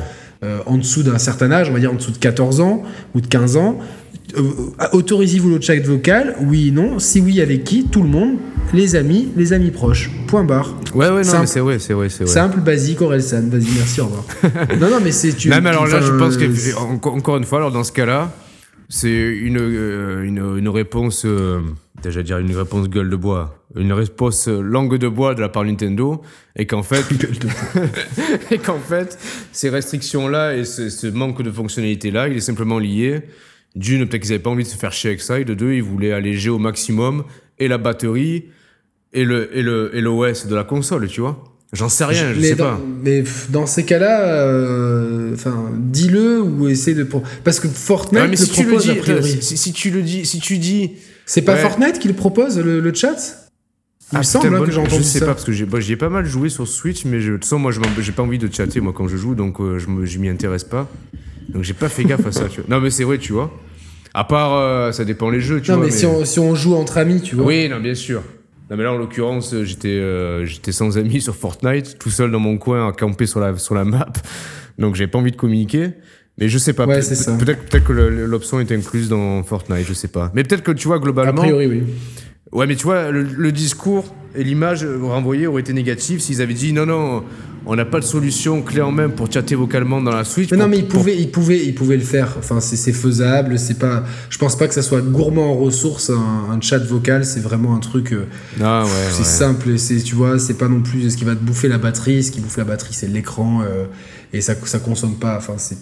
euh, 0.44 0.60
en 0.66 0.78
dessous 0.78 1.04
d'un 1.04 1.18
certain 1.18 1.52
âge, 1.52 1.70
on 1.70 1.74
va 1.74 1.80
dire 1.80 1.92
en 1.92 1.96
dessous 1.96 2.12
de 2.12 2.18
14 2.18 2.60
ans 2.60 2.84
ou 3.14 3.22
de 3.22 3.28
15 3.28 3.58
ans, 3.58 3.80
euh, 4.38 4.42
autorisez-vous 4.92 5.50
le 5.50 5.62
chat 5.62 5.80
vocal? 5.80 6.36
Oui, 6.42 6.72
non. 6.72 7.00
Si 7.00 7.22
oui, 7.22 7.42
avec 7.42 7.64
qui? 7.64 7.86
Tout 7.86 8.02
le 8.02 8.10
monde. 8.10 8.36
Les 8.74 8.96
amis, 8.96 9.30
les 9.38 9.54
amis 9.54 9.72
proches. 9.72 10.12
Point 10.28 10.44
barre. 10.44 10.74
Ouais, 10.94 11.10
ouais, 11.10 11.24
non, 11.24 11.40
mais 11.40 11.46
c'est 11.46 11.60
vrai, 11.60 11.80
c'est 11.80 11.94
vrai, 11.94 12.10
c'est 12.10 12.24
vrai. 12.24 12.34
Simple, 12.34 12.60
basique, 12.60 13.02
Orelsan. 13.02 13.44
Vas-y, 13.50 13.68
merci, 13.76 14.02
au 14.02 14.06
revoir. 14.06 14.24
non, 14.80 14.90
non, 14.90 14.98
mais 15.04 15.12
c'est. 15.12 15.34
Tu, 15.34 15.50
Même 15.50 15.66
alors 15.68 15.88
là, 15.88 16.02
je 16.02 16.12
pense 16.12 16.38
que, 16.38 16.46
encore 17.08 17.38
une 17.38 17.44
fois, 17.44 17.60
alors 17.60 17.72
dans 17.72 17.84
ce 17.84 17.92
cas-là, 17.92 18.32
c'est 18.90 19.10
une, 19.10 19.58
euh, 19.58 20.24
une, 20.24 20.58
une, 20.58 20.70
réponse, 20.70 21.26
euh, 21.26 21.62
déjà 22.02 22.24
dire 22.24 22.38
une 22.38 22.56
réponse 22.56 22.90
gueule 22.90 23.10
de 23.10 23.16
bois, 23.16 23.64
une 23.76 23.94
réponse 23.94 24.48
langue 24.48 24.98
de 24.98 25.08
bois 25.08 25.36
de 25.36 25.42
la 25.42 25.50
part 25.50 25.66
Nintendo, 25.66 26.22
et 26.56 26.66
qu'en 26.66 26.84
fait, 26.84 27.06
et 28.52 28.58
qu'en 28.58 28.80
fait, 28.80 29.18
ces 29.52 29.70
restrictions-là 29.70 30.56
et 30.56 30.66
ce, 30.66 30.90
ce 30.90 31.08
manque 31.08 31.42
de 31.42 31.52
fonctionnalité-là, 31.52 32.28
il 32.28 32.38
est 32.38 32.42
simplement 32.42 32.80
lié 32.80 33.22
d'une, 33.76 34.08
peut-être 34.08 34.22
qu'ils 34.22 34.32
n'avaient 34.32 34.44
pas 34.44 34.50
envie 34.50 34.64
de 34.64 34.70
se 34.70 34.78
faire 34.78 34.94
chier 34.94 35.10
avec 35.10 35.22
ça, 35.22 35.40
et 35.40 35.46
de 35.46 35.54
deux, 35.54 35.74
ils 35.74 35.84
voulaient 35.84 36.14
alléger 36.14 36.50
au 36.50 36.60
maximum 36.60 37.26
et 37.60 37.68
la 37.68 37.78
batterie 37.78 38.46
et 39.14 39.24
le 39.24 39.56
et 39.58 39.62
le 39.62 39.96
et 39.96 40.02
l'OS 40.02 40.48
de 40.48 40.56
la 40.56 40.64
console, 40.64 41.08
tu 41.08 41.22
vois. 41.22 41.55
J'en 41.74 41.90
sais 41.90 42.06
rien, 42.06 42.34
je, 42.34 42.40
sais 42.40 42.56
pas. 42.56 42.80
Mais 43.04 43.24
dans 43.50 43.66
ces 43.66 43.84
cas-là, 43.84 44.22
euh, 44.22 45.34
enfin, 45.34 45.72
dis-le 45.78 46.42
ou 46.42 46.70
essaie 46.70 46.94
de 46.94 47.06
parce 47.44 47.60
que 47.60 47.68
Fortnite 47.68 48.22
ouais, 48.22 48.28
mais 48.30 48.36
si 48.36 48.64
le 48.64 48.68
propose 48.68 48.84
tu 48.84 48.88
le 48.90 48.94
dis, 48.94 49.00
a 49.00 49.02
priori. 49.02 49.38
Si, 49.42 49.74
tu 49.74 49.90
le 49.90 50.02
dis, 50.02 50.26
si 50.26 50.40
tu 50.40 50.58
dis, 50.58 50.92
c'est 51.26 51.42
pas 51.42 51.56
Fortnite 51.58 52.00
qui 52.00 52.08
le 52.08 52.14
propose 52.14 52.60
le, 52.60 52.94
chat? 52.94 53.16
Il 54.12 54.16
ah, 54.16 54.18
me 54.20 54.24
semble 54.24 54.56
hein, 54.56 54.64
que 54.64 54.72
j'ai 54.72 54.80
entendu 54.80 54.98
Je 54.98 55.02
sais 55.02 55.20
ça. 55.20 55.26
pas 55.26 55.34
parce 55.34 55.46
que 55.46 55.52
j'ai 55.52 55.66
bah, 55.66 55.80
pas 56.00 56.10
mal 56.10 56.26
joué 56.26 56.50
sur 56.50 56.68
Switch, 56.68 57.06
mais 57.06 57.20
je, 57.20 57.32
de 57.32 57.38
toute 57.38 57.46
façon 57.46 57.58
moi 57.58 57.72
j'ai 58.00 58.12
pas 58.12 58.22
envie 58.22 58.38
de 58.38 58.54
chatter 58.54 58.80
moi 58.80 58.94
quand 58.96 59.08
je 59.08 59.18
joue, 59.18 59.34
donc 59.34 59.60
euh, 59.60 59.80
je 59.80 60.20
m'y 60.20 60.30
intéresse 60.30 60.64
pas. 60.64 60.88
Donc 61.50 61.64
j'ai 61.64 61.74
pas 61.74 61.90
fait 61.90 62.04
gaffe 62.04 62.26
à 62.26 62.32
ça. 62.32 62.46
Tu 62.46 62.62
vois. 62.62 62.70
Non 62.70 62.82
mais 62.82 62.92
c'est 62.92 63.04
vrai, 63.04 63.18
tu 63.18 63.34
vois. 63.34 63.52
À 64.14 64.24
part, 64.24 64.54
euh, 64.54 64.94
ça 64.94 65.04
dépend 65.04 65.30
les 65.30 65.42
jeux, 65.42 65.60
tu 65.60 65.72
non, 65.72 65.78
vois. 65.78 65.88
Mais, 65.88 65.92
Si, 65.92 66.06
on, 66.06 66.24
si, 66.24 66.40
on, 66.40 66.56
joue 66.56 66.76
entre 66.76 66.98
amis, 66.98 67.22
tu 67.22 67.36
vois. 67.36 67.46
Oui, 67.48 67.68
non, 67.68 67.82
bien 67.82 67.96
sûr. 67.96 68.24
Non, 68.70 68.78
mais 68.78 68.84
là, 68.84 68.94
en 68.94 68.98
l'occurrence, 68.98 69.56
j'étais 69.64 69.90
euh, 69.90 70.46
j'étais 70.46 70.72
sans 70.72 70.98
amis 70.98 71.22
sur 71.22 71.36
Fortnite, 71.36 72.00
tout 72.00 72.10
seul 72.10 72.32
dans 72.32 72.40
mon 72.40 72.58
coin, 72.58 72.88
à 72.88 72.92
camper 72.94 73.28
sur 73.28 73.40
la, 73.40 73.56
sur 73.58 73.76
la 73.76 73.86
map. 73.86 74.12
Donc, 74.80 74.96
j'ai 74.96 75.08
pas 75.08 75.20
envie 75.20 75.32
de 75.32 75.36
communiquer. 75.36 75.92
Mais 76.38 76.50
je 76.50 76.58
sais 76.58 76.74
pas. 76.74 76.86
Ouais, 76.86 77.00
peut-être 77.00 77.70
peut 77.70 77.80
que 77.80 77.94
l'option 77.94 78.60
est 78.60 78.72
incluse 78.72 79.08
dans 79.08 79.42
Fortnite, 79.44 79.88
je 79.88 79.94
sais 79.94 80.10
pas. 80.10 80.32
Mais 80.34 80.44
peut-être 80.44 80.64
que 80.64 80.72
tu 80.72 80.88
vois, 80.88 81.00
globalement. 81.00 81.42
A 81.42 81.46
priori, 81.46 81.68
oui. 81.68 81.84
Ouais, 82.52 82.68
mais 82.68 82.76
tu 82.76 82.84
vois, 82.84 83.12
le, 83.12 83.52
discours 83.52 84.14
et 84.36 84.44
l'image 84.44 84.86
renvoyée 84.86 85.48
auraient 85.48 85.62
été 85.62 85.74
négatifs 85.74 86.22
s'ils 86.22 86.42
avaient 86.42 86.54
dit 86.54 86.74
non, 86.74 86.86
non, 86.86 87.24
on 87.66 87.76
n'a 87.76 87.86
pas 87.86 88.00
de 88.00 88.06
solution 88.06 88.62
clé 88.62 88.82
en 88.82 88.92
main 88.92 89.10
pour 89.10 89.32
chatter 89.32 89.56
vocalement 89.56 90.02
dans 90.02 90.12
la 90.12 90.24
Switch. 90.24 90.52
Mais 90.52 90.58
non, 90.58 90.68
mais 90.68 90.78
ils 90.78 90.88
pouvaient, 90.88 91.18
ils 91.18 91.32
pouvaient, 91.32 91.66
ils 91.66 91.74
pouvaient 91.74 91.98
le 91.98 92.04
faire. 92.04 92.36
Enfin, 92.38 92.60
c'est 92.60 92.94
faisable. 92.94 93.58
C'est 93.58 93.80
pas. 93.80 94.04
Je 94.30 94.38
pense 94.38 94.56
pas 94.56 94.68
que 94.68 94.74
ça 94.74 94.84
soit 94.84 95.02
gourmand 95.02 95.52
en 95.52 95.56
ressources. 95.56 96.12
Un, 96.12 96.60
chat 96.62 96.78
vocal, 96.80 97.26
c'est 97.26 97.40
vraiment 97.40 97.76
un 97.76 97.80
truc. 97.80 98.14
Euh, 98.14 98.28
ah 98.62 98.84
ouais. 98.84 98.90
C'est 99.12 99.26
simple. 99.26 99.78
C'est, 99.78 99.98
tu 99.98 100.16
vois, 100.16 100.38
c'est 100.40 100.58
pas 100.58 100.68
non 100.68 100.82
plus 100.82 101.10
ce 101.10 101.18
qui 101.18 101.26
va 101.26 101.36
te 101.36 101.44
bouffer 101.44 101.68
la 101.68 101.78
batterie. 101.78 102.24
Ce 102.24 102.32
qui 102.32 102.40
bouffe 102.40 102.58
la 102.58 102.64
batterie, 102.64 102.94
c'est 102.94 103.08
l'écran. 103.08 103.62
Euh, 103.64 103.86
et 104.32 104.42
ça, 104.42 104.54
ça 104.66 104.80
consomme 104.80 105.16
pas. 105.16 105.38
Enfin, 105.38 105.56
c'est, 105.58 105.78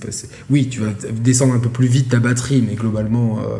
oui, 0.49 0.69
tu 0.69 0.79
vas 0.79 0.91
descendre 1.11 1.53
un 1.53 1.59
peu 1.59 1.69
plus 1.69 1.87
vite 1.87 2.09
ta 2.09 2.19
batterie, 2.19 2.63
mais 2.67 2.75
globalement. 2.75 3.39
Euh, 3.39 3.59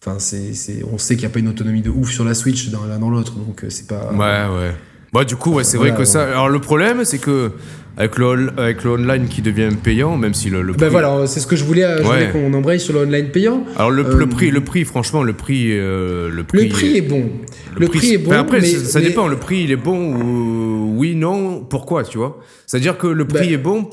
Enfin, 0.00 0.18
c'est, 0.18 0.52
on 0.92 0.98
sait 0.98 1.16
qu'il 1.16 1.24
n'y 1.24 1.32
a 1.32 1.34
pas 1.34 1.40
une 1.40 1.48
autonomie 1.48 1.82
de 1.82 1.90
ouf 1.90 2.10
sur 2.10 2.24
la 2.24 2.34
Switch 2.34 2.70
dans 2.70 2.84
l'un 2.84 2.98
dans 2.98 3.10
l'autre, 3.10 3.34
donc 3.34 3.64
euh, 3.64 3.70
c'est 3.70 3.88
pas. 3.88 4.12
Ouais, 4.12 4.56
ouais. 4.56 4.74
Bah, 5.12 5.24
du 5.24 5.36
coup, 5.36 5.52
ouais, 5.52 5.64
c'est 5.64 5.76
vrai 5.76 5.94
que 5.94 6.04
ça. 6.04 6.24
Alors, 6.24 6.48
le 6.48 6.60
problème, 6.60 7.04
c'est 7.04 7.18
que 7.18 7.52
avec 7.98 8.16
le, 8.16 8.50
avec 8.56 8.84
le 8.84 8.92
online 8.92 9.26
qui 9.26 9.42
devient 9.42 9.70
payant, 9.82 10.16
même 10.16 10.32
si 10.32 10.50
le, 10.50 10.62
le 10.62 10.72
ben 10.72 10.88
voilà, 10.88 11.26
c'est 11.26 11.40
ce 11.40 11.48
que 11.48 11.56
je 11.56 11.64
voulais, 11.64 11.84
je 11.98 12.02
voulais 12.04 12.30
qu'on 12.30 12.54
embraye 12.54 12.78
sur 12.78 12.94
le 12.94 13.00
online 13.00 13.30
payant. 13.30 13.64
Alors 13.74 13.90
le, 13.90 14.04
le, 14.04 14.22
euh, 14.22 14.26
prix, 14.26 14.52
le 14.52 14.62
prix, 14.62 14.84
franchement, 14.84 15.24
le 15.24 15.32
prix, 15.32 15.72
euh, 15.72 16.30
le 16.30 16.44
prix, 16.44 16.68
le 16.68 16.72
prix 16.72 16.96
est, 16.96 17.02
bon. 17.02 17.28
Le, 17.76 17.88
prix, 17.88 18.14
est 18.14 18.18
bon. 18.18 18.30
après, 18.30 18.60
mais, 18.60 18.68
ça, 18.68 19.00
dépend. 19.00 19.26
Le 19.26 19.36
prix, 19.36 19.64
il 19.64 19.72
est 19.72 19.76
bon 19.76 20.14
ou 20.14 20.96
oui, 20.96 21.16
non. 21.16 21.64
Pourquoi, 21.64 22.04
tu 22.04 22.18
vois? 22.18 22.38
C'est-à-dire 22.66 22.98
que 22.98 23.08
le 23.08 23.26
prix 23.26 23.48
ben 23.48 23.54
est 23.54 23.58
bon. 23.58 23.90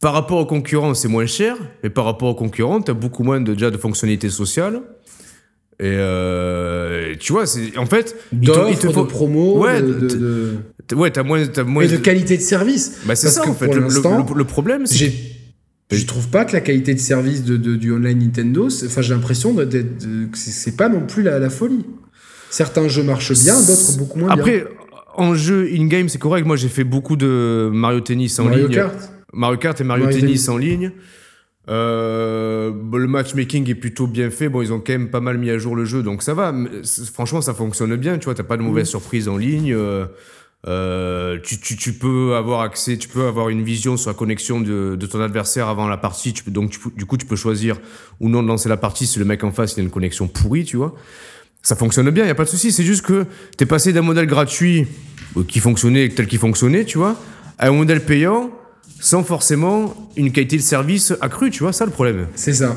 Par 0.00 0.12
rapport 0.12 0.38
aux 0.38 0.46
concurrents, 0.46 0.94
c'est 0.94 1.08
moins 1.08 1.26
cher, 1.26 1.56
mais 1.82 1.90
par 1.90 2.04
rapport 2.04 2.28
aux 2.28 2.34
concurrents, 2.34 2.80
tu 2.80 2.92
as 2.92 2.94
beaucoup 2.94 3.24
moins 3.24 3.40
de, 3.40 3.54
déjà 3.54 3.72
de 3.72 3.78
fonctionnalités 3.78 4.30
sociales. 4.30 4.82
Et 5.78 5.84
euh, 5.84 7.14
tu 7.20 7.32
vois, 7.32 7.46
c'est 7.46 7.76
en 7.76 7.84
fait, 7.86 8.16
il 8.32 8.48
te, 8.48 8.52
faut... 8.90 9.04
de 9.04 9.08
promo, 9.08 9.58
ouais, 9.58 9.82
de, 9.82 9.92
de, 9.92 10.94
ouais, 10.94 11.10
t'as 11.10 11.22
moins, 11.22 11.42
as 11.54 11.62
moins 11.64 11.84
et 11.84 11.88
de 11.88 11.98
qualité 11.98 12.38
de 12.38 12.42
service. 12.42 13.00
Bah 13.04 13.14
c'est 13.14 13.28
ça 13.28 13.46
en 13.46 13.52
fait. 13.52 13.66
Le, 13.66 13.80
le, 13.80 14.34
le, 14.34 14.44
problème, 14.44 14.86
c'est 14.86 15.12
je 15.90 16.04
trouve 16.04 16.28
pas 16.28 16.44
que 16.44 16.52
la 16.52 16.60
qualité 16.60 16.94
de 16.94 16.98
service 16.98 17.44
de, 17.44 17.56
du 17.56 17.92
online 17.92 18.18
Nintendo, 18.18 18.68
enfin 18.86 19.02
j'ai 19.02 19.14
l'impression 19.14 19.54
que 19.54 20.28
c'est 20.34 20.76
pas 20.76 20.88
non 20.88 21.06
plus 21.06 21.22
la, 21.22 21.38
la, 21.38 21.50
folie. 21.50 21.84
Certains 22.50 22.88
jeux 22.88 23.02
marchent 23.02 23.34
bien, 23.34 23.54
d'autres 23.54 23.98
beaucoup 23.98 24.18
moins 24.18 24.30
Après, 24.30 24.58
bien. 24.58 24.66
en 25.14 25.34
jeu 25.34 25.68
in-game, 25.72 26.08
c'est 26.08 26.18
correct. 26.18 26.46
Moi, 26.46 26.56
j'ai 26.56 26.68
fait 26.68 26.84
beaucoup 26.84 27.16
de 27.16 27.70
Mario 27.72 28.00
Tennis 28.00 28.38
en 28.38 28.44
Mario 28.44 28.66
ligne. 28.66 28.76
Kart. 28.76 29.12
Mario 29.32 29.58
Kart 29.58 29.80
et 29.80 29.84
Mario, 29.84 30.04
Mario 30.04 30.18
Tennis, 30.18 30.46
Tennis 30.46 30.48
en 30.48 30.56
ligne. 30.56 30.92
Euh, 31.68 32.72
le 32.92 33.06
matchmaking 33.08 33.68
est 33.68 33.74
plutôt 33.74 34.06
bien 34.06 34.30
fait. 34.30 34.48
Bon, 34.48 34.62
ils 34.62 34.72
ont 34.72 34.78
quand 34.80 34.92
même 34.92 35.10
pas 35.10 35.20
mal 35.20 35.38
mis 35.38 35.50
à 35.50 35.58
jour 35.58 35.74
le 35.74 35.84
jeu, 35.84 36.02
donc 36.02 36.22
ça 36.22 36.34
va. 36.34 36.54
Franchement, 37.12 37.40
ça 37.40 37.54
fonctionne 37.54 37.96
bien. 37.96 38.18
Tu 38.18 38.26
vois, 38.26 38.34
t'as 38.34 38.44
pas 38.44 38.56
de 38.56 38.62
mauvaise 38.62 38.88
surprise 38.88 39.28
en 39.28 39.36
ligne. 39.36 39.72
Euh, 39.72 40.06
euh, 40.66 41.38
tu, 41.42 41.60
tu, 41.60 41.76
tu, 41.76 41.92
peux 41.92 42.34
avoir 42.34 42.60
accès, 42.62 42.96
tu 42.96 43.08
peux 43.08 43.26
avoir 43.26 43.50
une 43.50 43.62
vision 43.62 43.96
sur 43.96 44.10
la 44.10 44.14
connexion 44.14 44.60
de, 44.60 44.96
de 44.96 45.06
ton 45.06 45.20
adversaire 45.20 45.68
avant 45.68 45.86
la 45.86 45.96
partie. 45.96 46.32
Tu 46.32 46.42
peux, 46.42 46.50
donc, 46.50 46.70
tu, 46.70 46.78
du 46.96 47.06
coup, 47.06 47.16
tu 47.16 47.26
peux 47.26 47.36
choisir 47.36 47.78
ou 48.20 48.28
non 48.28 48.42
de 48.42 48.48
lancer 48.48 48.68
la 48.68 48.76
partie 48.76 49.06
si 49.06 49.18
le 49.18 49.24
mec 49.24 49.44
en 49.44 49.52
face 49.52 49.74
il 49.76 49.80
a 49.80 49.82
une 49.82 49.90
connexion 49.90 50.28
pourrie, 50.28 50.64
tu 50.64 50.76
vois. 50.76 50.94
Ça 51.62 51.76
fonctionne 51.76 52.10
bien, 52.10 52.24
il 52.24 52.28
y 52.28 52.30
a 52.30 52.34
pas 52.34 52.44
de 52.44 52.48
souci. 52.48 52.72
C'est 52.72 52.84
juste 52.84 53.02
que 53.02 53.26
t'es 53.56 53.66
passé 53.66 53.92
d'un 53.92 54.02
modèle 54.02 54.26
gratuit 54.26 54.86
euh, 55.36 55.42
qui 55.44 55.60
fonctionnait 55.60 56.08
tel 56.08 56.26
qu'il 56.26 56.38
fonctionnait, 56.38 56.84
tu 56.84 56.98
vois, 56.98 57.16
à 57.58 57.68
un 57.68 57.72
modèle 57.72 58.04
payant 58.04 58.50
sans 59.00 59.22
forcément 59.22 59.94
une 60.16 60.32
qualité 60.32 60.56
de 60.56 60.62
service 60.62 61.12
accrue, 61.20 61.50
tu 61.50 61.62
vois, 61.62 61.72
ça 61.72 61.84
le 61.84 61.90
problème. 61.90 62.26
C'est 62.34 62.54
ça. 62.54 62.76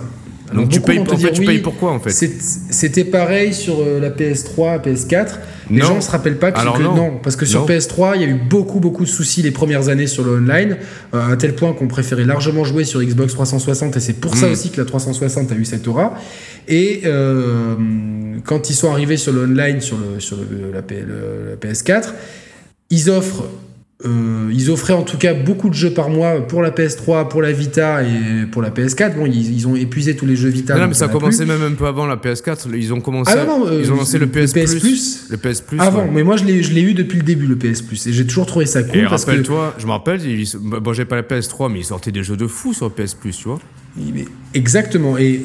Donc 0.53 0.69
tu 0.69 0.81
payes, 0.81 0.99
en 0.99 1.05
fait, 1.05 1.31
tu 1.31 1.43
payes 1.43 1.59
pourquoi 1.59 1.91
en 1.91 1.99
fait 1.99 2.09
C'était 2.09 3.03
pareil 3.03 3.53
sur 3.53 3.79
euh, 3.79 3.99
la 3.99 4.09
PS3, 4.09 4.81
PS4. 4.81 5.27
Les 5.69 5.81
gens 5.81 5.97
ne 5.97 6.01
se 6.01 6.09
rappellent 6.09 6.39
pas 6.39 6.51
que, 6.51 6.59
Alors 6.59 6.79
non. 6.79 7.19
parce 7.21 7.35
que 7.35 7.45
sur 7.45 7.67
PS3, 7.67 8.13
il 8.15 8.21
y 8.21 8.25
a 8.25 8.27
eu 8.27 8.33
beaucoup 8.33 8.79
beaucoup 8.79 9.03
de 9.03 9.09
soucis 9.09 9.43
les 9.43 9.51
premières 9.51 9.89
années 9.89 10.07
sur 10.07 10.23
le 10.23 10.37
online, 10.37 10.77
euh, 11.13 11.33
à 11.33 11.37
tel 11.37 11.53
point 11.53 11.73
qu'on 11.73 11.87
préférait 11.87 12.25
largement 12.25 12.63
jouer 12.63 12.85
sur 12.85 13.01
Xbox 13.01 13.33
360 13.33 13.95
et 13.95 13.99
c'est 13.99 14.13
pour 14.13 14.35
ça 14.35 14.47
hmm. 14.47 14.51
aussi 14.51 14.69
que 14.71 14.81
la 14.81 14.85
360 14.85 15.51
a 15.51 15.55
eu 15.55 15.65
cette 15.65 15.87
aura. 15.87 16.15
Et 16.67 17.01
euh, 17.05 17.75
quand 18.43 18.69
ils 18.71 18.75
sont 18.75 18.91
arrivés 18.91 19.17
sur 19.17 19.33
le 19.33 19.43
online 19.43 19.81
sur 19.81 19.97
le 19.97 20.19
sur 20.19 20.37
la 20.73 20.81
PS4, 20.81 22.13
ils 22.89 23.11
offrent 23.11 23.43
euh, 24.05 24.49
ils 24.53 24.71
offraient 24.71 24.93
en 24.93 25.03
tout 25.03 25.17
cas 25.17 25.33
beaucoup 25.33 25.67
de 25.67 25.73
jeux 25.73 25.91
par 25.91 26.09
mois 26.09 26.39
pour 26.39 26.61
la 26.61 26.71
PS3, 26.71 27.27
pour 27.27 27.41
la 27.41 27.51
Vita 27.51 28.01
et 28.01 28.45
pour 28.49 28.61
la 28.61 28.69
PS4. 28.69 29.15
Bon, 29.15 29.25
ils, 29.25 29.67
ont 29.67 29.75
épuisé 29.75 30.15
tous 30.15 30.25
les 30.25 30.37
jeux 30.37 30.47
Vita. 30.47 30.77
Non, 30.77 30.87
mais 30.87 30.93
ça 30.93 31.05
a 31.05 31.07
commencé 31.09 31.45
même 31.45 31.61
un 31.61 31.73
peu 31.73 31.85
avant 31.85 32.05
la 32.05 32.15
PS4. 32.15 32.67
Ils 32.73 32.93
ont 32.93 33.01
commencé. 33.01 33.33
Ah 33.35 33.43
non, 33.45 33.69
ils 33.77 33.91
ont 33.91 33.97
lancé 33.97 34.17
le 34.17 34.27
PS, 34.27 34.53
Plus. 34.53 35.27
Le 35.29 35.35
PS 35.35 35.59
Plus. 35.59 35.79
Avant, 35.81 36.07
mais 36.09 36.23
moi 36.23 36.37
je 36.37 36.45
l'ai 36.45 36.81
eu 36.81 36.93
depuis 36.93 37.17
le 37.17 37.25
début 37.25 37.45
le 37.45 37.57
PS 37.57 37.81
Plus 37.81 38.07
et 38.07 38.13
j'ai 38.13 38.25
toujours 38.25 38.45
trouvé 38.45 38.65
ça 38.65 38.83
cool. 38.83 38.95
Et 38.95 39.05
rappelle-toi, 39.05 39.75
je 39.77 39.85
me 39.85 39.91
rappelle, 39.91 40.21
bon, 40.61 40.93
j'ai 40.93 41.05
pas 41.05 41.17
la 41.17 41.23
PS3, 41.23 41.69
mais 41.69 41.79
ils 41.79 41.85
sortaient 41.85 42.13
des 42.13 42.23
jeux 42.23 42.37
de 42.37 42.47
fou 42.47 42.73
sur 42.73 42.85
le 42.85 42.91
PS 42.91 43.15
Plus, 43.15 43.35
tu 43.35 43.49
vois. 43.49 43.59
Exactement. 44.53 45.17
Et 45.17 45.41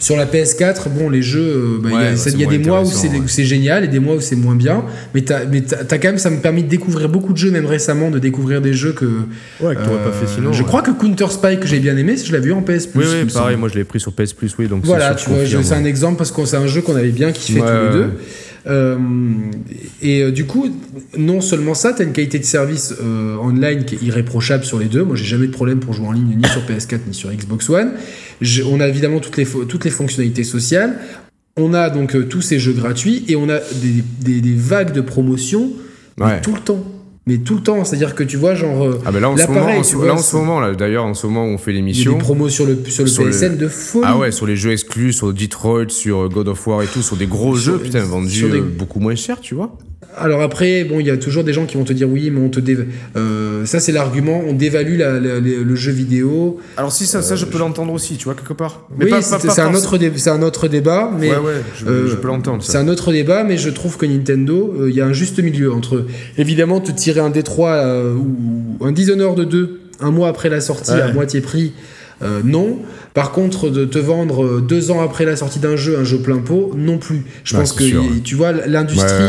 sur 0.00 0.16
la 0.16 0.26
PS4, 0.26 0.88
bon, 0.90 1.10
les 1.10 1.22
jeux, 1.22 1.40
euh, 1.40 1.78
bah, 1.82 1.90
il 1.92 2.40
y 2.40 2.44
a, 2.44 2.48
des 2.48 2.58
mois 2.58 2.82
où 2.82 2.86
c'est 3.26 3.44
génial 3.44 3.84
et 3.84 3.88
des 3.88 3.98
mois 3.98 4.14
où 4.14 4.20
c'est 4.20 4.36
moins 4.36 4.54
bien. 4.54 4.84
Mais 5.14 5.22
t'as 5.22 5.40
as, 5.40 5.98
quand 5.98 6.08
même, 6.08 6.18
ça 6.18 6.30
me 6.30 6.40
permis 6.40 6.62
de 6.62 6.68
découvrir 6.68 7.08
beaucoup 7.08 7.32
de 7.32 7.38
jeux, 7.38 7.50
même 7.50 7.66
récemment, 7.66 8.10
de 8.10 8.18
découvrir 8.18 8.60
des 8.60 8.74
jeux 8.74 8.92
que. 8.92 9.04
Ouais, 9.60 9.74
que 9.74 9.80
pas 9.80 10.12
fait 10.12 10.26
sinon. 10.26 10.52
Je 10.52 10.62
crois 10.62 10.82
que 10.82 10.90
Counter 10.90 11.30
Spike, 11.30 11.60
que 11.60 11.66
j'ai 11.66 11.80
bien 11.80 11.96
aimé, 11.96 12.16
je 12.16 12.32
l'ai 12.32 12.40
vu 12.40 12.52
en 12.52 12.62
PS 12.62 12.86
Plus. 12.86 13.06
Oui, 13.06 13.22
oui 13.24 13.32
pareil, 13.32 13.56
moi 13.56 13.68
je 13.68 13.74
l'ai 13.74 13.84
pris 13.84 14.00
sur 14.00 14.12
PS 14.12 14.32
Plus, 14.32 14.54
oui. 14.58 14.68
Donc 14.68 14.84
voilà, 14.84 15.14
tu 15.14 15.30
vois, 15.30 15.44
c'est 15.46 15.74
un 15.74 15.84
exemple 15.84 16.18
parce 16.18 16.32
que 16.32 16.44
c'est 16.44 16.56
un 16.56 16.66
jeu 16.66 16.82
qu'on 16.82 16.96
avait 16.96 17.10
bien 17.10 17.32
kiffé 17.32 17.60
tous 17.60 17.66
les 17.66 17.92
deux. 17.92 18.10
Euh, 18.68 18.98
et 20.02 20.22
euh, 20.22 20.30
du 20.30 20.44
coup, 20.44 20.68
non 21.16 21.40
seulement 21.40 21.74
ça, 21.74 21.92
tu 21.92 22.02
as 22.02 22.04
une 22.04 22.12
qualité 22.12 22.38
de 22.38 22.44
service 22.44 22.94
euh, 23.02 23.36
online 23.36 23.84
qui 23.84 23.94
est 23.94 24.02
irréprochable 24.02 24.64
sur 24.64 24.78
les 24.78 24.86
deux. 24.86 25.04
Moi, 25.04 25.16
j'ai 25.16 25.24
jamais 25.24 25.46
de 25.46 25.52
problème 25.52 25.80
pour 25.80 25.94
jouer 25.94 26.06
en 26.06 26.12
ligne 26.12 26.36
ni 26.36 26.48
sur 26.48 26.62
PS4 26.62 27.00
ni 27.06 27.14
sur 27.14 27.30
Xbox 27.32 27.68
One. 27.70 27.92
On 28.66 28.80
a 28.80 28.88
évidemment 28.88 29.20
toutes 29.20 29.36
les, 29.36 29.46
toutes 29.46 29.84
les 29.84 29.90
fonctionnalités 29.90 30.44
sociales. 30.44 30.98
On 31.56 31.74
a 31.74 31.90
donc 31.90 32.28
tous 32.28 32.40
ces 32.40 32.58
jeux 32.58 32.72
gratuits 32.72 33.24
et 33.28 33.36
on 33.36 33.48
a 33.48 33.58
des, 33.58 34.40
des, 34.40 34.54
vagues 34.54 34.92
de 34.92 35.00
promotion 35.00 35.72
tout 36.42 36.54
le 36.54 36.60
temps 36.60 36.84
mais 37.28 37.36
tout 37.36 37.56
le 37.56 37.60
temps. 37.60 37.84
C'est-à-dire 37.84 38.14
que 38.14 38.24
tu 38.24 38.38
vois, 38.38 38.54
genre. 38.54 38.82
Euh, 38.82 39.00
ah, 39.04 39.12
mais 39.12 39.20
là, 39.20 39.28
en 39.28 39.36
ce 39.36 39.46
moment, 39.46 39.66
là, 40.06 40.14
en 40.14 40.18
ce 40.18 40.36
moment, 40.36 40.60
là, 40.60 40.74
d'ailleurs, 40.74 41.04
en 41.04 41.12
ce 41.12 41.26
moment, 41.26 41.44
on 41.44 41.58
fait 41.58 41.72
l'émission. 41.72 42.12
Il 42.12 42.14
y 42.14 42.16
a 42.16 42.18
des 42.18 42.24
promos 42.24 42.48
sur 42.48 42.64
le, 42.64 42.78
sur 42.88 43.04
le 43.04 43.30
PSN 43.30 43.56
de 43.56 43.68
folie. 43.68 44.04
Ah 44.08 44.16
ouais, 44.16 44.32
sur 44.32 44.46
les 44.46 44.56
jeux 44.56 44.72
exclus, 44.72 45.12
sur 45.12 45.32
Detroit, 45.32 45.90
sur 45.90 46.28
God 46.30 46.48
of 46.48 46.66
War 46.66 46.82
et 46.82 46.86
tout, 46.86 47.02
sur 47.02 47.16
des 47.16 47.26
gros 47.26 47.54
jeux, 47.54 47.78
putain, 47.78 48.00
vendus 48.00 48.44
euh, 48.44 48.62
beaucoup 48.62 48.98
moins 48.98 49.14
cher, 49.14 49.40
tu 49.40 49.54
vois. 49.54 49.76
Alors 50.16 50.42
après, 50.42 50.84
bon, 50.84 51.00
il 51.00 51.06
y 51.06 51.10
a 51.10 51.16
toujours 51.16 51.44
des 51.44 51.52
gens 51.52 51.66
qui 51.66 51.76
vont 51.76 51.84
te 51.84 51.92
dire 51.92 52.08
oui, 52.08 52.30
mais 52.30 52.40
on 52.40 52.48
te 52.48 52.60
euh, 53.16 53.64
ça 53.66 53.78
c'est 53.78 53.92
l'argument, 53.92 54.42
on 54.46 54.52
dévalue 54.52 54.98
le 54.98 55.74
jeu 55.76 55.92
vidéo. 55.92 56.58
Alors 56.76 56.92
si 56.92 57.06
ça, 57.06 57.22
ça 57.22 57.36
je 57.36 57.44
peux 57.44 57.58
l'entendre 57.58 57.92
aussi, 57.92 58.16
tu 58.16 58.24
vois 58.24 58.34
quelque 58.34 58.52
part. 58.52 58.86
Mais 58.98 59.12
oui, 59.12 59.20
c'est 59.20 59.60
un 59.60 59.74
autre, 59.74 59.98
c'est 60.16 60.30
un 60.30 60.42
autre 60.42 60.68
débat, 60.68 61.10
mais 61.18 61.30
ouais, 61.30 61.36
ouais, 61.36 61.62
je, 61.76 62.14
peux 62.14 62.28
l'entendre. 62.28 62.62
C'est 62.62 62.78
un 62.78 62.88
autre 62.88 63.12
débat, 63.12 63.44
mais 63.44 63.56
je 63.56 63.70
trouve 63.70 63.96
que 63.96 64.06
Nintendo, 64.06 64.86
il 64.88 64.94
y 64.94 65.00
a 65.00 65.06
un 65.06 65.12
juste 65.12 65.38
milieu 65.40 65.72
entre 65.72 66.06
évidemment 66.36 66.80
te 66.80 66.90
tirer 66.90 67.20
un 67.20 67.30
Détroit 67.30 67.82
ou 68.16 68.84
un 68.84 68.92
Dishonored 68.92 69.40
2 69.40 69.80
un 70.00 70.10
mois 70.10 70.28
après 70.28 70.48
la 70.48 70.60
sortie 70.60 70.92
à 70.92 71.12
moitié 71.12 71.40
prix. 71.40 71.72
Euh, 72.22 72.40
non. 72.44 72.78
Par 73.14 73.32
contre, 73.32 73.70
de 73.70 73.84
te 73.84 73.98
vendre 73.98 74.60
deux 74.60 74.90
ans 74.90 75.00
après 75.00 75.24
la 75.24 75.36
sortie 75.36 75.58
d'un 75.58 75.76
jeu 75.76 75.98
un 75.98 76.04
jeu 76.04 76.18
plein 76.18 76.38
pot, 76.38 76.72
non 76.76 76.98
plus. 76.98 77.24
Je 77.44 77.56
pense 77.56 77.72
que 77.72 78.18
tu 78.20 78.34
vois 78.34 78.52
l'industrie, 78.52 79.24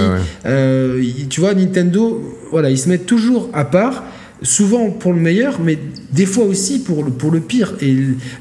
euh, 0.45 1.01
tu 1.29 1.39
vois 1.39 1.53
Nintendo, 1.53 2.21
voilà, 2.51 2.69
ils 2.69 2.77
se 2.77 2.89
mettent 2.89 3.05
toujours 3.05 3.49
à 3.53 3.65
part 3.65 4.03
souvent 4.41 4.89
pour 4.89 5.13
le 5.13 5.19
meilleur, 5.19 5.59
mais 5.61 5.77
des 6.11 6.25
fois 6.25 6.45
aussi 6.45 6.79
pour 6.79 7.03
le, 7.03 7.11
pour 7.11 7.31
le 7.31 7.39
pire. 7.39 7.73
Et 7.81 7.95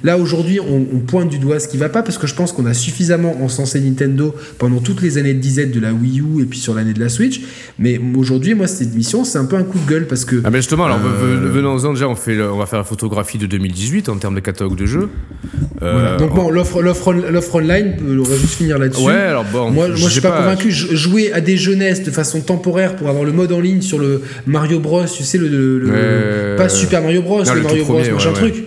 là, 0.05 0.17
aujourd'hui, 0.17 0.61
on, 0.61 0.99
pointe 1.01 1.29
du 1.29 1.39
doigt 1.39 1.59
ce 1.59 1.69
qui 1.69 1.77
va 1.77 1.89
pas, 1.89 2.03
parce 2.03 2.19
que 2.19 2.27
je 2.27 2.35
pense 2.35 2.53
qu'on 2.53 2.67
a 2.67 2.75
suffisamment 2.75 3.43
encensé 3.43 3.81
Nintendo 3.81 4.35
pendant 4.59 4.81
toutes 4.81 5.03
les 5.03 5.19
années 5.19 5.35
de 5.35 5.41
disette 5.41 5.71
de 5.71 5.81
la 5.81 5.93
Wii 5.93 6.21
U 6.21 6.43
et 6.43 6.45
puis 6.45 6.59
sur 6.59 6.75
l'année 6.75 6.93
de 6.93 7.01
la 7.01 7.09
Switch. 7.09 7.41
Mais 7.79 8.01
aujourd'hui, 8.17 8.55
moi, 8.55 8.67
cette 8.67 8.93
émission, 8.93 9.25
c'est 9.25 9.39
un 9.39 9.45
peu 9.45 9.57
un 9.57 9.65
coup 9.65 9.79
de 9.79 9.91
gueule, 9.91 10.07
parce 10.07 10.25
que... 10.25 10.37
Ah 10.45 10.51
mais 10.51 10.59
justement, 10.59 10.87
alors 10.87 11.01
euh, 11.05 11.51
venons-en 11.51 11.93
déjà, 11.93 12.09
on, 12.09 12.15
fait, 12.15 12.41
on 12.41 12.59
va 12.59 12.67
faire 12.67 12.79
la 12.79 12.85
photographie 12.85 13.39
de 13.39 13.47
2018 13.47 14.09
en 14.09 14.17
termes 14.17 14.35
de 14.35 14.41
catalogue 14.41 14.77
de 14.77 14.87
jeux. 14.87 15.09
Euh, 15.83 16.19
Donc 16.19 16.35
bon, 16.35 16.51
l'offre, 16.51 16.83
l'offre, 16.83 17.55
online, 17.55 17.97
on 18.03 18.23
va 18.23 18.37
juste 18.37 18.55
finir 18.55 18.79
là-dessus. 18.79 19.05
Ouais, 19.05 19.15
alors 19.15 19.45
bon... 19.45 19.71
Moi, 19.71 19.89
moi 19.89 19.97
je 19.97 20.09
suis 20.09 20.21
pas, 20.21 20.31
pas 20.31 20.39
convaincu. 20.39 20.71
Jouer 20.71 21.33
à 21.33 21.41
des 21.41 21.57
jeunesses 21.57 22.03
de 22.03 22.11
façon 22.11 22.41
temporaire 22.41 22.97
pour 22.97 23.09
avoir 23.09 23.25
le 23.25 23.33
mode 23.33 23.53
en 23.53 23.61
ligne 23.61 23.83
sur 23.83 23.99
le 23.99 24.23
Mario 24.47 24.81
Bros, 24.81 25.05
tu 25.05 25.25
sais, 25.25 25.39
le 25.39 25.88
pas 26.57 26.69
Super 26.69 27.03
Mario 27.03 27.23
Bros, 27.23 27.43
le, 27.43 27.63
Mario 27.63 27.85
Bros, 27.85 27.99
machin 27.99 28.33
truc. 28.33 28.65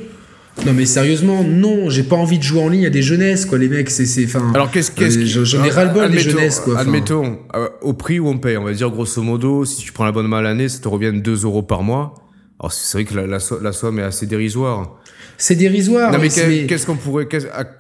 Non 0.65 0.73
mais 0.73 0.85
sérieusement, 0.85 1.43
non, 1.43 1.89
j'ai 1.89 2.03
pas 2.03 2.17
envie 2.17 2.37
de 2.37 2.43
jouer 2.43 2.61
en 2.61 2.69
ligne 2.69 2.85
à 2.85 2.89
des 2.89 3.01
jeunesses 3.01 3.45
quoi, 3.45 3.57
les 3.57 3.69
mecs, 3.69 3.89
c'est 3.89 4.25
enfin. 4.25 4.51
Alors 4.53 4.69
qu'est-ce 4.69 4.91
qu'est-ce 4.91 5.19
euh, 5.19 5.45
j'en 5.45 5.63
ai 5.63 5.69
ras-le-bol 5.69 6.11
des 6.11 6.19
jeunesses 6.19 6.59
quoi. 6.59 6.77
Admettons, 6.77 7.39
euh, 7.55 7.69
au 7.81 7.93
prix 7.93 8.19
où 8.19 8.27
on 8.27 8.37
paye, 8.37 8.57
on 8.57 8.65
va 8.65 8.73
dire 8.73 8.89
grosso 8.91 9.21
modo, 9.23 9.65
si 9.65 9.81
tu 9.81 9.91
prends 9.91 10.05
l'abonnement 10.05 10.37
à 10.37 10.41
l'année, 10.41 10.69
ça 10.69 10.79
te 10.79 10.87
revient 10.87 11.13
2 11.13 11.45
euros 11.45 11.63
par 11.63 11.83
mois. 11.83 12.15
Alors 12.59 12.71
c'est 12.73 12.97
vrai 12.97 13.05
que 13.05 13.15
la, 13.15 13.39
la, 13.61 13.71
somme 13.71 13.99
est 13.99 14.03
assez 14.03 14.27
dérisoire. 14.27 14.99
C'est 15.37 15.55
dérisoire. 15.55 16.11
Non 16.11 16.19
mais 16.19 16.29
qu'est-ce 16.29 16.85
qu'on 16.85 16.97
pourrait, 16.97 17.27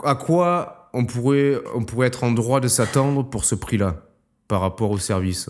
à, 0.03 0.15
quoi 0.15 0.89
on 0.93 1.05
pourrait, 1.05 1.55
on 1.75 1.83
pourrait 1.83 2.07
être 2.07 2.23
en 2.23 2.31
droit 2.31 2.61
de 2.61 2.67
s'attendre 2.67 3.29
pour 3.29 3.45
ce 3.45 3.53
prix-là 3.53 4.07
par 4.47 4.61
rapport 4.61 4.89
au 4.89 4.97
service? 4.97 5.49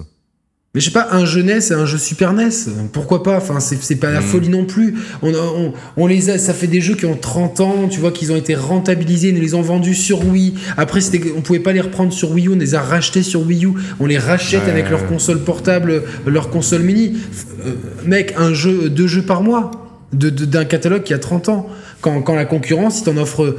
Mais 0.73 0.79
je 0.79 0.85
sais 0.85 0.91
pas, 0.91 1.09
un 1.11 1.25
jeu 1.25 1.41
NES 1.41 1.59
et 1.69 1.73
un 1.73 1.85
jeu 1.85 1.97
Super 1.97 2.31
NES, 2.31 2.49
pourquoi 2.93 3.23
pas 3.23 3.35
Enfin, 3.35 3.59
c'est 3.59 3.95
pas 3.97 4.09
la 4.09 4.21
hmm. 4.21 4.23
folie 4.23 4.47
non 4.47 4.63
plus. 4.63 4.95
On, 5.21 5.33
on, 5.33 5.73
on, 5.97 6.07
les 6.07 6.29
a, 6.29 6.37
ça 6.37 6.53
fait 6.53 6.67
des 6.67 6.79
jeux 6.79 6.95
qui 6.95 7.05
ont 7.05 7.17
30 7.17 7.59
ans, 7.59 7.87
tu 7.89 7.99
vois, 7.99 8.11
qu'ils 8.11 8.31
ont 8.31 8.37
été 8.37 8.55
rentabilisés, 8.55 9.29
ils 9.29 9.39
les 9.39 9.53
ont 9.53 9.61
vendus 9.61 9.95
sur 9.95 10.25
Wii. 10.25 10.53
Après, 10.77 11.01
on 11.35 11.41
pouvait 11.41 11.59
pas 11.59 11.73
les 11.73 11.81
reprendre 11.81 12.13
sur 12.13 12.31
Wii 12.31 12.47
U, 12.47 12.51
on 12.53 12.57
les 12.57 12.73
a 12.73 12.79
rachetés 12.79 13.21
sur 13.21 13.45
Wii 13.45 13.65
U. 13.65 13.73
On 13.99 14.05
les 14.05 14.17
rachète 14.17 14.69
avec 14.69 14.89
leur 14.89 15.07
console 15.07 15.43
portable, 15.43 16.03
leur 16.25 16.49
console 16.49 16.83
mini. 16.83 17.17
Euh, 17.65 17.73
mec, 18.05 18.33
un 18.37 18.53
jeu, 18.53 18.89
deux 18.89 19.07
jeux 19.07 19.23
par 19.23 19.43
mois 19.43 19.71
d'un 20.13 20.65
catalogue 20.65 21.03
qui 21.03 21.13
a 21.13 21.19
30 21.19 21.49
ans. 21.49 21.69
Quand, 22.01 22.21
quand 22.21 22.35
la 22.35 22.45
concurrence, 22.45 22.99
il 22.99 23.03
t'en 23.03 23.17
offre 23.17 23.57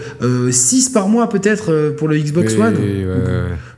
6 0.50 0.88
euh, 0.88 0.92
par 0.92 1.08
mois 1.08 1.28
peut-être 1.28 1.72
euh, 1.72 1.94
pour 1.94 2.08
le 2.08 2.18
Xbox 2.18 2.54
One. 2.56 2.76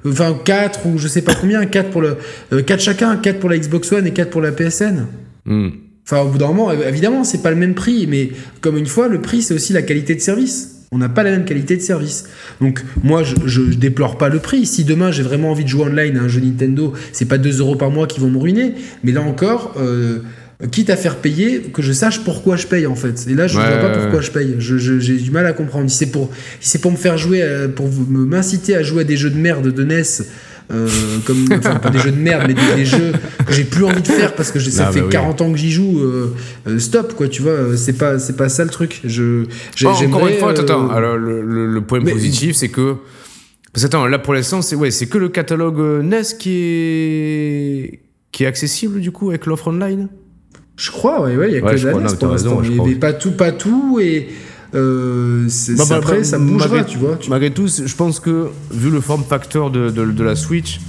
Enfin 0.07 0.37
4 0.43 0.87
ou 0.87 0.99
je 0.99 1.07
sais 1.07 1.23
pas 1.23 1.35
combien, 1.35 1.65
4 1.67 1.91
pour 1.91 2.03
le 2.03 2.17
4 2.51 2.71
euh, 2.71 2.79
chacun, 2.79 3.17
4 3.17 3.39
pour 3.39 3.51
la 3.51 3.59
Xbox 3.59 3.93
One 3.93 4.07
et 4.07 4.13
4 4.13 4.31
pour 4.31 4.41
la 4.41 4.53
PSN. 4.53 5.07
Hmm. 5.45 5.69
Enfin 6.07 6.23
au 6.23 6.29
bout 6.29 6.39
d'un 6.39 6.49
moment, 6.49 6.73
évidemment, 6.73 7.25
c'est 7.25 7.43
pas 7.43 7.51
le 7.51 7.57
même 7.57 7.75
prix, 7.75 8.07
mais 8.07 8.31
comme 8.61 8.77
une 8.77 8.87
fois, 8.87 9.09
le 9.09 9.21
prix 9.21 9.43
c'est 9.43 9.55
aussi 9.55 9.73
la 9.73 9.83
qualité 9.83 10.15
de 10.15 10.21
service. 10.21 10.71
On 10.93 10.99
n'a 10.99 11.09
pas 11.09 11.25
la 11.25 11.33
même 11.33 11.45
qualité 11.45 11.77
de 11.77 11.83
service. 11.83 12.29
Donc 12.61 12.85
moi, 13.03 13.25
je, 13.25 13.35
je, 13.47 13.63
déplore 13.63 14.17
pas 14.17 14.29
le 14.29 14.39
prix. 14.39 14.65
Si 14.65 14.85
demain 14.85 15.11
j'ai 15.11 15.25
vraiment 15.25 15.51
envie 15.51 15.65
de 15.65 15.69
jouer 15.69 15.87
online 15.87 16.17
à 16.17 16.23
un 16.23 16.29
jeu 16.29 16.41
Nintendo, 16.41 16.93
c'est 17.13 17.25
pas 17.25 17.37
2 17.37 17.59
euros 17.59 17.75
par 17.75 17.91
mois 17.91 18.07
qui 18.07 18.21
vont 18.21 18.31
me 18.31 18.39
ruiner. 18.39 18.75
Mais 19.03 19.11
là 19.11 19.23
encore, 19.23 19.75
quitte 20.71 20.91
à 20.91 20.97
faire 20.97 21.17
payer, 21.17 21.61
que 21.73 21.83
je 21.83 21.93
sache 21.93 22.21
pourquoi 22.25 22.57
je 22.57 22.67
paye 22.67 22.87
en 22.87 22.95
fait. 22.95 23.27
Et 23.29 23.35
là, 23.35 23.47
je 23.47 23.59
ne 23.59 23.63
Ouais, 23.65 23.71
vois 23.79 23.89
pas 23.91 23.99
pourquoi 23.99 24.21
je 24.21 24.31
paye. 24.31 24.55
Je- 24.59 24.79
je- 24.79 24.99
J'ai 25.01 25.17
du 25.17 25.31
mal 25.31 25.47
à 25.47 25.53
comprendre. 25.53 25.91
Si 25.91 25.97
c'est 25.99 26.11
pour, 26.11 26.31
si 26.61 26.71
c'est 26.71 26.81
pour 26.81 26.93
me 26.93 26.97
faire 26.97 27.19
jouer, 27.19 27.43
à- 27.43 27.69
pour 27.69 27.89
m'inciter 28.09 28.75
à 28.77 28.83
jouer 28.83 29.03
à 29.03 29.05
des 29.05 29.17
jeux 29.17 29.31
de 29.31 29.39
merde 29.39 29.69
de 29.73 29.83
NES. 29.85 30.03
euh, 30.73 30.89
comme 31.27 31.45
enfin 31.59 31.75
pas 31.75 31.91
des 31.91 31.99
jeux 31.99 32.11
de 32.11 32.17
merde 32.17 32.45
mais 32.49 32.55
des, 32.55 32.75
des 32.77 32.87
jeux 32.87 33.13
que 33.47 33.53
j'ai 33.53 33.65
plus 33.65 33.85
envie 33.85 34.01
de 34.01 34.07
faire 34.09 34.35
parce 34.35 34.51
que 34.51 34.59
j'ai- 34.59 34.71
ça 34.71 34.87
Ah, 34.89 34.93
fait 34.93 35.01
bah 35.01 35.07
oui. 35.09 35.13
40 35.13 35.43
ans 35.43 35.53
que 35.53 35.59
j'y 35.59 35.71
joue 35.71 35.99
euh, 36.01 36.35
euh, 36.67 36.79
stop 36.79 37.13
quoi 37.13 37.29
tu 37.29 37.43
vois 37.43 37.51
euh, 37.53 37.77
c'est 37.77 37.93
pas 37.93 38.19
c'est 38.19 38.35
pas 38.35 38.49
ça 38.49 38.65
le 38.65 38.71
truc 38.71 39.03
je 39.05 39.45
j'ai- 39.77 39.87
Oh, 39.87 39.91
encore 40.07 40.27
une 40.27 40.39
fois, 40.39 40.57
euh, 40.57 40.61
attends, 40.63 40.89
alors 40.89 41.19
le, 41.19 41.43
le- 41.43 41.67
le 41.71 41.81
point 41.83 42.01
mais- 42.03 42.13
positif, 42.13 42.57
c'est 42.57 42.71
que. 42.71 42.95
Parce 43.75 43.85
attends, 43.85 44.07
là 44.07 44.19
pour 44.19 44.33
l'instant, 44.33 44.63
c'est 44.63 44.75
ouais, 44.75 44.91
c'est 44.91 45.05
que 45.07 45.19
le 45.19 45.29
catalogue 45.29 45.81
euh, 45.81 46.03
NES 46.03 46.23
qui 46.39 46.51
est 46.57 48.01
qui 48.33 48.45
est 48.45 48.47
accessible 48.47 49.01
du 49.01 49.11
coup 49.13 49.29
avec 49.29 49.45
l'offre 49.45 49.69
online? 49.69 50.09
Je 50.77 50.91
crois, 50.91 51.23
ouais, 51.23 51.37
ouais, 51.37 51.49
il 51.51 51.55
y 51.55 51.59
a 51.59 51.63
Ouais, 51.65 51.75
que 51.75 51.85
non, 51.87 51.91
pour 51.93 52.01
l'instant. 52.01 52.61
pas 53.01 53.13
tout, 53.13 53.33
pas 53.33 53.53
tout, 53.53 54.01
et 54.01 54.29
euh, 54.75 55.47
Bah, 55.77 55.85
bah, 55.89 55.97
après 55.97 56.17
bah, 56.19 56.25
ça 56.25 56.39
bougera, 56.39 56.69
malgré- 56.69 56.91
tu 56.91 56.99
vois. 56.99 57.17
tu- 57.17 57.31
Malgré 57.31 57.51
tout, 57.53 57.69
je 57.69 57.95
pense 57.95 58.19
que 58.19 58.49
vu 58.73 58.91
le 58.91 59.01
form 59.01 59.23
factor 59.23 59.71
de, 59.71 59.91
de, 59.91 60.05
de 60.11 60.25
la 60.25 60.35
Switch, 60.35 60.81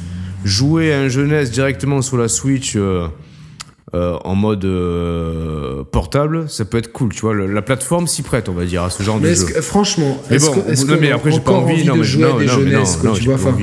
jouer 0.44 0.92
à 0.94 1.00
un 1.02 1.08
jeu 1.08 1.26
NES 1.28 1.46
directement 1.52 2.02
sur 2.02 2.18
la 2.18 2.28
Switch 2.28 2.76
euh, 2.76 3.08
euh, 3.94 4.18
en 4.24 4.34
mode 4.34 4.66
euh, 4.66 5.84
portable, 5.92 6.46
ça 6.50 6.66
peut 6.66 6.80
être 6.80 6.92
cool, 6.92 7.14
tu 7.14 7.22
vois. 7.22 7.36
Le- 7.36 7.46
la 7.52 7.62
plateforme 7.62 8.08
s'y 8.08 8.24
prête, 8.24 8.50
on 8.50 8.54
va 8.54 8.66
dire, 8.66 8.82
à 8.84 8.90
ce 8.90 9.04
genre 9.04 9.20
Mais 9.22 9.30
de 9.30 9.36
jeu. 9.36 9.46
que- 9.46 9.62
franchement, 9.62 10.18
Mais 10.32 10.38
est-ce 10.38 10.48
bon, 10.48 10.54
que- 10.62 10.92
non, 10.92 10.98
mais 11.00 11.12
après 11.12 11.32
j'ai 11.32 11.40
pas 11.42 11.52
envie, 11.52 11.86
non, 11.86 11.94
de 11.94 12.00
mais 12.00 12.04
jouer 12.06 12.24
non, 12.24 12.36
à 12.38 12.40
des 12.40 12.46
non, 12.48 12.54
non, 12.64 12.84
quoi, 13.02 13.12
tu 13.14 13.30
vois. 13.30 13.54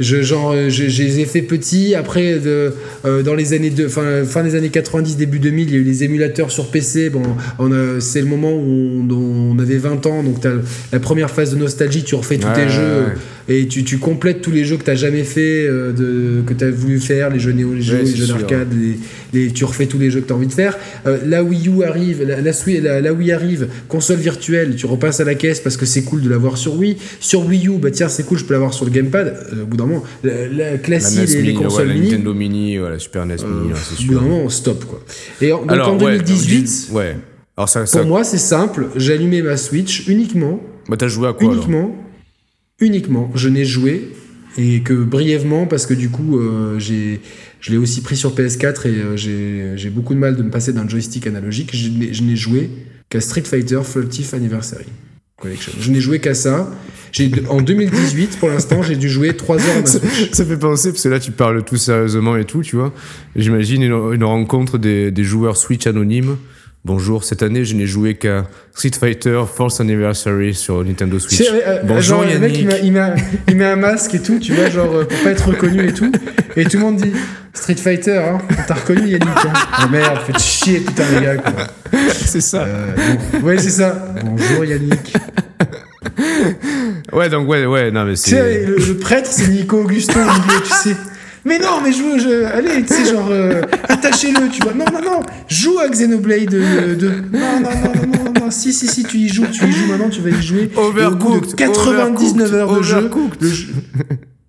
Je, 0.00 0.22
genre, 0.22 0.50
euh, 0.52 0.68
je, 0.70 0.88
je 0.88 1.02
les 1.04 1.20
ai 1.20 1.24
fait 1.24 1.42
petits. 1.42 1.94
Après, 1.94 2.38
de, 2.40 2.72
euh, 3.04 3.22
dans 3.22 3.34
les 3.34 3.52
années 3.52 3.70
de, 3.70 3.86
fin, 3.86 4.24
fin 4.24 4.42
des 4.42 4.56
années 4.56 4.70
90, 4.70 5.16
début 5.16 5.38
2000, 5.38 5.68
il 5.68 5.72
y 5.72 5.76
a 5.76 5.80
eu 5.80 5.84
les 5.84 6.02
émulateurs 6.02 6.50
sur 6.50 6.70
PC. 6.70 7.10
Bon, 7.10 7.22
on 7.60 7.70
a- 7.70 8.00
c'est 8.00 8.20
le 8.20 8.26
moment 8.26 8.52
où 8.52 9.04
on, 9.08 9.54
on 9.54 9.58
avait 9.60 9.76
20 9.78 10.04
ans, 10.06 10.22
donc 10.24 10.40
t'as 10.40 10.50
la 10.92 10.98
première 10.98 11.30
phase 11.30 11.52
de 11.52 11.56
nostalgie. 11.56 12.02
Tu 12.02 12.16
refais 12.16 12.38
tous 12.38 12.48
Ouais, 12.48 12.54
tes 12.54 12.62
ouais, 12.62 12.68
jeux 12.68 12.82
ouais. 13.06 13.12
Et 13.48 13.66
tu, 13.68 13.84
tu 13.84 13.98
complètes 13.98 14.40
tous 14.40 14.50
les 14.50 14.64
jeux 14.64 14.76
que 14.76 14.84
t'as 14.84 14.94
jamais 14.94 15.24
fait, 15.24 15.66
euh, 15.66 15.92
de, 15.92 16.42
que 16.46 16.54
t'as 16.54 16.70
voulu 16.70 16.98
faire, 17.00 17.30
les 17.30 17.38
jeux 17.38 17.52
Néo, 17.52 17.74
les 17.74 17.82
jeux, 17.82 17.96
Ouais, 17.98 18.02
les 18.04 18.14
jeux 18.16 18.24
sûr. 18.26 18.36
d'arcade, 18.38 18.68
les, 18.72 18.98
les- 19.46 19.52
tu 19.52 19.64
refais 19.64 19.86
tous 19.86 19.98
les 19.98 20.10
jeux 20.10 20.20
que 20.20 20.28
t'as 20.28 20.34
envie 20.34 20.46
de 20.46 20.52
faire. 20.52 20.78
Euh, 21.06 21.18
la 21.26 21.42
Wii 21.44 21.68
U 21.68 21.82
arrive, 21.84 22.22
la, 22.22 22.40
la, 22.40 23.00
la- 23.00 23.12
Wii 23.12 23.32
arrive, 23.32 23.68
console 23.88 24.16
virtuelle, 24.18 24.74
tu 24.76 24.86
repasses 24.86 25.20
à 25.20 25.24
la 25.24 25.34
caisse 25.34 25.60
parce 25.60 25.76
que 25.76 25.84
c'est 25.86 26.02
cool 26.04 26.22
de 26.22 26.30
l'avoir 26.30 26.56
sur 26.56 26.74
Wii. 26.76 26.96
Sur 27.20 27.46
Wii 27.46 27.68
U, 27.68 27.72
bah 27.78 27.90
tiens, 27.90 28.08
c'est 28.08 28.24
cool, 28.24 28.38
je 28.38 28.44
peux 28.44 28.54
l'avoir 28.54 28.72
sur 28.72 28.84
le 28.86 28.90
gamepad. 28.90 29.36
Euh, 29.52 29.62
au 29.62 29.66
bout 29.66 29.76
d'un 29.76 29.86
moment, 29.86 30.04
la, 30.22 30.46
la 30.48 30.70
La 30.72 30.78
classique, 30.78 31.28
les, 31.28 31.42
les 31.42 31.52
ouais, 31.56 31.62
consoles 31.62 31.88
la 31.88 31.94
mini. 31.94 32.06
Nintendo 32.10 32.32
Mini, 32.34 32.78
ouais, 32.78 32.90
la 32.90 32.98
Super 32.98 33.26
NES 33.26 33.36
Mini, 33.46 33.72
ouais, 33.72 33.78
c'est 33.82 34.04
Au 34.04 34.06
bout 34.06 34.12
d'un 34.14 34.20
sûr. 34.20 34.22
moment, 34.22 34.42
on 34.44 34.48
stop 34.48 34.84
quoi. 34.86 35.02
Et 35.42 35.52
en, 35.52 35.58
donc 35.60 35.70
Alors, 35.72 35.88
en 35.94 35.98
ouais, 35.98 36.12
2018, 36.16 36.86
du- 36.90 36.94
ouais. 36.96 37.16
Alors 37.56 37.68
ça, 37.68 37.84
ça 37.86 37.98
pour 38.00 38.08
moi, 38.08 38.24
c'est 38.24 38.38
simple. 38.38 38.86
J'ai 38.96 39.12
allumé 39.12 39.42
ma 39.42 39.56
Switch 39.56 40.08
uniquement, 40.08 40.60
bah, 40.88 40.96
t'as 40.98 41.08
joué 41.08 41.28
à 41.28 41.32
quoi 41.32 41.52
alors 41.52 41.68
uniquement. 42.80 43.30
Je 43.34 43.48
n'ai 43.48 43.64
joué 43.64 44.08
et 44.56 44.80
que 44.80 44.94
brièvement 44.94 45.66
parce 45.66 45.86
que 45.86 45.94
du 45.94 46.10
coup, 46.10 46.38
euh, 46.38 46.78
j'ai, 46.78 47.20
je 47.60 47.72
l'ai 47.72 47.76
aussi 47.76 48.02
pris 48.02 48.16
sur 48.16 48.34
PS4 48.34 48.88
et 48.88 48.90
euh, 48.90 49.76
j'ai, 49.76 49.90
beaucoup 49.90 50.14
de 50.14 50.18
mal 50.18 50.36
de 50.36 50.42
me 50.42 50.50
passer 50.50 50.72
d'un 50.72 50.88
joystick 50.88 51.26
analogique. 51.26 51.74
Je 51.74 52.22
n'ai, 52.22 52.36
joué 52.36 52.70
qu'à 53.08 53.20
Street 53.20 53.42
Fighter 53.42 53.80
Furtive 53.84 54.34
Anniversary 54.34 54.86
Collection. 55.40 55.72
Je 55.80 55.90
n'ai 55.90 56.00
joué 56.00 56.20
qu'à 56.20 56.34
ça. 56.34 56.70
En 57.48 57.60
2018, 57.60 58.38
pour 58.38 58.48
l'instant, 58.48 58.82
j'ai 58.82 58.96
dû 58.96 59.08
jouer 59.08 59.36
3 59.36 59.56
heures 59.56 59.76
à 59.76 59.80
ma 59.80 59.86
ça, 59.86 60.00
ça 60.32 60.44
fait 60.44 60.56
penser, 60.56 60.90
parce 60.90 61.04
que 61.04 61.08
là 61.08 61.20
tu 61.20 61.30
parles 61.30 61.62
tout 61.64 61.76
sérieusement 61.76 62.36
et 62.36 62.44
tout, 62.44 62.62
tu 62.62 62.74
vois. 62.74 62.92
J'imagine 63.36 63.82
une, 63.82 64.14
une 64.14 64.24
rencontre 64.24 64.78
des, 64.78 65.12
des 65.12 65.22
joueurs 65.22 65.56
Switch 65.56 65.86
anonymes. 65.86 66.36
Bonjour, 66.84 67.24
cette 67.24 67.42
année 67.42 67.64
je 67.64 67.74
n'ai 67.74 67.86
joué 67.86 68.14
qu'à 68.14 68.44
Street 68.74 68.90
Fighter 68.98 69.42
Fourth 69.52 69.80
Anniversary 69.80 70.52
sur 70.52 70.84
Nintendo 70.84 71.18
Switch. 71.18 71.40
Euh, 71.50 71.78
Bonjour 71.84 72.22
genre, 72.22 72.24
le 72.30 72.38
mec, 72.38 72.52
il 72.58 72.64
Yannick. 72.64 72.66
met, 72.66 72.80
il, 72.86 72.92
met, 72.92 73.14
il 73.48 73.56
met 73.56 73.64
un 73.64 73.76
masque 73.76 74.14
et 74.14 74.20
tout, 74.20 74.38
tu 74.38 74.52
vois, 74.52 74.68
genre, 74.68 74.94
euh, 74.94 75.04
pour 75.04 75.18
pas 75.20 75.30
être 75.30 75.48
reconnu 75.48 75.88
et 75.88 75.94
tout. 75.94 76.12
Et 76.56 76.64
tout 76.64 76.76
le 76.76 76.82
monde 76.82 76.96
dit 76.96 77.10
Street 77.54 77.76
Fighter, 77.76 78.18
hein, 78.18 78.38
t'as 78.68 78.74
reconnu 78.74 79.08
Yannick 79.08 79.28
hein. 79.46 79.52
Ah 79.72 79.88
merde, 79.90 80.18
faites 80.26 80.38
chier, 80.38 80.80
putain, 80.80 81.04
les 81.18 81.24
gars, 81.24 81.36
quoi. 81.38 81.52
C'est 82.12 82.42
ça. 82.42 82.64
Euh, 82.64 82.88
bon, 83.40 83.46
ouais, 83.46 83.56
c'est 83.56 83.70
ça. 83.70 84.12
Bonjour 84.22 84.64
Yannick. 84.66 85.14
Ouais, 87.14 87.28
donc 87.30 87.48
ouais, 87.48 87.64
ouais, 87.64 87.90
non 87.92 88.04
mais 88.04 88.14
Tu 88.14 88.30
sais, 88.30 88.30
c'est. 88.36 88.66
le, 88.66 88.76
le 88.76 88.96
prêtre, 88.98 89.28
c'est 89.30 89.48
Nico 89.48 89.78
Augusto 89.80 90.12
tu 90.64 90.70
sais. 90.90 90.96
Mais 91.44 91.58
non, 91.58 91.80
mais 91.82 91.92
joue, 91.92 92.18
je, 92.18 92.44
allez, 92.46 92.82
tu 92.86 92.94
sais, 92.94 93.04
genre, 93.12 93.28
euh, 93.30 93.60
attachez-le, 93.88 94.48
tu 94.48 94.62
vois. 94.62 94.72
Non, 94.72 94.86
non, 94.92 95.00
non, 95.02 95.20
joue 95.48 95.78
à 95.78 95.88
Xenoblade 95.88 96.54
euh, 96.54 96.94
2. 96.94 97.08
Non, 97.08 97.14
non, 97.32 97.60
non, 97.60 97.92
non, 98.06 98.24
non, 98.24 98.40
non, 98.46 98.50
si, 98.50 98.72
si, 98.72 98.86
si, 98.86 99.04
tu 99.04 99.18
y 99.18 99.28
joues, 99.28 99.46
tu 99.52 99.64
y 99.66 99.72
joues 99.72 99.86
maintenant, 99.90 100.08
tu 100.08 100.20
vas 100.22 100.30
y 100.30 100.42
jouer. 100.42 100.70
Au 100.76 100.90
bout 100.90 100.98
de 101.00 101.04
Overcooked, 101.06 101.54
99 101.54 102.54
heures 102.54 102.76
de 102.78 102.82
jeu, 102.82 102.96
overcooked. 102.96 103.42
le 103.42 103.48
jeu- 103.48 103.72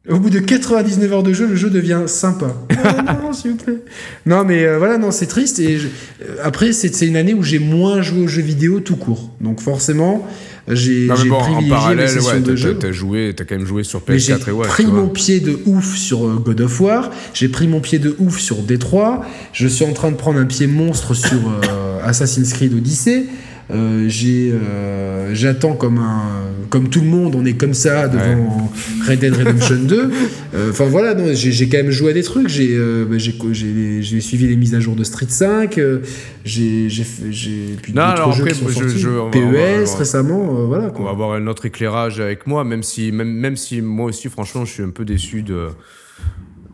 Au 0.09 0.19
bout 0.19 0.29
de 0.29 0.39
99 0.39 1.11
heures 1.13 1.23
de 1.23 1.33
jeu, 1.33 1.47
le 1.47 1.55
jeu 1.55 1.69
devient 1.69 2.03
sympa. 2.05 2.45
Non, 2.71 3.03
non, 3.03 3.23
non, 3.23 3.33
s'il 3.33 3.51
vous 3.51 3.57
plaît. 3.57 3.81
Non, 4.25 4.43
mais 4.45 4.63
euh, 4.63 4.77
voilà, 4.77 4.97
non, 4.97 5.11
c'est 5.11 5.25
triste. 5.25 5.59
Et 5.59 5.77
je- 5.79 5.87
euh, 6.21 6.35
après, 6.43 6.71
c'est 6.73 7.01
une 7.05 7.17
année 7.17 7.33
où 7.33 7.43
j'ai 7.43 7.59
moins 7.59 8.01
joué 8.03 8.21
aux 8.23 8.27
jeux 8.27 8.41
vidéo 8.43 8.79
tout 8.79 8.95
court. 8.97 9.31
Donc 9.41 9.59
forcément, 9.61 10.25
j'ai 10.67 11.05
Non 11.05 11.13
mais 11.15 11.23
j'ai 11.23 11.29
bon, 11.29 11.35
en 11.35 11.41
privilégié 11.41 11.69
mes 11.69 11.69
parallèle, 11.75 12.09
sessions 12.09 12.29
ouais, 12.31 12.39
de 12.39 12.45
t'as- 12.45 12.55
jeu. 12.55 12.73
t'as 12.73 12.87
t'as 12.87 12.91
joué, 12.91 13.33
t'as 13.35 13.43
quand 13.45 13.55
même 13.57 13.67
joué 13.67 13.83
sur 13.83 14.01
Mais 14.07 14.17
j'ai 14.19 14.33
PS4 14.33 14.49
et 14.49 14.51
ouais. 14.51 14.67
pris 14.67 14.85
mon 14.87 15.07
pied 15.09 15.39
de 15.39 15.59
ouf 15.65 15.95
sur 15.95 16.25
euh, 16.25 16.35
God 16.43 16.61
of 16.61 16.81
War, 16.81 17.11
j'ai 17.33 17.47
pris 17.49 17.67
mon 17.67 17.79
pied 17.81 17.99
de 17.99 18.15
ouf 18.19 18.39
sur 18.39 18.57
Détroit, 18.63 19.21
je 19.53 19.67
suis 19.67 19.85
en 19.85 19.93
train 19.93 20.11
de 20.11 20.15
prendre 20.17 20.39
un 20.39 20.45
pied 20.45 20.65
monstre 20.67 21.13
sur 21.13 21.37
euh, 21.47 21.99
Assassin's 22.03 22.51
Creed 22.53 22.73
Odyssey. 22.73 23.25
Euh, 23.71 24.05
j'ai, 24.07 24.51
euh, 24.51 25.33
j'attends 25.33 25.73
comme 25.73 25.97
un, 25.97 26.21
comme 26.69 26.89
tout 26.89 27.01
le 27.01 27.07
monde, 27.07 27.35
on 27.35 27.43
est 27.45 27.53
comme 27.57 27.73
ça 27.73 28.07
devant 28.07 28.71
Red 29.07 29.19
Dead 29.19 29.33
Redemption 29.35 29.77
2. 29.83 30.11
Euh, 30.53 30.69
Enfin 30.71 30.85
voilà, 30.85 31.13
non, 31.15 31.25
j'ai, 31.33 31.51
j'ai 31.51 31.67
quand 31.67 31.75
même 31.79 31.91
joué 31.91 32.11
à 32.11 32.13
des 32.13 32.23
trucs. 32.23 32.47
J'ai, 32.47 32.77
bah, 32.77 33.17
j'ai, 33.17 33.35
j'ai, 33.51 34.01
j'ai 34.01 34.21
suivi 34.21 34.47
les 34.47 34.55
mises 34.55 34.73
à 34.73 34.79
jour 34.79 34.95
de 34.95 35.03
Street 35.03 35.25
5. 35.27 35.77
euh, 35.79 35.99
j'ai, 36.45 36.87
j'ai, 36.89 37.03
j'ai 37.29 37.75
puis 37.81 37.91
Non, 37.93 38.03
alors 38.03 38.31
jeux 38.31 38.43
après, 38.43 38.53
qui 38.53 38.59
sont 38.59 38.69
sortis. 38.69 38.97
je- 38.99 39.29
PES 39.31 39.95
récemment, 39.97 40.45
voilà. 40.65 40.93
On 40.97 41.03
va 41.03 41.09
avoir 41.09 41.33
un 41.33 41.45
autre 41.47 41.65
éclairage 41.65 42.21
avec 42.21 42.47
moi, 42.47 42.63
même 42.63 42.83
si, 42.83 43.11
même, 43.11 43.33
même 43.33 43.57
si 43.57 43.81
moi 43.81 44.05
aussi, 44.05 44.29
franchement, 44.29 44.63
je 44.63 44.71
suis 44.71 44.83
un 44.83 44.91
peu 44.91 45.03
déçu 45.03 45.41
de, 45.41 45.67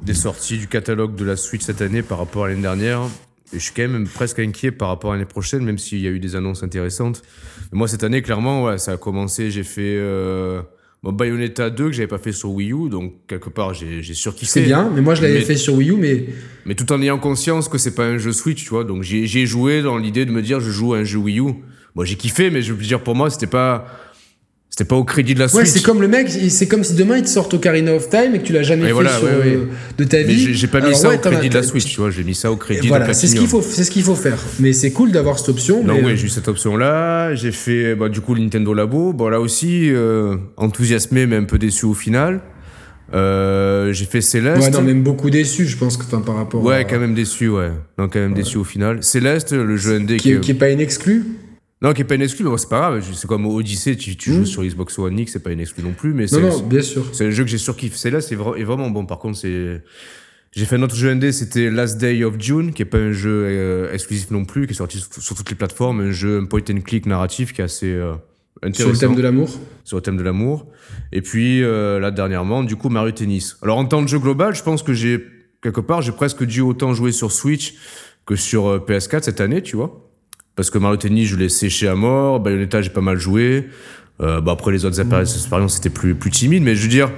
des 0.05 0.13
sorties 0.13 0.59
du 0.59 0.67
catalogue 0.67 1.15
de 1.15 1.25
la 1.25 1.35
Switch 1.35 1.63
cette 1.63 1.81
année 1.81 2.03
par 2.03 2.19
rapport 2.19 2.45
à 2.45 2.49
l'année 2.49 2.61
dernière. 2.61 3.01
Et 3.53 3.59
je 3.59 3.63
suis 3.63 3.73
quand 3.73 3.87
même 3.87 4.07
presque 4.07 4.39
inquiet 4.39 4.71
par 4.71 4.87
rapport 4.87 5.11
à 5.11 5.15
l'année 5.15 5.25
prochaine, 5.25 5.63
même 5.63 5.77
s'il 5.77 5.99
y 5.99 6.07
a 6.07 6.09
eu 6.09 6.19
des 6.19 6.35
annonces 6.35 6.63
intéressantes. 6.63 7.21
Mais 7.71 7.77
moi, 7.77 7.87
cette 7.87 8.03
année, 8.03 8.21
clairement, 8.21 8.63
ouais, 8.63 8.77
ça 8.77 8.93
a 8.93 8.97
commencé. 8.97 9.51
J'ai 9.51 9.63
fait 9.63 9.95
euh, 9.97 10.61
bon, 11.03 11.11
Bayonetta 11.11 11.69
2 11.69 11.85
que 11.87 11.91
j'avais 11.91 12.07
pas 12.07 12.17
fait 12.17 12.31
sur 12.31 12.51
Wii 12.51 12.71
U, 12.71 12.89
donc 12.89 13.13
quelque 13.27 13.49
part, 13.49 13.73
j'ai 13.73 14.01
j'ai 14.01 14.13
surkiffé. 14.13 14.51
C'est 14.51 14.61
bien, 14.63 14.89
mais 14.93 15.01
moi 15.01 15.15
je 15.15 15.21
l'avais 15.21 15.41
fait 15.41 15.57
sur 15.57 15.75
Wii 15.75 15.91
U, 15.91 15.95
mais 15.97 16.27
Mais 16.65 16.75
tout 16.75 16.91
en 16.93 17.01
ayant 17.01 17.19
conscience 17.19 17.67
que 17.67 17.77
c'est 17.77 17.95
pas 17.95 18.05
un 18.05 18.17
jeu 18.17 18.31
Switch, 18.31 18.63
tu 18.63 18.69
vois. 18.69 18.83
Donc 18.83 19.03
j'ai 19.03 19.27
j'ai 19.27 19.45
joué 19.45 19.81
dans 19.81 19.97
l'idée 19.97 20.25
de 20.25 20.31
me 20.31 20.41
dire, 20.41 20.59
je 20.59 20.71
joue 20.71 20.93
à 20.93 20.99
un 20.99 21.03
jeu 21.03 21.17
Wii 21.17 21.39
U. 21.39 21.53
Moi, 21.95 22.05
j'ai 22.05 22.15
kiffé, 22.15 22.49
mais 22.49 22.61
je 22.61 22.73
veux 22.73 22.81
dire, 22.83 23.03
pour 23.03 23.15
moi, 23.15 23.29
c'était 23.29 23.47
pas. 23.47 23.85
C'était 24.73 24.85
pas 24.85 24.95
au 24.95 25.03
crédit 25.03 25.33
de 25.33 25.39
la 25.39 25.45
Ouais, 25.53 25.65
Switch. 25.65 25.67
c'est 25.67 25.83
comme 25.83 26.01
le 26.01 26.07
mec, 26.07 26.29
c'est 26.29 26.67
comme 26.69 26.85
si 26.85 26.93
demain 26.93 27.17
il 27.17 27.23
te 27.23 27.27
sortent 27.29 27.53
Ocarina 27.53 27.93
of 27.93 28.09
Time 28.09 28.33
et 28.35 28.39
que 28.39 28.45
tu 28.45 28.53
l'as 28.53 28.63
jamais 28.63 28.83
Et 28.85 28.87
fait 28.87 28.93
voilà, 28.93 29.17
sur, 29.17 29.23
ouais, 29.27 29.31
ouais. 29.35 29.45
euh, 29.57 29.65
de 29.97 30.03
ta 30.05 30.23
vie. 30.23 30.39
j'ai 30.39 30.53
j'ai 30.53 30.67
pas 30.67 30.79
mis 30.79 30.85
Alors 30.85 30.97
ça 30.97 31.09
ouais, 31.09 31.15
au 31.15 31.19
crédit 31.19 31.49
de 31.49 31.55
la 31.55 31.63
Switch, 31.63 31.85
tu 31.93 31.99
vois. 31.99 32.09
J'ai 32.09 32.23
mis 32.23 32.33
ça 32.35 32.49
au 32.49 32.55
crédit 32.55 32.87
Voilà, 32.87 33.05
de 33.07 33.11
c'est 33.13 33.27
ce 33.27 33.35
qu'il 33.35 33.47
faut, 33.47 33.61
c'est 33.61 33.83
ce 33.83 33.91
qu'il 33.91 34.03
faut 34.03 34.15
faire. 34.15 34.37
Mais 34.61 34.71
c'est 34.71 34.91
cool 34.91 35.11
d'avoir 35.11 35.37
cette 35.39 35.49
option. 35.49 35.83
Donc 35.83 35.97
mais, 35.97 36.03
oui, 36.05 36.11
euh, 36.13 36.15
j'ai 36.15 36.27
eu 36.27 36.29
cette 36.29 36.47
option-là. 36.47 37.35
J'ai 37.35 37.51
fait 37.51 37.95
bah, 37.95 38.07
du 38.07 38.21
coup 38.21 38.33
le 38.33 38.41
Nintendo 38.41 38.73
Labo. 38.73 39.11
Bon 39.11 39.27
là 39.27 39.41
aussi, 39.41 39.89
euh, 39.91 40.37
enthousiasmé 40.55 41.25
mais 41.25 41.35
un 41.35 41.43
peu 41.43 41.57
déçu 41.57 41.85
au 41.85 41.93
final. 41.93 42.39
Euh, 43.13 43.91
j'ai 43.91 44.05
fait 44.05 44.21
Céleste. 44.21 44.61
ouais, 44.63 44.69
non, 44.69 44.81
même 44.81 45.03
beaucoup 45.03 45.29
déçu, 45.29 45.65
je 45.67 45.75
pense 45.75 45.97
que 45.97 46.03
enfin, 46.05 46.21
par 46.21 46.35
rapport. 46.35 46.63
Ouais, 46.63 46.75
à- 46.75 46.83
quand 46.85 46.97
même 46.97 47.13
déçu, 47.13 47.49
ouais. 47.49 47.71
Non, 47.97 48.07
quand 48.07 48.19
même 48.19 48.33
déçu 48.33 48.57
au 48.57 48.63
final. 48.63 49.03
Céleste, 49.03 49.51
le 49.51 49.75
jeu 49.75 49.99
ND 49.99 50.15
qui, 50.15 50.31
est, 50.31 50.39
qui 50.39 50.51
est 50.51 50.55
pas 50.55 50.69
une 50.69 50.79
exclue. 50.79 51.25
Non, 51.81 51.93
qui 51.93 52.01
est 52.01 52.05
pas 52.05 52.13
une 52.15 52.21
exclu, 52.21 52.43
mais 52.43 52.51
bon, 52.51 52.57
c'est 52.57 52.69
pas 52.69 52.91
grave. 52.91 53.03
C'est 53.13 53.27
comme 53.27 53.45
Odyssey, 53.47 53.95
tu, 53.95 54.15
tu 54.15 54.31
joues 54.33 54.41
Mm. 54.41 54.45
sur 54.45 54.63
Xbox 54.63 54.99
One 54.99 55.17
X, 55.17 55.31
c'est 55.33 55.39
pas 55.43 55.51
une 55.51 55.59
exclu 55.59 55.83
non 55.83 55.93
plus. 55.93 56.13
Mais 56.13 56.23
Non, 56.23 56.27
c'est 56.29 56.41
non, 56.41 56.59
bien 56.67 56.81
sûr. 56.81 57.03
c'est 57.13 57.25
un 57.25 57.31
jeu 57.31 57.43
que 57.43 57.49
j'ai 57.49 57.57
surkiffé. 57.57 57.97
Céleste 57.97 58.29
c'est 58.29 58.35
vra- 58.35 58.61
vraiment 58.63 58.89
bon. 58.89 59.05
Par 59.05 59.17
contre, 59.19 59.37
c'est. 59.37 59.81
J'ai 60.53 60.65
fait 60.65 60.75
un 60.75 60.81
autre 60.83 60.95
jeu 60.95 61.13
ND, 61.15 61.31
c'était 61.31 61.69
Last 61.69 61.97
Day 61.97 62.23
of 62.25 62.35
June, 62.37 62.73
qui 62.73 62.81
est 62.81 62.85
pas 62.85 62.97
un 62.97 63.13
jeu 63.13 63.45
euh, 63.47 63.93
exclusif 63.93 64.29
non 64.31 64.43
plus, 64.43 64.67
qui 64.67 64.73
est 64.73 64.75
sorti 64.75 64.99
sur, 64.99 65.09
sur 65.23 65.35
toutes 65.35 65.49
les 65.49 65.55
plateformes, 65.55 66.01
un 66.01 66.11
jeu 66.11 66.39
un 66.39 66.45
point 66.45 66.59
and 66.69 66.81
click 66.81 67.05
narratif 67.05 67.53
qui 67.53 67.61
est 67.61 67.63
assez 67.63 67.87
euh, 67.93 68.13
intéressant. 68.61 68.83
Sur 68.83 69.07
le 69.09 69.13
thème 69.13 69.15
de 69.15 69.21
l'amour. 69.23 69.49
sur 69.85 69.95
le 69.97 70.01
thème 70.03 70.17
de 70.17 70.23
l'amour. 70.23 70.67
Et 71.13 71.21
puis 71.21 71.63
euh, 71.63 71.99
là 71.99 72.11
dernièrement, 72.11 72.63
du 72.65 72.75
coup 72.75 72.89
Mario 72.89 73.11
Tennis. 73.11 73.55
Alors 73.61 73.77
en 73.77 73.85
temps 73.85 74.01
de 74.01 74.09
jeu 74.09 74.19
global, 74.19 74.53
je 74.53 74.61
pense 74.61 74.83
que 74.83 74.93
j'ai 74.93 75.25
quelque 75.63 75.79
part 75.81 76.01
j'ai 76.01 76.11
presque 76.11 76.43
dû 76.43 76.59
autant 76.59 76.93
jouer 76.93 77.13
sur 77.13 77.31
Switch 77.31 77.75
que 78.25 78.35
sur 78.35 78.67
euh, 78.67 78.79
PS4 78.85 79.23
cette 79.23 79.39
année, 79.39 79.61
tu 79.63 79.77
vois. 79.77 80.10
Parce 80.55 80.69
que 80.69 80.77
Mario 80.77 80.97
Tennis, 80.97 81.27
je 81.27 81.35
l'ai 81.37 81.49
séché 81.49 81.87
à 81.87 81.95
mort. 81.95 82.39
Bayonetta, 82.39 82.81
j'ai 82.81 82.89
pas 82.89 83.01
mal 83.01 83.17
joué. 83.17 83.67
Euh, 84.21 84.39
bah 84.39 84.51
après 84.51 84.71
les 84.71 84.85
autres 84.85 85.01
Mm. 85.03 85.21
expériences 85.21 85.75
c'était 85.75 85.89
plus 85.89 86.13
plus 86.13 86.29
timide, 86.29 86.61
mais 86.61 86.75
je 86.75 86.83
veux 86.83 86.89
dire, 86.89 87.09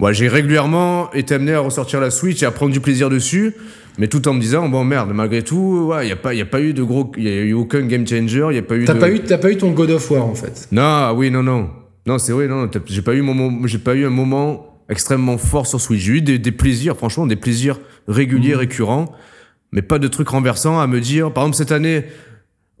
ouais, 0.00 0.14
j'ai 0.14 0.28
régulièrement 0.28 1.12
été 1.12 1.34
amené 1.34 1.52
à 1.52 1.60
ressortir 1.60 2.00
la 2.00 2.10
Switch 2.10 2.42
et 2.42 2.46
à 2.46 2.50
prendre 2.50 2.72
du 2.72 2.80
plaisir 2.80 3.10
dessus. 3.10 3.52
mais 3.98 4.06
tout 4.06 4.26
en 4.28 4.32
me 4.32 4.40
disant 4.40 4.66
bon 4.68 4.84
merde 4.84 5.10
malgré 5.12 5.42
tout 5.42 5.80
il 5.82 5.86
ouais, 5.92 6.08
y 6.08 6.12
a 6.12 6.16
pas 6.16 6.32
y 6.32 6.40
a 6.40 6.46
pas 6.46 6.60
eu 6.60 6.72
de 6.72 6.84
gros 6.84 7.10
il 7.16 7.24
y 7.24 7.28
a 7.28 7.32
eu 7.42 7.52
aucun 7.52 7.82
game 7.82 8.06
changer 8.06 8.46
y 8.52 8.58
a 8.58 8.62
pas 8.62 8.76
eu 8.76 8.84
t'as 8.84 8.94
de... 8.94 9.00
pas 9.00 9.10
eu 9.10 9.18
t'as 9.20 9.38
pas 9.38 9.50
eu 9.50 9.56
ton 9.56 9.72
God 9.72 9.90
of 9.90 10.08
War 10.12 10.24
en 10.24 10.36
fait 10.36 10.68
non 10.70 10.82
ah 10.84 11.12
oui 11.16 11.32
non 11.32 11.42
non 11.42 11.68
non 12.06 12.16
c'est 12.18 12.30
vrai 12.32 12.46
non 12.46 12.70
j'ai 12.86 13.02
pas 13.02 13.14
eu 13.14 13.22
mon 13.22 13.66
j'ai 13.66 13.78
pas 13.78 13.96
eu 13.96 14.06
un 14.06 14.10
moment 14.10 14.78
extrêmement 14.88 15.36
fort 15.36 15.66
sur 15.66 15.80
Switch 15.80 16.00
j'ai 16.00 16.12
eu 16.12 16.22
des, 16.22 16.38
des, 16.38 16.52
plaisirs 16.52 16.96
franchement 16.96 17.26
des 17.26 17.34
plaisirs 17.36 17.80
réguliers 18.06 18.52
Mhm. 18.52 18.58
récurrents 18.60 19.12
mais 19.72 19.82
pas 19.82 19.98
de 19.98 20.06
trucs 20.06 20.28
renversants 20.28 20.78
à 20.78 20.86
me 20.86 21.00
dire 21.00 21.32
par 21.32 21.42
exemple 21.42 21.56
cette 21.56 21.72
année 21.72 22.04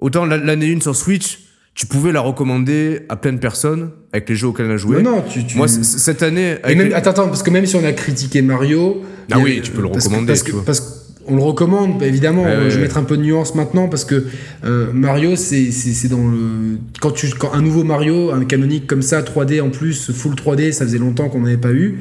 autant 0.00 0.24
l'année 0.24 0.74
1 0.74 0.80
sur 0.80 0.96
Switch 0.96 1.38
tu 1.78 1.86
pouvais 1.86 2.10
la 2.10 2.20
recommander 2.20 3.02
à 3.08 3.14
plein 3.14 3.32
de 3.32 3.38
personnes 3.38 3.90
avec 4.12 4.28
les 4.28 4.34
jeux 4.34 4.48
auxquels 4.48 4.66
elle 4.66 4.72
a 4.72 4.76
joué. 4.76 5.00
Non, 5.00 5.18
non, 5.18 5.22
tu. 5.22 5.46
tu... 5.46 5.56
Moi, 5.56 5.68
cette 5.68 6.24
année. 6.24 6.56
Même, 6.66 6.88
les... 6.88 6.92
Attends, 6.92 7.10
attends, 7.10 7.28
parce 7.28 7.44
que 7.44 7.50
même 7.50 7.66
si 7.66 7.76
on 7.76 7.84
a 7.84 7.92
critiqué 7.92 8.42
Mario. 8.42 9.04
Ah 9.30 9.36
a, 9.36 9.38
oui, 9.38 9.60
tu 9.62 9.70
peux 9.70 9.82
le 9.82 9.86
recommander. 9.86 10.26
Parce 10.26 10.42
que, 10.42 10.56
parce 10.56 10.80
que, 10.80 10.86
on 11.28 11.36
le 11.36 11.42
recommande, 11.42 12.02
évidemment. 12.02 12.42
Ouais, 12.42 12.56
ouais, 12.56 12.70
je 12.70 12.76
vais 12.76 12.82
mettre 12.82 12.98
un 12.98 13.04
peu 13.04 13.16
de 13.16 13.22
nuance 13.22 13.54
maintenant 13.54 13.86
parce 13.86 14.04
que 14.04 14.24
euh, 14.64 14.88
Mario, 14.92 15.36
c'est 15.36 16.08
dans 16.08 16.26
le. 16.26 16.78
Quand, 17.00 17.12
tu, 17.12 17.28
quand 17.28 17.52
un 17.54 17.62
nouveau 17.62 17.84
Mario, 17.84 18.32
un 18.32 18.44
canonique 18.44 18.88
comme 18.88 19.02
ça, 19.02 19.22
3D 19.22 19.60
en 19.60 19.70
plus, 19.70 20.10
full 20.10 20.34
3D, 20.34 20.72
ça 20.72 20.84
faisait 20.84 20.98
longtemps 20.98 21.28
qu'on 21.28 21.42
n'avait 21.42 21.58
pas 21.58 21.70
eu. 21.70 22.00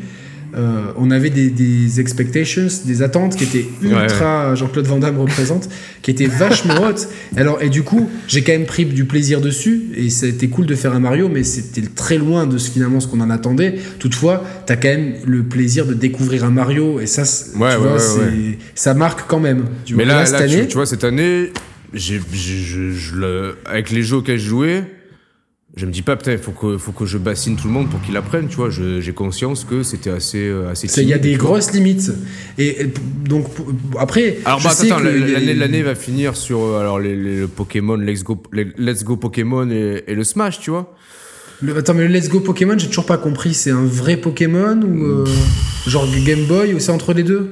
Euh, 0.58 0.92
on 0.96 1.12
avait 1.12 1.30
des, 1.30 1.50
des, 1.50 2.00
expectations, 2.00 2.68
des 2.86 3.02
attentes 3.04 3.36
qui 3.36 3.44
étaient 3.44 3.66
ultra, 3.82 4.50
ouais. 4.50 4.56
Jean-Claude 4.56 4.88
Van 4.88 4.98
Damme 4.98 5.20
représente, 5.20 5.70
qui 6.02 6.10
étaient 6.10 6.26
vachement 6.26 6.82
hautes. 6.84 7.08
Alors, 7.36 7.62
et 7.62 7.70
du 7.70 7.84
coup, 7.84 8.10
j'ai 8.28 8.42
quand 8.42 8.54
même 8.54 8.66
pris 8.66 8.86
du 8.86 9.06
plaisir 9.06 9.40
dessus, 9.40 9.84
et 9.96 10.10
c'était 10.10 10.48
cool 10.48 10.66
de 10.66 10.74
faire 10.74 10.94
un 10.94 11.00
Mario, 11.00 11.30
mais 11.30 11.44
c'était 11.44 11.88
très 11.88 12.18
loin 12.18 12.48
de 12.48 12.58
ce, 12.58 12.72
finalement 12.72 13.00
ce 13.00 13.08
qu'on 13.08 13.22
en 13.22 13.30
attendait. 13.30 13.76
Toutefois, 14.00 14.44
t'as 14.66 14.78
quand 14.78 14.88
même 14.88 15.14
le 15.28 15.44
plaisir 15.44 15.86
de 15.86 15.94
découvrir 15.94 16.44
un 16.44 16.52
Mario, 16.52 17.00
et 17.00 17.06
ça, 17.06 17.22
ouais, 17.22 17.76
tu 17.76 17.82
ouais, 17.82 17.90
vois, 17.90 18.00
ça 18.74 18.94
marque 18.96 19.28
quand 19.28 19.40
même. 19.40 19.66
Tu 19.86 19.94
mais 19.94 20.06
vois, 20.06 20.14
là, 20.14 20.20
là, 20.22 20.26
cette 20.26 20.42
année, 20.42 20.62
tu, 20.62 20.68
tu, 20.70 20.74
vois, 20.74 20.88
cette 20.88 21.04
année, 21.04 21.52
j'ai, 21.94 22.20
avec 23.66 23.92
les 23.92 24.02
jeux 24.02 24.18
auxquels 24.18 24.40
je 24.40 24.50
jouais, 24.50 24.84
je 25.78 25.86
me 25.86 25.92
dis 25.92 26.02
pas 26.02 26.16
putain 26.16 26.32
il 26.32 26.40
faut 26.40 26.52
que 26.52 26.80
faut 26.80 26.92
que 26.92 27.06
je 27.06 27.20
bassine 27.20 27.56
tout 27.56 27.68
le 27.68 27.74
monde 27.74 27.88
pour 27.88 28.02
qu'il 28.02 28.18
apprenne 28.18 28.48
tu 28.48 28.56
vois. 28.56 28.70
J'ai 28.72 29.14
conscience 29.14 29.64
que 29.64 29.84
c'était 29.84 30.10
assez 30.10 30.48
euh, 30.48 30.72
assez 30.72 30.88
il 31.02 31.08
y 31.08 31.14
a 31.14 31.20
des 31.20 31.36
grosses 31.36 31.72
limites. 31.72 32.12
Et, 32.58 32.82
et 32.82 32.94
donc 33.24 33.46
après 34.00 34.40
alors 34.44 34.60
bah, 34.64 34.72
attends 34.72 35.00
l'année 35.00 35.54
l'année 35.54 35.84
va 35.84 35.94
finir 35.94 36.36
sur 36.36 36.64
euh, 36.64 36.80
alors 36.80 37.00
les, 37.00 37.16
les, 37.16 37.42
le 37.42 37.48
Pokémon 37.48 37.96
Let's 37.96 38.24
Go 38.24 38.42
les 38.52 38.66
Let's 38.80 39.04
Go 39.04 39.18
Pokémon 39.18 39.70
et, 39.70 40.04
et, 40.08 40.16
le 40.16 40.24
Smash 40.24 40.60
tu 40.60 40.72
vois. 40.72 40.96
Le, 41.62 41.78
attends 41.78 41.94
mais 41.94 42.08
le 42.08 42.14
Let's 42.14 42.28
Go 42.28 42.40
Pokémon 42.40 42.76
j'ai 42.76 42.88
toujours 42.88 43.06
pas 43.06 43.20
compris. 43.20 43.54
C'est 43.54 43.72
un 43.72 43.86
vrai 43.86 44.18
Pokémon 44.18 44.82
ou 44.82 45.04
euh, 45.04 45.26
genre 45.86 46.08
Game 46.26 46.46
Boy 46.46 46.74
ou 46.74 46.80
c'est 46.80 46.92
entre 46.92 47.14
les 47.14 47.24
deux? 47.24 47.52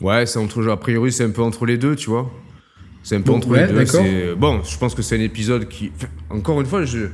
Ouais 0.00 0.26
c'est 0.26 0.40
entre 0.40 0.68
a 0.68 0.76
priori 0.80 1.12
c'est 1.12 1.24
un 1.24 1.30
peu 1.30 1.42
entre 1.42 1.64
les 1.64 1.78
deux 1.78 1.94
tu 1.94 2.10
vois. 2.10 2.28
C'est 3.04 3.14
un 3.14 3.20
peu 3.20 3.30
bon, 3.30 3.36
entre 3.36 3.48
ouais, 3.50 3.68
les 3.68 3.84
deux 3.84 4.34
bon 4.34 4.62
je 4.64 4.76
pense 4.78 4.96
que 4.96 5.02
c'est 5.02 5.16
un 5.16 5.20
épisode 5.20 5.68
qui 5.68 5.92
encore 6.28 6.60
une 6.60 6.66
fois 6.66 6.84
je 6.84 7.06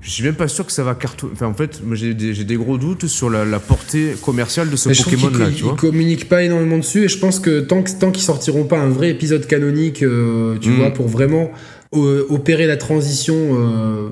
je 0.00 0.10
suis 0.10 0.22
même 0.22 0.34
pas 0.34 0.48
sûr 0.48 0.64
que 0.66 0.72
ça 0.72 0.82
va. 0.84 0.96
Enfin, 1.32 1.46
en 1.46 1.54
fait, 1.54 1.80
j'ai 1.92 2.14
des, 2.14 2.44
des, 2.44 2.56
gros 2.56 2.78
doutes 2.78 3.06
sur 3.06 3.28
la, 3.30 3.44
la 3.44 3.58
portée 3.58 4.14
commerciale 4.22 4.70
de 4.70 4.76
ce 4.76 4.88
Pokémon-là. 4.88 5.46
Ils, 5.50 5.66
ils 5.66 5.74
communiquent 5.76 6.28
pas 6.28 6.42
énormément 6.42 6.78
dessus 6.78 7.04
et 7.04 7.08
je 7.08 7.18
pense 7.18 7.40
que 7.40 7.60
tant 7.60 7.82
qu'ils 7.82 7.98
tant 7.98 8.10
qu'ils 8.10 8.22
sortiront 8.22 8.64
pas 8.64 8.78
un 8.78 8.88
vrai 8.88 9.10
épisode 9.10 9.46
canonique, 9.46 10.02
euh, 10.02 10.56
tu 10.60 10.70
Mm. 10.70 10.76
vois, 10.76 10.90
pour 10.90 11.08
vraiment 11.08 11.50
euh, 11.94 12.24
opérer 12.28 12.66
la 12.66 12.76
transition 12.76 13.34
euh, 13.34 14.08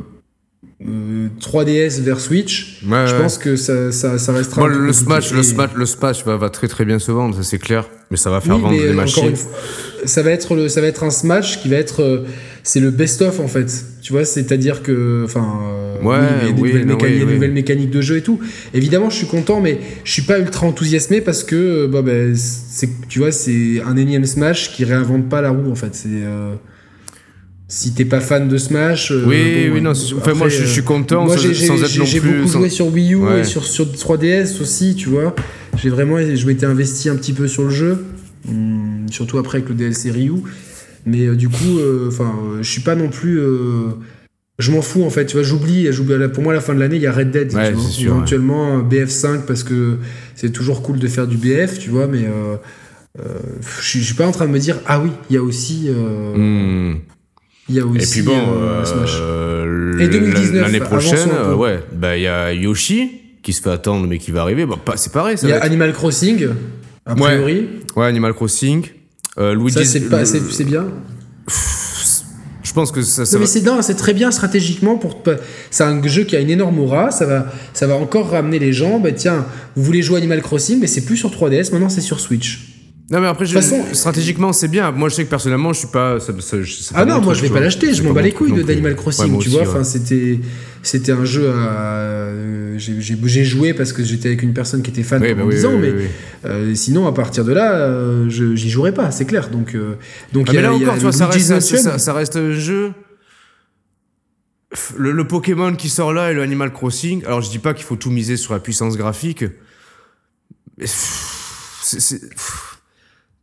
3DS 1.40 2.00
vers 2.00 2.20
Switch, 2.20 2.80
ouais, 2.86 3.06
je 3.06 3.14
ouais. 3.14 3.20
pense 3.20 3.38
que 3.38 3.56
ça, 3.56 3.90
ça, 3.92 4.18
ça 4.18 4.32
restera. 4.32 4.62
Bon, 4.62 4.66
le, 4.66 4.92
Smash, 4.92 5.32
le 5.32 5.42
Smash, 5.42 5.70
le 5.74 5.86
Smash 5.86 6.24
va, 6.24 6.36
va 6.36 6.50
très 6.50 6.68
très 6.68 6.84
bien 6.84 6.98
se 6.98 7.12
vendre, 7.12 7.34
ça 7.36 7.42
c'est 7.42 7.58
clair. 7.58 7.88
Mais 8.10 8.16
ça 8.16 8.30
va 8.30 8.40
faire 8.40 8.56
oui, 8.56 8.62
vendre 8.62 8.76
des 8.76 8.92
machines. 8.92 9.34
Fois, 9.36 9.50
ça 10.04 10.22
va 10.22 10.30
être 10.30 10.54
le, 10.54 10.68
ça 10.68 10.80
va 10.80 10.86
être 10.88 11.04
un 11.04 11.10
Smash 11.10 11.62
qui 11.62 11.68
va 11.68 11.76
être, 11.76 12.02
euh, 12.02 12.24
c'est 12.66 12.80
le 12.80 12.90
best-of 12.90 13.38
en 13.40 13.46
fait. 13.46 13.84
Tu 14.00 14.12
vois, 14.12 14.24
c'est-à-dire 14.24 14.82
que, 14.82 15.22
enfin, 15.24 15.60
euh, 15.62 16.02
ouais, 16.02 16.16
il 16.42 16.46
y 16.48 16.50
a 16.50 16.52
des, 16.52 16.60
oui, 16.62 16.68
nouvelles, 16.72 16.86
non, 16.86 16.94
mécaniques, 16.94 17.14
oui, 17.14 17.18
des 17.18 17.24
oui. 17.26 17.34
nouvelles 17.34 17.52
mécaniques 17.52 17.90
de 17.90 18.00
jeu 18.00 18.16
et 18.16 18.22
tout. 18.22 18.40
Évidemment, 18.72 19.10
je 19.10 19.16
suis 19.16 19.26
content, 19.26 19.60
mais 19.60 19.78
je 20.02 20.10
suis 20.12 20.22
pas 20.22 20.38
ultra 20.38 20.66
enthousiasmé 20.66 21.20
parce 21.20 21.44
que, 21.44 21.86
bah, 21.86 22.00
bah, 22.02 22.12
c'est, 22.34 22.88
tu 23.08 23.18
vois, 23.18 23.32
c'est 23.32 23.80
un 23.86 23.96
énième 23.96 24.24
Smash 24.24 24.72
qui 24.72 24.84
réinvente 24.84 25.28
pas 25.28 25.42
la 25.42 25.50
roue 25.50 25.70
en 25.70 25.74
fait. 25.74 25.94
C'est 25.94 26.08
euh, 26.10 26.54
si 27.68 27.92
t'es 27.92 28.06
pas 28.06 28.20
fan 28.20 28.48
de 28.48 28.56
Smash. 28.56 29.10
euh, 29.10 29.24
oui, 29.26 29.68
bon, 29.68 29.74
oui, 29.74 29.80
non. 29.82 29.90
après, 29.90 30.30
Enfin, 30.32 30.34
moi, 30.34 30.48
je, 30.48 30.62
je, 30.62 30.66
suis 30.66 30.82
content 30.82 31.26
moi, 31.26 31.36
j'ai, 31.36 31.48
beaucoup 32.20 32.48
sans... 32.48 32.58
joué 32.60 32.70
sur 32.70 32.86
Wii 32.92 33.12
U 33.12 33.16
Ouais. 33.16 33.40
et 33.40 33.44
sur, 33.44 33.64
sur 33.64 33.84
3DS 33.84 34.62
aussi, 34.62 34.94
tu 34.94 35.10
vois. 35.10 35.34
J'ai 35.76 35.90
vraiment, 35.90 36.16
je 36.18 36.46
m'étais 36.46 36.66
investi 36.66 37.10
un 37.10 37.16
petit 37.16 37.34
peu 37.34 37.46
sur 37.46 37.64
le 37.64 37.70
jeu, 37.70 38.04
hum, 38.48 39.06
surtout 39.10 39.36
après 39.36 39.58
avec 39.58 39.68
le 39.68 39.74
DLC 39.74 40.10
Ryu. 40.10 40.32
Mais 41.06 41.26
euh, 41.26 41.34
du 41.36 41.48
coup, 41.48 41.78
enfin, 42.08 42.34
euh, 42.44 42.58
je 42.62 42.70
suis 42.70 42.80
pas 42.82 42.94
non 42.94 43.08
plus. 43.08 43.38
euh, 43.40 43.88
je 44.58 44.70
m'en 44.70 44.82
fous 44.82 45.02
en 45.04 45.10
fait, 45.10 45.26
tu 45.26 45.36
vois, 45.36 45.42
j'oublie. 45.42 45.88
Pour 46.32 46.42
moi, 46.44 46.52
à 46.52 46.56
la 46.56 46.60
fin 46.62 46.74
de 46.74 46.80
l'année, 46.80 46.96
il 46.96 47.02
y 47.02 47.06
a 47.08 47.12
Red 47.12 47.30
Dead, 47.32 47.52
Ouais, 47.52 47.68
tu 47.70 47.74
vois. 47.74 47.84
c'est 47.84 47.90
sûr, 47.90 48.12
éventuellement 48.14 48.78
BF5 48.82 49.42
parce 49.46 49.64
que 49.64 49.96
c'est 50.36 50.50
toujours 50.52 50.82
cool 50.82 50.98
de 51.00 51.08
faire 51.08 51.26
du 51.26 51.36
BF, 51.36 51.78
tu 51.80 51.90
vois, 51.90 52.06
mais 52.06 52.24
euh, 52.24 52.56
euh, 53.20 53.22
je 53.80 53.98
suis- 53.98 54.14
pas 54.14 54.26
en 54.26 54.30
train 54.32 54.46
de 54.46 54.52
me 54.52 54.58
dire 54.60 54.78
ah 54.86 55.00
oui, 55.00 55.10
il 55.28 55.34
y 55.34 55.36
a 55.36 55.42
aussi, 55.42 55.86
euh, 55.88 56.36
Hmm. 56.94 56.98
il 57.68 57.74
y 57.74 57.80
a 57.80 57.84
aussi. 57.86 58.02
Et 58.04 58.06
puis 58.10 58.22
bon, 58.22 58.38
euh, 58.38 58.84
Smash. 58.84 59.18
euh, 59.20 59.98
Et 59.98 60.06
2019, 60.08 60.62
l'année 60.62 60.80
prochaine, 60.80 61.30
euh, 61.32 61.54
ouais, 61.56 61.80
bah 61.92 62.16
il 62.16 62.22
y 62.22 62.28
a 62.28 62.52
Yoshi 62.52 63.10
qui 63.42 63.52
se 63.52 63.60
fait 63.60 63.70
attendre 63.70 64.06
mais 64.06 64.18
qui 64.18 64.30
va 64.30 64.42
arriver. 64.42 64.64
Bah, 64.66 64.76
c'est 64.96 65.12
pareil, 65.12 65.36
ça 65.36 65.46
Il 65.48 65.50
y 65.50 65.52
a 65.52 65.62
Animal 65.64 65.92
Crossing, 65.92 66.46
a 67.06 67.14
Ouais. 67.14 67.20
priori. 67.20 67.68
Ouais, 67.96 68.06
Animal 68.06 68.32
Crossing. 68.34 68.84
Euh, 69.38 69.68
Ça, 69.68 69.84
c'est 69.84 70.00
pas, 70.08 70.20
le- 70.20 70.24
c'est 70.26 70.40
c'est 70.50 70.64
bien. 70.64 70.86
Je 72.62 72.72
pense 72.72 72.90
que 72.90 73.02
ça, 73.02 73.24
ça 73.24 73.36
Non, 73.36 73.40
mais 73.42 73.46
c'est 73.46 73.60
non, 73.62 73.82
c'est 73.82 73.94
très 73.94 74.14
bien 74.14 74.30
stratégiquement 74.32 74.96
pour 74.96 75.22
c'est 75.70 75.84
un 75.84 76.04
jeu 76.06 76.24
qui 76.24 76.34
a 76.34 76.40
une 76.40 76.50
énorme 76.50 76.78
aura, 76.80 77.10
ça 77.12 77.24
va 77.26 77.46
ça 77.72 77.86
va 77.86 77.94
encore 77.94 78.30
ramener 78.30 78.58
les 78.58 78.72
gens 78.72 78.98
bah 78.98 79.12
tiens, 79.12 79.46
vous 79.76 79.82
voulez 79.84 80.02
jouer 80.02 80.16
Animal 80.18 80.42
Crossing 80.42 80.80
mais 80.80 80.86
c'est 80.88 81.02
plus 81.04 81.16
sur 81.16 81.30
3DS, 81.30 81.70
maintenant 81.72 81.88
c'est 81.88 82.00
sur 82.00 82.18
Switch. 82.18 82.73
Non 83.10 83.20
mais 83.20 83.26
après, 83.26 83.44
je- 83.44 83.52
façon- 83.54 83.84
stratégiquement 83.92 84.54
c'est 84.54 84.68
bien. 84.68 84.90
Moi 84.90 85.10
je 85.10 85.16
sais 85.16 85.24
que 85.24 85.30
personnellement 85.30 85.74
je 85.74 85.80
suis 85.80 85.88
pas. 85.88 86.18
ça- 86.20 86.32
ça- 86.40 86.56
Ah 86.94 87.00
pas 87.00 87.04
non, 87.04 87.20
moi 87.20 87.34
truc, 87.34 87.36
je 87.36 87.42
vais 87.48 87.54
pas 87.54 87.60
l'acheter, 87.60 87.92
je 87.92 88.02
m'en 88.02 88.12
bats 88.14 88.22
les 88.22 88.32
couilles 88.32 88.52
de 88.52 88.62
d'Animal 88.62 88.96
Crossing, 88.96 89.26
tu 89.30 89.36
aussi, 89.36 89.48
vois, 89.50 89.60
ouais. 89.60 89.68
enfin 89.68 89.84
c'était 89.84 90.40
c'était 90.82 91.12
un 91.12 91.24
jeu 91.26 91.50
à 91.50 91.52
euh, 91.52 92.78
j'ai- 92.78 93.44
joué 93.44 93.74
parce 93.74 93.92
que 93.92 94.02
j'étais 94.02 94.28
avec 94.28 94.42
une 94.42 94.54
personne 94.54 94.80
qui 94.82 94.90
était 94.90 95.02
fan 95.02 95.20
Oui, 95.20 95.28
pendant 95.34 95.42
bah 95.44 95.48
oui, 95.50 95.54
10 95.56 95.66
ans 95.66 95.72
oui, 95.74 95.92
mais 95.94 96.10
euh, 96.48 96.74
sinon 96.74 97.06
à 97.06 97.12
partir 97.12 97.44
de 97.44 97.52
là 97.52 97.74
euh, 97.74 98.30
je- 98.30 98.54
j'y 98.56 98.70
jouerai 98.70 98.92
pas, 98.94 99.10
c'est 99.10 99.26
clair. 99.26 99.50
Donc 99.50 99.74
euh, 99.74 99.96
donc 100.32 100.46
Ah, 100.48 100.52
il 100.52 100.54
y 100.54 100.56
mais 100.62 100.64
a- 100.66 100.70
là 100.70 100.76
y 100.78 100.80
a 100.80 100.82
encore, 100.86 100.94
tu 100.94 101.00
vois, 101.02 101.12
ça 101.12 101.26
reste, 101.26 101.60
ça, 101.60 101.98
ça 101.98 102.12
reste 102.14 102.36
un 102.36 102.52
jeu. 102.52 102.92
Le, 104.96 105.12
le 105.12 105.26
Pokémon 105.26 105.74
qui 105.76 105.88
sort 105.90 106.12
là 106.14 106.30
et 106.32 106.34
le 106.34 106.40
Animal 106.42 106.72
Crossing. 106.72 107.22
Alors 107.26 107.42
je 107.42 107.50
dis 107.50 107.58
pas 107.60 107.74
qu'il 107.74 107.84
faut 107.84 107.96
tout 107.96 108.10
miser 108.10 108.36
sur 108.38 108.54
la 108.54 108.60
puissance 108.60 108.96
graphique. 108.96 109.44
Mais 110.78 110.84
pff, 110.86 112.73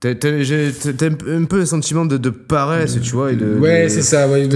j'ai- 0.03 0.71
t'as 0.97 1.07
un 1.27 1.45
peu 1.45 1.61
un 1.61 1.65
sentiment 1.65 2.05
de, 2.05 2.17
de 2.17 2.29
paresse, 2.29 2.97
tu 3.01 3.11
vois. 3.11 3.31
Et 3.31 3.35
de, 3.35 3.57
Ouais, 3.59 3.83
de- 3.83 3.89
c'est 3.89 4.01
ça, 4.01 4.27
ouais, 4.27 4.47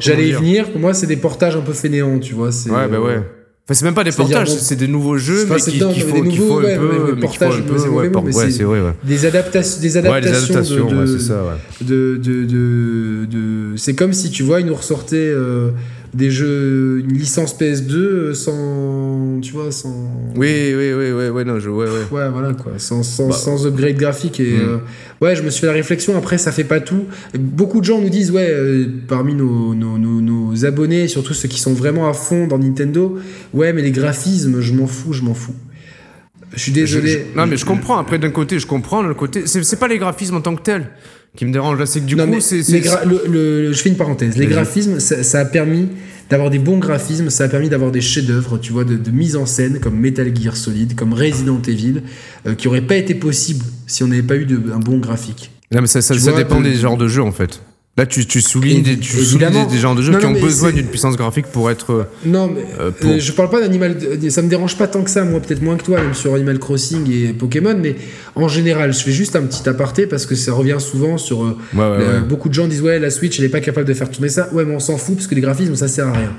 j'allais 0.00 0.28
y 0.28 0.32
venir, 0.32 0.70
pour 0.70 0.80
moi 0.80 0.94
c'est 0.94 1.06
des 1.06 1.16
portages 1.16 1.56
un 1.56 1.60
peu 1.60 1.72
fainéants, 1.72 2.18
tu 2.18 2.34
vois, 2.34 2.48
Ouais, 2.48 2.88
bah 2.88 3.00
ouais. 3.00 3.20
Enfin, 3.64 3.74
c'est 3.74 3.84
même 3.84 3.94
pas 3.94 4.02
des 4.02 4.10
portages, 4.10 4.48
bon, 4.48 4.56
c'est 4.58 4.74
des 4.74 4.88
nouveaux 4.88 5.16
jeux, 5.18 5.46
mais 5.48 5.58
c'est 5.60 5.70
qui, 5.70 5.78
des 5.78 5.86
qu'il 5.92 6.02
faut 6.02 6.24
nouveaux, 6.24 6.58
un 6.58 6.64
ouais, 6.64 6.76
peu. 6.76 6.82
mais- 6.82 6.88
mais 6.92 6.98
mais 6.98 7.04
qu'il 7.06 7.14
faut 7.14 7.20
portage, 7.20 7.58
un 7.58 7.62
peu. 7.62 7.74
Ouais, 7.74 8.08
ouais, 8.34 8.50
c'est- 8.50 8.62
vrai, 8.64 8.80
ouais. 8.80 8.92
des 9.04 9.24
adaptations 9.26 9.80
des 9.80 9.96
Ouais, 9.98 10.08
adaptations, 10.08 10.88
ouais, 10.88 11.06
c'est 11.06 11.18
ça, 11.20 11.44
ouais. 11.44 11.86
de, 11.86 12.16
de, 12.20 12.44
de, 12.44 13.24
de- 13.26 13.76
c'est 13.76 13.94
comme 13.94 14.12
si 14.14 14.30
tu 14.30 14.42
vois 14.42 14.60
ils 14.60 14.66
nous 14.66 14.74
ressortaient 14.74 15.16
euh, 15.32 15.68
des 16.14 16.30
jeux 16.30 17.00
une 17.00 17.14
licence 17.14 17.58
PS2 17.58 17.92
euh, 17.94 18.34
sans 18.34 19.40
tu 19.40 19.52
vois 19.52 19.72
sans 19.72 19.94
Oui, 20.36 20.74
oui, 20.76 20.92
oui, 20.92 21.10
oui, 21.12 21.28
ouais, 21.30 21.44
non, 21.44 21.58
je, 21.58 21.70
ouais, 21.70 21.86
ouais. 21.86 21.92
ouais 22.10 22.28
voilà 22.30 22.52
quoi 22.52 22.72
sans, 22.76 23.02
sans, 23.02 23.28
Bah. 23.28 23.34
sans 23.34 23.66
upgrade 23.66 23.96
graphique 23.96 24.38
et 24.40 24.52
Mm. 24.52 24.60
euh, 24.60 24.76
ouais 25.22 25.34
je 25.36 25.42
me 25.42 25.48
suis 25.50 25.62
fait 25.62 25.68
la 25.68 25.72
réflexion 25.72 26.16
après 26.18 26.36
ça 26.36 26.52
fait 26.52 26.64
pas 26.64 26.80
tout 26.80 27.04
beaucoup 27.38 27.80
de 27.80 27.86
gens 27.86 28.00
nous 28.00 28.10
disent 28.10 28.30
ouais 28.30 28.46
euh, 28.50 28.86
parmi 29.08 29.34
nos, 29.34 29.74
nos, 29.74 29.96
nos, 29.96 30.20
nos 30.20 30.64
abonnés 30.66 31.08
surtout 31.08 31.32
ceux 31.32 31.48
qui 31.48 31.58
sont 31.60 31.72
vraiment 31.72 32.08
à 32.08 32.12
fond 32.12 32.46
dans 32.46 32.58
Nintendo 32.58 33.18
ouais 33.54 33.72
mais 33.72 33.80
les 33.82 33.90
graphismes 33.92 34.60
je 34.60 34.74
m'en 34.74 34.86
fous 34.86 35.12
je 35.14 35.22
m'en 35.22 35.34
fous 35.34 35.54
je 36.54 36.60
suis 36.60 36.72
désolé 36.72 37.08
Je- 37.08 37.18
je- 37.32 37.38
non, 37.38 37.46
mais 37.46 37.56
je 37.56 37.64
comprends. 37.64 37.96
Après, 37.96 38.18
d'un 38.18 38.28
côté, 38.28 38.58
je 38.58 38.66
comprends. 38.66 39.02
D'un 39.02 39.14
côté, 39.14 39.44
c'est 39.46 39.78
pas 39.78 39.88
les 39.88 39.96
graphismes 39.96 40.34
en 40.36 40.42
tant 40.42 40.54
que 40.54 40.60
tels 40.60 40.90
qui 41.36 41.44
me 41.46 41.52
dérangent. 41.52 41.78
Là, 41.78 41.86
c'est 41.86 42.00
que 42.00 42.04
du 42.06 42.16
Non, 42.16 42.26
coup, 42.30 42.40
c'est. 42.40 42.62
je 42.62 43.72
fais 43.74 43.88
une 43.88 43.96
parenthèse. 43.96 44.36
Les 44.36 44.46
graphismes, 44.46 45.00
ça, 45.00 45.22
ça 45.22 45.40
a 45.40 45.44
permis 45.44 45.88
d'avoir 46.30 46.50
des 46.50 46.58
bons 46.58 46.78
graphismes, 46.78 47.28
ça 47.30 47.44
a 47.44 47.48
permis 47.48 47.68
d'avoir 47.68 47.90
des 47.90 48.00
chefs-d'œuvre, 48.00 48.56
tu 48.58 48.72
vois, 48.72 48.84
de, 48.84 48.96
de 48.96 49.10
mise 49.10 49.36
en 49.36 49.44
scène 49.44 49.80
comme 49.80 49.98
Metal 49.98 50.34
Gear 50.34 50.56
Solid, 50.56 50.94
comme 50.94 51.12
Resident 51.12 51.60
Evil, 51.66 52.02
euh, 52.46 52.54
qui 52.54 52.66
n'auraient 52.68 52.80
pas 52.86 52.96
été 52.96 53.14
possible 53.14 53.64
si 53.86 54.02
on 54.02 54.06
n'avait 54.08 54.22
pas 54.22 54.36
eu 54.36 54.46
de, 54.46 54.58
un 54.72 54.78
bon 54.78 54.98
graphique. 54.98 55.50
Non, 55.70 55.80
mais 55.82 55.86
ça, 55.86 56.00
ça, 56.00 56.14
Tu 56.14 56.20
ça 56.20 56.30
vois, 56.30 56.40
dépend 56.42 56.60
de- 56.60 56.64
des 56.64 56.74
genres 56.76 56.96
de 56.96 57.08
jeux, 57.08 57.22
en 57.22 57.32
fait. 57.32 57.60
Là, 57.98 58.06
tu, 58.06 58.24
tu 58.24 58.40
soulignes, 58.40 58.82
des, 58.82 58.98
tu 58.98 59.22
soulignes 59.22 59.66
des, 59.70 59.76
genres 59.76 59.94
de 59.94 60.00
jeux 60.00 60.12
Non, 60.12 60.18
qui 60.18 60.24
non, 60.24 60.30
ont 60.34 60.40
besoin 60.40 60.72
d'une 60.72 60.86
puissance 60.86 61.14
graphique 61.14 61.44
pour 61.48 61.70
être. 61.70 61.92
euh, 61.92 62.04
Non, 62.24 62.48
mais 62.48 62.64
Euh, 62.80 62.90
pour- 62.90 63.10
euh, 63.10 63.18
je 63.18 63.32
parle 63.32 63.50
pas 63.50 63.60
d'animal. 63.60 63.98
Ça 64.30 64.40
me 64.40 64.48
dérange 64.48 64.78
pas 64.78 64.86
tant 64.86 65.02
que 65.02 65.10
ça, 65.10 65.24
moi, 65.24 65.40
peut-être 65.40 65.60
moins 65.60 65.76
que 65.76 65.84
toi, 65.84 66.00
même 66.00 66.14
sur 66.14 66.32
Animal 66.34 66.58
Crossing 66.58 67.06
et 67.12 67.34
Pokémon, 67.34 67.76
mais 67.78 67.96
en 68.34 68.48
général, 68.48 68.94
je 68.94 69.00
fais 69.00 69.12
juste 69.12 69.36
un 69.36 69.42
petit 69.42 69.68
aparté 69.68 70.06
parce 70.06 70.24
que 70.24 70.34
ça 70.34 70.54
revient 70.54 70.78
souvent 70.78 71.18
sur. 71.18 71.42
euh, 71.44 71.58
Ouais, 71.74 71.80
ouais, 71.80 71.98
la- 71.98 72.04
ouais. 72.14 72.20
Beaucoup 72.26 72.48
de 72.48 72.54
gens 72.54 72.66
disent 72.66 72.80
Ouais, 72.80 72.98
la 72.98 73.10
Switch, 73.10 73.38
elle 73.38 73.44
est 73.44 73.50
pas 73.50 73.60
capable 73.60 73.86
de 73.86 73.92
faire 73.92 74.10
tourner 74.10 74.30
ça. 74.30 74.48
Ouais, 74.54 74.64
mais 74.64 74.74
on 74.74 74.80
s'en 74.80 74.96
fout 74.96 75.16
parce 75.16 75.26
que 75.26 75.34
les 75.34 75.42
graphismes, 75.42 75.76
ça 75.76 75.86
sert 75.86 76.08
à 76.08 76.12
rien. 76.12 76.32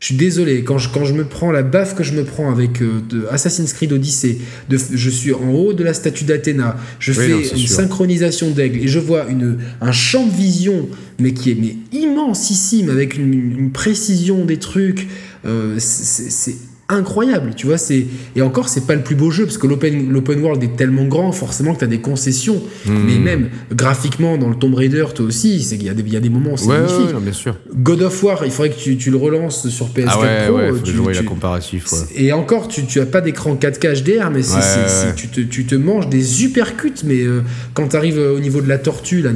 Je 0.00 0.06
suis 0.06 0.16
désolé, 0.16 0.62
quand 0.62 0.78
je, 0.78 0.88
quand 0.92 1.04
je 1.04 1.14
me 1.14 1.24
prends 1.24 1.50
la 1.52 1.62
baffe 1.62 1.94
que 1.94 2.04
je 2.04 2.12
me 2.12 2.22
prends 2.24 2.50
avec 2.50 2.82
euh, 2.82 3.00
de 3.08 3.26
Assassin's 3.30 3.72
Creed 3.72 3.92
Odyssey, 3.92 4.38
de, 4.68 4.76
je 4.92 5.10
suis 5.10 5.32
en 5.32 5.50
haut 5.50 5.72
de 5.72 5.82
la 5.82 5.94
statue 5.94 6.24
d'Athéna, 6.24 6.76
je 6.98 7.12
Oui, 7.12 7.18
fais 7.18 7.28
non, 7.28 7.38
une 7.38 7.44
sûr. 7.66 7.68
synchronisation 7.76 8.50
d'aigle 8.50 8.80
et 8.80 8.88
je 8.88 8.98
vois 8.98 9.26
une, 9.28 9.58
un 9.80 9.92
champ 9.92 10.26
de 10.26 10.32
vision, 10.36 10.88
mais 11.18 11.32
qui 11.32 11.50
est 11.50 11.54
mais 11.54 11.76
immensissime, 11.98 12.90
avec 12.90 13.16
une, 13.16 13.32
une 13.32 13.70
précision 13.72 14.44
des 14.44 14.58
trucs, 14.58 15.06
euh, 15.46 15.76
c'est 15.78 16.56
incroyable, 16.88 17.52
tu 17.56 17.66
vois. 17.66 17.78
c'est 17.78 18.06
Et 18.36 18.42
encore, 18.42 18.68
c'est 18.68 18.86
pas 18.86 18.94
le 18.94 19.02
plus 19.02 19.14
beau 19.16 19.30
jeu, 19.30 19.44
parce 19.44 19.58
que 19.58 19.66
l'open 19.66 20.10
l'open 20.10 20.40
world 20.40 20.62
est 20.62 20.76
tellement 20.76 21.04
grand, 21.04 21.32
forcément 21.32 21.74
que 21.74 21.80
tu 21.80 21.84
as 21.84 21.88
des 21.88 22.00
concessions. 22.00 22.62
Hmm. 22.86 22.92
Mais 23.06 23.18
même 23.18 23.48
graphiquement, 23.72 24.38
dans 24.38 24.48
le 24.48 24.54
Tomb 24.56 24.74
Raider, 24.74 25.04
toi 25.14 25.26
aussi, 25.26 25.62
c'est 25.62 25.76
qu'il 25.78 25.86
y, 25.86 25.90
a 25.90 25.94
des- 25.94 26.02
il 26.06 26.12
y 26.12 26.16
a 26.16 26.20
des 26.20 26.28
moments, 26.28 26.56
c'est 26.56 26.66
Ouais, 26.66 26.78
magnifique. 26.78 27.06
ouais, 27.08 27.12
non, 27.12 27.20
bien 27.20 27.32
sûr. 27.32 27.56
God 27.76 28.02
of 28.02 28.22
War, 28.22 28.42
il 28.44 28.50
faudrait 28.50 28.70
que 28.70 28.78
tu, 28.78 28.96
tu 28.96 29.10
le 29.10 29.16
relances 29.16 29.68
sur 29.68 29.86
PS4 29.88 30.08
Ah 30.08 30.44
Pro. 30.46 30.56
ouais, 30.56 30.62
euh, 30.62 30.74
faut 30.74 30.78
tu- 30.78 30.92
je 30.92 30.98
voie 30.98 31.12
la 31.12 31.18
tu- 31.20 31.24
comparatif. 31.24 31.92
Ouais. 31.92 31.98
et 32.14 32.32
encore, 32.32 32.68
tu, 32.68 32.84
tu 32.86 33.00
as 33.00 33.06
pas 33.06 33.20
d'écran 33.20 33.56
4K 33.56 33.94
HDR, 33.94 34.30
mais 34.30 34.42
c'est- 34.42 34.60
c'est- 34.60 34.88
c'est- 34.88 35.14
tu, 35.16 35.28
te, 35.28 35.40
tu 35.40 35.64
te 35.66 35.74
manges 35.74 36.08
des 36.08 36.44
uppercuts. 36.44 36.92
Mais 37.04 37.22
euh, 37.22 37.42
quand 37.74 37.88
tu 37.88 37.96
arrives 37.96 38.18
au 38.18 38.38
niveau 38.40 38.60
de 38.60 38.68
la 38.68 38.78
tortue, 38.78 39.22
là, 39.22 39.30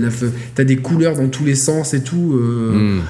tu 0.54 0.60
as 0.60 0.64
des 0.64 0.76
couleurs 0.76 1.16
dans 1.16 1.28
tous 1.28 1.44
les 1.44 1.54
sens 1.56 1.94
et 1.94 2.02
tout. 2.02 2.34
euh, 2.40 2.72
Hmm. 2.98 3.00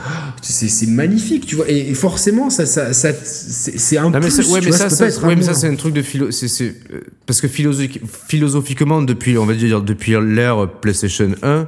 c'est 0.43 0.68
c'est 0.68 0.86
magnifique, 0.86 1.47
tu 1.47 1.57
vois. 1.57 1.66
Et, 1.68 1.91
et 1.91 1.95
forcément, 1.95 2.49
ça, 2.51 2.64
ça, 2.66 2.93
ça- 2.93 3.12
c'est 3.22 3.78
c'est 3.78 3.99
un 3.99 4.11
Non, 4.11 4.20
mais 4.37 4.43
ça, 4.43 4.53
ouais, 4.53 4.61
mais 4.64 4.72
ça, 4.72 4.89
pas 4.89 5.09
être 5.09 5.24
un 5.24 5.28
ouais, 5.28 5.37
mais 5.37 5.43
ça, 5.43 5.51
moins. 5.53 5.61
c'est 5.61 5.68
un 5.68 5.74
truc 5.76 5.95
de 5.95 6.03
philo. 6.03 6.31
c'est- 6.31 6.49
c'est, 6.49 6.74
euh, 6.93 7.01
parce 7.26 7.41
que 7.41 7.47
philosophi- 7.49 8.01
philosophiquement, 8.28 9.03
depuis, 9.03 9.37
on 9.39 9.47
va 9.47 9.55
dire, 9.55 9.83
depuis 9.83 10.12
l'ère 10.22 10.68
PlayStation 10.81 11.31
1, 11.43 11.66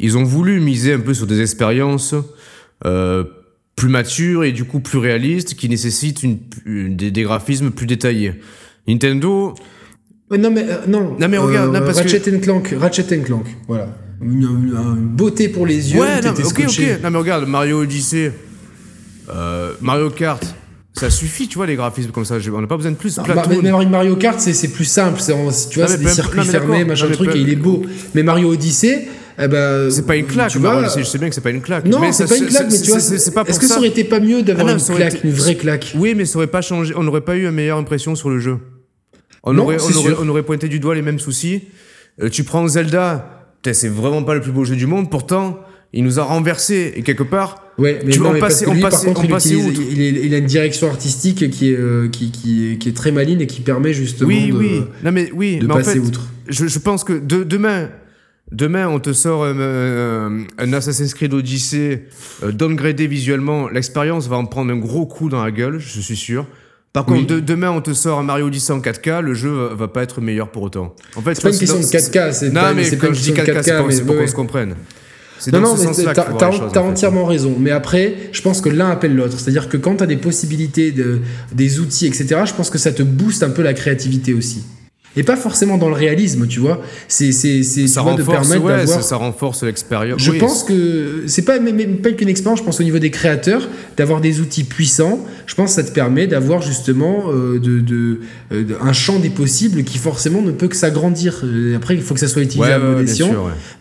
ils 0.00 0.16
ont 0.18 0.24
voulu 0.24 0.60
miser 0.60 0.92
un 0.94 1.00
peu 1.00 1.14
sur 1.14 1.26
des 1.26 1.40
expériences 1.40 2.14
euh, 2.84 3.24
plus 3.76 3.88
matures 3.88 4.44
et 4.44 4.52
du 4.52 4.64
coup 4.64 4.80
plus 4.80 4.98
réalistes 4.98 5.54
qui 5.54 5.68
nécessitent 5.68 6.22
une, 6.22 6.38
une- 6.66 6.96
des, 6.96 7.10
des 7.10 7.22
graphismes 7.22 7.70
plus 7.70 7.86
détaillés. 7.86 8.34
Nintendo, 8.86 9.54
Ouais, 10.30 10.38
Non, 10.38 10.50
mais, 10.50 10.64
euh, 10.68 10.78
non. 10.88 11.16
Non, 11.20 11.28
mais 11.28 11.36
regarde, 11.38 11.72
non, 11.72 11.80
parce 11.80 11.98
Ratchet 12.00 12.22
and 12.34 12.40
Clank, 12.40 12.74
Ratchet 12.78 13.06
and 13.18 13.22
Clank, 13.24 13.46
voilà. 13.68 13.88
Une, 14.22 14.94
beauté 15.14 15.48
pour 15.48 15.66
les 15.66 15.92
yeux. 15.92 16.00
ouais, 16.00 16.20
non, 16.22 16.30
ok, 16.30 16.44
scotché. 16.44 16.94
ok. 16.94 17.02
Non, 17.02 17.10
mais 17.10 17.18
regarde, 17.18 17.46
Mario 17.46 17.80
Odyssey, 17.82 18.32
Mario 19.80 20.10
Kart, 20.10 20.42
ça 20.96 21.10
suffit, 21.10 21.48
tu 21.48 21.56
vois, 21.56 21.66
les 21.66 21.74
graphismes 21.74 22.10
comme 22.10 22.24
ça. 22.24 22.36
On 22.52 22.60
n'a 22.60 22.66
pas 22.66 22.76
besoin 22.76 22.92
de 22.92 22.96
plus. 22.96 23.18
Non, 23.18 23.24
mais 23.62 23.70
Mario 23.70 23.88
Mario 23.88 24.16
Kart, 24.16 24.38
c'est 24.38 24.68
plus 24.72 24.84
simple. 24.84 25.20
Tu 25.20 25.78
vois, 25.78 25.88
c'est 25.88 25.98
des 25.98 26.08
circuits 26.08 26.38
non, 26.38 26.44
fermés, 26.44 26.84
machin 26.84 27.08
Non, 27.08 27.14
truc, 27.14 27.34
et 27.34 27.38
il 27.38 27.50
est 27.50 27.56
beau. 27.56 27.82
Mais 28.14 28.22
Mario 28.22 28.50
Odyssey, 28.52 29.08
eh 29.36 29.48
ben, 29.48 29.90
C'est 29.90 30.06
pas 30.06 30.14
une 30.16 30.26
claque, 30.26 30.52
tu 30.52 30.60
Mario 30.60 30.88
vois, 30.88 30.96
je 30.96 31.02
sais 31.04 31.18
bien 31.18 31.28
que 31.28 31.34
c'est 31.34 31.40
pas 31.40 31.50
une 31.50 31.62
claque. 31.62 31.84
Non, 31.86 32.00
c'est 32.12 32.28
pas 32.28 32.36
une 32.36 32.46
claque, 32.46 32.68
mais 32.70 32.80
tu 32.80 32.90
vois, 32.90 33.00
c'est- 33.00 33.34
pas 33.34 33.42
est-ce 33.42 33.58
que 33.58 33.66
ça 33.66 33.74
ça. 33.74 33.78
aurait 33.80 33.88
été 33.88 34.04
pas 34.04 34.20
mieux 34.20 34.42
d'avoir 34.42 34.68
Ah 34.68 34.72
une 34.72 34.94
claque, 34.96 35.24
une 35.24 35.32
vraie 35.32 35.56
claque? 35.56 35.92
Oui, 35.96 36.14
mais 36.14 36.24
ça 36.24 36.36
aurait 36.38 36.46
pas 36.46 36.62
changé. 36.62 36.94
On 36.96 37.02
n'aurait 37.02 37.22
pas 37.22 37.34
eu 37.36 37.44
une 37.44 37.50
meilleure 37.50 37.78
impression 37.78 38.14
sur 38.14 38.30
le 38.30 38.38
jeu. 38.38 38.58
On, 39.42 39.58
aurait, 39.58 39.76
on, 39.80 39.84
aurait, 39.84 39.92
sûr. 39.92 40.18
on 40.22 40.28
aurait 40.28 40.42
pointé 40.44 40.68
du 40.68 40.78
doigt 40.78 40.94
les 40.94 41.02
mêmes 41.02 41.18
soucis. 41.18 41.64
Euh, 42.22 42.30
tu 42.30 42.44
prends 42.44 42.66
Zelda, 42.68 43.48
c'est 43.72 43.88
vraiment 43.88 44.22
pas 44.22 44.34
le 44.34 44.40
plus 44.40 44.52
beau 44.52 44.64
jeu 44.64 44.76
du 44.76 44.86
monde. 44.86 45.10
Pourtant, 45.10 45.58
il 45.92 46.04
nous 46.04 46.18
a 46.20 46.22
renversé. 46.22 46.92
Et 46.96 47.02
quelque 47.02 47.24
part, 47.24 47.63
Ouais, 47.78 48.00
mais 48.04 48.12
Tu 48.12 48.20
non, 48.20 48.26
en 48.26 48.28
que 48.28 48.30
on 48.30 48.34
lui, 48.34 48.40
passait- 48.40 48.64
contre, 49.06 49.20
on 49.20 49.24
il, 49.24 49.28
passait 49.30 49.54
utilise- 49.54 50.24
il, 50.24 50.34
a 50.34 50.38
une 50.38 50.46
direction 50.46 50.88
artistique 50.88 51.50
qui 51.50 51.70
est, 51.72 51.76
euh, 51.76 52.08
qui, 52.08 52.30
qui, 52.30 52.72
est- 52.72 52.76
qui 52.78 52.88
est 52.88 52.92
très 52.96 53.10
maligne 53.10 53.40
et 53.40 53.46
qui 53.48 53.60
permet 53.62 53.92
justement 53.92 54.28
oui, 54.28 54.48
de, 54.48 54.52
oui. 54.56 54.82
Non, 55.04 55.10
mais 55.12 55.30
oui, 55.34 55.58
de 55.58 55.66
mais 55.66 55.72
en 55.72 55.76
passer 55.78 55.94
fait, 55.94 55.98
outre. 55.98 56.28
je, 56.48 56.66
je 56.66 56.78
pense 56.78 57.02
que 57.02 57.12
de- 57.14 57.42
demain, 57.42 57.88
demain, 58.52 58.88
on 58.88 59.00
te 59.00 59.12
sort 59.12 59.42
euh, 59.42 59.54
euh, 59.58 60.40
un 60.58 60.72
Assassin's 60.72 61.14
Creed 61.14 61.34
Odyssey 61.34 62.04
downgradé 62.46 63.06
visuellement. 63.08 63.68
L'expérience 63.68 64.28
va 64.28 64.36
en 64.36 64.44
prendre 64.46 64.72
un 64.72 64.76
gros 64.78 65.06
coup 65.06 65.28
dans 65.28 65.42
la 65.42 65.50
gueule, 65.50 65.78
je 65.78 66.00
suis 66.00 66.16
sûr. 66.16 66.46
Par 66.92 67.08
Oui. 67.08 67.18
contre, 67.22 67.34
de- 67.34 67.40
demain, 67.40 67.70
on 67.72 67.80
te 67.80 67.92
sort 67.92 68.20
un 68.20 68.22
Mario 68.22 68.46
Odyssey 68.46 68.72
en 68.72 68.78
4K, 68.80 69.20
le 69.20 69.34
jeu 69.34 69.50
va, 69.50 69.74
va 69.74 69.88
pas 69.88 70.04
être 70.04 70.20
meilleur 70.20 70.52
pour 70.52 70.62
autant. 70.62 70.94
En 71.16 71.22
fait, 71.22 71.34
C'est 71.34 71.42
pas 71.42 71.50
une 71.50 71.58
question 71.58 71.78
de 71.78 71.82
dans- 71.82 71.88
4K, 71.88 72.32
c'est 72.32 72.50
Non, 72.50 72.60
pas, 72.60 72.72
mais 72.72 72.84
quand 72.96 73.12
je 73.12 73.20
dis 73.20 73.32
question 73.32 73.32
de 73.32 73.50
4K, 73.50 73.62
c'est 73.64 73.70
4K, 73.72 73.78
pour, 74.04 74.14
mais 74.14 74.20
qu'on 74.20 74.26
se 74.28 74.34
comprenne. 74.34 74.74
C'est 75.38 75.52
Non, 75.52 75.60
dans 75.60 75.68
non, 75.70 75.76
ce 75.76 75.80
mais 75.80 75.86
sens-là 75.94 76.14
t'as 76.14 76.50
fait. 76.52 76.78
entièrement 76.78 77.24
raison. 77.24 77.56
Mais 77.58 77.70
après, 77.70 78.14
je 78.32 78.40
pense 78.40 78.60
que 78.60 78.68
l'un 78.68 78.90
appelle 78.90 79.14
l'autre. 79.14 79.38
C'est-à-dire 79.38 79.68
que 79.68 79.76
quand 79.76 79.96
t'as 79.96 80.06
des 80.06 80.16
possibilités, 80.16 80.92
de, 80.92 81.20
des 81.52 81.80
outils, 81.80 82.06
etc., 82.06 82.42
je 82.46 82.54
pense 82.54 82.70
que 82.70 82.78
ça 82.78 82.92
te 82.92 83.02
booste 83.02 83.42
un 83.42 83.50
peu 83.50 83.62
la 83.62 83.74
créativité 83.74 84.32
aussi. 84.34 84.62
Et 85.16 85.22
pas 85.22 85.36
forcément 85.36 85.78
dans 85.78 85.88
le 85.88 85.94
réalisme, 85.94 86.46
tu 86.46 86.58
vois. 86.60 86.80
C'est, 87.08 87.30
c'est, 87.32 87.62
c'est 87.62 87.86
Ça 87.86 88.02
vois, 88.02 88.14
de 88.14 88.22
renforce, 88.22 88.48
permettre 88.48 88.64
ouais, 88.80 88.86
ça, 88.86 89.00
ça 89.02 89.16
renforce 89.16 89.62
l'expérience. 89.62 90.20
Je 90.20 90.32
Oui, 90.32 90.38
pense 90.38 90.64
que 90.64 91.22
c'est 91.26 91.44
pas 91.44 91.58
même, 91.60 91.98
pas 91.98 92.10
qu'une 92.12 92.28
expérience, 92.28 92.58
je 92.60 92.64
pense 92.64 92.80
au 92.80 92.82
niveau 92.82 92.98
des 92.98 93.10
créateurs, 93.10 93.68
d'avoir 93.96 94.20
des 94.20 94.40
outils 94.40 94.64
puissants. 94.64 95.24
Je 95.46 95.54
pense 95.54 95.70
que 95.76 95.82
ça 95.82 95.88
te 95.88 95.94
permet 95.94 96.26
d'avoir 96.26 96.62
justement 96.62 97.26
euh, 97.28 97.60
de, 97.60 97.80
de, 97.80 98.20
euh, 98.52 98.64
de- 98.64 98.76
un 98.80 98.92
champ 98.92 99.18
des 99.20 99.30
possibles 99.30 99.84
qui 99.84 99.98
forcément 99.98 100.42
ne 100.42 100.50
peut 100.50 100.68
que 100.68 100.76
s'agrandir. 100.76 101.42
Euh, 101.44 101.76
Après, 101.76 101.94
il 101.94 102.02
faut 102.02 102.14
que 102.14 102.20
ça 102.20 102.28
soit 102.28 102.42
utilisé 102.42 102.72
à 102.72 102.78
bon 102.80 102.98
escient. 103.02 103.32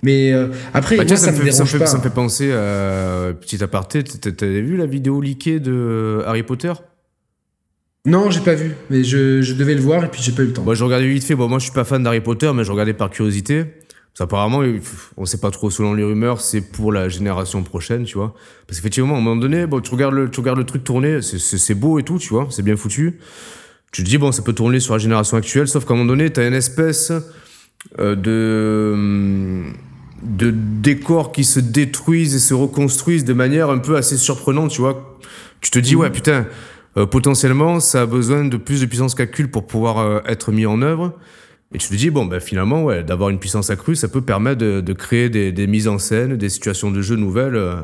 Mais 0.04 0.34
euh, 0.34 0.48
après, 0.74 0.98
Bah, 0.98 1.04
moi, 1.04 1.06
tiens, 1.08 1.16
ça, 1.16 1.32
me, 1.32 1.38
fait, 1.38 1.44
dérange 1.50 1.80
pas. 1.80 1.86
ça 1.88 1.98
me 1.98 2.04
fait 2.04 2.10
penser 2.10 2.52
à 2.52 3.34
petit 3.42 3.64
aparté. 3.64 4.04
T'avais 4.04 4.62
vu 4.62 4.78
la 4.78 4.86
vidéo 4.86 5.20
leakée 5.22 5.60
de 5.60 6.22
Harry 6.28 6.44
Potter? 6.44 6.74
Non, 8.06 8.30
j'ai 8.30 8.42
pas 8.42 8.54
vu, 8.54 8.76
mais 8.90 9.04
je, 9.06 9.42
je 9.42 9.54
devais 9.54 9.76
le 9.76 9.82
voir 9.82 10.04
et 10.04 10.10
puis 10.12 10.22
j'ai 10.22 10.34
pas 10.34 10.42
eu 10.44 10.48
le 10.48 10.54
temps. 10.54 10.64
Moi, 10.64 10.76
je 10.76 10.84
regardais 10.84 11.08
vite 11.08 11.24
fait. 11.24 11.36
Bon, 11.36 11.48
moi, 11.48 11.60
je 11.60 11.64
suis 11.66 11.74
pas 11.74 11.86
fan 11.86 12.04
d'Harry 12.04 12.20
Potter, 12.20 12.52
mais 12.54 12.66
je 12.66 12.72
regardais 12.72 12.94
par 12.94 13.10
curiosité. 13.10 13.64
Parce 14.16 14.28
il- 14.64 14.82
on 15.16 15.26
sait 15.26 15.40
pas 15.40 15.52
trop 15.52 15.70
selon 15.72 15.94
les 15.94 16.04
rumeurs, 16.04 16.42
c'est 16.42 16.60
pour 16.62 16.92
la 16.92 17.08
génération 17.08 17.64
prochaine, 17.64 18.04
tu 18.04 18.18
vois. 18.18 18.34
Parce 18.68 18.78
qu'effectivement, 18.80 19.16
à 19.16 19.18
un 19.18 19.22
moment 19.22 19.40
donné, 19.40 19.66
bon, 19.68 19.80
tu 19.80 19.90
regardes 19.92 20.14
le, 20.16 20.30
tu 20.30 20.42
regardes 20.42 20.58
le 20.60 20.66
truc 20.66 20.84
tourner, 20.84 21.22
c'est- 21.22 21.40
beau 21.74 21.98
et 21.98 22.04
tout, 22.04 22.20
tu 22.20 22.30
vois, 22.30 22.48
c'est 22.52 22.62
bien 22.62 22.76
foutu. 22.76 23.20
Tu 23.94 24.04
te 24.04 24.10
dis, 24.10 24.18
bon, 24.18 24.32
ça 24.34 24.42
peut 24.42 24.54
tourner 24.54 24.80
sur 24.82 24.94
la 24.94 25.00
génération 25.00 25.38
actuelle, 25.38 25.68
sauf 25.70 25.86
qu'à 25.86 25.94
un 25.94 25.98
moment 25.98 26.10
donné, 26.10 26.30
t'as 26.30 26.46
une 26.48 26.54
espèce 26.54 27.12
euh, 28.00 28.16
de, 28.16 29.64
de 30.24 30.52
décors 30.52 31.32
qui 31.32 31.44
se 31.46 31.60
détruisent 31.62 32.36
et 32.36 32.40
se 32.40 32.54
reconstruisent 32.54 33.26
de 33.26 33.34
manière 33.34 33.70
un 33.70 33.78
peu 33.80 33.96
assez 33.96 34.18
surprenante, 34.18 34.72
tu 34.72 34.82
vois. 34.82 35.18
Tu 35.62 35.72
te 35.72 35.80
dis, 35.80 35.96
ouais, 35.96 36.10
putain, 36.12 36.46
euh, 36.98 37.06
potentiellement, 37.06 37.80
ça 37.80 38.02
a 38.02 38.06
besoin 38.06 38.46
de 38.46 38.58
plus 38.58 38.82
de 38.82 38.86
puissance 38.86 39.16
calcul 39.16 39.50
pour 39.50 39.66
pouvoir 39.68 40.00
euh, 40.00 40.20
être 40.28 40.52
mis 40.52 40.66
en 40.66 40.82
œuvre. 40.82 41.14
Et 41.74 41.80
tu 41.80 41.88
te 41.90 41.96
dis, 41.96 42.12
bon, 42.12 42.26
ben 42.26 42.40
finalement, 42.40 42.84
ouais, 42.84 43.04
d'avoir 43.04 43.30
une 43.30 43.40
puissance 43.40 43.70
accrue, 43.72 43.96
ça 43.96 44.08
peut 44.08 44.22
permettre 44.22 44.60
de, 44.60 44.80
de 44.80 44.94
créer 44.94 45.30
des, 45.30 45.52
des 45.52 45.66
mises 45.66 45.88
en 45.88 45.98
scène, 45.98 46.38
des 46.38 46.50
situations 46.50 46.92
de 46.92 47.02
jeu 47.02 47.16
nouvelles, 47.16 47.56
euh, 47.56 47.78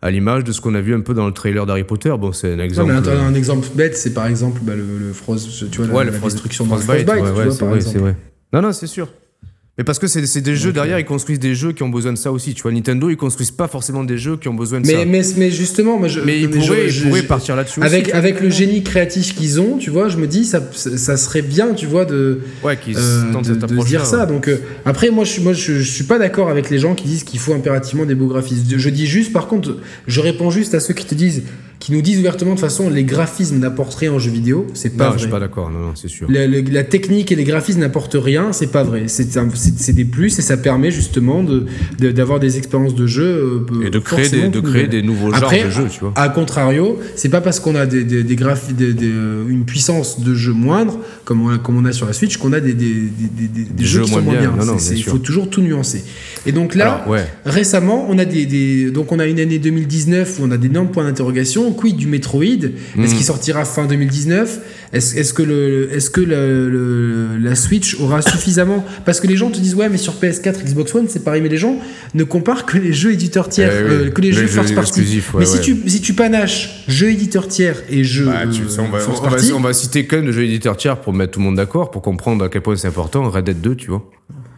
à 0.00 0.10
l'image 0.10 0.44
de 0.44 0.52
ce 0.52 0.60
qu'on 0.62 0.74
a 0.74 0.80
vu 0.80 0.94
un 0.94 1.00
peu 1.00 1.12
dans 1.12 1.26
le 1.26 1.32
trailer 1.32 1.66
d'Harry 1.66 1.84
Potter. 1.84 2.14
Bon, 2.18 2.32
c'est 2.32 2.52
un 2.52 2.56
Non, 2.56 2.62
exemple. 2.64 2.92
mais 2.92 3.10
un, 3.10 3.26
un 3.26 3.34
exemple 3.34 3.68
bête, 3.74 3.96
c'est 3.96 4.14
par 4.14 4.26
exemple 4.26 4.60
bah, 4.62 4.74
le, 4.74 4.98
le 4.98 5.12
Frost, 5.12 5.70
tu 5.70 5.78
vois, 5.78 5.86
la, 5.86 5.92
ouais, 5.94 6.04
la 6.06 6.10
le 6.12 6.16
Frost- 6.16 6.32
destruction 6.34 6.64
de 6.64 6.68
Frostbite, 6.70 7.06
Frostbite, 7.08 7.24
ouais, 7.36 7.44
ouais, 7.72 7.80
c'est 7.80 7.98
vrai, 7.98 8.12
vrai. 8.12 8.16
Non, 8.54 8.62
non, 8.62 8.72
c'est 8.72 8.86
sûr. 8.86 9.08
Mais 9.78 9.84
parce 9.84 9.98
que 9.98 10.06
c'est 10.06 10.40
des 10.40 10.56
jeux 10.56 10.72
derrière, 10.72 10.98
ils 10.98 11.04
construisent 11.04 11.38
des 11.38 11.54
jeux 11.54 11.72
qui 11.72 11.82
ont 11.82 11.90
besoin 11.90 12.12
de 12.14 12.16
ça 12.16 12.32
aussi. 12.32 12.54
Tu 12.54 12.62
vois, 12.62 12.72
Nintendo, 12.72 13.10
ils 13.10 13.16
construisent 13.18 13.50
pas 13.50 13.68
forcément 13.68 14.04
des 14.04 14.16
jeux 14.16 14.38
qui 14.38 14.48
ont 14.48 14.54
besoin 14.54 14.80
de 14.80 14.86
Mais, 14.86 14.92
ça. 14.94 15.04
mais, 15.04 15.20
mais 15.36 15.50
justement, 15.50 15.98
moi, 15.98 16.08
je, 16.08 16.20
Mais 16.20 16.40
ils 16.40 16.48
pourraient, 16.48 16.88
je- 16.88 17.00
ils 17.02 17.08
pourraient 17.08 17.20
je- 17.20 17.26
partir 17.26 17.56
là-dessus 17.56 17.82
avec, 17.82 18.04
aussi. 18.06 18.12
avec 18.12 18.40
le 18.40 18.48
génie 18.48 18.82
créatif 18.82 19.34
qu'ils 19.34 19.60
ont, 19.60 19.76
tu 19.76 19.90
vois, 19.90 20.08
je 20.08 20.16
me 20.16 20.26
dis, 20.26 20.46
ça, 20.46 20.62
ça, 20.72 21.18
serait 21.18 21.42
bien, 21.42 21.74
tu 21.74 21.84
vois, 21.84 22.06
de, 22.06 22.40
Ouais, 22.64 22.78
euh, 22.96 23.32
tentent 23.32 23.48
de, 23.48 23.60
cette 23.60 23.70
de 23.70 23.84
dire 23.84 24.06
ça. 24.06 24.20
ouais. 24.22 24.26
Donc, 24.32 24.48
euh, 24.48 24.56
après, 24.86 25.10
moi, 25.10 25.24
je, 25.24 25.42
moi 25.42 25.52
je 25.52 25.80
suis 25.82 26.04
pas 26.04 26.18
d'accord 26.18 26.48
avec 26.48 26.70
les 26.70 26.78
gens 26.78 26.94
qui 26.94 27.04
disent 27.06 27.24
qu'il 27.24 27.38
faut 27.38 27.52
impérativement 27.52 28.06
des 28.06 28.14
beaux 28.14 28.28
graphismes. 28.28 28.78
Je 28.78 28.88
dis 28.88 29.06
juste, 29.06 29.30
par 29.34 29.46
contre, 29.46 29.76
je 30.06 30.20
réponds 30.22 30.50
juste 30.50 30.74
à 30.74 30.80
ceux 30.80 30.94
qui 30.94 31.04
te 31.04 31.14
disent, 31.14 31.42
qui 31.78 31.92
nous 31.92 32.00
disent 32.00 32.18
ouvertement, 32.18 32.52
de 32.52 32.56
toute 32.56 32.64
façon, 32.64 32.88
les 32.88 33.04
graphismes 33.04 33.58
n'apportent 33.58 33.94
rien 33.94 34.12
en 34.12 34.18
jeu 34.18 34.30
vidéo. 34.30 34.66
C'est 34.74 34.96
pas 34.96 35.04
Non, 35.04 35.10
vrai. 35.10 35.18
je 35.18 35.22
suis 35.24 35.30
pas 35.30 35.40
d'accord, 35.40 35.70
non, 35.70 35.78
non, 35.80 35.92
c'est 35.94 36.08
sûr. 36.08 36.26
La, 36.30 36.46
la- 36.46 36.60
la 36.62 36.84
technique 36.84 37.30
et 37.32 37.36
les 37.36 37.44
graphismes 37.44 37.80
n'apportent 37.80 38.16
rien, 38.18 38.52
c'est 38.52 38.72
pas 38.72 38.82
vrai. 38.82 39.04
C'est 39.08 39.92
des 39.92 40.04
plus 40.06 40.38
et 40.38 40.42
ça 40.42 40.56
permet 40.56 40.90
justement 40.90 41.42
de- 41.42 41.66
de- 41.98 42.10
d'avoir 42.12 42.40
des 42.40 42.56
expériences 42.56 42.94
de 42.94 43.06
jeu 43.06 43.24
euh, 43.24 43.86
Et 43.86 43.90
de 43.90 43.98
créer, 43.98 44.28
des, 44.28 44.48
de 44.48 44.60
créer 44.60 44.86
des 44.88 45.02
nouveaux 45.02 45.34
Après, 45.34 45.58
genres 45.60 45.66
de 45.66 45.70
jeux, 45.70 45.88
tu 45.90 46.00
vois. 46.00 46.12
A 46.16 46.28
contrario, 46.30 46.98
c'est 47.14 47.28
pas 47.28 47.40
parce 47.42 47.60
qu'on 47.60 47.74
a 47.74 47.84
des, 47.86 48.04
des, 48.04 48.22
des 48.24 48.36
graphi- 48.36 48.72
des- 48.72 48.94
des, 48.94 49.10
euh, 49.12 49.44
une 49.48 49.64
puissance 49.64 50.20
de 50.20 50.34
jeu 50.34 50.52
moindre, 50.52 50.98
comme 51.24 51.42
on 51.42 51.50
a, 51.50 51.58
comme 51.58 51.76
on 51.76 51.84
a 51.84 51.92
sur 51.92 52.06
la 52.06 52.12
Switch, 52.14 52.38
qu'on 52.38 52.52
a 52.54 52.60
des, 52.60 52.74
jeux, 53.80 54.02
qui 54.02 54.10
sont 54.12 54.22
moins 54.22 54.34
bien. 54.34 54.52
Non, 54.58 54.64
non, 54.64 54.78
C'est- 54.78 54.94
bien 54.94 54.98
il 54.98 55.04
faut 55.04 55.18
toujours 55.18 55.50
tout 55.50 55.60
nuancer. 55.60 56.02
Et 56.46 56.52
donc 56.52 56.74
là, 56.74 56.94
Alors, 56.94 57.08
ouais. 57.08 57.26
récemment, 57.44 58.06
on 58.08 58.18
a 58.18 58.24
des, 58.24 58.46
des- 58.46 58.90
donc 58.90 59.12
on 59.12 59.18
a 59.18 59.26
une 59.26 59.40
année 59.40 59.58
2019 59.58 60.38
où 60.40 60.44
on 60.44 60.50
a 60.50 60.56
d'énormes 60.56 60.88
points 60.90 61.04
d'interrogation. 61.04 61.65
Quid 61.72 61.96
du 61.96 62.06
Metroid 62.06 62.42
Est-ce 62.44 62.68
Mhm. 62.96 63.06
qu'il 63.06 63.24
sortira 63.24 63.64
fin 63.64 63.86
2019 63.86 64.60
Est-ce 64.92 65.16
est 65.16 65.32
que, 65.34 65.42
le, 65.42 65.90
est 65.92 65.98
-ce 65.98 66.10
que 66.10 66.20
le, 66.20 66.68
le- 66.70 67.36
la 67.38 67.54
Switch 67.54 67.96
aura 68.00 68.22
suffisamment 68.22 68.84
Parce 69.04 69.20
que 69.20 69.26
les 69.26 69.36
gens 69.36 69.50
te 69.50 69.58
disent 69.58 69.74
ouais 69.74 69.88
mais 69.88 69.98
sur 69.98 70.14
PS4, 70.14 70.64
Xbox 70.64 70.94
One 70.94 71.06
c'est 71.08 71.24
pareil 71.24 71.42
mais 71.42 71.48
les 71.48 71.58
gens 71.58 71.78
ne 72.14 72.24
comparent 72.24 72.66
que 72.66 72.78
les 72.78 72.92
jeux 72.92 73.12
éditeurs 73.12 73.48
tiers, 73.48 73.70
Eh 73.72 73.82
oui, 73.84 73.90
euh, 73.90 74.10
que 74.10 74.20
les, 74.20 74.28
les 74.28 74.34
jeux 74.34 74.46
first 74.46 74.74
party. 74.74 75.00
ouais, 75.00 75.22
mais 75.40 75.46
si 75.46 75.60
tu 75.60 75.76
si 75.86 76.00
tu 76.00 76.14
panaches 76.14 76.84
jeux 76.88 77.10
éditeurs 77.10 77.48
tiers 77.48 77.82
et 77.90 78.04
jeux 78.04 78.26
Bah, 78.26 78.44
tu- 78.50 78.62
euh, 78.62 78.82
on, 78.82 78.88
va, 78.90 78.98
first 79.00 79.20
on 79.20 79.24
va- 79.24 79.30
party, 79.30 79.52
on 79.52 79.60
va 79.60 79.72
citer 79.72 80.06
quand 80.06 80.16
même 80.16 80.26
le 80.26 80.32
jeu 80.32 80.44
éditeur 80.44 80.76
tiers 80.76 81.00
pour 81.00 81.12
mettre 81.12 81.32
tout 81.32 81.40
le 81.40 81.44
monde 81.46 81.56
d'accord, 81.56 81.90
pour 81.90 82.02
comprendre 82.02 82.44
à 82.44 82.48
quel 82.48 82.62
point 82.62 82.76
c'est 82.76 82.88
important. 82.88 83.28
Red 83.30 83.44
Dead 83.44 83.60
2, 83.60 83.74
tu 83.74 83.88
vois. 83.90 84.08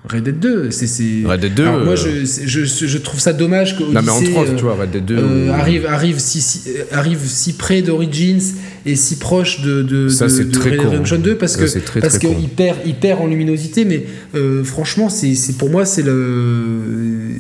Red 0.09 0.23
Dead 0.25 0.39
2, 0.39 0.71
c'est. 0.71 0.87
Red 1.27 1.41
Dead 1.41 1.55
2, 1.55 1.63
Alors, 1.67 1.85
moi 1.85 1.95
euh, 1.95 2.25
je, 2.25 2.65
je 2.65 2.87
je 2.87 2.99
trouve 2.99 3.21
ça 3.21 3.33
dommage 3.33 3.77
que 3.77 3.83
Non, 3.83 4.01
mais 4.03 4.11
en 4.11 4.17
Odyssey, 4.17 4.31
3, 4.33 4.45
euh, 4.49 4.55
tu 4.57 4.63
vois, 4.63 4.75
Red 4.77 4.91
Dead 4.93 5.05
2. 5.05 5.17
euh, 5.17 5.49
ou- 5.49 5.53
arrive, 5.53 5.87
arrive, 5.87 6.19
si, 6.19 6.41
si- 6.41 6.63
euh, 6.71 6.85
arrive 6.93 7.19
si 7.27 7.55
près 7.55 7.83
d'Origins 7.83 8.39
et 8.87 8.95
si 8.97 9.17
proche 9.17 9.61
de, 9.61 9.83
de, 9.83 10.09
Ça, 10.09 10.27
de- 10.27 10.33
Red 10.33 10.51
Dead. 10.51 10.81
Redemption 10.81 11.19
2 11.19 11.35
parce 11.35 11.53
Ça, 11.55 11.59
que 11.61 11.67
c'est 11.67 11.81
très, 11.81 12.01
parce 12.01 12.19
très 12.19 12.29
con. 12.29 12.35
qu'il 12.35 12.49
perd, 12.49 12.79
il 12.87 12.95
perd 12.95 13.21
en 13.21 13.27
luminosité, 13.27 13.85
mais 13.85 14.07
euh, 14.35 14.63
franchement, 14.65 15.09
c'est 15.11 15.35
c'est- 15.35 15.59
pour 15.59 15.69
moi, 15.69 15.85
c'est 15.85 16.03
le 16.03 17.33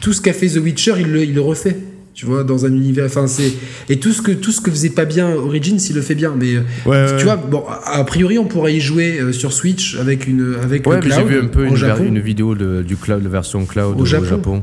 tout 0.00 0.12
ce 0.12 0.20
qu'a 0.20 0.32
fait 0.32 0.48
The 0.48 0.56
Witcher, 0.58 0.94
il 1.00 1.08
le, 1.08 1.24
il 1.24 1.34
le 1.34 1.40
refait. 1.40 1.76
Tu 2.14 2.26
vois, 2.26 2.44
dans 2.44 2.64
un 2.64 2.68
univers. 2.72 3.06
Enfin, 3.06 3.26
c'est 3.26 3.52
et 3.88 3.98
tout 3.98 4.12
ce 4.12 4.22
que 4.22 4.30
tout 4.30 4.52
ce 4.52 4.60
que 4.60 4.70
faisait 4.70 4.90
pas 4.90 5.04
bien 5.04 5.34
Origins, 5.34 5.78
il 5.90 5.96
le 5.96 6.00
fait 6.00 6.14
bien. 6.14 6.34
Mais 6.38 6.54
euh, 6.54 6.60
Ouais, 6.86 7.06
tu 7.08 7.14
ouais. 7.16 7.22
vois, 7.24 7.36
bon, 7.36 7.64
a 7.68 7.98
a 7.98 8.04
priori, 8.04 8.38
on 8.38 8.44
pourrait 8.46 8.74
y 8.74 8.80
jouer 8.80 9.18
euh, 9.20 9.32
sur 9.32 9.52
Switch 9.52 9.96
avec 9.96 10.26
une 10.28 10.54
avec 10.62 10.86
Ouais, 10.86 11.00
le 11.00 11.10
j'ai 11.10 11.24
vu 11.24 11.40
un 11.40 11.46
peu 11.46 11.64
une, 11.66 11.74
ver- 11.74 11.96
Japon. 11.96 12.04
une 12.04 12.20
vidéo 12.20 12.54
de- 12.54 12.82
du 12.82 12.96
cloud, 12.96 13.22
la 13.22 13.28
version 13.28 13.66
cloud 13.66 13.96
Au 13.98 14.02
au, 14.02 14.04
Japon. 14.06 14.24
Japon. 14.26 14.62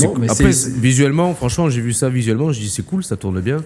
Bon, 0.00 0.14
mais 0.20 0.30
Après, 0.30 0.50
visuellement, 0.80 1.34
franchement, 1.34 1.70
j'ai 1.70 1.80
vu 1.80 1.92
ça 1.92 2.08
visuellement, 2.10 2.52
je 2.52 2.60
dis 2.60 2.68
c'est 2.68 2.84
cool, 2.84 3.02
ça 3.04 3.16
tourne 3.16 3.40
bien. 3.40 3.58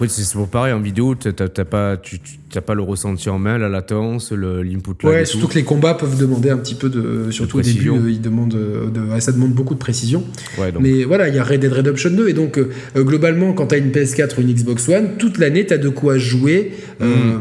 Après, 0.00 0.08
c'est, 0.08 0.22
c'est 0.22 0.32
pour 0.32 0.48
pareil, 0.48 0.72
en 0.72 0.80
vidéo, 0.80 1.14
t'as, 1.14 1.30
pas, 1.66 1.98
tu, 1.98 2.20
t'as 2.50 2.62
pas 2.62 2.72
le 2.72 2.80
ressenti 2.80 3.28
en 3.28 3.38
main, 3.38 3.58
la 3.58 3.68
latence, 3.68 4.32
l'input 4.32 4.94
lag 5.02 5.12
Ouais, 5.12 5.22
et 5.22 5.24
surtout 5.26 5.44
tout. 5.44 5.52
que 5.52 5.58
les 5.58 5.62
combats 5.64 5.92
peuvent 5.92 6.16
demander 6.18 6.48
un 6.48 6.56
petit 6.56 6.74
peu 6.74 6.88
de. 6.88 7.30
Surtout 7.30 7.58
au 7.58 7.60
début, 7.60 7.90
euh, 7.90 8.10
ils 8.10 8.22
demandent, 8.22 8.54
euh, 8.54 8.86
de, 8.88 9.20
ça 9.20 9.30
demande 9.32 9.52
beaucoup 9.52 9.74
de 9.74 9.78
précision. 9.78 10.24
Ouais, 10.56 10.72
Mais 10.80 11.04
voilà, 11.04 11.28
il 11.28 11.34
y 11.34 11.38
a 11.38 11.44
Red 11.44 11.60
Dead 11.60 11.70
Redemption 11.70 12.12
2. 12.12 12.28
Et 12.30 12.32
donc, 12.32 12.56
euh, 12.56 12.70
globalement, 12.96 13.52
quand 13.52 13.66
tu 13.66 13.74
as 13.74 13.78
une 13.78 13.90
PS4 13.90 14.38
ou 14.38 14.40
une 14.40 14.54
Xbox 14.54 14.88
One, 14.88 15.18
toute 15.18 15.36
l'année, 15.36 15.66
tu 15.66 15.74
as 15.74 15.78
de 15.78 15.90
quoi 15.90 16.16
jouer. 16.16 16.72
euh, 17.02 17.38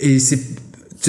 et 0.00 0.18
c'est. 0.18 0.55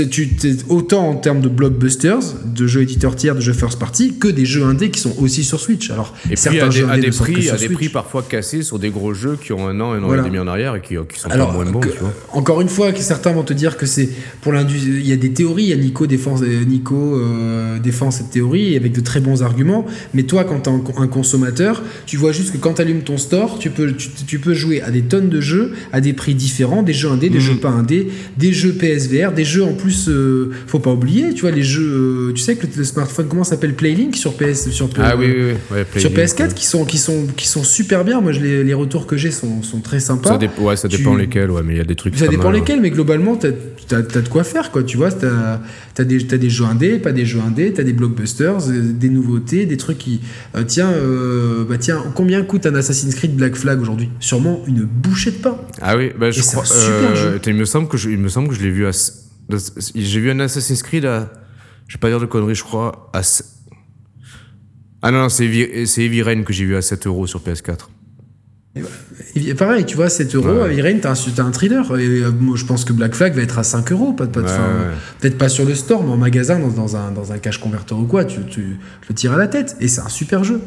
Tu- 0.03 0.29
autant 0.69 1.09
en 1.09 1.15
termes 1.15 1.41
de 1.41 1.49
blockbusters, 1.49 2.19
de 2.45 2.67
jeux 2.67 2.81
éditeurs 2.81 3.15
tiers, 3.15 3.35
de 3.35 3.41
jeux 3.41 3.53
first 3.53 3.79
party, 3.79 4.15
que 4.19 4.27
des 4.27 4.45
jeux 4.45 4.63
indés 4.63 4.89
qui 4.91 4.99
sont 4.99 5.15
aussi 5.19 5.43
sur 5.43 5.59
Switch. 5.59 5.89
Alors, 5.91 6.13
et 6.25 6.29
puis 6.29 6.37
certains 6.37 6.67
à 6.67 6.69
jeux 6.69 6.85
des, 6.85 6.91
à 6.91 6.97
des 6.97 7.09
prix, 7.11 7.43
sur 7.43 7.53
à 7.53 7.57
des 7.57 7.65
Switch. 7.65 7.77
prix 7.77 7.89
parfois 7.89 8.23
cassés 8.27 8.61
sur 8.63 8.79
des 8.79 8.89
gros 8.89 9.13
jeux 9.13 9.37
qui 9.41 9.53
ont 9.53 9.67
un 9.67 9.79
an, 9.79 9.93
un 9.93 10.03
an 10.03 10.07
Voilà. 10.07 10.23
et 10.23 10.25
demi 10.25 10.39
en 10.39 10.47
arrière 10.47 10.75
et 10.75 10.81
qui, 10.81 10.95
qui 11.11 11.19
sont 11.19 11.29
Alors, 11.29 11.49
pas 11.49 11.63
moins 11.63 11.71
bons, 11.71 11.79
que- 11.79 11.89
tu 11.89 11.99
vois. 11.99 12.13
encore 12.33 12.61
une 12.61 12.69
fois, 12.69 12.91
que 12.91 12.99
certains 12.99 13.31
vont 13.31 13.43
te 13.43 13.53
dire 13.53 13.77
que 13.77 13.85
c'est 13.85 14.09
pour 14.41 14.53
l'industrie. 14.53 14.91
Il 14.99 15.07
y 15.07 15.13
a 15.13 15.17
des 15.17 15.31
théories. 15.33 15.63
Il 15.63 15.69
y 15.69 15.73
a 15.73 15.77
Nico 15.77 16.07
défend, 16.07 16.41
euh, 16.41 16.63
Nico 16.65 17.15
euh, 17.17 17.79
défend 17.79 18.11
cette 18.11 18.29
théorie 18.29 18.75
avec 18.75 18.91
de 18.93 19.01
très 19.01 19.19
bons 19.19 19.43
arguments. 19.43 19.85
Mais 20.13 20.23
toi, 20.23 20.43
quand 20.43 20.61
tu 20.61 20.69
es 20.69 20.73
un, 20.73 20.81
un 21.03 21.07
consommateur, 21.07 21.81
tu 22.05 22.17
vois 22.17 22.31
juste 22.31 22.51
que 22.53 22.57
quand 22.57 22.75
tu 22.75 22.81
allumes 22.81 23.01
ton 23.01 23.17
store, 23.17 23.59
tu 23.59 23.69
peux, 23.69 23.93
tu, 23.93 24.09
tu 24.27 24.39
peux 24.39 24.53
jouer 24.53 24.81
à 24.81 24.91
des 24.91 25.01
tonnes 25.03 25.29
de 25.29 25.41
jeux 25.41 25.73
à 25.91 26.01
des 26.01 26.13
prix 26.13 26.35
différents, 26.35 26.83
des 26.83 26.93
jeux 26.93 27.09
indés, 27.09 27.29
des 27.29 27.37
Mhm. 27.39 27.43
jeux 27.43 27.55
pas 27.57 27.69
indés, 27.69 28.07
des 28.37 28.53
jeux 28.53 28.73
PSVR, 28.73 29.31
des 29.31 29.45
jeux 29.45 29.63
en 29.63 29.73
plus. 29.73 29.86
Euh, 30.09 30.51
faut 30.67 30.79
pas 30.79 30.91
oublier, 30.91 31.33
tu 31.33 31.41
vois 31.41 31.51
les 31.51 31.63
jeux. 31.63 32.29
euh, 32.29 32.33
tu 32.33 32.41
sais 32.41 32.55
que 32.55 32.67
le, 32.77 32.83
smartphone 32.83 33.27
comment 33.27 33.43
ça 33.43 33.51
s'appelle 33.51 33.73
Playlink 33.75 34.15
sur 34.15 34.33
PS 34.35 34.69
sur 34.71 34.89
Ah 34.97 35.11
euh, 35.11 35.15
oui, 35.17 35.25
oui, 35.27 35.43
oui. 35.71 35.77
Ouais, 35.77 35.99
sur 35.99 36.11
Playlink, 36.11 36.33
PS4 36.37 36.47
ouais. 36.49 36.53
qui 36.53 36.65
sont 36.65 36.85
qui 36.85 36.97
sont 36.97 37.27
qui 37.35 37.47
sont 37.47 37.63
super 37.63 38.03
bien. 38.03 38.21
Moi, 38.21 38.31
je 38.31 38.39
les, 38.39 38.63
les 38.63 38.73
retours 38.73 39.07
que 39.07 39.17
j'ai 39.17 39.31
sont, 39.31 39.63
sont 39.63 39.79
très 39.81 39.99
sympas. 39.99 40.29
Ça, 40.31 40.37
dé- 40.37 40.49
ouais, 40.59 40.75
ça 40.75 40.87
Tu- 40.87 40.97
dépend 40.97 41.15
lesquels, 41.15 41.51
ouais, 41.51 41.61
mais 41.63 41.73
il 41.73 41.77
y 41.77 41.81
a 41.81 41.85
des 41.85 41.95
trucs. 41.95 42.15
Ça 42.17 42.27
dépend 42.27 42.45
mal, 42.51 42.55
lesquels, 42.55 42.81
mais 42.81 42.89
globalement, 42.91 43.35
t'as 43.35 43.49
as, 43.91 44.01
de 44.01 44.27
quoi 44.29 44.43
faire, 44.43 44.71
quoi. 44.71 44.83
Tu 44.83 44.97
vois, 44.97 45.11
t'as 45.11 45.59
as 45.97 46.03
des, 46.03 46.25
t'as 46.25 46.37
des 46.37 46.49
jeux 46.49 46.65
indés, 46.65 46.99
pas 46.99 47.11
des 47.11 47.25
jeux 47.25 47.39
indés, 47.45 47.73
t'as 47.73 47.83
des 47.83 47.93
blockbusters, 47.93 48.69
euh, 48.69 48.81
des 48.93 49.09
nouveautés, 49.09 49.65
des 49.65 49.77
trucs 49.77 49.97
qui. 49.97 50.19
euh, 50.55 50.63
tiens, 50.65 50.89
euh, 50.91 51.63
bah 51.67 51.77
tiens, 51.79 52.03
combien 52.15 52.41
coûte 52.43 52.65
un 52.65 52.75
Assassin's 52.75 53.15
Creed 53.15 53.35
Black 53.35 53.55
Flag 53.55 53.81
aujourd'hui? 53.81 54.09
Sûrement 54.19 54.61
une 54.67 54.83
bouchée 54.83 55.31
de 55.31 55.37
pain. 55.37 55.57
Ah 55.81 55.95
oui, 55.97 56.11
bah 56.19 56.31
je 56.31 56.41
crois. 56.41 56.63
un 56.63 56.65
super 56.65 57.15
jeu. 57.15 57.39
Il 57.47 57.53
me 57.55 57.65
semble 57.65 57.87
que 57.87 57.97
je, 57.97 58.09
il 58.09 58.17
me 58.17 58.27
semble 58.29 58.49
que 58.49 58.55
je 58.55 58.61
l'ai 58.61 58.69
vu 58.71 58.85
à. 58.85 58.91
J'ai 59.95 60.19
vu 60.19 60.31
un 60.31 60.39
Assassin's 60.39 60.83
Creed 60.83 61.05
à. 61.05 61.31
Je 61.87 61.95
vais 61.95 61.99
pas 61.99 62.09
dire 62.09 62.19
de 62.19 62.25
conneries, 62.25 62.55
je 62.55 62.63
crois 62.63 63.09
à. 63.13 63.21
Ah 65.01 65.11
non, 65.11 65.19
non 65.19 65.29
c'est 65.29 65.45
Heavy, 65.45 65.61
Heavy 66.01 66.21
Rain 66.21 66.43
que 66.43 66.51
j'ai 66.53 66.65
vu 66.65 66.75
à 66.75 66.81
7 66.81 67.07
euros 67.07 67.27
sur 67.27 67.39
PS4. 67.41 67.87
Et 69.35 69.53
pareil, 69.55 69.85
tu 69.85 69.95
vois, 69.95 70.09
7 70.09 70.35
euros, 70.35 70.49
Ouais. 70.63 70.69
à 70.69 70.73
Irene, 70.73 70.99
t'as 71.01 71.11
un, 71.11 71.45
un 71.45 71.51
thriller. 71.51 71.83
Et, 71.97 72.21
euh, 72.23 72.31
moi, 72.31 72.55
je 72.55 72.65
pense 72.65 72.85
que 72.85 72.93
Black 72.93 73.15
Flag 73.15 73.33
va 73.33 73.41
être 73.41 73.57
à 73.57 73.63
5 73.63 73.91
euros. 73.91 74.13
Pas, 74.13 74.27
pas 74.27 74.41
de- 74.41 74.45
Ouais, 74.45 74.51
enfin, 74.51 74.63
ouais. 74.89 74.95
Peut-être 75.19 75.37
pas 75.37 75.49
sur 75.49 75.65
le 75.65 75.73
store, 75.73 76.03
mais 76.03 76.11
en 76.11 76.17
magasin, 76.17 76.59
dans, 76.59 76.67
dans 76.69 76.95
un, 76.95 77.11
dans 77.11 77.31
un 77.31 77.39
cache 77.39 77.59
converteur 77.59 77.97
ou 77.99 78.03
quoi, 78.05 78.25
tu, 78.25 78.41
tu 78.45 78.77
le 79.09 79.15
tires 79.15 79.33
à 79.33 79.37
la 79.37 79.47
tête. 79.47 79.75
Et 79.81 79.87
c'est 79.87 80.01
un 80.01 80.09
super 80.09 80.43
jeu. 80.43 80.61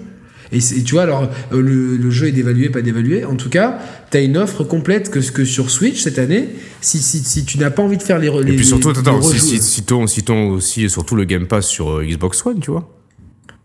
Et 0.52 0.58
tu 0.58 0.94
vois, 0.94 1.02
alors, 1.02 1.30
euh, 1.52 1.62
le, 1.62 1.96
le 1.96 2.10
jeu 2.10 2.26
est 2.26 2.32
dévalué, 2.32 2.70
pas 2.70 2.82
dévalué. 2.82 3.24
En 3.24 3.36
tout 3.36 3.48
cas, 3.50 3.78
t'as 4.10 4.20
une 4.24 4.36
offre 4.36 4.64
complète 4.64 5.08
que, 5.10 5.20
que 5.30 5.44
sur 5.44 5.70
Switch 5.70 6.00
cette 6.02 6.18
année. 6.18 6.48
Si, 6.80 6.98
si, 6.98 7.18
si 7.18 7.44
tu 7.44 7.58
n'as 7.58 7.70
pas 7.70 7.82
envie 7.82 7.96
de 7.98 8.02
faire 8.02 8.18
les. 8.18 8.28
Et 8.28 8.42
les 8.44 8.56
puis 8.56 8.64
surtout, 8.66 8.90
les- 8.92 8.98
attends, 8.98 9.16
les 9.18 9.22
si, 9.22 9.32
rejoues- 9.34 9.46
si, 9.46 9.60
citons 9.60 10.50
aussi 10.50 10.84
et 10.84 10.88
surtout 10.88 11.14
le 11.16 11.24
Game 11.24 11.46
Pass 11.46 11.66
sur 11.66 11.90
euh, 11.90 12.04
Xbox 12.04 12.44
One, 12.46 12.60
tu 12.60 12.70
vois. 12.70 12.88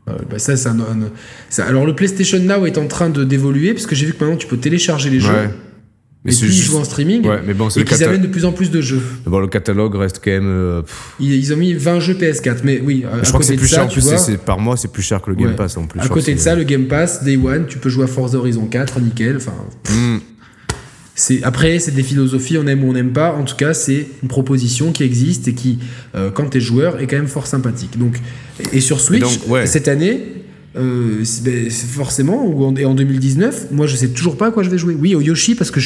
Euh, 0.08 0.14
bah 0.30 0.38
ça, 0.38 0.52
un- 0.70 0.80
un- 0.80 1.10
ça- 1.50 1.66
alors, 1.66 1.86
le 1.86 1.96
PlayStation 1.96 2.38
Now 2.40 2.66
est 2.66 2.78
en 2.78 2.88
train 2.88 3.10
de 3.10 3.24
d'évoluer, 3.24 3.74
parce 3.74 3.86
que 3.88 3.96
j'ai 3.96 4.06
vu 4.06 4.14
que 4.14 4.24
maintenant 4.24 4.38
tu 4.38 4.48
peux 4.48 4.58
télécharger 4.58 5.10
les 5.10 5.20
jeux. 5.20 5.30
Ouais. 5.32 5.50
Et 6.28 6.30
puis 6.34 6.48
ils 6.48 6.62
jouent 6.62 6.78
en 6.78 6.84
streaming. 6.84 7.24
Ouais, 7.28 7.40
mais 7.46 7.54
bon, 7.54 7.70
Et 7.70 7.84
qu'ils 7.84 8.04
amènent 8.04 8.22
de 8.24 8.28
plus 8.28 8.46
en 8.46 8.52
plus 8.52 8.72
de 8.72 8.82
jeux. 8.82 9.00
bon, 9.28 9.38
le 9.40 9.48
catalogue 9.48 9.94
reste 9.96 10.22
quand 10.24 10.32
même. 10.32 10.48
euh, 10.48 10.82
Ils, 11.20 11.34
ils 11.36 11.54
ont 11.54 11.58
mis 11.58 11.74
20 11.76 12.00
jeux 12.00 12.16
PS4, 12.16 12.62
mais 12.64 12.82
oui, 12.84 13.06
à, 13.06 13.24
je 13.24 13.28
crois 13.30 13.40
que 13.42 13.46
c'est 13.46 13.56
plus 13.56 13.68
ça, 13.68 13.76
cher. 13.78 13.86
En 13.86 13.88
tu 13.88 14.00
plus, 14.00 14.10
vois, 14.10 14.18
c'est- 14.18 14.32
c'est- 14.32 14.38
par 14.44 14.60
mois, 14.60 14.76
c'est 14.76 14.92
plus 14.92 15.04
cher 15.04 15.22
que 15.22 15.30
le 15.30 15.36
Game 15.36 15.50
Ouais. 15.50 15.56
Pass 15.56 15.78
en 15.78 15.86
plus. 15.86 16.00
à 16.00 16.08
côté 16.08 16.34
de 16.34 16.40
ça, 16.40 16.56
le 16.56 16.64
Game 16.64 16.86
Pass, 16.88 17.24
Day 17.24 17.38
One, 17.38 17.68
tu 17.68 17.78
peux 17.78 17.90
jouer 17.90 18.06
à 18.06 18.08
Forza 18.08 18.40
Horizon 18.40 18.66
4, 18.66 19.00
nickel. 19.00 19.38
Enfin. 19.38 19.54
C'est 21.16 21.42
après, 21.44 21.80
c'est 21.80 21.96
des 21.96 22.04
philosophies, 22.04 22.58
on 22.58 22.68
aime 22.68 22.84
ou 22.84 22.90
on 22.90 22.94
n'aime 22.94 23.14
pas. 23.14 23.34
En 23.34 23.44
tout 23.44 23.56
cas, 23.56 23.74
c'est 23.74 24.06
une 24.22 24.28
proposition 24.28 24.92
qui 24.92 25.04
existe 25.04 25.48
et 25.48 25.54
qui, 25.54 25.80
euh, 26.14 26.30
quand 26.30 26.50
t'es 26.50 26.60
joueur, 26.60 27.00
est 27.00 27.08
quand 27.08 27.16
même 27.16 27.28
fort 27.28 27.48
sympathique. 27.48 27.98
Donc, 27.98 28.20
et, 28.60 28.78
et 28.78 28.82
sur 28.82 29.00
Switch, 29.00 29.22
donc, 29.22 29.48
ouais. 29.48 29.66
cette 29.66 29.88
année. 29.88 30.22
euh, 30.78 31.24
ben, 31.44 31.70
forcément, 31.72 32.46
ou 32.46 32.66
en, 32.66 32.76
et 32.76 32.86
en 32.86 32.94
2019, 32.96 33.68
moi 33.72 33.88
je 33.88 33.96
sais 33.96 34.10
toujours 34.10 34.38
pas 34.38 34.48
à 34.48 34.52
quoi 34.52 34.64
je 34.64 34.70
vais 34.70 34.78
jouer. 34.78 34.96
Oui, 35.00 35.16
au 35.16 35.22
Yoshi, 35.22 35.56
parce 35.56 35.72
que 35.72 35.80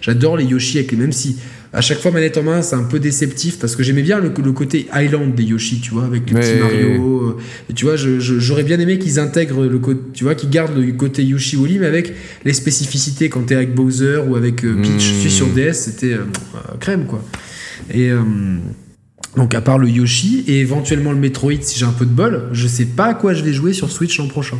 j'adore 0.00 0.36
les 0.36 0.44
Yoshi, 0.44 0.78
avec 0.78 0.90
les, 0.90 0.98
même 0.98 1.12
si 1.12 1.36
à 1.74 1.80
chaque 1.80 1.98
fois 2.00 2.10
manette 2.10 2.36
en 2.36 2.42
main 2.42 2.60
c'est 2.62 2.74
un 2.76 2.82
peu 2.84 2.98
déceptif, 2.98 3.58
parce 3.58 3.76
que 3.76 3.82
j'aimais 3.82 4.02
bien 4.02 4.18
le, 4.20 4.30
le 4.44 4.52
côté 4.52 4.88
Island 4.94 5.34
des 5.34 5.44
Yoshi, 5.44 5.80
tu 5.80 5.90
vois, 5.92 6.04
avec 6.04 6.28
les 6.28 6.34
Mais- 6.34 6.40
petits 6.40 6.60
Mario. 6.62 7.38
et 7.70 7.72
tu 7.72 7.84
vois, 7.86 7.96
j'aurais 7.96 8.62
bien 8.64 8.78
aimé 8.78 8.98
qu'ils 8.98 9.18
intègrent 9.18 9.64
le 9.64 9.78
côté, 9.78 10.00
tu 10.12 10.24
vois, 10.24 10.34
qu'ils 10.34 10.50
gardent 10.50 10.76
le 10.76 10.92
côté 10.92 11.24
Yoshi 11.24 11.56
Woolly, 11.56 11.78
mais 11.78 11.86
avec 11.86 12.12
les 12.44 12.52
spécificités 12.52 13.28
quand 13.28 13.42
t'es 13.46 13.54
avec 13.54 13.74
Bowser 13.74 14.20
ou 14.28 14.36
avec 14.36 14.64
euh, 14.64 14.74
Peach. 14.82 14.90
Mm. 14.96 14.98
Je 15.00 15.14
suis 15.20 15.30
sur 15.30 15.46
DS, 15.48 15.72
c'était 15.72 16.12
euh, 16.12 16.26
euh, 16.56 16.76
crème 16.78 17.06
quoi. 17.06 17.24
Et 17.90 18.10
euh, 18.10 18.20
donc 19.36 19.54
à 19.54 19.60
part 19.62 19.78
le 19.78 19.88
Yoshi 19.88 20.44
et 20.46 20.60
éventuellement 20.60 21.12
le 21.12 21.18
Metroid 21.18 21.52
si 21.62 21.78
j'ai 21.78 21.86
un 21.86 21.92
peu 21.92 22.04
de 22.04 22.10
bol, 22.10 22.48
je 22.52 22.66
sais 22.68 22.84
pas 22.84 23.06
à 23.06 23.14
quoi 23.14 23.32
je 23.34 23.42
vais 23.42 23.52
jouer 23.54 23.72
sur 23.72 23.90
Switch 23.90 24.18
l'an 24.18 24.28
prochain. 24.28 24.58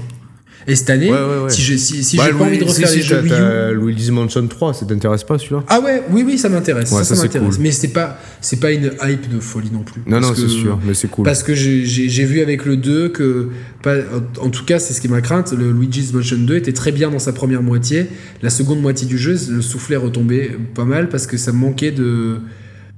Et 0.68 0.76
cette 0.76 0.90
année, 0.90 1.10
Ouais, 1.10 1.16
ouais, 1.18 1.43
ouais. 1.44 1.51
si 1.51 1.60
je 1.62 1.76
si, 1.76 2.05
si 2.05 2.16
j'ai 2.16 2.32
pas 2.32 2.44
envie 2.44 2.59
de 2.59 2.64
refaire 2.64 2.89
si, 2.89 2.97
les 2.97 3.02
si, 3.02 3.09
jeux 3.09 3.20
Wii 3.22 3.32
U. 3.32 3.74
Luigi's 3.80 4.10
Mansion 4.10 4.47
3, 4.47 4.74
ça 4.74 4.86
t'intéresse 4.86 5.24
pas 5.24 5.36
celui-là? 5.39 5.64
Ah 5.68 5.80
ouais, 5.80 6.02
oui 6.10 6.22
oui, 6.24 6.39
ça 6.39 6.48
m'intéresse. 6.48 6.89
Ça, 6.90 6.98
ça, 6.98 7.05
ça 7.05 7.16
c'est 7.16 7.22
m'intéresse. 7.24 7.55
cool. 7.56 7.62
Mais 7.62 7.72
c'est 7.72 7.89
pas 7.89 8.18
c'est 8.40 8.60
pas 8.60 8.70
une 8.70 8.93
hype 9.02 9.28
de 9.34 9.40
folie 9.40 9.70
non 9.72 9.80
plus. 9.82 10.02
Non, 10.06 10.20
non, 10.20 10.32
c'est 10.34 10.48
sûr, 10.48 10.78
mais 10.86 10.94
c'est 10.94 11.09
cool. 11.09 11.24
Parce 11.24 11.43
que 11.43 11.55
j'ai- 11.55 11.84
j'ai 11.84 12.09
j'ai 12.09 12.24
vu 12.24 12.40
avec 12.40 12.64
le 12.64 12.76
2 12.76 13.09
que, 13.09 13.48
pas, 13.82 13.97
en 14.40 14.51
tout 14.51 14.64
cas, 14.64 14.78
c'est 14.78 14.93
ce 14.94 15.01
qui 15.01 15.09
est 15.09 15.10
ma 15.10 15.20
crainte, 15.20 15.52
le 15.52 15.72
Luigi's 15.72 16.12
Mansion 16.12 16.39
2 16.39 16.55
était 16.56 16.72
très 16.72 16.93
bien 16.93 17.10
dans 17.10 17.18
sa 17.18 17.32
première 17.32 17.62
moitié. 17.62 18.06
La 18.43 18.51
seconde 18.51 18.80
moitié 18.80 19.06
du 19.09 19.18
jeu, 19.18 19.36
le 19.51 19.62
soufflet 19.62 19.97
retombait 19.97 20.56
pas 20.74 20.84
mal 20.84 21.09
parce 21.09 21.26
que 21.26 21.36
ça 21.36 21.52
manquait 21.52 21.90
de. 21.93 22.36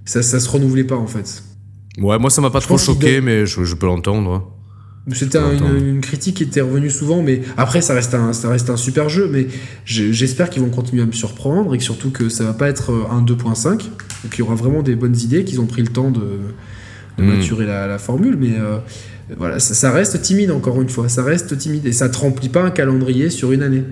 Ça, 0.05 0.23
ça 0.23 0.39
se 0.39 0.49
renouvelait 0.51 0.85
pas 0.85 0.97
en 0.97 1.07
fait. 1.07 1.43
Ouais, 1.99 2.19
moi 2.19 2.29
ça 2.29 2.43
m'a 2.43 2.51
pas 2.51 2.61
Je 2.61 2.65
trop 2.67 2.77
choqué, 2.77 3.21
mais 3.23 3.47
je, 3.47 3.65
je 3.65 3.75
peux 3.75 3.87
l'entendre. 3.87 4.51
C'était 5.13 5.39
une, 5.39 5.87
une 5.87 6.01
critique 6.01 6.37
qui 6.37 6.45
était 6.45 6.63
revenue 6.63 6.89
souvent, 6.89 7.23
mais 7.23 7.43
après, 7.59 7.83
ça 7.83 7.93
reste 7.93 8.15
un, 8.15 8.33
ça 8.33 8.49
reste 8.49 8.71
un 8.71 8.77
super 8.79 9.09
jeu. 9.11 9.29
Mais 9.31 9.49
j'espère 9.85 10.49
qu'ils 10.49 10.63
vont 10.63 10.71
continuer 10.71 11.03
à 11.03 11.07
me 11.07 11.13
surprendre 11.13 11.75
et 11.75 11.79
que 11.79 11.85
surtout 11.85 12.11
que 12.11 12.31
ça 12.31 12.45
va 12.45 12.55
pas 12.55 12.69
être 12.69 12.91
un 13.11 13.23
2.5, 13.23 13.83
et 14.25 14.29
qu'il 14.29 14.39
y 14.39 14.43
aura 14.43 14.55
vraiment 14.55 14.83
des 14.83 14.95
bonnes 14.97 15.17
idées, 15.17 15.45
qu'ils 15.45 15.61
ont 15.61 15.67
pris 15.67 15.83
le 15.83 15.89
temps 15.89 16.11
de, 16.11 16.21
de 17.19 17.23
Mm. 17.23 17.27
maturer 17.27 17.67
la, 17.67 17.87
la 17.87 17.99
formule. 17.99 18.37
Mais 18.39 18.55
euh, 18.59 18.79
voilà, 19.37 19.61
ça, 19.61 19.75
ça 19.75 19.91
reste 19.91 20.21
timide 20.23 20.51
encore 20.51 20.81
une 20.81 20.89
fois, 20.89 21.09
ça 21.09 21.23
reste 21.23 21.57
timide 21.59 21.87
et 21.87 21.93
ça 21.93 22.09
te 22.09 22.17
remplit 22.19 22.49
pas 22.49 22.63
un 22.63 22.71
calendrier 22.71 23.31
sur 23.31 23.53
une 23.53 23.63
année. 23.63 23.85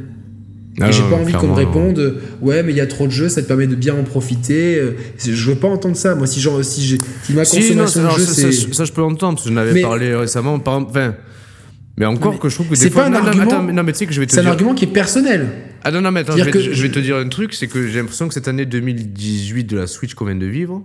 Ah 0.80 0.88
et 0.88 0.92
j'ai 0.92 1.02
non, 1.02 1.10
pas 1.10 1.16
envie 1.16 1.32
qu'on 1.34 1.42
me 1.42 1.46
non. 1.48 1.54
réponde, 1.54 2.20
ouais, 2.40 2.62
mais 2.62 2.72
il 2.72 2.76
y 2.76 2.80
a 2.80 2.86
trop 2.86 3.06
de 3.06 3.12
jeux, 3.12 3.28
ça 3.28 3.42
te 3.42 3.46
permet 3.46 3.66
de 3.66 3.74
bien 3.74 3.94
en 3.94 4.04
profiter. 4.04 4.78
Euh, 4.78 4.92
Je 5.18 5.50
veux 5.50 5.56
pas 5.56 5.68
entendre 5.68 5.96
ça. 5.96 6.14
Moi, 6.14 6.26
si, 6.26 6.40
genre, 6.40 6.64
si, 6.64 6.82
j'ai- 6.82 7.00
si 7.24 7.34
ma 7.34 7.44
Si, 7.44 7.56
non, 7.74 7.84
consommation 7.84 8.00
ça, 8.02 8.08
de 8.14 8.18
jeux, 8.18 8.24
ça, 8.26 8.32
c'est. 8.34 8.52
ça, 8.52 8.72
ça, 8.72 8.84
je 8.86 8.92
peux 8.92 9.02
l'entendre, 9.02 9.34
parce 9.34 9.44
que 9.44 9.50
je 9.50 9.54
n'avais 9.54 9.74
Mais- 9.74 9.82
parlé 9.82 10.14
récemment. 10.14 10.58
Par, 10.60 10.78
enfin, 10.78 11.14
mais 11.98 12.06
encore 12.06 12.32
Mais 12.32 12.38
que 12.38 12.48
je 12.48 12.54
trouve 12.54 12.68
que 12.68 12.74
c'est 12.74 12.86
des 12.86 12.90
fois. 12.90 13.02
pas 13.02 13.08
un 13.08 13.10
non, 13.10 13.20
non, 13.20 13.26
argument- 13.26 13.44
attends, 13.44 13.62
non, 13.64 13.82
mais 13.82 13.92
tu 13.92 13.98
sais 13.98 14.06
que 14.06 14.12
je 14.14 14.20
vais 14.20 14.26
te 14.26 14.32
C'est 14.32 14.38
un 14.38 14.42
dire. 14.42 14.52
argument 14.52 14.74
qui 14.74 14.84
est 14.86 14.88
personnel. 14.92 15.46
Ah 15.84 15.90
non, 15.90 16.00
non, 16.00 16.10
mais 16.10 16.20
attends, 16.20 16.36
je 16.38 16.44
vais, 16.44 16.50
que 16.50 16.58
je 16.60 16.70
vais 16.70 16.74
je- 16.74 16.86
te 16.86 16.98
dire 17.00 17.16
un 17.16 17.28
truc, 17.28 17.52
c'est 17.52 17.66
que 17.68 17.86
j'ai 17.86 17.98
l'impression 17.98 18.26
que 18.28 18.34
cette 18.34 18.48
année 18.48 18.64
2018 18.64 19.64
de 19.64 19.76
la 19.76 19.86
Switch 19.86 20.14
qu'on 20.14 20.24
vient 20.24 20.36
de 20.36 20.46
vivre, 20.46 20.82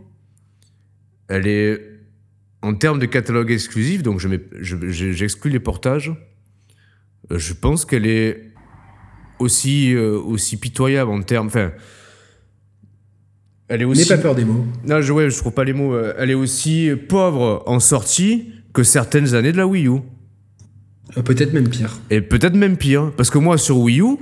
elle 1.30 1.48
est 1.48 1.82
en 2.62 2.74
termes 2.74 3.00
de 3.00 3.06
catalogue 3.06 3.52
exclusif, 3.52 4.04
donc 4.04 4.20
je 4.20 4.28
mets- 4.28 4.42
je- 4.60 4.76
je- 4.90 5.12
j'exclus 5.12 5.50
les 5.52 5.60
portages. 5.60 6.12
euh, 7.32 7.38
Je 7.40 7.54
pense 7.54 7.86
qu'elle 7.86 8.06
est 8.06 8.52
aussi, 9.40 9.94
euh, 9.94 10.18
aussi 10.20 10.58
pitoyable 10.58 11.12
en 11.12 11.22
termes. 11.22 11.48
Enfin. 11.48 11.72
Elle 13.70 13.82
est 13.82 13.86
N'aie 13.86 13.92
aussi. 13.92 14.08
pas 14.08 14.18
peur 14.18 14.36
des 14.36 14.46
mots. 14.46 14.66
Non, 14.86 15.02
je, 15.02 15.12
ouais, 15.12 15.30
je 15.30 15.38
trouve 15.38 15.52
pas 15.52 15.64
les 15.66 15.74
mots. 15.74 15.94
euh, 15.94 16.14
Elle 16.18 16.32
est 16.32 16.36
aussi 16.36 16.90
pauvre 17.10 17.64
en 17.66 17.80
sortie 17.80 18.52
que 18.74 18.84
certaines 18.84 19.34
années 19.36 19.52
de 19.52 19.58
la 19.58 19.68
Wii 19.68 19.88
U. 19.88 19.92
Euh, 21.18 21.22
Peut-être 21.22 21.54
même 21.54 21.68
pire. 21.68 22.00
Et 22.10 22.22
peut-être 22.22 22.56
même 22.56 22.78
pire. 22.78 23.12
Parce 23.18 23.30
que 23.30 23.38
moi, 23.38 23.58
sur 23.58 23.78
Wii 23.80 24.00
U, 24.02 24.16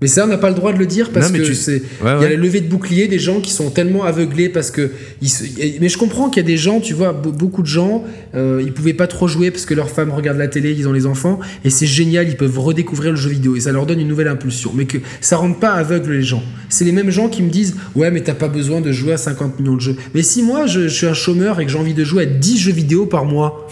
Mais 0.00 0.06
ça, 0.06 0.24
on 0.24 0.28
n'a 0.28 0.38
pas 0.38 0.48
le 0.48 0.54
droit 0.54 0.72
de 0.72 0.78
le 0.78 0.86
dire 0.86 1.10
parce 1.10 1.32
Non, 1.32 1.38
que 1.38 1.44
tu- 1.44 1.56
c'est. 1.56 1.82
Ouais, 2.04 2.12
Il 2.18 2.22
y 2.22 2.24
a 2.24 2.28
la 2.28 2.36
levée 2.36 2.60
de 2.60 2.68
bouclier 2.68 3.08
des 3.08 3.18
gens 3.18 3.40
qui 3.40 3.50
sont 3.52 3.68
tellement 3.70 4.04
aveuglés 4.04 4.48
parce 4.48 4.70
que. 4.70 4.92
Ils 5.20 5.28
se- 5.28 5.42
Mais 5.80 5.88
je 5.88 5.98
comprends 5.98 6.30
qu'il 6.30 6.40
y 6.40 6.46
a 6.46 6.46
des 6.46 6.56
gens, 6.56 6.78
tu 6.78 6.94
vois, 6.94 7.12
be- 7.12 7.32
beaucoup 7.36 7.62
de 7.62 7.66
gens, 7.66 8.04
euh, 8.36 8.62
ils 8.64 8.72
pouvaient 8.72 8.92
pas 8.94 9.08
trop 9.08 9.26
jouer 9.26 9.50
parce 9.50 9.66
que 9.66 9.74
leurs 9.74 9.90
femmes 9.90 10.12
regardent 10.12 10.38
la 10.38 10.46
télé, 10.46 10.72
ils 10.72 10.86
ont 10.86 10.92
les 10.92 11.04
enfants, 11.06 11.40
et 11.64 11.70
c'est 11.70 11.86
génial, 11.86 12.28
ils 12.28 12.36
peuvent 12.36 12.60
redécouvrir 12.60 13.10
le 13.10 13.16
jeu 13.16 13.30
vidéo 13.30 13.56
et 13.56 13.60
ça 13.60 13.72
leur 13.72 13.86
donne 13.86 13.98
une 14.00 14.06
nouvelle 14.06 14.28
impulsion. 14.28 14.70
Mais 14.72 14.84
que 14.84 14.98
ça 15.20 15.36
rende 15.36 15.58
pas 15.58 15.72
aveugle 15.72 16.12
les 16.12 16.22
gens. 16.22 16.44
C'est 16.68 16.84
les 16.84 16.92
mêmes 16.92 17.10
gens 17.10 17.28
qui 17.28 17.42
me 17.42 17.50
disent 17.50 17.74
Ouais, 17.96 18.12
mais 18.12 18.20
t'as 18.22 18.34
pas 18.34 18.48
besoin 18.48 18.80
de 18.80 18.92
jouer 18.92 19.14
à 19.14 19.18
50 19.18 19.58
millions 19.58 19.74
de 19.74 19.80
jeux. 19.80 19.96
Mais 20.14 20.22
si 20.22 20.42
moi, 20.44 20.66
je, 20.66 20.82
je 20.82 20.94
suis 20.94 21.06
un 21.08 21.14
chômeur 21.14 21.58
et 21.58 21.66
que 21.66 21.72
j'ai 21.72 21.78
envie 21.78 21.94
de 21.94 22.04
jouer 22.04 22.22
à 22.22 22.26
10 22.26 22.56
jeux 22.58 22.72
vidéo 22.72 23.06
par 23.06 23.24
mois. 23.24 23.66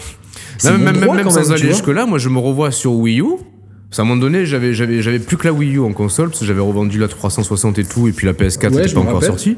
Même, 0.65 0.81
même, 0.83 0.97
droit 0.99 1.15
même 1.15 1.23
quand 1.23 1.29
sans 1.31 1.51
aller 1.53 1.67
jusque-là, 1.69 2.05
moi 2.05 2.17
je 2.19 2.27
me 2.27 2.39
revois 2.39 2.71
sur 2.71 2.91
Wii 2.93 3.21
U. 3.21 3.25
Parce 3.89 3.97
qu'à 3.97 4.01
un 4.03 4.05
moment 4.05 4.21
donné, 4.21 4.45
j'avais, 4.45 4.73
j'avais, 4.73 5.01
j'avais 5.01 5.19
plus 5.19 5.37
que 5.37 5.47
la 5.47 5.53
Wii 5.53 5.75
U 5.75 5.79
en 5.79 5.93
console, 5.93 6.29
parce 6.29 6.41
que 6.41 6.45
j'avais 6.45 6.61
revendu 6.61 6.99
la 6.99 7.07
360 7.07 7.79
et 7.79 7.85
tout, 7.85 8.07
et 8.07 8.11
puis 8.11 8.25
la 8.27 8.33
PS4 8.33 8.73
Ouais, 8.73 8.81
n'était 8.81 8.93
pas 8.93 8.99
encore 8.99 9.23
sortie. 9.23 9.57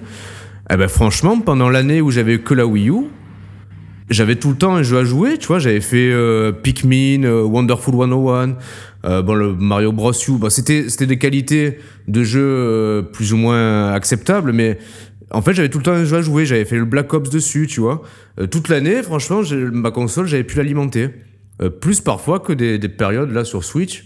Eh 0.71 0.77
ben 0.77 0.87
franchement, 0.87 1.39
pendant 1.39 1.69
l'année 1.69 1.99
où 1.99 2.11
j'avais 2.11 2.39
que 2.39 2.53
la 2.53 2.67
Wii 2.67 2.89
U, 2.89 3.05
j'avais 4.11 4.35
tout 4.35 4.49
le 4.49 4.55
temps 4.55 4.75
un 4.75 4.83
jeu 4.83 4.97
à 4.99 5.03
jouer, 5.03 5.37
tu 5.39 5.47
vois, 5.47 5.57
j'avais 5.57 5.81
fait 5.81 6.11
euh, 6.11 6.51
Pikmin, 6.51 7.23
euh, 7.23 7.43
Wonderful 7.43 7.95
101, 7.95 8.55
euh, 9.05 9.21
bon, 9.21 9.33
le 9.33 9.53
Mario 9.53 9.91
Bros. 9.91 10.11
U, 10.11 10.37
bah, 10.37 10.49
c'était, 10.49 10.89
c'était 10.89 11.05
des 11.05 11.17
qualités 11.17 11.77
de 12.07 12.23
jeu 12.23 12.43
euh, 12.43 13.01
plus 13.01 13.33
ou 13.33 13.37
moins 13.37 13.91
acceptables, 13.91 14.51
mais 14.51 14.77
en 15.31 15.41
fait, 15.41 15.53
j'avais 15.53 15.69
tout 15.69 15.77
le 15.77 15.83
temps 15.83 15.93
un 15.93 16.05
jeu 16.05 16.17
à 16.17 16.21
jouer, 16.21 16.45
j'avais 16.45 16.65
fait 16.65 16.77
le 16.77 16.85
Black 16.85 17.13
Ops 17.13 17.29
dessus, 17.29 17.67
tu 17.67 17.81
vois. 17.81 18.01
Euh, 18.39 18.47
toute 18.47 18.67
l'année, 18.69 19.01
franchement, 19.03 19.41
ma 19.71 19.91
console, 19.91 20.27
j'avais 20.27 20.43
pu 20.43 20.57
l'alimenter. 20.57 21.09
Plus 21.81 21.99
parfois 21.99 22.39
que 22.39 22.53
des, 22.53 22.77
des 22.77 22.87
périodes 22.87 23.31
là 23.33 23.43
sur 23.43 23.65
Switch. 23.65 24.05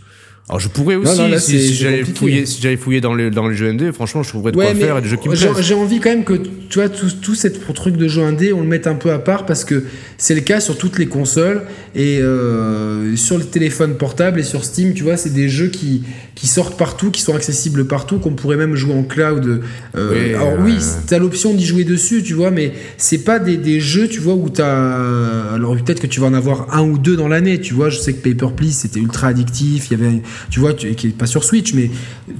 Alors 0.50 0.60
je 0.60 0.68
pourrais 0.68 0.96
aussi, 0.96 1.18
non, 1.20 1.30
là, 1.30 1.40
si, 1.40 1.58
si 1.58 1.74
j'allais 1.74 2.04
fouiller, 2.04 2.46
si 2.46 2.76
fouiller 2.76 3.00
dans 3.00 3.16
les, 3.16 3.32
dans 3.32 3.48
les 3.48 3.56
jeux 3.56 3.70
indés, 3.70 3.94
franchement, 3.94 4.24
je 4.24 4.30
trouverais 4.30 4.52
de 4.52 4.58
quoi 4.58 4.76
faire 4.76 4.98
et 4.98 5.02
des 5.02 5.08
jeux 5.08 5.16
qui 5.16 5.30
me 5.30 5.36
j'ai 5.36 5.48
plaisent. 5.48 5.66
j'ai 5.66 5.74
envie 5.74 6.02
quand 6.02 6.10
même 6.10 6.26
que 6.26 6.34
tu 6.34 6.80
vois 6.80 6.90
tout, 6.90 7.08
tout 7.22 7.34
cette 7.34 7.74
truc 7.74 7.96
de 7.96 8.10
jeu 8.10 8.24
indé, 8.24 8.52
on 8.52 8.60
le 8.60 8.68
mette 8.68 8.86
un 8.86 8.96
peu 8.96 9.14
à 9.14 9.20
part 9.20 9.46
parce 9.46 9.64
que 9.64 9.86
c'est 10.18 10.36
le 10.36 10.42
cas 10.42 10.60
sur 10.60 10.78
toutes 10.78 11.00
les 11.00 11.06
consoles 11.06 11.62
et 11.96 12.20
euh, 12.20 13.16
sur 13.16 13.38
le 13.38 13.46
téléphone 13.46 13.96
portable 13.96 14.38
et 14.38 14.44
sur 14.44 14.66
Steam, 14.66 14.94
tu 14.94 15.04
vois, 15.04 15.16
c'est 15.16 15.34
des 15.34 15.48
jeux 15.48 15.68
qui, 15.70 16.04
qui 16.36 16.48
sortent 16.48 16.78
partout, 16.78 17.10
qui 17.10 17.22
sont 17.22 17.36
accessibles 17.36 17.86
partout, 17.88 18.20
qu'on 18.20 18.34
pourrait 18.34 18.58
même 18.58 18.76
jouer 18.76 18.96
en 18.96 19.04
cloud. 19.04 19.62
Euh, 19.96 20.12
Oui, 20.14 20.34
alors 20.34 20.54
ouais, 20.60 20.74
oui, 20.74 20.78
t'as 21.08 21.20
l'option 21.20 21.54
d'y 21.54 21.66
jouer 21.66 21.86
dessus, 21.86 22.22
tu 22.22 22.34
vois, 22.34 22.52
mais 22.52 22.74
c'est 22.98 23.24
pas 23.24 23.40
des, 23.40 23.56
des 23.56 23.80
jeux, 23.80 24.10
tu 24.10 24.20
vois, 24.20 24.34
où 24.34 24.50
t'as. 24.50 25.54
Alors 25.54 25.74
peut-être 25.78 26.02
que 26.02 26.08
tu 26.08 26.20
vas 26.20 26.28
en 26.28 26.34
avoir 26.34 26.76
un 26.76 26.82
ou 26.82 26.98
deux 26.98 27.16
dans 27.16 27.30
l'année, 27.30 27.62
tu 27.62 27.74
vois. 27.74 27.90
Je 27.90 27.98
sais 27.98 28.12
que 28.12 28.30
Paper 28.30 28.54
Please 28.54 28.72
c'était 28.74 29.00
ultra 29.00 29.28
addictif, 29.28 29.88
il 29.90 29.98
y 29.98 30.04
avait, 30.04 30.22
tu 30.50 30.60
vois, 30.60 30.74
tu, 30.74 30.94
qui 30.96 31.08
est 31.08 31.18
pas 31.18 31.26
sur 31.26 31.44
Switch, 31.44 31.74
mais 31.74 31.90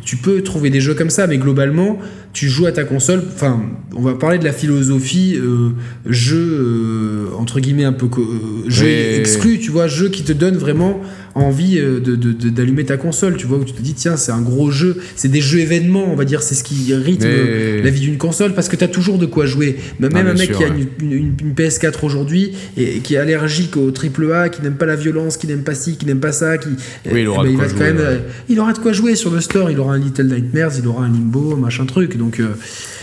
tu 0.04 0.18
peux 0.18 0.42
trouver 0.42 0.70
des 0.70 0.82
jeux 0.82 0.94
comme 0.94 1.10
ça, 1.10 1.28
mais 1.28 1.38
globalement, 1.38 2.00
tu 2.34 2.50
joues 2.50 2.66
à 2.66 2.72
ta 2.72 2.84
console. 2.84 3.24
Enfin, 3.34 3.62
on 3.96 4.02
va 4.02 4.14
parler 4.16 4.40
de 4.40 4.44
la 4.44 4.54
philosophie 4.54 5.36
euh, 5.38 5.70
jeu 6.06 6.38
euh, 6.38 7.28
entre 7.38 7.60
guillemets 7.60 7.86
un 7.86 7.94
peu 7.94 8.06
euh, 8.06 8.70
jeu 8.70 8.86
Oui. 8.86 9.20
exclu, 9.20 9.60
tu 9.60 9.72
vois, 9.72 9.88
jeu 9.88 10.10
qui 10.10 10.24
te 10.24 10.34
donne 10.34 10.56
vraiment 10.58 11.02
envie 11.36 11.80
euh, 11.80 12.00
de- 12.00 12.16
de- 12.16 12.32
de- 12.32 12.50
d'allumer 12.50 12.84
ta 12.86 12.98
console, 12.98 13.38
tu 13.38 13.48
vois, 13.48 13.58
où 13.58 13.64
tu 13.64 13.74
te 13.74 13.82
dis 13.82 13.94
tiens, 13.94 14.18
c'est 14.18 14.32
un 14.32 14.42
gros 14.42 14.70
jeu, 14.72 14.98
c'est 15.16 15.30
des 15.30 15.42
jeux 15.42 15.60
événements, 15.60 16.06
on 16.12 16.16
va 16.16 16.26
dire, 16.26 16.44
c'est 16.44 16.56
ce 16.56 16.64
qui 16.64 16.94
rythme 16.94 17.26
Mais- 17.28 17.82
la 17.82 17.90
vie 17.90 18.02
d'une 18.02 18.18
console 18.18 18.54
parce 18.54 18.70
que 18.70 18.76
tu 18.76 18.84
as 18.84 18.88
toujours 18.88 19.18
de 19.18 19.26
quoi 19.26 19.46
jouer. 19.46 19.78
Même 20.00 20.12
Ah, 20.16 20.20
un 20.20 20.34
mec 20.34 20.50
sûr, 20.50 20.58
qui 20.58 20.64
a 20.64 20.68
une, 20.68 20.88
une- 21.02 21.34
une 21.42 21.54
PS4 21.56 22.04
aujourd'hui 22.04 22.54
et 22.78 23.00
qui 23.00 23.16
est 23.16 23.18
allergique 23.18 23.78
au 23.78 23.92
AAA, 23.92 24.50
qui 24.50 24.62
n'aime 24.62 24.76
pas 24.76 24.86
la 24.86 24.96
violence, 24.96 25.38
qui 25.38 25.48
n'aime 25.48 25.64
pas 25.64 25.74
ci, 25.76 25.98
qui 25.98 26.06
n'aime 26.06 26.20
pas 26.20 26.32
ça, 26.32 26.58
qui 26.58 26.70
Oui, 27.12 27.22
il 27.22 27.28
aura 27.28 27.44
de 27.44 27.50
ben, 27.50 27.56
quoi 27.56 27.64
va 27.66 27.70
jouer, 27.70 27.78
quand 27.80 27.86
même, 27.86 27.98
ouais. 27.98 28.22
il 28.50 28.60
aura 28.60 28.74
de 28.74 28.80
quoi 28.80 28.94
jouer 28.94 29.16
sur 29.16 29.32
le 29.32 29.42
store, 29.42 29.72
il 29.72 29.80
aura 29.80 29.94
un 29.96 30.00
Little 30.00 30.28
Nightmares, 30.28 30.74
il 30.80 30.88
aura 30.88 31.06
un 31.06 31.10
Limbo, 31.10 31.56
machin 31.56 31.86
truc. 31.86 32.18
Donc 32.18 32.40
euh, 32.40 32.50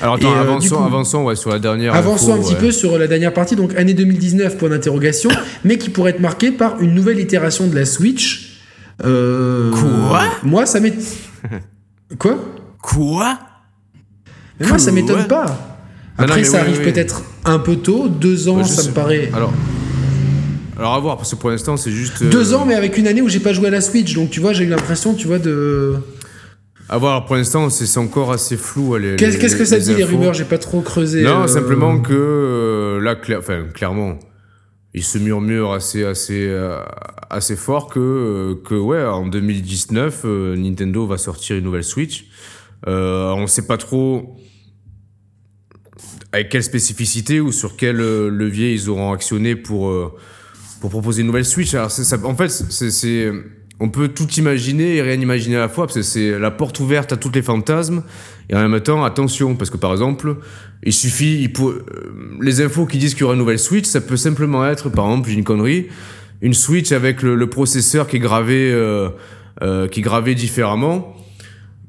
Alors 0.03 0.15
attends, 0.15 0.33
Et, 0.35 0.37
euh, 0.39 0.41
avançons, 0.43 0.77
coup- 0.77 0.85
avançons 0.85 1.25
ouais, 1.25 1.37
sur 1.37 1.51
la 1.51 1.59
dernière. 1.59 1.95
Avançons 1.95 2.33
info, 2.35 2.41
un 2.43 2.45
petit 2.45 2.55
peu 2.55 2.71
sur 2.71 2.99
la 2.99 3.07
dernière 3.07 3.33
partie, 3.35 3.57
donc 3.57 3.75
année 3.77 3.95
2019, 3.95 4.57
point 4.57 4.69
d'interrogation, 4.69 5.31
mais 5.65 5.79
qui 5.79 5.91
pourrait 5.91 6.11
être 6.13 6.21
marquée 6.21 6.51
par 6.53 6.81
une 6.81 6.95
nouvelle 6.95 7.19
itération 7.19 7.67
de 7.67 7.75
la 7.75 7.85
Switch. 7.85 8.20
Euh, 9.05 9.71
Quoi? 9.71 10.23
Moi, 10.43 10.67
ça 10.67 10.81
m'est. 10.81 10.95
Quoi? 12.19 12.39
Quoi? 12.83 13.39
Mais 14.59 14.67
moi, 14.67 14.79
ça 14.79 14.91
Quoi? 14.91 15.01
m'étonne 15.01 15.27
pas. 15.27 15.47
Ah 16.19 16.23
non, 16.27 16.33
Après, 16.33 16.45
ça 16.45 16.59
oui, 16.59 16.65
arrive 16.65 16.79
oui, 16.85 16.93
peut-être 16.93 17.23
un 17.47 17.59
peu 17.59 17.77
tôt, 17.77 18.09
deux 18.09 18.49
ans, 18.49 18.59
Bah, 18.59 18.65
ça 18.65 18.83
sais- 18.83 18.89
me 18.91 18.95
paraît. 18.95 19.31
Alors, 19.33 19.53
alors 20.79 20.95
à 20.95 20.99
voir, 21.01 21.17
parce 21.17 21.31
que 21.31 21.37
pour 21.37 21.51
l'instant, 21.51 21.77
c'est 21.79 21.91
juste. 21.93 22.21
euh, 22.23 22.29
Deux 22.31 22.53
ans, 22.53 22.65
mais 22.67 22.75
avec 22.75 22.99
une 22.99 23.07
année 23.07 23.23
où 23.23 23.29
j'ai 23.29 23.41
pas 23.41 23.53
joué 23.55 23.69
à 23.69 23.71
la 23.71 23.81
Switch, 23.81 24.15
donc 24.15 24.29
tu 24.31 24.41
vois, 24.41 24.53
j'ai 24.53 24.65
eu 24.65 24.69
l'impression, 24.69 25.15
tu 25.15 25.27
vois, 25.27 25.39
de. 25.39 25.97
À 26.91 26.99
voir, 26.99 27.25
pour 27.25 27.37
l'instant, 27.37 27.71
c'est 27.71 27.99
encore 27.99 28.33
assez 28.33 28.57
flou. 28.57 28.97
Qu'est-ce 29.17 29.57
que 29.57 29.65
ça 29.65 29.77
les 29.79 29.83
dit 29.85 29.95
les 29.95 30.05
rumeurs? 30.05 30.35
J'ai 30.35 30.45
pas 30.45 30.59
trop 30.59 30.81
creusé. 30.81 31.23
Non, 31.23 31.43
euh, 31.45 31.47
simplement 31.47 32.01
que 32.01 32.13
euh, 32.13 33.01
là, 33.01 33.15
cla- 33.15 33.39
enfin, 33.39 33.65
clairement, 33.73 34.19
il 34.93 35.05
se 35.05 35.17
murmure 35.19 35.73
assez, 35.73 36.05
assez, 36.05 36.47
euh, 36.49 36.81
assez 37.31 37.57
fort 37.57 37.87
que, 37.89 38.01
euh, 38.01 38.55
que 38.63 38.75
ouais, 38.75 39.03
en 39.03 39.27
2019, 39.27 40.23
euh, 40.25 40.57
Nintendo 40.57 41.07
va 41.07 41.17
sortir 41.17 41.57
une 41.57 41.65
nouvelle 41.65 41.85
Switch. 41.85 42.27
Euh, 42.87 43.31
on 43.31 43.47
sait 43.47 43.67
pas 43.67 43.79
trop 43.79 44.37
avec 46.33 46.49
quelle 46.49 46.63
spécificité 46.63 47.41
ou 47.41 47.53
sur 47.53 47.77
quel 47.77 47.97
levier 47.97 48.73
ils 48.73 48.89
auront 48.89 49.13
actionné 49.13 49.57
pour, 49.57 49.93
pour 50.81 50.91
proposer 50.91 51.23
une 51.23 51.27
nouvelle 51.27 51.45
Switch. 51.45 51.75
Alors, 51.75 51.91
en 52.25 52.37
fait, 52.37 52.65
on 53.81 53.89
peut 53.89 54.09
tout 54.09 54.31
imaginer 54.35 54.97
et 54.97 55.03
rien 55.03 55.21
imaginer 55.21 55.57
à 55.57 55.61
la 55.61 55.69
fois, 55.69 55.87
parce 55.87 55.97
que 55.97 56.03
c'est 56.03 56.39
la 56.39 56.53
porte 56.53 56.79
ouverte 56.79 57.13
à 57.13 57.17
tous 57.17 57.33
les 57.33 57.43
fantasmes. 57.43 58.05
Et 58.49 58.55
en 58.55 58.69
même 58.69 58.81
temps, 58.81 59.05
attention, 59.05 59.57
parce 59.57 59.71
que 59.71 59.77
par 59.77 59.91
exemple, 59.91 60.37
il 60.85 60.93
suffit, 60.93 61.53
les 62.41 62.61
infos 62.61 62.87
qui 62.87 62.99
disent 62.99 63.15
qu'il 63.15 63.23
y 63.23 63.25
aura 63.25 63.35
une 63.35 63.41
nouvelle 63.41 63.59
Switch, 63.59 63.87
ça 63.87 64.01
peut 64.01 64.17
simplement 64.17 64.65
être, 64.65 64.89
par 64.89 65.07
exemple, 65.07 65.31
une 65.31 65.43
connerie, 65.43 65.89
une 66.43 66.55
Switch 66.55 66.93
avec 66.93 67.23
le, 67.23 67.47
processeur 67.49 68.09
qui 68.09 68.17
est 68.17 68.21
gravé, 68.21 68.71
euh, 68.73 69.11
euh, 69.63 69.89
qui 69.89 70.01
est 70.01 70.03
gravé 70.03 70.35
différemment, 70.35 71.17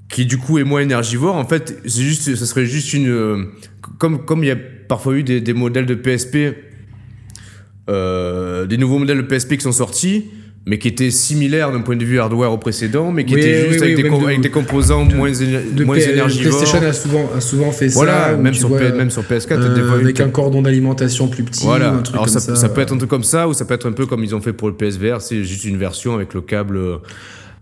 qui 0.09 0.25
du 0.25 0.37
coup 0.37 0.59
est 0.59 0.63
moins 0.63 0.81
énergivore. 0.81 1.35
En 1.35 1.45
fait, 1.45 1.79
c'est 1.85 2.01
juste, 2.01 2.35
ça 2.35 2.45
serait 2.45 2.65
juste 2.65 2.93
une, 2.93 3.09
euh, 3.09 3.45
comme 3.97 4.25
comme 4.25 4.43
il 4.43 4.47
y 4.47 4.51
a 4.51 4.57
parfois 4.87 5.15
eu 5.15 5.23
des, 5.23 5.39
des 5.39 5.53
modèles 5.53 5.85
de 5.85 5.95
PSP, 5.95 6.55
euh, 7.89 8.65
des 8.67 8.77
nouveaux 8.77 8.99
modèles 8.99 9.17
de 9.17 9.23
PSP 9.23 9.55
qui 9.55 9.61
sont 9.61 9.71
sortis. 9.71 10.25
Mais 10.67 10.77
qui 10.77 10.87
étaient 10.89 11.09
similaires 11.09 11.71
d'un 11.71 11.81
point 11.81 11.95
de 11.95 12.05
vue 12.05 12.19
hardware 12.19 12.51
au 12.51 12.57
précédent, 12.59 13.11
mais 13.11 13.25
qui 13.25 13.33
Oui, 13.33 13.41
oui, 13.43 13.53
juste 13.69 13.79
oui, 13.79 13.83
avec, 13.87 13.95
des 13.95 14.03
même 14.03 14.11
com- 14.11 14.21
de- 14.21 14.25
avec 14.27 14.41
des 14.41 14.49
composants 14.51 15.05
moins, 15.05 15.31
éner- 15.33 15.59
de 15.73 15.83
moins 15.83 15.95
P- 15.97 16.03
énergivores. 16.11 16.57
PlayStation 16.59 16.87
a 16.87 16.93
souvent, 16.93 17.29
a 17.35 17.41
souvent 17.41 17.71
fait 17.71 17.87
Voilà, 17.87 18.27
ça. 18.31 18.37
même 18.37 18.53
sur, 18.53 18.67
vois, 18.67 18.77
P- 18.77 18.91
même 18.91 19.09
sur 19.09 19.23
PS4, 19.23 19.53
euh, 19.59 19.73
des 19.75 19.81
fois, 19.81 19.95
avec 19.95 20.19
une- 20.19 20.25
un 20.25 20.29
cordon 20.29 20.61
d'alimentation 20.61 21.27
plus 21.29 21.43
petit, 21.43 21.63
Voilà, 21.63 21.91
ou 21.93 21.95
un 21.97 22.01
truc 22.03 22.13
alors 22.15 22.25
comme 22.25 22.33
ça, 22.35 22.39
ça. 22.39 22.55
ça 22.55 22.69
peut 22.69 22.81
être 22.81 22.93
un 22.93 22.97
truc 22.97 23.09
comme 23.09 23.23
ça, 23.23 23.47
ou 23.47 23.55
ça 23.55 23.65
peut 23.65 23.73
être 23.73 23.87
un 23.89 23.91
peu 23.91 24.05
comme 24.05 24.23
ils 24.23 24.35
ont 24.35 24.41
fait 24.41 24.53
pour 24.53 24.67
le 24.67 24.75
PSVR, 24.75 25.19
c'est 25.19 25.43
juste 25.43 25.65
une 25.65 25.77
version 25.77 26.13
avec 26.13 26.35
le 26.35 26.41
câble. 26.41 26.77
euh, 26.77 26.97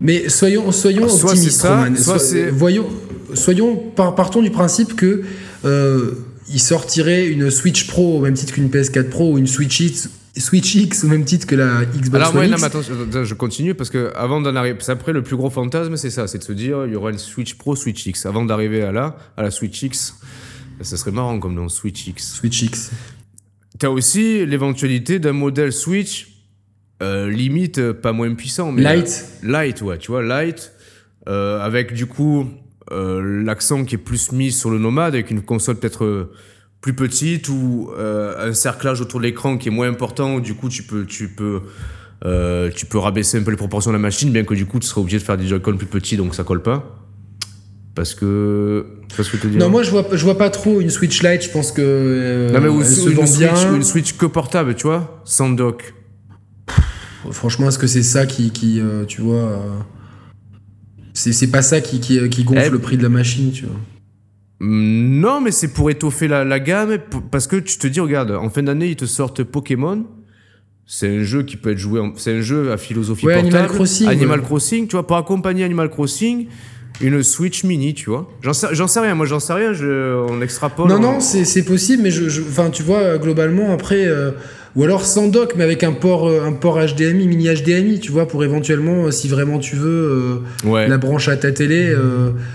Mais 0.02 0.28
soyons, 0.28 0.70
soyons 0.70 1.04
Alors, 1.04 1.10
soit 1.10 1.30
optimistes, 1.30 1.52
c'est 1.56 1.62
ça, 1.68 1.84
Roman. 1.84 1.96
soit 1.96 2.18
c'est- 2.18 2.50
Voyons, 2.50 2.86
soyons, 3.32 3.76
par- 3.96 4.14
partons 4.14 4.42
du 4.42 4.50
principe 4.50 4.94
que 4.94 5.22
euh, 5.64 6.12
il 6.52 6.60
sortirait 6.60 7.26
une 7.28 7.50
Switch 7.50 7.86
Pro 7.86 8.18
au 8.18 8.20
même 8.20 8.34
titre 8.34 8.52
qu'une 8.54 8.68
PS4 8.68 9.08
Pro 9.08 9.32
ou 9.34 9.38
une 9.38 9.46
Switch 9.46 9.80
X, 9.80 10.10
Switch 10.40 10.74
X 10.74 11.04
au 11.04 11.08
même 11.08 11.24
titre 11.24 11.46
que 11.46 11.54
la 11.54 11.84
Xbox 11.84 12.14
Alors, 12.14 12.30
One 12.34 12.38
ouais, 12.40 12.48
non, 12.48 12.56
X. 12.56 12.60
mais 12.62 12.66
attends, 12.66 13.24
je 13.24 13.34
continue 13.34 13.74
parce 13.74 13.90
que 13.90 14.12
avant 14.16 14.40
d'en 14.40 14.54
arriver. 14.56 14.78
qu'après, 14.84 15.12
le 15.12 15.22
plus 15.22 15.36
gros 15.36 15.50
fantasme, 15.50 15.96
c'est 15.96 16.10
ça 16.10 16.26
c'est 16.26 16.38
de 16.38 16.44
se 16.44 16.52
dire 16.52 16.86
il 16.86 16.92
y 16.92 16.96
aura 16.96 17.10
une 17.10 17.18
Switch 17.18 17.54
Pro, 17.54 17.76
Switch 17.76 18.06
X. 18.06 18.26
Avant 18.26 18.44
d'arriver 18.44 18.82
à 18.82 18.92
là, 18.92 19.16
à 19.36 19.42
la 19.42 19.50
Switch 19.50 19.82
X, 19.82 20.16
ça 20.80 20.96
serait 20.96 21.12
marrant 21.12 21.38
comme 21.38 21.54
nom, 21.54 21.68
Switch 21.68 22.06
X. 22.06 22.34
Switch 22.34 22.62
X. 22.62 22.90
T'as 23.78 23.88
aussi 23.88 24.44
l'éventualité 24.46 25.18
d'un 25.18 25.32
modèle 25.32 25.72
Switch 25.72 26.28
euh, 27.02 27.30
limite 27.30 27.78
euh, 27.78 27.94
pas 27.94 28.12
moins 28.12 28.34
puissant, 28.34 28.72
mais. 28.72 28.82
Light. 28.82 29.24
Light, 29.42 29.80
ouais, 29.82 29.98
tu 29.98 30.10
vois, 30.10 30.22
light, 30.22 30.72
euh, 31.28 31.60
avec 31.60 31.94
du 31.94 32.06
coup 32.06 32.46
euh, 32.92 33.42
l'accent 33.44 33.84
qui 33.84 33.94
est 33.94 33.98
plus 33.98 34.32
mis 34.32 34.52
sur 34.52 34.70
le 34.70 34.78
nomade, 34.78 35.14
avec 35.14 35.30
une 35.30 35.42
console 35.42 35.76
peut-être 35.76 36.04
euh, 36.04 36.32
plus 36.80 36.94
petite 36.94 37.48
ou 37.48 37.90
euh, 37.96 38.48
un 38.50 38.54
cerclage 38.54 39.00
autour 39.00 39.20
de 39.20 39.24
l'écran 39.24 39.58
qui 39.58 39.68
est 39.68 39.72
moins 39.72 39.88
important, 39.88 40.36
où 40.36 40.40
du 40.40 40.54
coup 40.54 40.68
tu 40.68 40.82
peux, 40.82 41.04
tu 41.04 41.28
peux, 41.28 41.62
euh, 42.24 42.70
tu 42.74 42.86
peux 42.86 42.98
rabaisser 42.98 43.38
un 43.38 43.42
peu 43.42 43.50
les 43.50 43.56
proportions 43.56 43.90
de 43.90 43.96
la 43.96 44.00
machine, 44.00 44.30
bien 44.30 44.44
que 44.44 44.54
du 44.54 44.66
coup 44.66 44.78
tu 44.78 44.86
seras 44.86 45.00
obligé 45.00 45.18
de 45.18 45.22
faire 45.22 45.36
des 45.36 45.46
Joy-Con 45.46 45.76
plus 45.76 45.86
petits, 45.86 46.16
donc 46.16 46.34
ça 46.34 46.44
colle 46.44 46.62
pas. 46.62 46.96
Parce 47.94 48.14
que. 48.14 48.86
ce 49.10 49.36
que. 49.36 49.48
Non, 49.48 49.68
moi 49.68 49.82
je 49.82 49.90
vois, 49.90 50.06
je 50.12 50.24
vois 50.24 50.38
pas 50.38 50.48
trop 50.48 50.80
une 50.80 50.90
Switch 50.90 51.22
Lite, 51.22 51.42
je 51.42 51.50
pense 51.50 51.72
que. 51.72 51.82
Euh, 51.82 52.50
non, 52.50 52.60
mais 52.60 52.68
ou, 52.68 52.80
une, 52.80 53.26
Switch, 53.26 53.64
une 53.74 53.82
Switch 53.82 54.16
que 54.16 54.26
portable, 54.26 54.74
tu 54.74 54.86
vois, 54.86 55.20
sans 55.24 55.50
dock. 55.50 55.94
Franchement, 57.32 57.68
est-ce 57.68 57.78
que 57.78 57.86
c'est 57.86 58.02
ça 58.02 58.24
qui, 58.24 58.50
qui 58.52 58.80
tu 59.06 59.20
vois. 59.20 59.62
C'est 61.12 61.50
pas 61.50 61.60
ça 61.60 61.82
qui, 61.82 62.00
qui, 62.00 62.26
qui 62.30 62.44
gonfle 62.44 62.62
eh, 62.64 62.70
le 62.70 62.78
prix 62.78 62.96
de 62.96 63.02
la 63.02 63.10
machine, 63.10 63.52
tu 63.52 63.66
vois. 63.66 63.76
Mm, 64.60 65.20
non, 65.20 65.40
mais 65.40 65.50
c'est 65.50 65.68
pour 65.68 65.90
étoffer 65.90 66.28
la, 66.28 66.44
la, 66.44 66.60
gamme. 66.60 66.98
Parce 67.30 67.46
que 67.46 67.56
tu 67.56 67.78
te 67.78 67.86
dis, 67.86 68.00
regarde, 68.00 68.30
en 68.30 68.50
fin 68.50 68.62
d'année, 68.62 68.88
ils 68.88 68.96
te 68.96 69.06
sortent 69.06 69.42
Pokémon. 69.42 70.04
C'est 70.86 71.08
un 71.08 71.22
jeu 71.22 71.44
qui 71.44 71.56
peut 71.56 71.70
être 71.70 71.78
joué. 71.78 72.00
C'est 72.16 72.32
un 72.36 72.40
jeu 72.40 72.72
à 72.72 72.76
philosophie 72.76 73.26
ouais, 73.26 73.34
Animal 73.34 73.68
Crossing. 73.68 74.08
Animal 74.08 74.42
Crossing, 74.42 74.86
tu 74.88 74.96
vois, 74.96 75.06
pour 75.06 75.16
accompagner 75.16 75.64
Animal 75.64 75.88
Crossing, 75.88 76.48
une 77.00 77.22
Switch 77.22 77.62
Mini, 77.62 77.94
tu 77.94 78.10
vois. 78.10 78.28
J'en 78.42 78.52
sais, 78.52 78.74
sais, 78.74 79.00
rien, 79.00 79.14
moi 79.14 79.24
j'en 79.24 79.38
sais 79.38 79.52
rien, 79.52 79.72
je, 79.72 80.26
on 80.28 80.42
extrapole. 80.42 80.88
Non, 80.88 80.98
non, 80.98 81.20
c'est 81.20 81.64
possible, 81.64 82.02
mais 82.02 82.10
je, 82.10 82.28
je, 82.28 82.42
tu 82.72 82.82
vois, 82.82 83.18
globalement, 83.18 83.72
après. 83.72 84.04
Euh, 84.04 84.32
ou 84.76 84.84
alors 84.84 85.04
sans 85.04 85.28
dock, 85.28 85.54
mais 85.56 85.64
avec 85.64 85.82
un 85.82 85.92
port, 85.92 86.28
euh, 86.28 86.44
un 86.44 86.52
port 86.52 86.78
HDMI, 86.78 87.26
mini 87.26 87.48
HDMI, 87.48 87.98
tu 87.98 88.12
vois, 88.12 88.28
pour 88.28 88.44
éventuellement, 88.44 89.06
euh, 89.06 89.10
si 89.10 89.26
vraiment 89.26 89.58
tu 89.58 89.74
veux, 89.76 90.42
euh, 90.64 90.86
la 90.86 90.98
branche 90.98 91.28
à 91.28 91.36
ta 91.36 91.50
télé. 91.50 91.94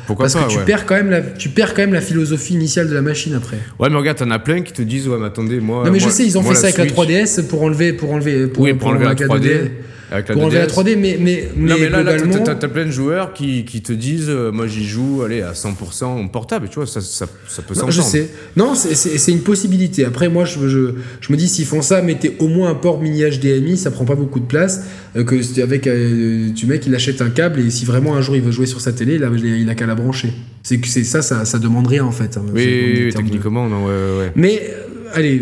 Pourquoi 0.07 0.27
parce 0.27 0.35
que 0.35 0.51
tu, 0.51 0.59
perds 0.65 0.85
quand 0.85 0.95
même 0.95 1.09
la, 1.09 1.21
tu 1.21 1.49
perds 1.49 1.73
quand 1.73 1.81
même 1.81 1.93
la 1.93 2.01
philosophie 2.01 2.53
initiale 2.53 2.89
de 2.89 2.93
la 2.93 3.01
machine 3.01 3.33
après. 3.33 3.57
Ouais, 3.79 3.89
mais 3.89 3.97
regarde, 3.97 4.17
t'en 4.17 4.31
as 4.31 4.39
plein 4.39 4.61
qui 4.61 4.71
te 4.71 4.81
disent, 4.81 5.07
ouais, 5.07 5.17
mais 5.19 5.27
attendez, 5.27 5.59
moi. 5.59 5.83
Non, 5.85 5.91
mais 5.91 5.99
je 5.99 6.09
sais, 6.09 6.25
ils 6.25 6.37
ont 6.37 6.43
fait 6.43 6.55
ça 6.55 6.67
avec 6.67 6.77
la 6.77 6.85
3DS 6.85 7.47
pour 7.47 7.63
enlever, 7.63 7.93
pour 7.93 8.11
enlever, 8.11 8.47
pour, 8.47 8.63
oui, 8.63 8.73
pour, 8.73 8.89
enlever 8.89 9.05
la 9.05 9.15
3D. 9.15 9.71
Avec 10.11 10.29
la 10.29 10.35
pour 10.35 10.43
enlever 10.43 10.59
la 10.59 10.67
3D, 10.67 10.97
mais, 10.97 11.17
mais, 11.19 11.49
non, 11.55 11.75
mais 11.79 11.89
là, 11.89 12.03
globalement... 12.03 12.45
là 12.45 12.55
t'as 12.55 12.67
plein 12.67 12.85
de 12.85 12.91
joueurs 12.91 13.33
qui, 13.33 13.65
qui 13.65 13.81
te 13.81 13.91
disent, 13.91 14.29
euh, 14.29 14.51
moi 14.51 14.67
j'y 14.67 14.85
joue, 14.85 15.23
allez, 15.23 15.41
à 15.41 15.53
100% 15.53 16.03
en 16.03 16.27
portable, 16.27 16.69
tu 16.69 16.75
vois, 16.75 16.85
ça, 16.85 17.01
ça, 17.01 17.25
ça 17.47 17.61
peut 17.61 17.73
s'entendre. 17.73 17.91
Je 17.91 18.01
sais. 18.01 18.29
Non, 18.55 18.75
c'est 18.75 19.31
une 19.31 19.41
possibilité. 19.41 20.05
Après, 20.05 20.29
moi, 20.29 20.45
je, 20.45 20.67
je, 20.67 20.93
je 21.21 21.31
me 21.31 21.37
dis, 21.37 21.47
s'ils 21.47 21.65
font 21.65 21.81
ça, 21.81 22.01
mettez 22.01 22.35
au 22.39 22.47
moins 22.47 22.69
un 22.69 22.75
port 22.75 23.01
mini 23.01 23.23
HDMI, 23.23 23.77
ça 23.77 23.91
prend 23.91 24.05
pas 24.05 24.15
beaucoup 24.15 24.39
de 24.39 24.45
place. 24.45 24.83
Euh, 25.15 25.23
que 25.23 25.61
avec, 25.61 25.87
euh, 25.87 26.49
tu 26.55 26.65
mec, 26.65 26.85
il 26.85 26.93
achète 26.93 27.21
un 27.21 27.29
câble 27.29 27.59
et 27.59 27.69
si 27.69 27.85
vraiment 27.85 28.15
un 28.15 28.21
jour 28.21 28.35
il 28.35 28.41
veut 28.41 28.51
jouer 28.51 28.65
sur 28.65 28.81
sa 28.81 28.91
télé, 28.91 29.15
il 29.15 29.23
a, 29.23 29.29
il 29.29 29.69
a 29.69 29.75
qu'à 29.75 29.85
la 29.85 29.95
brancher. 29.95 30.33
C'est 30.63 30.79
que 30.79 30.87
ça, 30.87 31.21
ça, 31.21 31.45
ça 31.45 31.59
demande 31.59 31.87
rien 31.87 32.03
en 32.03 32.11
fait. 32.11 32.37
Hein, 32.37 32.45
oui, 32.53 33.11
techniquement, 33.15 33.69
non, 33.69 33.85
ouais, 33.85 34.17
ouais. 34.19 34.31
Mais 34.35 34.73
allez, 35.15 35.41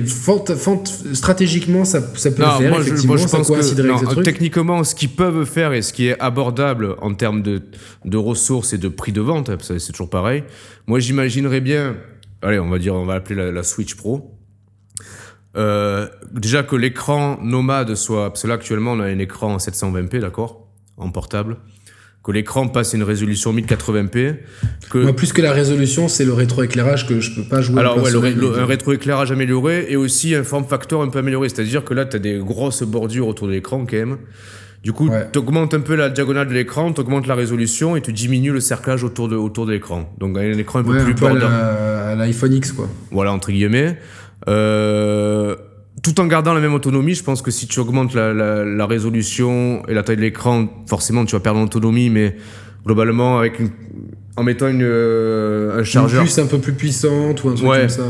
stratégiquement, 1.14 1.86
ça, 1.86 2.02
ça 2.16 2.32
peut 2.32 2.44
le 2.44 2.50
faire. 2.50 2.70
Moi, 2.70 2.82
effectivement, 2.82 3.18
je, 3.18 3.28
pense 3.28 3.50
que, 3.50 4.22
techniquement, 4.22 4.84
ce 4.84 4.96
qu'ils 4.96 5.10
peuvent 5.10 5.46
faire 5.46 5.74
et 5.74 5.82
ce 5.82 5.92
qui 5.92 6.08
est 6.08 6.20
abordable 6.20 6.96
en 7.02 7.14
termes 7.14 7.42
de, 7.42 7.62
de 8.06 8.18
ressources 8.18 8.74
et 8.74 8.78
de 8.78 8.88
prix 8.88 9.12
de 9.12 9.22
vente, 9.22 9.50
hein, 9.50 9.58
c'est 9.60 9.92
toujours 9.92 10.10
pareil. 10.10 10.44
Moi, 10.88 11.00
j'imaginerais 11.00 11.62
bien, 11.62 11.98
allez, 12.42 12.60
on 12.60 12.70
va 12.70 12.80
dire, 12.80 12.96
on 12.96 13.06
va 13.06 13.16
appeler 13.16 13.52
la, 13.52 13.64
Switch 13.64 13.96
Pro. 13.96 14.32
Euh, 15.56 16.08
déjà 16.32 16.64
que 16.64 16.76
l'écran 16.76 17.38
nomade 17.42 17.94
soit, 17.96 18.30
parce 18.30 18.42
que 18.42 18.48
là 18.48 18.56
actuellement 18.56 18.94
on 18.94 19.00
a 19.00 19.06
un 19.06 19.20
écran 19.20 19.54
en 19.54 19.58
720p, 19.58 20.18
d'accord, 20.20 20.68
en 20.98 21.12
portable 21.12 21.58
que 22.24 22.32
l'écran 22.32 22.68
passe 22.70 22.94
une 22.94 23.04
résolution 23.04 23.54
1080p. 23.54 24.36
Que... 24.90 24.98
Moi, 24.98 25.14
plus 25.14 25.34
que 25.34 25.42
la 25.42 25.52
résolution, 25.52 26.08
c'est 26.08 26.24
le 26.24 26.34
rétroéclairage 26.34 27.06
que 27.06 27.20
je 27.20 27.36
peux 27.36 27.44
pas 27.44 27.62
jouer. 27.62 27.80
Alors, 27.80 28.02
ouais, 28.02 28.12
le, 28.12 28.60
un 28.60 28.66
rétroéclairage 28.66 29.32
amélioré 29.32 29.88
et 29.90 29.98
aussi 29.98 30.34
un 30.34 30.44
form 30.44 30.66
factor 30.66 31.02
un 31.02 31.10
peu 31.10 31.20
amélioré. 31.20 31.50
C'est-à-dire 31.50 31.84
que 31.84 31.94
là, 31.94 32.06
tu 32.06 32.16
as 32.16 32.20
des 32.20 32.38
grosses 32.38 32.84
bordures 32.84 33.28
autour 33.28 33.48
de 33.48 33.54
l'écran 33.54 33.86
quand 33.86 33.98
même. 33.98 34.18
Du 34.84 34.94
coup, 34.94 35.10
tu 35.32 35.40
augmentes 35.40 35.74
un 35.74 35.80
peu 35.80 35.96
la 35.96 36.10
diagonale 36.10 36.48
de 36.48 36.54
l'écran, 36.54 36.92
tu 36.92 37.02
augmentes 37.02 37.28
la 37.28 37.36
résolution 37.36 37.96
et 37.96 38.02
tu 38.02 38.12
diminues 38.12 38.52
le 38.52 38.60
cerclage 38.60 39.04
autour 39.04 39.30
de, 39.30 39.36
autour 39.36 39.66
de 39.66 39.72
l'écran. 39.72 40.14
Donc, 40.18 40.38
un 40.38 40.58
écran 40.58 40.80
un 40.80 40.84
peu 40.84 40.98
plus 40.98 41.12
un 41.12 41.36
peu 41.36 41.46
à 41.46 42.16
l'iPhone 42.16 42.54
X, 42.54 42.72
quoi. 42.72 42.90
Voilà, 43.12 43.34
entre 43.34 43.52
guillemets. 43.52 43.98
Euh 44.48 45.56
tout 46.04 46.20
en 46.20 46.28
gardant 46.28 46.54
la 46.54 46.60
même 46.60 46.74
autonomie, 46.74 47.16
je 47.16 47.24
pense 47.24 47.42
que 47.42 47.50
si 47.50 47.66
tu 47.66 47.80
augmentes 47.80 48.14
la, 48.14 48.86
résolution 48.86 49.84
et 49.88 49.94
la 49.94 50.04
taille 50.04 50.18
de 50.18 50.22
l'écran, 50.22 50.68
forcément 50.86 51.26
tu 51.26 51.32
vas 51.34 51.40
perdre 51.40 51.60
en 51.60 51.64
autonomie, 51.64 52.10
mais 52.10 52.36
globalement, 52.86 53.40
avec 53.40 53.62
en 54.36 54.44
mettant 54.44 54.68
une, 54.68 54.84
euh, 54.84 55.80
un 55.80 55.84
chargeur. 55.84 56.22
Une 56.22 56.28
puce 56.28 56.40
un 56.40 56.48
peu 56.48 56.60
plus 56.60 56.74
puissante 56.74 57.44
ou 57.44 57.50
un 57.50 57.56
truc 57.56 57.70
comme 57.70 57.90
ça. 57.90 58.04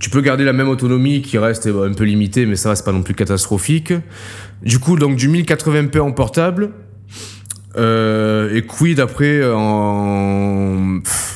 Tu 0.00 0.10
peux 0.10 0.20
garder 0.20 0.44
la 0.44 0.52
même 0.52 0.68
autonomie 0.68 1.22
qui 1.22 1.38
reste 1.38 1.66
euh, 1.66 1.88
un 1.88 1.92
peu 1.92 2.04
limitée, 2.04 2.46
mais 2.46 2.56
ça 2.56 2.70
reste 2.70 2.84
pas 2.84 2.92
non 2.92 3.02
plus 3.02 3.14
catastrophique. 3.14 3.92
Du 4.62 4.78
coup, 4.78 4.96
donc 4.96 5.16
du 5.16 5.28
1080p 5.28 6.00
en 6.00 6.12
portable. 6.12 6.70
Euh, 7.76 8.52
et 8.52 8.62
quid 8.62 8.98
après 8.98 9.44
en. 9.44 10.96
De 10.96 11.02
toute 11.02 11.29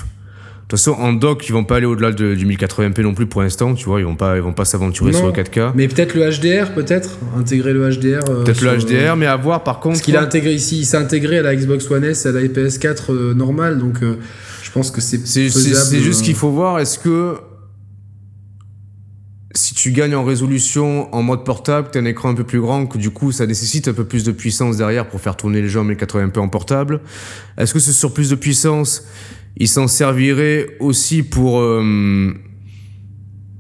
façon, 0.77 0.93
en 0.93 1.13
dock, 1.13 1.49
ils 1.49 1.53
vont 1.53 1.65
pas 1.65 1.77
aller 1.77 1.87
au-delà 1.87 2.13
du 2.13 2.47
1080p 2.47 3.03
non 3.03 3.15
plus 3.15 3.27
pour 3.27 3.43
l'instant, 3.43 3.75
tu 3.75 3.85
vois, 3.87 4.01
ils 4.01 4.07
vont 4.07 4.17
pas, 4.17 4.37
ils 4.37 4.43
vont 4.43 4.53
pas 4.53 4.65
s'aventurer 4.65 5.13
sur 5.13 5.27
le 5.27 5.33
4K. 5.33 5.73
Mais 5.75 5.89
peut-être 5.89 6.15
le 6.15 6.31
HDR, 6.31 6.73
peut-être 6.75 7.19
intégrer 7.37 7.73
le 7.73 7.91
HDR. 7.91 8.29
Euh, 8.29 8.45
peut-être 8.45 8.63
le 8.63 8.77
HDR, 8.79 9.17
mais 9.17 9.27
à 9.27 9.37
voir 9.37 9.65
par 9.65 9.81
contre. 9.81 9.99
Ce 9.99 10.03
qu'il 10.03 10.17
a 10.17 10.23
intégré 10.23 10.55
ici, 10.55 10.79
il 10.79 10.85
s'est 10.85 10.97
intégré 10.97 11.39
à 11.39 11.43
la 11.43 11.55
Xbox 11.55 11.91
One 11.91 12.05
S, 12.05 12.27
à 12.27 12.33
la 12.33 12.43
PS4 12.43 13.11
euh, 13.11 13.35
normale, 13.35 13.79
donc 13.79 14.03
euh, 14.03 14.19
je 14.63 14.71
pense 14.71 14.91
que 14.91 15.01
c'est. 15.01 15.27
C'est 15.27 15.49
juste 16.01 16.23
qu'il 16.23 16.35
faut 16.35 16.51
voir, 16.51 16.79
est-ce 16.79 16.99
que 16.99 17.37
si 19.57 19.75
tu 19.75 19.93
gagnes 19.93 20.17
en 20.17 20.25
résolution 20.25 21.15
en 21.15 21.23
mode 21.23 21.45
portable, 21.45 21.89
tu 21.93 21.99
as 21.99 22.01
un 22.01 22.05
écran 22.05 22.31
un 22.31 22.35
peu 22.35 22.45
plus 22.45 22.61
grand, 22.61 22.87
que 22.87 22.99
du 22.99 23.11
coup 23.11 23.33
ça 23.33 23.47
nécessite 23.47 23.89
un 23.89 23.93
peu 23.93 24.05
plus 24.05 24.25
de 24.25 24.33
puissance 24.33 24.77
derrière 24.77 25.09
pour 25.09 25.21
faire 25.21 25.37
tourner 25.37 25.63
les 25.63 25.69
jeux 25.69 25.81
en 25.81 25.85
1080p 25.85 26.39
en 26.39 26.49
portable. 26.49 27.01
Est-ce 27.57 27.73
que 27.73 27.79
ce 27.79 27.93
surplus 27.93 28.31
de 28.31 28.35
puissance, 28.35 29.05
il 29.57 29.69
s'en 29.69 29.87
servirait 29.87 30.67
aussi 30.81 31.23
pour 31.23 31.61
euh, 31.61 32.33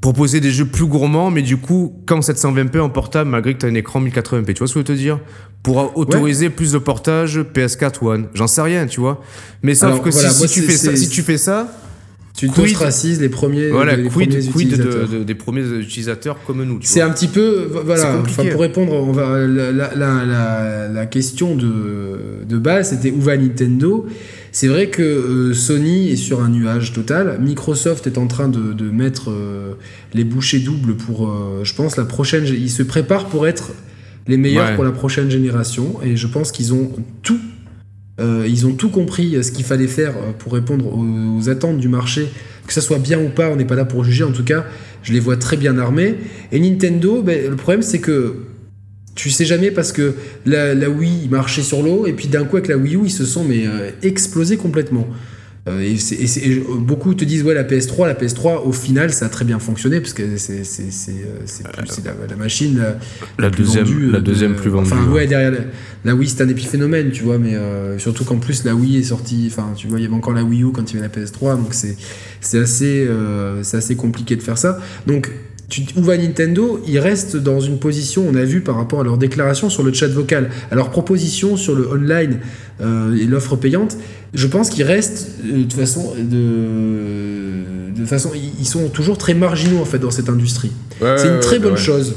proposer 0.00 0.40
des 0.40 0.50
jeux 0.50 0.66
plus 0.66 0.86
gourmands, 0.86 1.30
mais 1.30 1.42
du 1.42 1.56
coup, 1.56 2.02
quand 2.06 2.20
720p 2.20 2.80
en 2.80 2.90
portable, 2.90 3.30
malgré 3.30 3.54
que 3.54 3.60
tu 3.60 3.66
as 3.66 3.68
un 3.68 3.74
écran 3.74 4.02
1080p, 4.02 4.52
tu 4.52 4.58
vois 4.58 4.66
ce 4.66 4.74
que 4.74 4.74
je 4.74 4.78
veux 4.78 4.84
te 4.84 4.92
dire? 4.92 5.20
Pour 5.62 5.96
autoriser 5.96 6.50
plus 6.50 6.72
de 6.72 6.78
portage 6.78 7.38
PS4 7.38 8.04
One. 8.04 8.28
J'en 8.34 8.46
sais 8.46 8.60
rien, 8.60 8.86
tu 8.86 9.00
vois. 9.00 9.22
Mais 9.62 9.74
sauf 9.74 10.02
que 10.02 10.10
si, 10.10 10.46
tu 10.48 10.60
fais 10.60 10.76
ça, 10.76 10.94
si 10.94 11.08
tu 11.08 11.22
fais 11.22 11.38
ça, 11.38 11.72
tu 12.36 12.50
t'ostracises 12.50 13.20
les 13.20 13.28
premiers, 13.28 13.68
voilà, 13.70 13.96
les, 13.96 14.10
premiers 14.10 14.26
utilisateurs. 14.26 15.08
De, 15.08 15.22
des 15.22 15.34
premiers 15.36 15.66
utilisateurs 15.78 16.36
comme 16.44 16.64
nous. 16.64 16.80
C'est 16.82 17.00
un 17.00 17.10
petit 17.10 17.28
peu, 17.28 17.68
voilà, 17.84 18.20
pour 18.50 18.60
répondre, 18.60 18.92
on 18.92 19.12
va, 19.12 19.38
la, 19.38 19.72
la, 19.72 20.88
la, 20.88 21.06
question 21.06 21.54
de, 21.54 22.44
de 22.46 22.58
base, 22.58 22.90
c'était 22.90 23.12
où 23.12 23.20
va 23.20 23.36
Nintendo? 23.36 24.06
C'est 24.54 24.68
vrai 24.68 24.86
que 24.86 25.02
euh, 25.02 25.52
Sony 25.52 26.10
est 26.10 26.16
sur 26.16 26.40
un 26.40 26.48
nuage 26.48 26.92
total. 26.92 27.38
Microsoft 27.40 28.06
est 28.06 28.18
en 28.18 28.28
train 28.28 28.48
de, 28.48 28.88
mettre 28.88 29.32
euh, 29.32 29.74
les 30.14 30.22
bouchées 30.22 30.60
doubles 30.60 30.94
pour, 30.94 31.26
euh, 31.26 31.62
je 31.64 31.74
pense, 31.74 31.96
la 31.96 32.04
prochaine. 32.04 32.46
Ils 32.46 32.70
se 32.70 32.84
préparent 32.84 33.26
pour 33.26 33.48
être 33.48 33.72
les 34.28 34.36
meilleurs 34.36 34.76
pour 34.76 34.84
la 34.84 34.92
prochaine 34.92 35.28
génération. 35.28 35.96
Et 36.04 36.16
je 36.16 36.28
pense 36.28 36.52
qu'ils 36.52 36.72
ont 36.72 36.92
tout. 37.24 37.40
ils 38.20 38.64
ont 38.64 38.74
tout 38.74 38.90
compris 38.90 39.42
ce 39.42 39.50
qu'il 39.50 39.64
fallait 39.64 39.88
faire 39.88 40.14
pour 40.38 40.52
répondre 40.52 40.86
aux, 40.86 41.48
attentes 41.48 41.78
du 41.78 41.88
marché. 41.88 42.28
Que 42.68 42.72
ça 42.72 42.80
soit 42.80 43.00
bien 43.00 43.20
ou 43.20 43.30
pas, 43.30 43.50
on 43.50 43.56
n'est 43.56 43.64
pas 43.64 43.74
là 43.74 43.84
pour 43.84 44.04
juger. 44.04 44.22
En 44.22 44.30
tout 44.30 44.44
cas, 44.44 44.64
je 45.02 45.12
les 45.12 45.20
vois 45.20 45.36
très 45.36 45.56
bien 45.56 45.78
armés. 45.78 46.14
Et 46.52 46.60
Nintendo, 46.60 47.22
ben, 47.22 47.50
le 47.50 47.56
problème 47.56 47.82
c'est 47.82 47.98
que 47.98 48.36
tu 49.14 49.30
sais 49.30 49.44
jamais 49.44 49.70
parce 49.70 49.92
que 49.92 50.14
la, 50.46 50.74
la 50.74 50.90
Wii 50.90 51.28
marchait 51.30 51.62
sur 51.62 51.82
l'eau 51.82 52.06
et 52.06 52.12
puis 52.12 52.28
d'un 52.28 52.44
coup 52.44 52.56
avec 52.56 52.68
la 52.68 52.76
Wii 52.76 52.96
U 52.96 53.00
ils 53.04 53.10
se 53.10 53.24
sont 53.24 53.44
mais 53.44 53.66
euh, 53.66 53.90
explosés 54.02 54.56
complètement. 54.56 55.06
Euh, 55.66 55.80
et, 55.80 55.94
et, 55.94 56.62
beaucoup 56.78 57.14
te 57.14 57.24
disent 57.24 57.42
ouais 57.42 57.54
la 57.54 57.64
PS3 57.64 58.06
la 58.06 58.12
PS3 58.12 58.64
au 58.64 58.72
final 58.72 59.14
ça 59.14 59.24
a 59.24 59.28
très 59.30 59.46
bien 59.46 59.58
fonctionné 59.58 59.98
parce 60.00 60.12
que 60.12 60.36
c'est 60.36 60.60
la, 62.04 62.12
la, 62.28 62.36
machine 62.36 62.82
la, 63.38 63.48
deuxième 63.48 63.86
plus 63.86 64.10
la 64.10 64.20
deuxième 64.20 64.56
plus 64.56 64.68
vendue 64.68 64.92
enfin 64.92 65.10
ouais 65.10 65.26
derrière 65.26 65.54
la, 66.04 66.14
Wii 66.14 66.28
c'est 66.28 66.42
un 66.42 66.48
épiphénomène 66.50 67.12
tu 67.12 67.22
vois 67.22 67.38
mais 67.38 67.54
euh, 67.54 67.98
surtout 67.98 68.24
qu'en 68.24 68.36
plus 68.36 68.64
la 68.64 68.74
Wii 68.74 68.98
est 68.98 69.04
sortie 69.04 69.48
enfin 69.50 69.72
tu 69.74 69.86
vois 69.86 69.98
il 70.00 70.02
y 70.02 70.06
avait 70.06 70.14
encore 70.14 70.34
la 70.34 70.44
Wii 70.44 70.64
U 70.64 70.70
quand 70.70 70.92
il 70.92 70.96
y 70.96 71.02
avait 71.02 71.08
la 71.08 71.24
PS3 71.24 71.56
donc 71.56 71.72
c'est 71.72 71.96
c'est 72.42 72.58
assez 72.58 73.08
c'est 73.62 73.78
assez 73.78 73.96
compliqué 73.96 74.36
de 74.36 74.42
faire 74.42 74.58
ça 74.58 74.78
donc 75.06 75.30
où 75.96 76.02
va 76.02 76.16
Nintendo 76.16 76.80
Ils 76.86 76.98
restent 76.98 77.36
dans 77.36 77.60
une 77.60 77.78
position, 77.78 78.24
on 78.28 78.34
a 78.34 78.44
vu 78.44 78.60
par 78.60 78.76
rapport 78.76 79.00
à 79.00 79.04
leur 79.04 79.18
déclaration 79.18 79.70
sur 79.70 79.82
le 79.82 79.92
chat 79.92 80.08
vocal, 80.08 80.50
à 80.70 80.74
leur 80.74 80.90
proposition 80.90 81.56
sur 81.56 81.74
le 81.74 81.88
online 81.88 82.40
euh, 82.80 83.16
et 83.16 83.24
l'offre 83.24 83.56
payante. 83.56 83.96
Je 84.34 84.46
pense 84.46 84.70
qu'ils 84.70 84.84
restent 84.84 85.30
euh, 85.44 85.64
de 85.64 85.72
façon 85.72 86.14
de, 86.18 88.00
de 88.00 88.06
façon, 88.06 88.30
ils 88.34 88.66
sont 88.66 88.88
toujours 88.88 89.18
très 89.18 89.34
marginaux 89.34 89.80
en 89.80 89.84
fait 89.84 89.98
dans 89.98 90.10
cette 90.10 90.28
industrie. 90.28 90.72
c'est 91.00 91.28
une 91.28 91.40
très 91.40 91.58
bonne 91.58 91.76
chose 91.76 92.14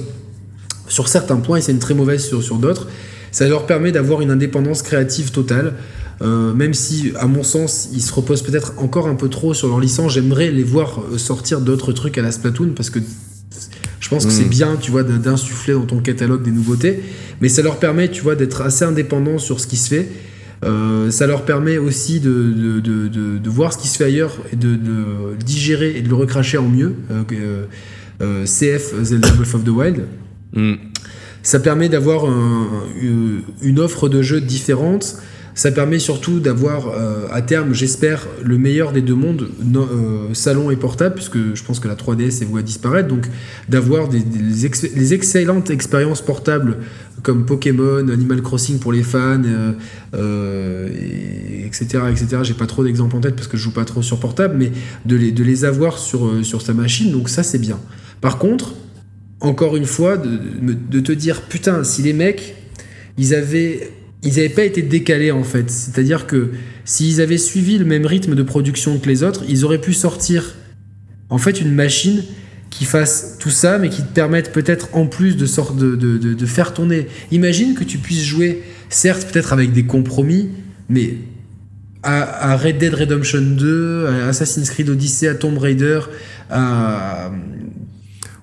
sur 0.87 1.07
certains 1.07 1.37
points 1.37 1.57
et 1.57 1.61
c'est 1.61 1.71
une 1.71 1.79
très 1.79 1.93
mauvaise 1.93 2.25
sur, 2.25 2.43
sur 2.43 2.57
d'autres. 2.57 2.87
Ça 3.31 3.47
leur 3.47 3.65
permet 3.65 3.91
d'avoir 3.91 4.21
une 4.21 4.31
indépendance 4.31 4.81
créative 4.81 5.31
totale. 5.31 5.73
Euh, 6.23 6.51
même 6.53 6.73
si, 6.73 7.13
à 7.19 7.27
mon 7.27 7.43
sens, 7.43 7.89
ils 7.93 8.01
se 8.01 8.11
reposent 8.11 8.41
peut-être 8.41 8.73
encore 8.77 9.07
un 9.07 9.13
peu 9.13 9.29
trop 9.29 9.53
sur 9.53 9.67
leur 9.67 9.79
licence, 9.79 10.13
j'aimerais 10.13 10.49
les 10.49 10.63
voir 10.63 11.03
sortir 11.17 11.61
d'autres 11.61 11.91
trucs 11.91 12.17
à 12.17 12.23
la 12.23 12.31
Splatoon 12.31 12.71
parce 12.75 12.89
que 12.89 12.97
je 14.07 14.09
pense 14.15 14.25
que 14.25 14.31
c'est 14.31 14.45
hmm. 14.45 14.49
bien, 14.49 14.75
tu 14.79 14.89
vois, 14.89 15.03
d'insuffler 15.03 15.73
dans 15.73 15.85
ton 15.85 15.99
catalogue 15.99 16.41
des 16.41 16.51
nouveautés, 16.51 17.01
mais 17.41 17.49
ça 17.49 17.61
leur 17.61 17.77
permet, 17.77 18.07
tu 18.07 18.21
vois, 18.21 18.35
d'être 18.35 18.61
assez 18.61 18.85
indépendants 18.85 19.37
sur 19.37 19.59
ce 19.59 19.67
qui 19.67 19.75
se 19.75 19.89
fait. 19.89 20.07
Euh, 20.63 21.11
ça 21.11 21.27
leur 21.27 21.43
permet 21.43 21.77
aussi 21.77 22.21
de, 22.21 22.79
de, 22.79 22.79
de, 22.79 23.37
de, 23.37 23.49
voir 23.49 23.73
ce 23.73 23.77
qui 23.77 23.89
se 23.89 23.97
fait 23.97 24.05
ailleurs 24.05 24.31
et 24.53 24.55
de, 24.55 24.79
digérer 25.45 25.97
et 25.97 26.01
de 26.01 26.07
le 26.07 26.15
recracher 26.15 26.57
en 26.57 26.69
mieux. 26.69 26.95
Euh, 27.11 27.65
euh, 28.21 28.45
CF, 28.45 28.93
Zelda 29.03 29.29
Breath 29.31 29.55
of 29.55 29.65
the 29.65 29.69
Wild. 29.71 30.05
Mm. 30.53 30.75
Ça 31.43 31.59
permet 31.59 31.89
d'avoir 31.89 32.33
une 33.01 33.79
offre 33.79 34.07
de 34.07 34.21
jeux 34.21 34.39
différente 34.39 35.17
ça 35.57 35.71
permet 35.71 35.97
surtout 35.97 36.39
d'avoir 36.39 36.89
euh, 36.89 37.25
à 37.31 37.41
terme, 37.41 37.73
j'espère, 37.73 38.27
le 38.43 38.59
meilleur 38.59 38.91
des 38.91 39.01
deux 39.01 39.15
mondes, 39.15 39.49
euh, 39.75 40.31
salon 40.33 40.69
et 40.69 40.75
portable, 40.75 41.15
puisque 41.15 41.55
je 41.55 41.63
pense 41.63 41.79
que 41.79 41.87
la 41.87 41.95
3DS 41.95 42.43
est 42.43 42.45
vouée 42.45 42.59
à 42.59 42.63
disparaître. 42.63 43.07
Donc 43.07 43.25
d'avoir 43.67 44.07
des, 44.07 44.19
des, 44.19 45.13
excellentes 45.15 45.71
expériences 45.71 46.21
portables 46.21 46.77
comme 47.23 47.47
Pokémon, 47.47 48.07
Animal 48.07 48.43
Crossing 48.43 48.77
pour 48.77 48.93
les 48.93 49.01
fans, 49.01 49.41
euh, 50.13 50.89
etc. 51.65 52.03
etc. 52.11 52.27
J'ai 52.43 52.53
pas 52.53 52.67
trop 52.67 52.83
d'exemples 52.83 53.15
en 53.15 53.21
tête 53.21 53.35
parce 53.35 53.47
que 53.47 53.57
je 53.57 53.63
joue 53.63 53.73
pas 53.73 53.85
trop 53.85 54.03
sur 54.03 54.19
portable, 54.19 54.57
mais 54.59 54.71
de 55.07 55.15
les, 55.15 55.31
les 55.31 55.65
avoir 55.65 55.97
sur, 55.97 56.45
sur 56.45 56.61
sa 56.61 56.75
machine, 56.75 57.11
donc 57.11 57.29
ça 57.29 57.41
c'est 57.41 57.57
bien. 57.57 57.79
Par 58.21 58.37
contre, 58.37 58.75
encore 59.39 59.75
une 59.75 59.87
fois, 59.87 60.17
de, 60.17 60.37
de 60.61 60.99
te 60.99 61.11
dire, 61.11 61.41
putain, 61.41 61.83
si 61.83 62.03
les 62.03 62.13
mecs, 62.13 62.55
ils 63.17 63.33
avaient 63.33 63.96
ils 64.23 64.29
n'avaient 64.35 64.49
pas 64.49 64.63
été 64.63 64.81
décalés 64.81 65.31
en 65.31 65.43
fait. 65.43 65.69
C'est-à-dire 65.69 66.27
que 66.27 66.51
s'ils 66.85 67.21
avaient 67.21 67.37
suivi 67.37 67.77
le 67.77 67.85
même 67.85 68.05
rythme 68.05 68.35
de 68.35 68.43
production 68.43 68.97
que 68.99 69.07
les 69.07 69.23
autres, 69.23 69.43
ils 69.47 69.65
auraient 69.65 69.81
pu 69.81 69.93
sortir 69.93 70.55
en 71.29 71.37
fait 71.37 71.61
une 71.61 71.73
machine 71.73 72.23
qui 72.69 72.85
fasse 72.85 73.37
tout 73.39 73.49
ça, 73.49 73.77
mais 73.77 73.89
qui 73.89 74.01
te 74.01 74.13
permette 74.13 74.51
peut-être 74.51 74.89
en 74.93 75.07
plus 75.07 75.37
de, 75.37 75.45
sorte 75.45 75.77
de, 75.77 75.95
de, 75.95 76.17
de, 76.17 76.45
faire 76.45 76.73
tourner. 76.73 77.07
Imagine 77.31 77.75
que 77.75 77.83
tu 77.83 77.97
puisses 77.97 78.23
jouer, 78.23 78.61
certes 78.89 79.31
peut-être 79.31 79.53
avec 79.53 79.71
des 79.71 79.83
compromis, 79.83 80.49
mais 80.89 81.15
à, 82.03 82.51
à, 82.51 82.57
Red 82.57 82.77
Dead 82.77 82.93
Redemption 82.93 83.41
2, 83.41 84.07
à 84.07 84.27
Assassin's 84.27 84.69
Creed 84.69 84.89
Odyssey, 84.89 85.27
à 85.27 85.35
Tomb 85.35 85.57
Raider, 85.57 86.01
à 86.49 87.31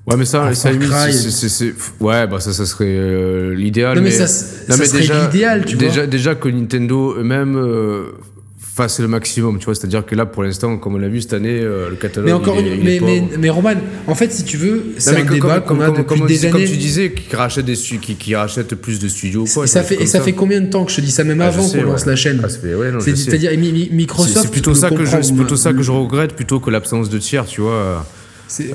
Ouais, 0.06 0.16
mais 0.18 0.26
ça, 0.26 0.52
ça 0.54 0.70
c'est, 1.10 1.74
ouais, 2.00 2.26
bah 2.26 2.38
ça, 2.38 2.52
ça 2.52 2.66
serait 2.66 2.84
euh, 2.86 3.54
l'idéal. 3.54 3.96
Non, 3.96 4.02
mais, 4.02 4.10
ça, 4.10 4.26
ça 4.26 4.84
serait 4.84 5.00
l'idéal, 5.00 5.64
tu 5.64 5.76
déjà, 5.76 5.92
vois. 5.94 6.06
Déjà 6.06 6.34
que 6.34 6.48
Nintendo 6.50 7.14
eux-mêmes 7.16 7.56
euh, 7.56 8.12
fassent 8.58 9.00
le 9.00 9.08
maximum, 9.08 9.58
tu 9.58 9.64
vois. 9.64 9.74
C'est-à-dire 9.74 10.04
que 10.04 10.14
là, 10.14 10.26
pour 10.26 10.42
l'instant, 10.42 10.76
comme 10.76 10.96
on 10.96 10.98
l'a 10.98 11.08
vu 11.08 11.22
cette 11.22 11.32
année, 11.32 11.58
euh, 11.58 11.88
le 11.88 11.96
catalogue. 11.96 12.26
Mais 12.26 12.34
encore, 12.34 12.56
mais, 12.56 13.00
mais, 13.00 13.22
mais, 13.38 13.48
Roman, 13.48 13.76
en 14.06 14.14
fait, 14.14 14.30
si 14.30 14.44
tu 14.44 14.58
veux, 14.58 14.84
c'est 14.98 15.16
un 15.16 15.24
débat 15.24 15.60
qu'on 15.60 15.80
a 15.80 15.90
depuis 15.90 16.20
des 16.20 16.44
années. 16.44 16.52
Comme 16.52 16.64
tu 16.64 16.76
disais, 16.76 17.10
qui 17.12 17.34
rachète 17.34 17.64
des 17.64 17.72
qui, 17.72 18.16
qui 18.16 18.34
rachète 18.34 18.74
plus 18.74 18.98
de 18.98 19.08
studios, 19.08 19.46
quoi. 19.54 19.64
Et 19.64 19.68
ça 19.68 19.82
fait, 19.82 20.02
et 20.02 20.06
ça, 20.06 20.20
fait 20.20 20.34
combien 20.34 20.60
de 20.60 20.66
temps 20.66 20.84
que 20.84 20.90
je 20.90 20.96
te 20.96 21.00
dis 21.00 21.12
ça, 21.12 21.24
même 21.24 21.40
ah, 21.40 21.46
avant 21.46 21.66
qu'on 21.66 21.82
lance 21.82 22.04
la 22.04 22.16
chaîne. 22.16 22.42
Ah, 22.44 22.48
C'est-à-dire, 22.50 23.52
Microsoft. 23.90 24.38
C'est 24.42 24.50
plutôt 24.50 24.74
ça 24.74 24.90
que 24.90 25.06
je, 25.06 25.22
c'est 25.22 25.34
plutôt 25.34 25.56
ça 25.56 25.72
que 25.72 25.82
je 25.82 25.90
regrette 25.90 26.34
plutôt 26.34 26.60
que 26.60 26.68
l'absence 26.70 27.08
de 27.08 27.16
tiers, 27.16 27.46
tu 27.46 27.62
vois. 27.62 28.04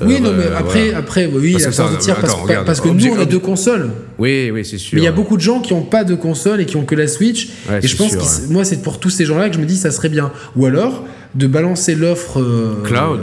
Oui, 0.02 0.20
non, 0.20 0.32
mais 0.36 0.44
euh, 0.44 0.58
après, 0.58 0.92
après 0.92 1.26
oui, 1.26 1.52
parce 1.52 1.78
la 1.78 1.90
de 1.90 1.96
tir, 1.96 2.16
parce, 2.16 2.34
parce, 2.66 2.80
que 2.80 2.88
nous, 2.88 3.06
on 3.06 3.18
a 3.18 3.24
deux 3.24 3.38
consoles. 3.38 3.90
Oui, 4.18 4.50
oui, 4.52 4.64
c'est 4.64 4.78
sûr. 4.78 4.96
Mais 4.96 5.02
il 5.02 5.04
y 5.04 5.08
a 5.08 5.12
beaucoup 5.12 5.36
de 5.36 5.42
gens 5.42 5.60
qui 5.60 5.72
n'ont 5.72 5.82
pas 5.82 6.04
de 6.04 6.14
console 6.14 6.60
et 6.60 6.66
qui 6.66 6.76
ont 6.76 6.84
que 6.84 6.94
la 6.94 7.06
Switch. 7.06 7.48
et 7.82 7.86
je 7.86 7.96
pense 7.96 8.16
que 8.16 8.52
moi, 8.52 8.64
c'est 8.64 8.82
pour 8.82 8.98
tous 8.98 9.10
ces 9.10 9.24
gens-là 9.24 9.48
que 9.48 9.54
je 9.54 9.60
me 9.60 9.66
dis 9.66 9.76
ça 9.76 9.90
serait 9.90 10.08
bien. 10.08 10.32
Ou 10.56 10.66
alors, 10.66 11.04
de 11.34 11.46
balancer 11.46 11.94
l'offre 11.94 12.40
euh, 12.40 12.82
cloud 12.84 13.20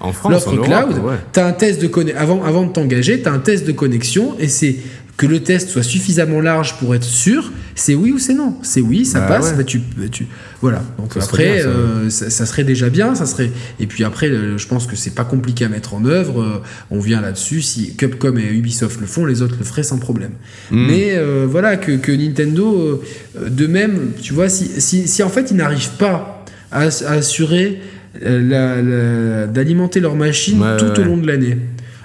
en 0.00 0.12
France 0.12 0.32
l'offre 0.32 0.56
cloud 0.56 1.02
tu 1.32 1.40
as 1.40 1.46
un 1.46 1.52
test 1.52 1.82
de 1.82 2.16
avant 2.16 2.42
avant 2.44 2.64
de 2.64 2.72
t'engager 2.72 3.20
tu 3.20 3.28
as 3.28 3.32
un 3.32 3.38
test 3.40 3.66
de 3.66 3.72
connexion 3.72 4.34
et 4.38 4.48
c'est 4.48 4.76
que 5.16 5.26
le 5.26 5.40
test 5.40 5.68
soit 5.68 5.82
suffisamment 5.82 6.40
large 6.40 6.78
pour 6.78 6.94
être 6.94 7.04
sûr, 7.04 7.52
c'est 7.74 7.94
oui 7.94 8.12
ou 8.12 8.18
c'est 8.18 8.34
non. 8.34 8.56
C'est 8.62 8.80
oui, 8.80 9.04
ça 9.04 9.20
bah 9.20 9.26
passe. 9.28 9.54
Bah, 9.56 9.62
tu, 9.62 9.80
tu, 10.10 10.26
voilà. 10.60 10.82
Donc 10.98 11.16
après, 11.16 11.62
euh, 11.64 12.08
ça. 12.10 12.46
serait 12.46 12.64
déjà 12.64 12.88
bien. 12.88 13.14
Ça 13.14 13.26
serait. 13.26 13.50
Et 13.78 13.86
puis 13.86 14.04
après, 14.04 14.28
je 14.30 14.66
pense 14.66 14.86
que 14.86 14.96
c'est 14.96 15.14
pas 15.14 15.24
compliqué 15.24 15.64
à 15.64 15.68
mettre 15.68 15.94
en 15.94 16.04
œuvre. 16.04 16.42
Euh, 16.42 16.62
on 16.90 16.98
vient 16.98 17.20
là-dessus. 17.20 17.62
Si 17.62 17.94
Capcom 17.94 18.36
et 18.36 18.52
Ubisoft 18.52 19.00
le 19.00 19.06
font, 19.06 19.26
les 19.26 19.42
autres 19.42 19.56
le 19.58 19.64
feraient 19.64 19.82
sans 19.82 19.98
problème. 19.98 20.32
Hmm. 20.70 20.86
Mais 20.86 21.12
euh, 21.16 21.46
voilà 21.48 21.76
que, 21.76 21.92
que 21.92 22.12
Nintendo, 22.12 23.02
de 23.38 23.66
même, 23.66 24.12
tu 24.20 24.32
vois, 24.32 24.48
si, 24.48 24.80
si, 24.80 25.06
si 25.08 25.22
en 25.22 25.28
fait 25.28 25.50
ils 25.50 25.56
n'arrivent 25.56 25.96
pas 25.98 26.44
à, 26.70 26.82
assurer 26.82 27.80
d'alimenter 28.20 30.00
leur 30.00 30.16
machine 30.16 30.62
tout 30.78 31.00
au 31.00 31.04
long 31.04 31.16
de 31.16 31.26
l'année 31.26 31.56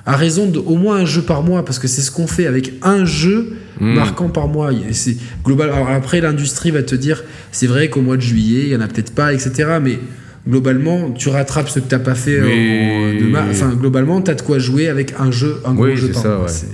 à 0.08 0.16
raison 0.16 0.48
de 0.48 0.58
au 0.58 0.76
moins 0.76 0.96
un 0.96 1.06
jeu 1.06 1.22
par 1.22 1.44
mois, 1.44 1.66
parce 1.66 1.80
que 1.80 1.88
c'est 1.88 2.02
ce 2.02 2.12
qu'on 2.12 2.28
fait 2.28 2.48
avec 2.48 2.74
un 2.82 3.04
jeu 3.06 3.58
hmm. 3.82 3.94
marquant 3.94 4.30
par 4.30 4.48
mois. 4.48 4.72
C'est 4.94 5.18
global. 5.44 5.70
Alors 5.70 5.90
après, 5.90 6.22
l'industrie 6.22 6.72
va 6.72 6.82
te 6.82 6.96
dire, 6.96 7.24
c'est 7.52 7.68
vrai 7.68 7.90
qu'au 7.90 8.02
mois 8.02 8.16
de 8.16 8.22
juillet, 8.22 8.64
il 8.64 8.70
y 8.70 8.76
en 8.76 8.80
a 8.80 8.88
peut-être 8.88 9.14
pas, 9.14 9.34
etc. 9.34 9.80
Mais 9.84 10.00
globalement, 10.48 11.12
tu 11.12 11.28
rattrapes 11.28 11.68
ce 11.68 11.80
que 11.80 11.90
tu 11.90 11.94
n'as 11.94 12.00
pas 12.00 12.16
fait. 12.16 12.40
Enfin, 13.52 13.74
globalement, 13.74 14.22
tu 14.22 14.32
as 14.32 14.36
de 14.36 14.42
quoi 14.42 14.60
jouer 14.60 14.88
avec 14.88 15.14
un 15.20 15.30
jeu, 15.30 15.58
un 15.66 15.74
gros 15.74 15.94
jeu 15.94 16.08
par 16.08 16.26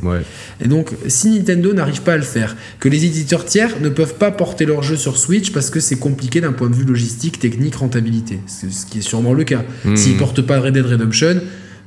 mois. 0.03 0.19
Et 0.64 0.68
donc, 0.68 0.91
si 1.07 1.31
Nintendo 1.31 1.73
n'arrive 1.73 2.03
pas 2.03 2.14
à 2.14 2.18
le 2.18 2.23
faire, 2.23 2.55
que 2.80 2.88
les 2.88 3.03
éditeurs 3.03 3.45
tiers 3.45 3.81
ne 3.81 3.89
peuvent 3.89 4.14
pas 4.14 4.30
porter 4.30 4.65
leur 4.65 4.84
jeu 4.84 4.95
sur 4.95 5.18
Switch 5.18 5.51
parce 5.51 5.72
que 5.72 5.80
c'est 5.80 5.97
compliqué 5.97 6.39
d'un 6.39 6.53
point 6.53 6.69
de 6.69 6.76
vue 6.76 6.85
logistique, 6.85 7.39
technique, 7.39 7.76
rentabilité. 7.77 8.38
Ce 8.45 8.85
qui 8.85 8.99
est 8.99 9.01
sûrement 9.01 9.34
le 9.34 9.43
cas. 9.43 9.64
S'ils 9.81 9.91
hmm. 9.91 9.97
S'ils 9.97 10.18
portent 10.18 10.43
pas 10.43 10.60
Red 10.60 10.76
Dead 10.76 10.85
Redemption, 10.85 11.41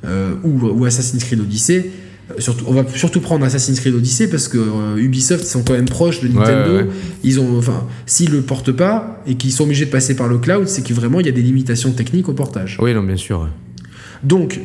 euh, 0.07 0.35
ou, 0.43 0.85
Assassin's 0.85 1.25
Creed 1.25 1.41
Odyssey. 1.41 1.91
Euh, 2.31 2.35
surtout, 2.39 2.65
on 2.69 2.73
va 2.73 2.85
surtout 2.95 3.21
prendre 3.21 3.45
Assassin's 3.45 3.79
Creed 3.81 3.95
Odyssey 3.95 4.29
parce 4.29 4.49
que 4.49 4.59
euh, 4.59 4.97
Ubisoft 4.97 5.45
ils 5.45 5.49
sont 5.49 5.63
quand 5.63 5.75
même 5.75 5.89
proches 5.89 6.21
de 6.21 6.29
Nintendo. 6.29 6.91
Ils 7.23 7.41
ont, 7.41 7.59
enfin, 7.59 7.87
s'ils 8.07 8.31
le 8.31 8.43
portent 8.43 8.73
pas 8.73 9.23
et 9.27 9.35
qu'ils 9.35 9.53
sont 9.53 9.65
obligés 9.65 9.87
de 9.87 9.91
passer 9.91 10.17
par 10.17 10.29
le 10.29 10.39
cloud, 10.39 10.69
c'est 10.69 10.83
que 10.83 10.93
vraiment 10.93 11.21
il 11.21 11.27
y 11.27 11.29
a 11.29 11.33
des 11.33 11.43
limitations 11.43 11.93
techniques 11.93 12.29
au 12.29 12.35
portage. 12.35 12.79
Oui, 12.81 12.95
non, 12.95 13.03
bien 13.03 13.17
sûr. 13.17 13.49
Donc, 14.23 14.61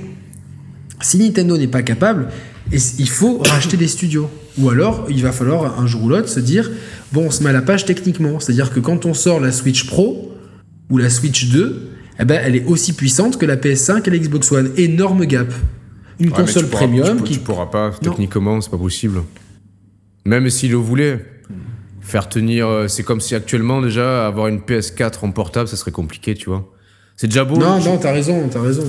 si 1.01 1.17
Nintendo 1.17 1.57
n'est 1.57 1.67
pas 1.67 1.83
capable, 1.83 2.29
il 2.71 3.09
faut 3.09 3.39
racheter 3.39 3.77
des 3.77 3.87
studios. 3.87 4.29
Ou 4.57 4.69
alors, 4.69 5.07
il 5.09 5.21
va 5.21 5.31
falloir 5.31 5.79
un 5.79 5.87
jour 5.87 6.03
ou 6.03 6.09
l'autre 6.09 6.29
se 6.29 6.39
dire, 6.39 6.69
bon, 7.11 7.27
on 7.27 7.31
se 7.31 7.43
met 7.43 7.49
à 7.49 7.53
la 7.53 7.61
page 7.61 7.85
techniquement. 7.85 8.39
C'est-à-dire 8.39 8.71
que 8.73 8.79
quand 8.79 9.05
on 9.05 9.13
sort 9.13 9.39
la 9.39 9.51
Switch 9.51 9.87
Pro 9.87 10.33
ou 10.89 10.97
la 10.97 11.09
Switch 11.09 11.49
2, 11.49 11.89
eh 12.19 12.25
ben, 12.25 12.41
elle 12.43 12.55
est 12.55 12.65
aussi 12.65 12.93
puissante 12.93 13.37
que 13.37 13.45
la 13.45 13.55
PS5 13.55 14.07
et 14.07 14.09
la 14.11 14.17
Xbox 14.17 14.51
One. 14.51 14.71
Énorme 14.77 15.25
gap. 15.25 15.51
Une 16.19 16.31
console 16.31 16.67
premium 16.67 17.17
tu, 17.17 17.23
qui. 17.23 17.33
Tu 17.33 17.39
pourras 17.39 17.65
pas, 17.65 17.91
techniquement, 17.99 18.61
c'est 18.61 18.69
pas 18.69 18.77
possible. 18.77 19.23
Même 20.25 20.49
s'il 20.49 20.71
le 20.71 20.77
voulait. 20.77 21.25
Faire 22.01 22.29
tenir. 22.29 22.67
Euh, 22.67 22.87
c'est 22.87 23.03
comme 23.03 23.21
si 23.21 23.35
actuellement, 23.35 23.81
déjà, 23.81 24.27
avoir 24.27 24.47
une 24.47 24.59
PS4 24.59 25.23
en 25.23 25.31
portable, 25.31 25.67
ça 25.67 25.77
serait 25.77 25.91
compliqué, 25.91 26.33
tu 26.33 26.49
vois. 26.49 26.69
C'est 27.17 27.27
déjà 27.27 27.43
beau. 27.43 27.55
Non, 27.55 27.79
non, 27.79 27.97
t'as 27.97 28.13
raison, 28.13 28.49
t'as 28.51 28.61
raison. 28.61 28.83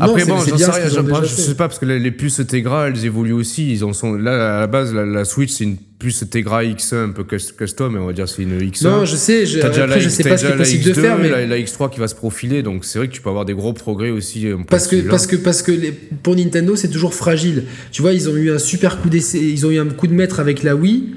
Après, 0.00 0.24
bon, 0.24 0.38
j'en 0.38 0.58
sais 0.58 0.70
rien, 0.70 0.88
je, 1.22 1.26
sais 1.26 1.54
pas, 1.54 1.68
parce 1.68 1.78
que 1.78 1.86
les, 1.86 2.10
puces 2.10 2.40
Tegra, 2.46 2.88
elles 2.88 3.04
évoluent 3.04 3.32
aussi. 3.32 3.70
Ils 3.70 3.84
en 3.84 3.92
sont, 3.92 4.14
là, 4.14 4.56
à 4.56 4.60
la 4.60 4.66
base, 4.66 4.92
la, 4.92 5.24
Switch, 5.24 5.52
c'est 5.52 5.64
une 5.64 5.76
puce 5.98 6.24
Tegra 6.28 6.64
X1 6.64 6.96
un 6.96 7.10
peu 7.10 7.22
custom, 7.24 7.92
mais 7.92 8.00
on 8.00 8.06
va 8.06 8.12
dire 8.12 8.28
c'est 8.28 8.42
une 8.42 8.58
X1. 8.58 8.84
Non, 8.84 9.04
je 9.04 9.14
sais, 9.14 9.46
je, 9.46 9.60
après, 9.60 9.86
la, 9.86 10.00
je 10.00 10.08
sais 10.08 10.24
pas 10.24 10.36
ce 10.36 10.46
qui 10.46 10.52
est 10.52 10.56
possible 10.56 10.84
de 10.84 10.92
faire, 10.94 11.16
mais. 11.16 11.46
La, 11.46 11.58
X3 11.58 11.90
qui 11.90 12.00
va 12.00 12.08
se 12.08 12.16
profiler, 12.16 12.64
donc 12.64 12.84
c'est 12.84 12.98
vrai 12.98 13.06
que 13.06 13.12
tu 13.12 13.22
peux 13.22 13.30
avoir 13.30 13.44
des 13.44 13.54
gros 13.54 13.72
progrès 13.72 14.10
aussi. 14.10 14.48
Euh, 14.48 14.56
parce 14.68 14.88
que, 14.88 14.96
parce 15.08 15.28
que, 15.28 15.36
parce 15.36 15.62
que 15.62 15.70
les, 15.70 15.92
pour 15.92 16.34
Nintendo, 16.34 16.74
c'est 16.74 16.90
toujours 16.90 17.14
fragile. 17.14 17.64
Tu 17.92 18.02
vois, 18.02 18.12
ils 18.12 18.28
ont 18.28 18.34
eu 18.34 18.50
un 18.50 18.58
super 18.58 19.00
coup 19.00 19.08
d'essai, 19.08 19.38
ils 19.38 19.64
ont 19.64 19.70
eu 19.70 19.78
un 19.78 19.86
coup 19.86 20.08
de 20.08 20.14
maître 20.14 20.40
avec 20.40 20.64
la 20.64 20.74
Wii 20.74 21.14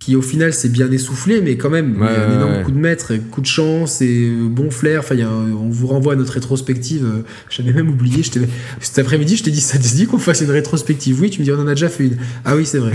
qui 0.00 0.16
au 0.16 0.22
final 0.22 0.54
s'est 0.54 0.70
bien 0.70 0.90
essoufflé, 0.90 1.42
mais 1.42 1.58
quand 1.58 1.68
même, 1.68 1.96
il 2.00 2.04
y 2.04 2.08
a 2.08 2.26
un 2.26 2.34
énorme 2.34 2.64
coup 2.64 2.72
de 2.72 2.78
maître, 2.78 3.12
coup 3.30 3.42
de 3.42 3.46
chance 3.46 4.00
et 4.00 4.30
euh, 4.30 4.48
bon 4.48 4.70
flair. 4.70 5.00
Enfin, 5.00 5.14
on 5.18 5.68
vous 5.68 5.86
renvoie 5.86 6.14
à 6.14 6.16
notre 6.16 6.32
rétrospective. 6.32 7.04
Euh, 7.04 7.22
j'avais 7.50 7.74
même 7.74 7.90
oublié. 7.90 8.22
Cet 8.80 8.98
après-midi, 8.98 9.36
je 9.36 9.44
t'ai 9.44 9.50
dit, 9.50 9.60
ça 9.60 9.76
te 9.76 9.82
dit 9.82 10.06
qu'on 10.06 10.18
fasse 10.18 10.40
une 10.40 10.50
rétrospective 10.50 11.20
Oui, 11.20 11.28
tu 11.28 11.40
me 11.40 11.44
dis, 11.44 11.52
on 11.52 11.60
en 11.60 11.66
a 11.66 11.74
déjà 11.74 11.90
fait 11.90 12.04
une. 12.04 12.16
Ah 12.46 12.56
oui, 12.56 12.64
c'est 12.64 12.78
vrai. 12.78 12.92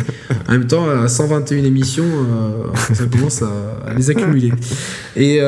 en 0.48 0.54
même 0.54 0.66
temps, 0.66 0.90
à 0.90 1.08
121 1.08 1.64
émissions, 1.64 2.06
euh, 2.06 2.76
ça 2.96 3.06
commence 3.06 3.44
à, 3.44 3.94
les 3.96 4.10
accumuler. 4.10 4.52
Et, 5.16 5.42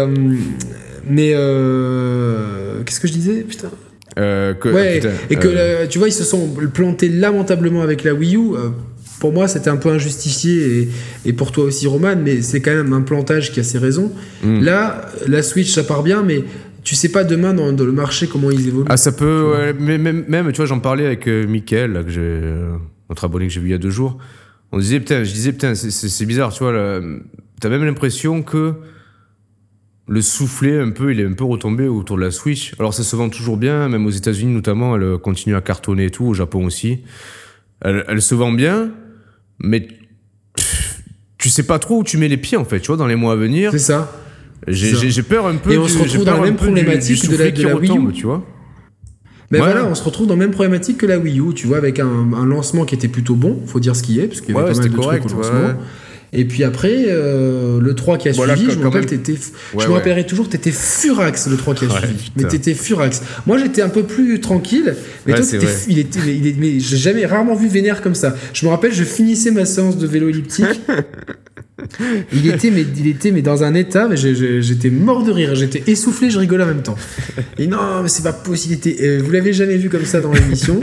mais, 1.09 1.31
qu'est-ce 2.85 2.99
que 2.99 3.07
je 3.07 3.13
disais? 3.13 3.41
Putain. 3.41 3.71
ouais, 4.15 5.01
et 5.31 5.35
que 5.35 5.88
tu 5.88 5.97
vois, 5.97 6.07
ils 6.07 6.13
se 6.13 6.23
sont 6.23 6.49
plantés 6.71 7.09
lamentablement 7.09 7.81
avec 7.81 8.03
la 8.03 8.13
Wii 8.13 8.35
U 8.35 8.41
pour 9.19 9.34
moi, 9.34 9.48
c'était 9.48 9.69
un 9.69 9.77
peu 9.77 9.89
injustifié, 9.89 10.89
et, 11.26 11.34
pour 11.34 11.52
toi 11.52 11.65
aussi, 11.65 11.88
Roman, 11.88 12.15
mais 12.15 12.41
c'est 12.41 12.61
quand 12.61 12.73
même 12.73 12.94
un 12.94 13.02
plantage 13.02 13.52
qui 13.52 13.60
a 13.60 13.64
ses 13.64 13.77
raisons. 13.77 14.11
Hmm. 14.44 14.61
Là, 14.61 15.10
la 15.27 15.41
Switch, 15.41 15.72
ça 15.72 15.84
part 15.84 16.03
bien, 16.03 16.23
mais 16.23 16.44
tu 16.84 16.95
sais 16.95 17.10
pas 17.10 17.23
demain 17.23 17.53
dans, 17.53 17.72
le 17.72 17.91
marché 17.91 18.27
comment 18.27 18.52
ils 18.52 18.68
évoluent. 18.68 18.88
Ah, 18.89 18.98
ça 18.98 19.11
peut, 19.11 19.73
mais 19.80 19.98
même, 19.98 20.26
même, 20.27 20.52
tu 20.52 20.57
vois, 20.57 20.65
j'en 20.65 20.80
parlais 20.80 21.06
avec 21.06 21.27
euh, 21.27 21.45
Mickaël, 21.48 21.91
là, 21.91 22.03
que 22.03 22.10
j'ai, 22.10 22.22
euh, 22.22 22.76
notre 23.10 23.26
abonné 23.26 23.48
que 23.48 23.53
j'ai 23.53 23.60
vu 23.60 23.68
il 23.68 23.72
y 23.72 23.76
a 23.76 23.80
deux 23.80 23.89
jours. 23.89 24.18
On 24.72 24.80
disait, 24.80 24.99
putain, 24.99 25.23
je 25.23 25.34
disais, 25.34 25.52
putain, 25.52 25.76
c'est 25.76 26.26
bizarre, 26.26 26.53
tu 26.53 26.64
vois, 26.64 27.02
t'as 27.60 27.69
même 27.69 27.85
l'impression 27.85 28.41
que 28.44 28.73
le 30.07 30.22
soufflet 30.22 30.80
un 30.80 30.91
peu, 30.91 31.11
il 31.11 31.19
est 31.19 31.26
un 31.26 31.34
peu 31.34 31.44
retombé 31.44 31.88
autour 31.88 32.18
de 32.18 32.22
la 32.22 32.31
Switch. 32.31 32.73
Alors 32.80 32.94
ça 32.94 33.03
se 33.03 33.15
vend 33.15 33.30
toujours 33.30 33.57
bien, 33.57 33.89
même 33.89 34.06
aux 34.06 34.11
États-Unis 34.11 34.53
notamment, 34.53 34.95
elle 34.95 35.18
continue 35.18 35.56
à 35.56 35.61
cartonner 35.61 36.06
et 36.06 36.11
tout, 36.11 36.26
au 36.26 36.34
Japon 36.34 36.65
aussi. 36.65 37.02
Elle, 37.81 38.06
elle 38.07 38.22
se 38.22 38.35
vend 38.35 38.52
bien, 38.52 38.91
mais 39.59 39.88
tu 41.38 41.49
sais 41.49 41.63
pas 41.63 41.79
trop 41.79 41.99
où 41.99 42.03
tu 42.03 42.17
mets 42.17 42.27
les 42.27 42.38
pieds 42.38 42.57
en 42.57 42.65
fait, 42.65 42.79
tu 42.79 42.88
vois, 42.88 42.97
dans 42.97 43.07
les 43.07 43.15
mois 43.15 43.34
à 43.34 43.35
venir. 43.35 43.71
C'est 43.71 43.79
ça. 43.79 44.11
J'ai 44.67 45.23
peur 45.23 45.47
un 45.47 45.55
peu. 45.55 45.71
Et 45.71 45.77
on 45.77 45.88
se 45.88 45.97
retrouve 45.97 46.25
dans 46.25 46.35
la 46.38 46.41
même 46.41 46.55
problématique 46.55 47.29
de 47.29 47.38
la, 47.38 47.51
de 47.51 47.63
la 47.63 47.75
Wii 47.75 47.97
U. 47.97 48.11
tu 48.13 48.25
vois. 48.25 48.45
Mais 49.51 49.59
voilà, 49.59 49.85
on 49.85 49.95
se 49.95 50.03
retrouve 50.03 50.27
dans 50.27 50.34
la 50.34 50.39
même 50.39 50.51
problématique 50.51 50.97
que 50.97 51.05
la 51.05 51.19
Wii 51.19 51.39
U, 51.39 51.53
tu 51.53 51.67
vois, 51.67 51.77
avec 51.77 51.99
un, 51.99 52.34
un 52.34 52.45
lancement 52.45 52.84
qui 52.84 52.95
était 52.95 53.07
plutôt 53.07 53.35
bon, 53.35 53.61
faut 53.65 53.79
dire 53.79 53.95
ce 53.95 54.03
qui 54.03 54.19
est, 54.19 54.27
parce 54.27 54.41
qu'il 54.41 54.53
y 54.53 54.57
avait 54.57 54.73
pas 54.73 54.77
mal 54.77 54.89
de 54.89 54.95
correct, 54.95 55.27
trucs 55.27 55.39
au 55.39 55.41
lancement. 55.41 55.79
Et 56.33 56.43
puis 56.45 56.63
après, 56.65 57.05
euh, 57.07 57.79
le 57.79 57.95
3 57.95 58.17
qui 58.17 58.27
a 58.27 58.31
Voilà, 58.33 58.55
suivi, 58.55 58.73
je 58.73 58.79
me 58.79 58.83
rappelle, 58.83 59.01
même. 59.01 59.09
t'étais, 59.09 59.31
Ouais, 59.31 59.37
je 59.73 59.77
me 59.77 59.83
ouais. 59.91 59.93
rappellerai 59.97 60.25
toujours, 60.25 60.49
t'étais 60.49 60.71
furax 60.71 61.47
le 61.47 61.55
3 61.57 61.73
qui 61.73 61.85
a 61.85 61.87
Ouais, 61.87 61.97
suivi. 61.99 62.13
putain. 62.15 62.31
Mais 62.35 62.47
t'étais 62.49 62.73
furax. 62.73 63.21
Moi, 63.45 63.57
j'étais 63.57 63.81
un 63.81 63.89
peu 63.89 64.03
plus 64.03 64.39
tranquille, 64.41 64.95
mais 65.25 65.33
toi, 65.35 65.45
il 65.87 65.99
était, 65.99 66.19
mais, 66.25 66.55
mais 66.57 66.79
j'ai 66.79 66.97
jamais, 66.97 67.25
rarement 67.25 67.55
vu 67.55 67.67
vénère 67.69 68.01
comme 68.01 68.15
ça. 68.15 68.35
Je 68.53 68.65
me 68.65 68.71
rappelle, 68.71 68.93
je 68.93 69.03
finissais 69.05 69.51
ma 69.51 69.65
séance 69.65 69.97
de 69.97 70.05
vélo 70.05 70.27
elliptique. 70.29 70.65
il 72.34 72.47
était, 72.49 72.72
mais, 72.72 72.85
il 72.97 73.07
était, 73.07 73.31
mais 73.31 73.41
dans 73.41 73.64
un 73.64 73.73
état, 73.73 74.07
mais 74.07 74.18
j'étais 74.18 74.89
mort 74.89 75.23
de 75.23 75.31
rire. 75.31 75.55
J'étais 75.55 75.84
essoufflé, 75.91 76.30
je 76.30 76.39
rigolais 76.39 76.64
en 76.64 76.68
même 76.68 76.84
temps. 76.84 76.95
Et 77.57 77.68
non, 77.68 78.01
mais 78.03 78.09
c'est 78.09 78.23
pas 78.23 78.34
possible. 78.34 78.76
euh, 79.01 79.22
vous 79.23 79.31
l'avez 79.31 79.53
jamais 79.53 79.77
vu 79.77 79.89
comme 79.89 80.05
ça 80.05 80.22
dans 80.22 80.31
l'émission. 80.34 80.80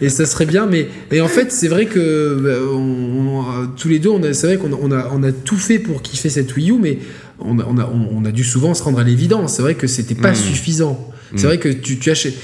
et 0.00 0.08
ça 0.08 0.26
serait 0.26 0.46
bien, 0.46 0.66
mais, 0.66 0.88
et 1.12 1.20
en 1.20 1.28
fait, 1.28 1.52
c'est 1.52 1.68
vrai 1.68 1.86
que 1.86 2.38
bah, 2.42 2.72
on- 2.72 3.38
on- 3.38 3.66
tous 3.76 3.88
les 3.88 3.98
deux, 3.98 4.10
on 4.10 4.22
a, 4.22 4.32
c'est 4.32 4.46
vrai 4.46 4.56
qu'on 4.56 4.72
a, 4.72 4.78
on 4.80 4.90
a, 4.92 5.10
on 5.12 5.22
a 5.22 5.32
tout 5.32 5.56
fait 5.56 5.78
pour 5.78 6.02
kiffer 6.02 6.28
cette 6.30 6.54
Wii 6.56 6.70
U, 6.70 6.78
mais 6.80 6.98
on 7.38 7.58
a, 7.58 7.64
on 7.68 7.78
a, 7.78 7.90
on, 8.14 8.24
a 8.24 8.32
dû 8.32 8.44
souvent 8.44 8.72
se 8.74 8.82
rendre 8.82 8.98
à 8.98 9.04
l'évidence. 9.04 9.54
C'est 9.56 9.62
vrai 9.62 9.74
que 9.74 9.86
c'était 9.86 10.14
pas 10.14 10.32
Mm. 10.32 10.36
suffisant. 10.36 11.10
C'est 11.34 11.46
vrai 11.46 11.58
que 11.58 11.68
tu, 11.68 11.98
tu 11.98 12.10
achètes. 12.10 12.34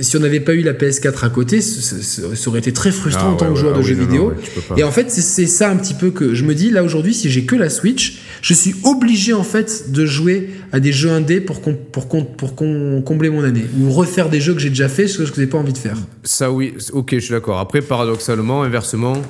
Si 0.00 0.16
on 0.16 0.20
n'avait 0.20 0.40
pas 0.40 0.54
eu 0.54 0.62
la 0.62 0.72
PS4 0.74 1.24
à 1.24 1.28
côté, 1.30 1.60
ça 1.60 2.48
aurait 2.48 2.58
été 2.60 2.72
très 2.72 2.92
frustrant 2.92 3.28
Ah 3.30 3.32
en 3.32 3.36
tant 3.36 3.46
ouais, 3.46 3.54
que 3.54 3.58
joueur 3.58 3.72
ah 3.74 3.78
de 3.78 3.82
oui, 3.82 3.88
jeux 3.88 3.94
non, 3.96 4.02
non, 4.02 4.06
vidéo. 4.08 4.28
ouais. 4.70 4.80
Et 4.80 4.84
en 4.84 4.90
fait, 4.92 5.10
c'est- 5.10 5.46
ça 5.46 5.70
un 5.70 5.76
petit 5.76 5.94
peu 5.94 6.10
que 6.10 6.34
je 6.34 6.44
me 6.44 6.54
dis 6.54 6.70
là 6.70 6.84
aujourd'hui, 6.84 7.14
si 7.14 7.30
j'ai 7.30 7.44
que 7.44 7.56
la 7.56 7.68
Switch, 7.70 8.18
je 8.42 8.54
suis 8.54 8.74
obligé 8.84 9.32
en 9.34 9.42
fait 9.42 9.90
de 9.90 10.06
jouer 10.06 10.50
à 10.72 10.78
des 10.80 10.92
jeux 10.92 11.10
indés 11.10 11.40
pour, 11.40 11.60
com- 11.60 11.76
pour, 11.92 12.08
com- 12.08 12.26
pour 12.36 12.54
com- 12.54 13.02
combler 13.04 13.30
mon 13.30 13.42
année 13.42 13.64
ou 13.80 13.90
refaire 13.90 14.28
des 14.30 14.40
jeux 14.40 14.54
que 14.54 14.60
j'ai 14.60 14.68
déjà 14.70 14.88
fait, 14.88 15.08
ce 15.08 15.18
que 15.18 15.24
je 15.24 15.40
n'ai 15.40 15.46
pas 15.46 15.58
envie 15.58 15.72
de 15.72 15.78
faire. 15.78 15.96
Ça 16.22 16.52
oui, 16.52 16.74
ok, 16.92 17.10
je 17.14 17.18
suis 17.20 17.32
d'accord. 17.32 17.58
Après, 17.58 17.80
paradoxalement, 17.82 18.62
inversement, 18.62 19.20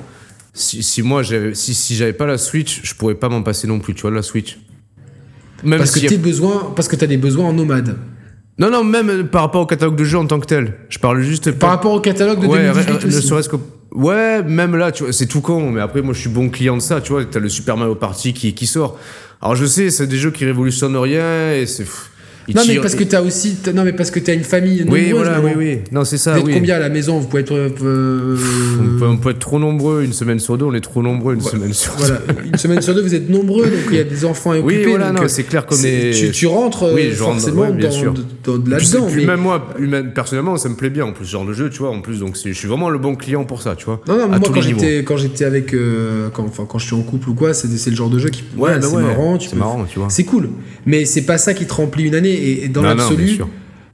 si, 0.53 0.83
si 0.83 1.01
moi 1.01 1.23
j'avais, 1.23 1.53
si, 1.55 1.73
si 1.73 1.95
j'avais 1.95 2.13
pas 2.13 2.25
la 2.27 2.37
Switch, 2.37 2.81
je 2.83 2.93
pourrais 2.95 3.15
pas 3.15 3.29
m'en 3.29 3.41
passer 3.43 3.67
non 3.67 3.79
plus, 3.79 3.93
tu 3.95 4.01
vois, 4.01 4.11
la 4.11 4.21
Switch. 4.23 4.57
Même 5.63 5.79
Parce 5.79 5.91
que 5.91 6.07
tes 6.07 6.17
besoins, 6.17 6.71
parce 6.75 6.87
que 6.87 6.95
t'as 6.95 7.05
des 7.07 7.17
besoins 7.17 7.45
en 7.45 7.53
nomade. 7.53 7.97
Non, 8.59 8.69
non, 8.69 8.83
même 8.83 9.27
par 9.29 9.41
rapport 9.43 9.61
au 9.61 9.65
catalogue 9.65 9.95
de 9.95 10.03
jeux 10.03 10.17
en 10.17 10.25
tant 10.25 10.39
que 10.39 10.45
tel. 10.45 10.73
Je 10.89 10.99
parle 10.99 11.21
juste 11.21 11.51
Par 11.51 11.69
rapport 11.69 11.93
au 11.93 11.99
catalogue 12.01 12.41
de 12.41 12.47
ouais, 12.47 12.61
2018 12.71 12.91
re- 12.91 13.05
ne 13.05 13.21
serait-ce 13.21 13.49
que. 13.49 13.55
Ouais, 13.91 14.43
même 14.43 14.75
là, 14.75 14.91
tu 14.91 15.03
vois, 15.03 15.13
c'est 15.13 15.25
tout 15.25 15.41
con, 15.41 15.71
mais 15.71 15.81
après, 15.81 16.01
moi, 16.01 16.13
je 16.13 16.19
suis 16.19 16.29
bon 16.29 16.49
client 16.49 16.75
de 16.75 16.81
ça, 16.81 17.01
tu 17.01 17.11
vois. 17.13 17.23
T'as 17.25 17.39
le 17.39 17.49
Super 17.49 17.75
Mario 17.77 17.95
Party 17.95 18.33
qui, 18.33 18.53
qui 18.53 18.67
sort. 18.67 18.99
Alors, 19.41 19.55
je 19.55 19.65
sais, 19.65 19.89
c'est 19.89 20.05
des 20.07 20.17
jeux 20.17 20.31
qui 20.31 20.45
révolutionnent 20.45 20.97
rien 20.97 21.53
et 21.53 21.65
c'est. 21.65 21.85
Non 22.55 22.61
mais 22.67 22.75
parce 22.79 22.95
que 22.95 23.03
t'as 23.03 23.21
aussi, 23.21 23.55
t'as- 23.63 23.73
non 23.73 23.83
mais 23.83 23.93
parce 23.93 24.11
que 24.11 24.19
t'as 24.19 24.33
une 24.33 24.43
famille 24.43 24.79
nombreuse. 24.81 25.01
Oui, 25.05 25.11
voilà, 25.11 25.39
oui, 25.41 25.51
oui. 25.57 25.77
Non, 25.91 26.03
c'est 26.05 26.17
ça, 26.17 26.33
Vous 26.33 26.39
êtes 26.39 26.45
oui. 26.45 26.53
combien 26.53 26.75
à 26.75 26.79
la 26.79 26.89
maison? 26.89 27.19
Vous 27.19 27.27
pouvez 27.27 27.41
être. 27.41 27.53
euh, 27.53 28.37
On 28.95 28.99
peut, 28.99 29.05
on 29.07 29.17
peut 29.17 29.29
être 29.31 29.39
trop 29.39 29.59
nombreux 29.59 30.03
une 30.03 30.13
semaine 30.13 30.39
sur 30.39 30.57
deux, 30.57 30.65
on 30.65 30.73
est 30.73 30.81
trop 30.81 31.01
nombreux 31.01 31.33
une 31.35 31.41
semaine 31.41 31.73
sur 31.73 31.95
deux. 31.95 32.05
Voilà, 32.05 32.21
une 32.45 32.57
semaine 32.57 32.81
sur 32.81 32.93
deux, 32.95 33.01
vous 33.01 33.15
êtes 33.15 33.29
nombreux, 33.29 33.65
donc 33.65 33.79
il 33.91 33.97
y 33.97 33.99
a 33.99 34.03
des 34.03 34.25
enfants 34.25 34.51
à 34.51 34.59
Oui, 34.59 34.75
occuper. 34.75 34.89
voilà, 34.89 35.07
donc, 35.09 35.17
non, 35.17 35.23
euh, 35.23 35.27
c'est 35.27 35.43
clair 35.43 35.65
comme 35.65 35.77
c'est- 35.77 36.11
les- 36.11 36.11
tu, 36.11 36.31
tu 36.31 36.47
rentres 36.47 36.83
euh, 36.83 36.93
Oui, 36.95 37.09
je 37.13 37.23
rentre, 37.23 37.39
forcément 37.39 37.61
ouais, 37.63 37.71
bien 37.73 37.89
dans, 37.89 37.95
sûr. 37.95 38.13
dans- 38.43 38.53
là-dedans. 38.57 39.07
mais- 39.15 39.25
même 39.25 39.39
moi, 39.41 39.67
personnellement, 40.15 40.57
ça 40.57 40.69
me 40.69 40.75
plaît 40.75 40.89
bien 40.89 41.05
en 41.05 41.11
plus 41.13 41.25
ce 41.25 41.31
genre 41.31 41.45
de 41.45 41.53
jeu, 41.53 41.69
tu 41.69 41.79
vois. 41.79 41.89
En 41.91 42.01
plus, 42.01 42.19
donc 42.19 42.35
je 42.43 42.51
suis 42.53 42.67
vraiment 42.67 42.89
le 42.89 42.97
bon 42.99 43.15
client 43.15 43.43
pour 43.45 43.61
ça, 43.61 43.75
tu 43.75 43.85
vois. 43.85 44.01
Non, 44.07 44.17
non, 44.17 44.23
à 44.23 44.27
moi 44.27 44.39
quand 44.53 44.61
j'étais 44.61 44.99
quand 45.03 45.17
j'étais 45.17 45.45
avec 45.45 45.73
euh, 45.73 46.29
quand 46.33 46.43
enfin 46.45 46.65
quand 46.67 46.79
je 46.79 46.85
suis 46.85 46.95
en 46.95 47.01
couple 47.01 47.29
ou 47.29 47.33
quoi, 47.33 47.53
c'est 47.53 47.67
le 47.89 47.95
genre 47.95 48.09
de 48.09 48.19
jeu 48.19 48.29
qui 48.29 48.43
Ouais, 48.57 48.71
bah 48.75 48.81
c'est 48.81 48.89
tu 48.89 49.55
marrant, 49.55 49.85
tu 49.85 49.99
vois. 49.99 50.07
C'est 50.09 50.23
cool, 50.23 50.49
mais 50.85 51.05
c'est 51.05 51.21
pas 51.23 51.37
ça 51.37 51.53
qui 51.53 51.65
te 51.65 51.73
remplit 51.73 52.05
une 52.05 52.15
année 52.15 52.38
et, 52.39 52.65
et 52.65 52.67
dans 52.69 52.81
l'absolu, 52.81 53.39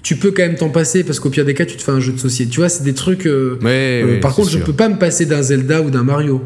tu 0.03 0.15
peux 0.17 0.31
quand 0.31 0.43
même 0.43 0.55
t'en 0.55 0.69
passer 0.69 1.03
parce 1.03 1.19
qu'au 1.19 1.29
pire 1.31 1.45
des 1.45 1.53
cas, 1.55 1.65
tu 1.65 1.75
te 1.77 1.81
fais 1.81 1.91
un 1.91 1.99
jeu 1.99 2.11
de 2.13 2.19
société. 2.19 2.51
Tu 2.51 2.59
vois, 2.59 2.69
c'est 2.69 2.83
des 2.83 2.93
trucs. 2.93 3.25
euh, 3.25 3.57
Ouais, 3.63 4.01
euh, 4.03 4.05
ouais, 4.05 4.19
par 4.19 4.35
contre, 4.35 4.49
je 4.51 4.57
sûr. 4.57 4.65
peux 4.65 4.73
pas 4.73 4.87
me 4.87 4.97
passer 4.99 5.25
d'un 5.25 5.41
Zelda 5.41 5.81
ou 5.81 5.89
d'un 5.89 6.03
Mario. 6.03 6.41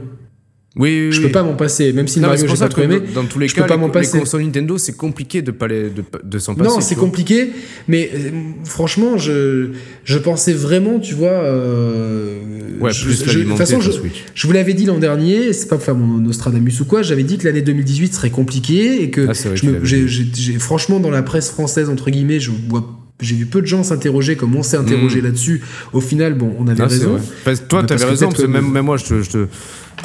Oui, 0.76 1.08
oui, 1.08 1.12
Je 1.12 1.22
peux 1.22 1.30
pas 1.32 1.42
m'en 1.42 1.56
passer, 1.56 1.92
même 1.94 2.08
si 2.08 2.20
Non, 2.20 2.28
Mario 2.28 2.46
j'ai 2.48 2.56
pas 2.56 2.70
trop 2.70 2.82
aimé. 2.84 3.02
dans 3.14 3.26
tous 3.26 3.40
les 3.40 3.48
je 3.48 3.56
cas, 3.56 3.64
peux 3.64 3.68
pas 3.70 3.74
les, 3.74 3.80
m'en 3.82 3.88
les 3.88 3.92
passer. 3.92 4.20
consoles 4.20 4.44
Nintendo, 4.44 4.78
c'est 4.78 4.96
compliqué 4.96 5.42
de, 5.42 5.50
pas 5.52 5.68
les- 5.68 5.90
de, 5.90 6.04
de 6.24 6.38
s'en 6.40 6.54
passer. 6.54 6.70
Non, 6.70 6.76
tu 6.78 6.84
c'est 6.84 6.96
compliqué, 6.96 7.50
mais 7.88 8.12
euh, 8.14 8.30
franchement, 8.66 9.18
je, 9.18 9.70
je 10.06 10.18
pensais 10.20 10.54
vraiment, 10.54 11.00
tu 11.00 11.16
vois. 11.16 11.30
euh, 11.30 12.38
Ouais, 12.80 12.94
je- 12.94 13.04
plus 13.04 13.14
je- 13.26 13.40
de 13.40 13.44
toute 13.46 13.58
façon, 13.58 13.82
je, 13.82 13.92
je 14.36 14.48
vous 14.48 14.54
l'avais 14.54 14.74
dit 14.74 14.86
l'an 14.86 15.00
dernier, 15.00 15.54
c'est 15.54 15.68
pas 15.68 15.76
pour 15.76 15.84
faire 15.86 15.96
mon 15.96 16.20
Nostradamus 16.20 16.80
ou 16.80 16.86
quoi, 16.86 17.02
j'avais 17.02 17.24
dit 17.24 17.38
que 17.38 17.46
l'année 17.46 17.62
2018 17.64 18.14
serait 18.14 18.30
compliquée 18.30 19.02
et 19.04 19.10
que 19.10 19.22
Ah, 19.22 19.34
vrai, 19.34 19.56
je 19.84 20.24
tu 20.24 20.60
franchement, 20.60 21.00
dans 21.00 21.12
la 21.12 21.24
presse 21.24 21.50
française, 21.50 21.90
entre 21.90 22.10
guillemets, 22.12 22.40
je 22.40 22.52
vois. 22.70 22.88
J'ai 23.22 23.36
vu 23.36 23.46
peu 23.46 23.60
de 23.62 23.66
gens 23.68 23.84
s'interroger 23.84 24.38
comme 24.38 24.56
on 24.56 24.64
s'est 24.64 24.78
interrogé 24.78 25.20
Mm. 25.20 25.26
là-dessus. 25.26 25.62
Au 25.92 26.00
final, 26.00 26.36
bon, 26.36 26.56
on 26.58 26.68
avait 26.70 26.84
Ah, 26.84 26.88
raison. 26.88 27.16
Enfin, 27.18 27.54
toi, 27.68 27.84
parce 27.86 28.02
que 28.02 28.08
raison, 28.10 28.28
parce 28.28 28.38
que 28.40 28.46
que- 28.48 28.52
même, 28.52 28.72
même 28.72 28.86
moi, 28.86 28.96
je 28.96 29.04
te. 29.04 29.22
Je 29.22 29.30
te 29.30 29.48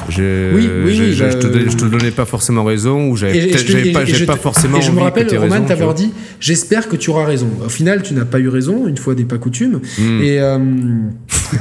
j'ai- 0.09 0.51
Oui, 0.53 0.69
oui, 0.85 0.93
j'ai- 0.95 1.03
oui, 1.05 1.13
je, 1.13 1.23
bah, 1.23 1.29
je 1.31 1.37
te, 1.37 1.47
donnais- 1.47 1.65
euh, 1.65 1.69
je 1.69 1.77
te 1.77 1.85
donnais 1.85 2.11
pas 2.11 2.25
forcément 2.25 2.63
raison, 2.63 3.09
ou 3.09 3.15
j'avais 3.15 3.33
je 3.51 3.91
pas, 3.93 4.05
je 4.05 4.25
pas 4.25 4.35
te- 4.35 4.39
forcément 4.41 4.77
Et 4.77 4.81
je 4.81 4.91
me 4.91 4.99
rappelle, 4.99 5.27
que 5.27 5.35
Roman, 5.35 5.61
t'avoir 5.61 5.93
dit 5.93 6.11
J'espère 6.39 6.87
que 6.89 6.95
tu 6.95 7.09
auras 7.09 7.25
raison. 7.25 7.47
Au 7.65 7.69
final, 7.69 8.03
tu 8.03 8.13
n'as 8.13 8.25
pas 8.25 8.39
eu 8.39 8.49
raison, 8.49 8.87
une 8.87 8.97
fois 8.97 9.15
n'est 9.15 9.23
pas 9.25 9.37
coutume. 9.37 9.79
Mm. 9.97 10.21
Et. 10.21 10.39
euh, 10.39 10.57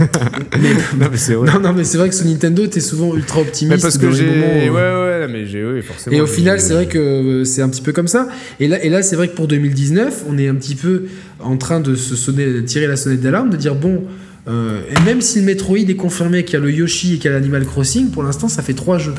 mais- 0.61 0.98
Non, 0.98 1.09
mais 1.11 1.16
c'est 1.16 1.35
vrai. 1.35 1.51
Non, 1.52 1.61
non, 1.61 1.73
mais 1.73 1.85
c'est 1.85 1.98
vrai 1.98 2.09
que 2.09 2.15
sur 2.15 2.27
Nintendo, 2.27 2.66
t'es 2.66 2.81
souvent 2.81 3.15
ultra 3.15 3.40
Mais 3.40 3.47
optimiste. 3.47 3.82
parce 3.82 3.98
dans 3.98 4.09
que 4.11 4.15
j'ai. 4.15 4.27
moments, 4.27 4.74
Ouais, 4.74 4.81
euh, 4.81 5.27
ouais, 5.27 5.32
mais 5.32 5.47
j'ai. 5.47 5.65
Oui, 5.65 5.82
forcément. 5.82 6.16
Et 6.16 6.20
au 6.20 6.27
final, 6.27 6.61
c'est 6.61 6.74
vrai 6.74 6.86
que 6.86 6.98
euh, 6.98 7.44
c'est 7.44 7.62
un 7.62 7.69
petit 7.69 7.82
peu 7.82 7.93
comme 7.93 8.09
ça. 8.09 8.28
Et 8.61 8.69
là, 8.69 8.82
et 8.85 8.89
là 8.89 9.02
c'est 9.02 9.16
vrai 9.16 9.28
que 9.28 9.35
pour 9.35 9.47
2019, 9.48 10.24
on 10.28 10.39
est 10.39 10.48
un 10.48 10.55
petit 10.55 10.74
peu 10.74 11.05
en 11.40 11.56
train 11.56 11.81
de 11.81 11.94
se 11.94 12.16
sonner, 12.16 12.65
tirer 12.65 12.86
la 12.86 12.97
sonnette 12.97 13.20
d'alarme, 13.20 13.51
de 13.51 13.56
dire 13.56 13.74
bon, 13.74 14.02
euh, 14.49 14.83
et 14.91 15.01
même 15.05 15.21
si 15.21 15.39
le 15.41 15.45
Metroid 15.47 15.79
est 15.79 15.97
confirmé 15.97 16.45
qu'il 16.45 16.55
y 16.55 16.57
a 16.57 16.61
le 16.61 16.71
Yoshi 16.71 17.15
et 17.15 17.16
qu'il 17.19 17.27
y 17.27 17.29
a 17.29 17.33
l'Animal 17.33 17.65
Crossing, 17.65 18.11
pour 18.11 18.23
l'instant, 18.23 18.49
ça 18.49 18.62
fait 18.62 18.75
trois 18.75 18.99
jeux. 18.99 19.15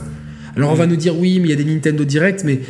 Alors 0.58 0.72
on 0.72 0.76
va 0.76 0.88
nous 0.88 0.96
dire 0.96 1.18
oui, 1.20 1.40
mais 1.42 1.48
il 1.48 1.50
y 1.50 1.54
a 1.54 1.58
des 1.58 1.66
Nintendo 1.66 2.06
Direct, 2.06 2.44
mais 2.46 2.62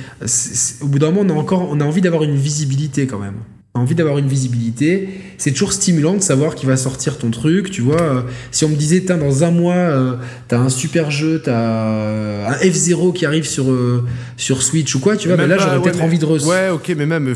au 0.81 0.87
bout 0.87 0.97
d'un 0.99 1.11
moment, 1.11 1.33
on 1.33 1.37
a 1.37 1.39
encore, 1.39 1.67
on 1.69 1.79
a 1.79 1.83
envie 1.83 2.01
d'avoir 2.01 2.23
une 2.23 2.35
visibilité 2.35 3.05
quand 3.05 3.19
même. 3.19 3.35
On 3.75 3.79
a 3.79 3.83
envie 3.83 3.93
d'avoir 3.93 4.17
une 4.17 4.27
visibilité. 4.27 5.09
C'est 5.37 5.51
toujours 5.51 5.73
stimulant 5.73 6.15
de 6.15 6.21
savoir 6.21 6.55
qui 6.55 6.65
va 6.65 6.77
sortir 6.77 7.17
ton 7.19 7.29
truc. 7.29 7.69
Tu 7.69 7.81
vois, 7.81 8.01
Euh, 8.01 8.21
si 8.49 8.63
on 8.65 8.69
me 8.69 8.75
disait, 8.75 9.03
Tiens, 9.05 9.17
dans 9.17 9.43
un 9.43 9.51
mois, 9.51 9.75
euh, 9.75 10.15
t'as 10.47 10.57
un 10.59 10.69
super 10.69 11.11
jeu, 11.11 11.41
t'as 11.43 12.47
un 12.49 12.53
F0 12.63 13.11
qui 13.13 13.25
arrive 13.25 13.45
sur, 13.45 13.69
euh, 13.69 14.03
sur 14.37 14.63
Switch 14.63 14.95
ou 14.95 14.99
quoi, 15.01 15.17
tu 15.17 15.27
vois, 15.27 15.35
Même 15.37 15.49
bah 15.49 15.55
là 15.57 15.61
j'aurais 15.61 15.75
ouais, 15.77 15.83
peut-être 15.83 15.97
mais- 15.99 16.05
envie 16.05 16.17
de 16.19 16.25
re- 16.25 16.47
Ouais, 16.47 16.69
ok, 16.69 16.91
mais 16.97 17.05
même. 17.05 17.35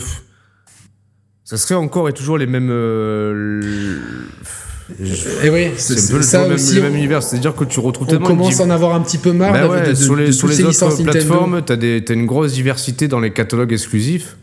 ça 1.44 1.58
serait 1.58 1.76
encore 1.76 2.08
et 2.10 2.14
toujours 2.14 2.38
les 2.40 2.48
mêmes. 2.48 2.70
Et 5.44 5.50
ouais, 5.50 5.74
C'est 5.78 5.98
c'est 6.00 6.10
un 6.10 6.12
peu 6.12 6.18
le, 6.18 6.24
ça 6.24 6.42
même, 6.44 6.52
aussi. 6.54 6.76
le 6.76 6.82
même 6.82 6.94
on- 6.94 6.98
univers. 6.98 7.22
C'est-à-dire 7.24 7.56
que 7.56 7.64
tu 7.64 7.80
retrouves 7.80 8.08
on 8.08 8.12
tellement. 8.12 8.28
commence 8.28 8.58
de- 8.58 8.64
à 8.64 8.66
en 8.66 8.70
avoir 8.70 8.96
un 8.96 9.02
petit 9.02 9.18
peu 9.18 9.32
marre 9.32 9.54
Bah 9.54 9.60
d'avoir 9.62 9.80
ouais, 9.82 9.86
de, 9.86 9.92
de- 9.92 9.96
sur 9.96 10.16
les, 10.16 10.32
sur 10.32 10.48
les 10.48 10.64
autres 10.64 11.04
plateformes, 11.04 11.62
t'as 11.66 11.76
des- 11.76 12.04
t'as 12.04 12.14
une 12.16 12.26
grosse 12.26 12.54
diversité 12.54 13.08
dans 13.08 13.20
les 13.20 13.32
catalogues 13.32 13.72
exclusifs. 13.74 14.36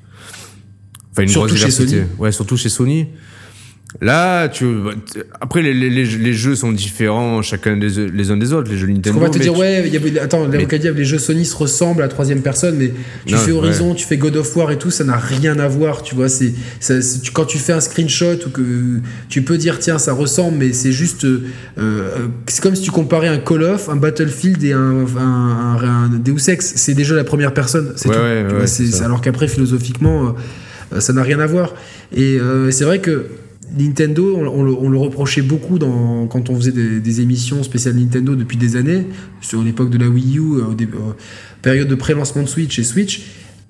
Enfin, 1.13 1.23
une 1.23 1.29
Surtout 1.29 1.49
grosse 1.49 1.59
chez 1.61 1.67
diversité. 1.67 1.97
Sony. 1.99 2.09
Ouais, 2.19 2.33
surtout 2.33 2.57
chez 2.57 2.69
Sony. 2.69 3.07
Là, 4.01 4.49
tu, 4.49 4.67
après, 5.41 5.63
les, 5.63 5.73
les, 5.73 5.89
les, 5.91 6.33
jeux 6.35 6.55
sont 6.55 6.71
différents 6.73 7.41
chacun 7.43 7.77
des, 7.77 7.89
les 8.09 8.31
uns 8.31 8.37
des 8.37 8.53
autres, 8.53 8.71
les 8.71 8.77
jeux 8.77 8.87
Nintendo. 8.87 9.19
qu'on 9.19 9.25
va 9.25 9.31
te 9.31 9.39
dire, 9.39 9.53
tu- 9.55 9.59
ouais, 9.59 9.89
y 9.89 10.19
a, 10.19 10.23
attends, 10.23 10.47
Mais- 10.49 10.67
les 10.67 11.05
jeux 11.05 11.19
Sony 11.19 11.45
se 11.45 11.57
ressemblent 11.57 12.03
à 12.03 12.05
la 12.07 12.09
troisième 12.11 12.43
personne, 12.43 12.77
mais 12.77 12.93
tu 13.25 13.35
Non, 13.35 13.41
fais 13.41 13.53
Horizon, 13.53 13.95
tu 13.95 14.05
fais 14.07 14.17
God 14.19 14.37
of 14.37 14.55
War 14.57 14.71
et 14.71 14.79
tout, 14.79 14.91
ça 14.91 15.05
n'a 15.05 15.17
rien 15.17 15.59
à 15.59 15.69
voir, 15.69 16.03
tu 16.03 16.15
vois. 16.15 16.29
C'est, 16.29 16.53
quand 17.33 17.45
tu 17.47 17.59
fais 17.59 17.73
un 17.73 17.81
screenshot 17.81 18.35
ou 18.47 18.51
que 18.51 18.63
tu 19.29 19.43
peux 19.43 19.57
dire, 19.57 19.79
tiens, 19.79 19.99
ça 19.99 20.13
ressemble, 20.13 20.59
mais 20.59 20.73
c'est 20.73 20.93
juste. 20.93 21.25
euh, 21.25 21.45
euh, 21.79 22.27
c'est 22.49 22.63
comme 22.63 22.75
si 22.77 22.83
tu 22.83 22.91
comparais 22.91 23.29
un 23.29 23.39
Call 23.39 23.63
of, 23.63 23.89
un 23.89 23.97
Battlefield 23.97 24.63
et 24.65 24.73
un, 24.73 25.07
un, 25.19 25.77
un- 25.79 26.05
un 26.05 26.09
Deus 26.19 26.49
Ex. 26.51 26.73
C'est 26.77 26.95
des 26.95 27.05
jeux 27.05 27.15
à 27.15 27.19
la 27.19 27.25
première 27.25 27.55
personne, 27.55 27.93
c'est 27.97 28.09
Ouais, 28.09 28.15
tout. 28.15 28.21
ouais, 28.21 28.45
Tu 28.67 28.83
ouais, 28.83 28.89
vois, 28.91 29.05
alors 29.07 29.21
qu'après, 29.21 29.49
philosophiquement, 29.49 30.35
euh, 30.93 31.01
ça 31.01 31.13
n'a 31.13 31.23
rien 31.23 31.41
à 31.41 31.47
voir. 31.47 31.75
Et 32.15 32.39
euh, 32.39 32.71
c'est 32.71 32.85
vrai 32.85 32.99
que. 33.01 33.27
Nintendo, 33.77 34.37
on, 34.37 34.47
on 34.47 34.63
le, 34.63 34.73
on 34.73 34.89
le 34.89 34.99
reprochait 34.99 35.43
beaucoup 35.43 35.79
dans, 35.79 36.27
quand 36.27 36.51
on 36.51 36.57
faisait 36.57 36.73
des, 36.73 37.01
des 37.01 37.21
émissions 37.21 37.63
spéciales 37.63 37.97
Nintendo 37.97 38.35
depuis 38.35 38.57
des 38.57 38.77
années, 38.77 39.07
sur 39.41 39.63
l'époque 39.63 39.91
de 39.91 39.99
la 39.99 40.09
Wii 40.09 40.39
U, 40.39 40.41
euh, 40.41 40.63
euh, 40.81 40.87
période 41.63 41.89
de 41.89 41.95
pré-lancement 41.95 42.43
de 42.43 42.49
Switch 42.49 42.79
et 42.79 42.85
Switch. 42.85 43.23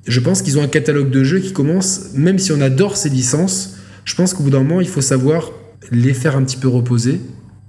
Je 0.06 0.20
pense 0.20 0.42
qu'ils 0.42 0.58
ont 0.58 0.62
un 0.62 0.68
catalogue 0.68 1.10
de 1.10 1.24
jeux 1.24 1.40
qui 1.40 1.52
commence, 1.52 2.10
même 2.14 2.38
si 2.38 2.52
on 2.52 2.60
adore 2.60 2.96
ces 2.96 3.08
licences, 3.08 3.76
je 4.04 4.14
pense 4.14 4.34
qu'au 4.34 4.44
bout 4.44 4.50
d'un 4.50 4.62
moment, 4.62 4.80
il 4.80 4.88
faut 4.88 5.00
savoir 5.00 5.50
les 5.90 6.14
faire 6.14 6.36
un 6.36 6.44
petit 6.44 6.56
peu 6.56 6.68
reposer, 6.68 7.20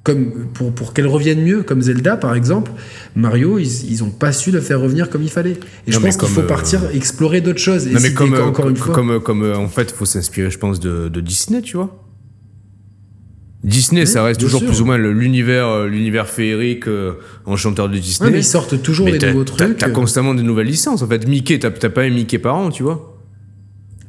comme 0.04 0.48
pour, 0.54 0.72
pour 0.72 0.94
qu'elles 0.94 1.08
reviennent 1.08 1.44
mieux, 1.44 1.64
comme 1.64 1.82
Zelda 1.82 2.16
par 2.16 2.36
exemple. 2.36 2.72
Mario, 3.16 3.58
ils, 3.60 3.92
ils 3.92 4.04
ont 4.04 4.10
pas 4.10 4.32
su 4.32 4.52
le 4.52 4.62
faire 4.62 4.80
revenir 4.80 5.10
comme 5.10 5.24
il 5.24 5.30
fallait. 5.30 5.58
Et 5.88 5.92
je 5.92 5.98
Non, 5.98 6.06
pense 6.06 6.16
qu'il 6.18 6.30
faut 6.30 6.42
euh, 6.42 6.48
partir 6.48 6.82
explorer 6.94 7.42
d'autres 7.42 7.60
choses. 7.60 7.88
Et 7.88 7.92
mais 7.92 8.14
comme, 8.14 8.34
euh, 8.34 8.44
encore 8.44 8.66
comme, 8.66 8.70
une 8.70 8.78
fois. 8.78 8.94
comme, 8.96 9.20
comme, 9.20 9.44
euh, 9.44 9.58
en 9.58 9.68
fait, 9.68 9.92
faut 9.92 10.06
s'inspirer, 10.06 10.50
je 10.52 10.60
pense, 10.60 10.80
de, 10.80 11.10
de 11.10 11.20
Disney, 11.22 11.62
tu 11.62 11.76
vois. 11.78 12.07
Disney, 13.68 14.02
Oui, 14.02 14.08
ça 14.08 14.24
reste 14.24 14.40
toujours 14.40 14.62
sûr. 14.62 14.70
plus 14.70 14.82
ou 14.82 14.86
moins 14.86 14.98
l'univers, 14.98 15.68
euh, 15.68 15.88
l'univers 15.88 16.28
féerique, 16.28 16.88
euh, 16.88 17.14
enchanteur 17.46 17.90
de 17.90 17.98
Disney. 17.98 18.28
Ouais, 18.28 18.34
mais 18.34 18.40
ils 18.40 18.44
sortent 18.44 18.82
toujours 18.82 19.06
Mais 19.06 19.18
des 19.18 19.28
nouveaux 19.28 19.44
trucs. 19.44 19.78
T'as 19.78 19.90
constamment 19.90 20.34
des 20.34 20.44
nouvelles 20.44 20.68
licences. 20.68 21.02
En 21.02 21.08
fait, 21.08 21.28
Mickey, 21.28 21.60
t'as 21.60 21.70
pas 21.72 22.02
un 22.04 22.10
Mickey 22.10 22.40
par 22.40 22.56
an, 22.56 22.70
tu 22.70 22.84
vois. 22.84 23.14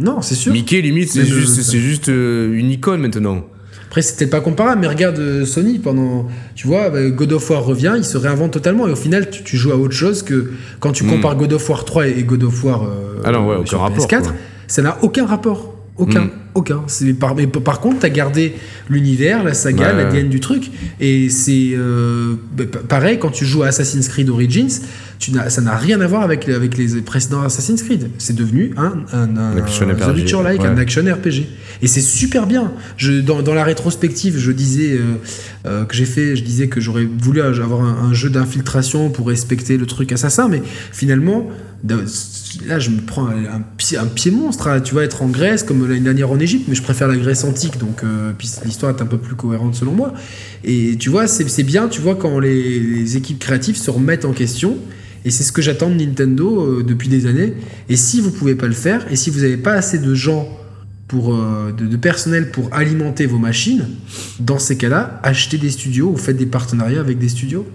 Non, 0.01 0.23
c'est 0.23 0.37
sûr. 0.37 0.53
Mickey, 0.53 0.81
limite, 0.81 1.11
c'est 1.11 1.25
juste, 1.27 1.61
c'est 1.63 1.79
juste 1.81 2.09
euh, 2.09 2.55
une 2.55 2.71
icône 2.71 3.01
maintenant. 3.01 3.45
Après, 3.89 4.03
c'était 4.03 4.27
pas 4.27 4.41
comparable, 4.41 4.83
mais 4.83 4.87
regarde 4.87 5.19
euh, 5.19 5.45
Sony 5.47 5.79
pendant. 5.79 6.29
Tu 6.55 6.67
vois, 6.69 6.91
bah, 6.91 7.09
God 7.11 7.33
of 7.33 7.51
War 7.51 7.65
revient, 7.65 7.95
il 7.97 8.05
se 8.05 8.17
réinvente 8.19 8.53
totalement, 8.53 8.87
et 8.87 8.93
au 8.93 8.97
final, 8.97 9.29
tu, 9.31 9.43
tu 9.43 9.57
joues 9.57 9.73
à 9.73 9.77
autre 9.77 9.95
chose 9.95 10.23
que 10.23 10.53
quand 10.79 10.93
tu 10.93 11.05
Mm. 11.05 11.09
compares 11.09 11.37
God 11.37 11.53
of 11.55 11.69
War 11.69 11.85
3 11.85 12.07
et 12.07 12.23
God 12.23 12.45
of 12.45 12.63
War 12.65 12.83
euh, 12.85 13.23
Ah 13.25 13.33
non, 13.33 13.49
ouais, 13.49 13.57
aucun 13.57 13.67
sur 13.67 13.81
rapport, 13.81 14.07
PS4, 14.07 14.23
quoi. 14.23 14.33
ça 14.69 14.83
n'a 14.83 14.99
aucun 15.03 15.27
rapport. 15.27 15.75
Aucun, 15.97 16.27
Mm. 16.27 16.31
Aucun. 16.59 16.83
Par, 17.19 17.35
mais 17.35 17.47
par 17.47 17.81
contre, 17.81 18.01
t'as 18.01 18.09
gardé 18.09 18.55
l'univers, 18.91 19.43
la 19.45 19.55
saga, 19.55 19.95
Ouais, 19.95 20.05
l'ADN 20.05 20.29
du 20.29 20.41
truc, 20.41 20.71
et 21.01 21.29
c'est 21.31 21.71
euh, 21.75 22.35
bah, 22.57 22.65
pa- 22.71 22.79
pareil 22.81 23.19
quand 23.19 23.31
tu 23.31 23.45
joues 23.47 23.63
à 23.63 23.69
Assassin's 23.69 24.09
Creed 24.09 24.29
Origins, 24.31 24.81
tu 25.19 25.33
ça 25.49 25.61
n'a 25.63 25.77
rien 25.77 26.01
à 26.01 26.07
voir 26.07 26.23
avec, 26.23 26.47
les- 26.47 26.55
avec 26.55 26.77
les 26.79 27.01
précédents 27.03 27.43
Assassin's 27.43 27.83
Creed. 27.83 28.11
C'est 28.19 28.37
devenu 28.37 28.73
un, 28.77 28.99
un, 29.13 29.37
un, 29.37 29.57
action 29.57 29.89
un 29.89 29.95
RPG, 29.95 30.15
Witcher-like, 30.15 30.61
ouais. 30.63 30.67
un 30.69 30.79
action 30.79 31.03
RPG. 31.03 31.47
Et 31.83 31.87
c'est 31.89 32.01
super 32.01 32.47
bien. 32.47 32.73
Je, 32.97 33.21
dans, 33.21 33.43
dans 33.43 33.55
la 33.55 33.65
rétrospective, 33.65 34.37
je 34.39 34.53
disais 34.53 34.93
euh, 34.93 35.15
euh, 35.67 35.85
que 35.85 35.95
j'ai 35.97 36.05
fait, 36.07 36.37
je 36.37 36.43
disais 36.45 36.69
que 36.69 36.81
j'aurais 36.81 37.05
voulu 37.05 37.41
avoir 37.41 37.83
un, 37.83 38.09
un 38.11 38.15
jeu 38.15 38.31
d'infiltration 38.31 39.11
pour 39.11 39.29
respecter 39.29 39.77
le 39.77 39.87
truc 39.87 40.13
assassin, 40.13 40.49
mais 40.49 40.63
finalement, 40.93 41.49
là, 42.67 42.79
je 42.79 42.91
me 42.91 43.01
prends 43.01 43.27
un, 43.29 43.63
pied, 43.77 44.31
monstre. 44.31 44.69
hein. 44.69 44.81
Tu 44.81 44.95
vas 44.95 45.03
être 45.03 45.23
en 45.23 45.29
Grèce 45.29 45.63
comme 45.63 45.87
l'année 45.89 46.01
dernière 46.01 46.31
en 46.31 46.39
Égypte, 46.39 46.67
mais 46.69 46.75
je 46.75 46.83
préfère 46.83 47.09
la 47.09 47.17
Grèce 47.17 47.45
antique, 47.45 47.79
donc 47.79 48.03
euh, 48.05 48.33
l'histoire 48.65 48.97
est 48.97 49.03
un 49.03 49.07
peu 49.07 49.19
plus 49.19 49.35
cohérente 49.35 49.75
selon 49.75 49.93
moi. 49.93 50.15
Et 50.65 50.97
tu 50.99 51.11
vois, 51.11 51.27
c'est 51.27 51.63
bien, 51.63 51.89
tu 51.89 52.01
vois, 52.01 52.17
quand 52.17 52.39
les, 52.41 52.81
les 52.81 53.17
équipes 53.17 53.39
créatives 53.39 53.77
se 53.77 53.91
remettent 53.91 54.25
en 54.25 54.33
question. 54.33 54.77
Et 55.25 55.31
c'est 55.31 55.43
ce 55.43 55.53
que 55.53 55.61
j'attends 55.63 55.91
de 55.91 55.95
Nintendo 55.97 56.61
euh, 56.61 56.85
depuis 56.85 57.09
des 57.09 57.27
années. 57.27 57.55
Et 57.89 57.97
si 57.97 58.21
vous 58.21 58.31
pouvez 58.31 58.55
pas 58.55 58.67
le 58.67 58.73
faire, 58.73 59.07
et 59.11 59.17
si 59.17 59.31
vous 59.31 59.41
n'avez 59.41 59.57
pas 59.57 59.73
assez 59.73 59.99
de 59.99 60.15
gens 60.15 60.49
pour, 61.09 61.35
euh, 61.35 61.73
de, 61.77 61.87
de 61.87 61.97
personnel 61.97 62.51
pour 62.51 62.73
alimenter 62.73 63.27
vos 63.27 63.39
machines, 63.39 63.87
dans 64.41 64.59
ces 64.59 64.77
cas-là, 64.77 65.21
achetez 65.23 65.59
des 65.59 65.71
studios 65.71 66.11
ou 66.11 66.17
faites 66.17 66.37
des 66.37 66.47
partenariats 66.47 67.01
avec 67.01 67.19
des 67.19 67.29
studios. 67.29 67.67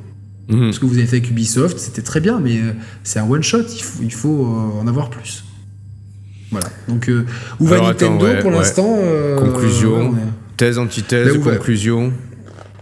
Mhm. 0.50 0.74
Ce 0.74 0.80
que 0.80 0.86
vous 0.86 0.98
avez 0.98 1.06
fait 1.08 1.18
avec 1.18 1.30
Ubisoft, 1.30 1.78
c'était 1.80 2.02
très 2.02 2.20
bien, 2.20 2.40
mais 2.40 2.58
euh, 2.58 2.74
c'est 3.04 3.20
un 3.20 3.30
one 3.30 3.44
shot, 3.44 3.64
il 3.76 3.82
faut, 3.84 4.04
il 4.04 4.12
faut 4.14 4.46
euh, 4.46 4.82
en 4.82 4.88
avoir 4.88 5.10
plus. 5.10 5.44
Voilà. 6.52 6.68
Donc, 6.88 7.10
euh, 7.10 7.26
où 7.60 7.66
va 7.66 7.78
attends, 7.78 7.88
Nintendo 7.88 8.26
ouais, 8.26 8.40
pour 8.42 8.52
ouais. 8.52 8.58
l'instant 8.58 8.98
euh, 9.02 9.38
Conclusion. 9.40 10.10
ouais, 10.12 10.18
Thèse, 10.58 10.78
antithèse, 10.78 11.36
va- 11.38 11.56
conclusion. 11.56 12.14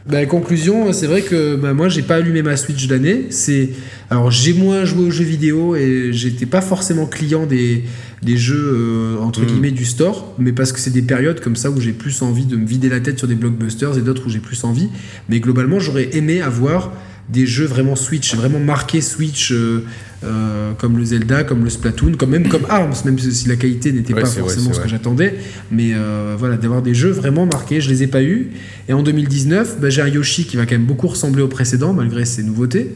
bah, 0.05 0.25
conclusion, 0.25 0.91
c'est 0.91 1.07
vrai 1.07 1.21
que 1.21 1.55
bah, 1.55 1.73
moi 1.73 1.87
j'ai 1.87 2.01
pas 2.01 2.15
allumé 2.15 2.41
ma 2.41 2.57
Switch 2.57 2.87
d'année. 2.87 3.27
C'est 3.29 3.69
alors 4.09 4.29
j'ai 4.31 4.53
moins 4.53 4.83
joué 4.83 5.05
aux 5.05 5.11
jeux 5.11 5.23
vidéo 5.23 5.75
et 5.77 6.09
j'étais 6.11 6.45
pas 6.47 6.59
forcément 6.59 7.05
client 7.05 7.45
des, 7.45 7.83
des 8.23 8.35
jeux 8.35 8.73
euh, 8.73 9.17
entre 9.19 9.41
Mm. 9.41 9.45
guillemets 9.45 9.71
du 9.71 9.85
store, 9.85 10.33
mais 10.37 10.51
parce 10.51 10.73
que 10.73 10.79
c'est 10.79 10.89
des 10.91 11.01
périodes 11.03 11.39
comme 11.39 11.55
ça 11.55 11.69
où 11.71 11.79
j'ai 11.79 11.93
plus 11.93 12.21
envie 12.23 12.45
de 12.45 12.57
me 12.57 12.65
vider 12.65 12.89
la 12.89 12.99
tête 12.99 13.19
sur 13.19 13.27
des 13.29 13.35
blockbusters 13.35 13.97
et 13.97 14.01
d'autres 14.01 14.23
où 14.25 14.29
j'ai 14.29 14.39
plus 14.39 14.61
envie. 14.65 14.89
Mais 15.29 15.39
globalement, 15.39 15.79
j'aurais 15.79 16.09
aimé 16.17 16.41
avoir 16.41 16.91
des 17.29 17.45
jeux 17.45 17.65
vraiment 17.65 17.95
Switch, 17.95 18.35
vraiment 18.35 18.59
marqués 18.59 19.01
Switch, 19.01 19.51
euh, 19.51 19.85
euh, 20.23 20.73
comme 20.73 20.97
le 20.97 21.05
Zelda, 21.05 21.43
comme 21.43 21.63
le 21.63 21.69
Splatoon, 21.69 22.13
comme 22.17 22.31
même 22.31 22.47
comme 22.49 22.65
Arms, 22.69 22.93
même 23.05 23.17
si 23.17 23.47
la 23.47 23.55
qualité 23.55 23.91
n'était 23.91 24.13
Ouais, 24.13 24.21
pas 24.21 24.27
forcément 24.27 24.73
ce 24.73 24.79
que 24.79 24.87
j'attendais. 24.89 25.35
Mais 25.71 25.91
euh, 25.93 26.35
voilà, 26.37 26.57
d'avoir 26.57 26.81
des 26.81 26.93
jeux 26.93 27.11
vraiment 27.11 27.45
marqués, 27.45 27.79
je 27.81 27.89
les 27.89 28.03
ai 28.03 28.07
pas 28.07 28.21
eus. 28.21 28.47
Et 28.89 28.93
en 28.93 29.01
2019, 29.03 29.79
bah, 29.79 29.89
j'ai 29.89 30.01
un 30.01 30.07
Yoshi 30.07 30.45
qui 30.45 30.57
va 30.57 30.65
quand 30.65 30.75
même 30.75 30.85
beaucoup 30.85 31.07
ressembler 31.07 31.41
au 31.41 31.47
précédent, 31.47 31.93
malgré 31.93 32.25
ses 32.25 32.43
nouveautés. 32.43 32.91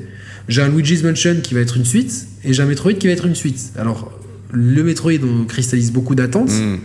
J'ai 0.48 0.62
un 0.62 0.70
Luigi's 0.70 1.02
Mansion 1.04 1.38
qui 1.42 1.54
va 1.54 1.62
être 1.62 1.78
une 1.78 1.86
suite, 1.86 2.28
et 2.44 2.54
j'ai 2.54 2.62
un 2.62 2.68
Metroid 2.68 2.94
qui 2.94 3.08
va 3.08 3.14
être 3.14 3.26
une 3.26 3.36
suite. 3.36 3.72
Alors, 3.78 4.12
le 4.52 4.84
Metroid, 4.84 5.14
on 5.24 5.46
cristallise 5.46 5.92
beaucoup 5.92 6.14
d'attentes, 6.16 6.52
Mhm. 6.52 6.80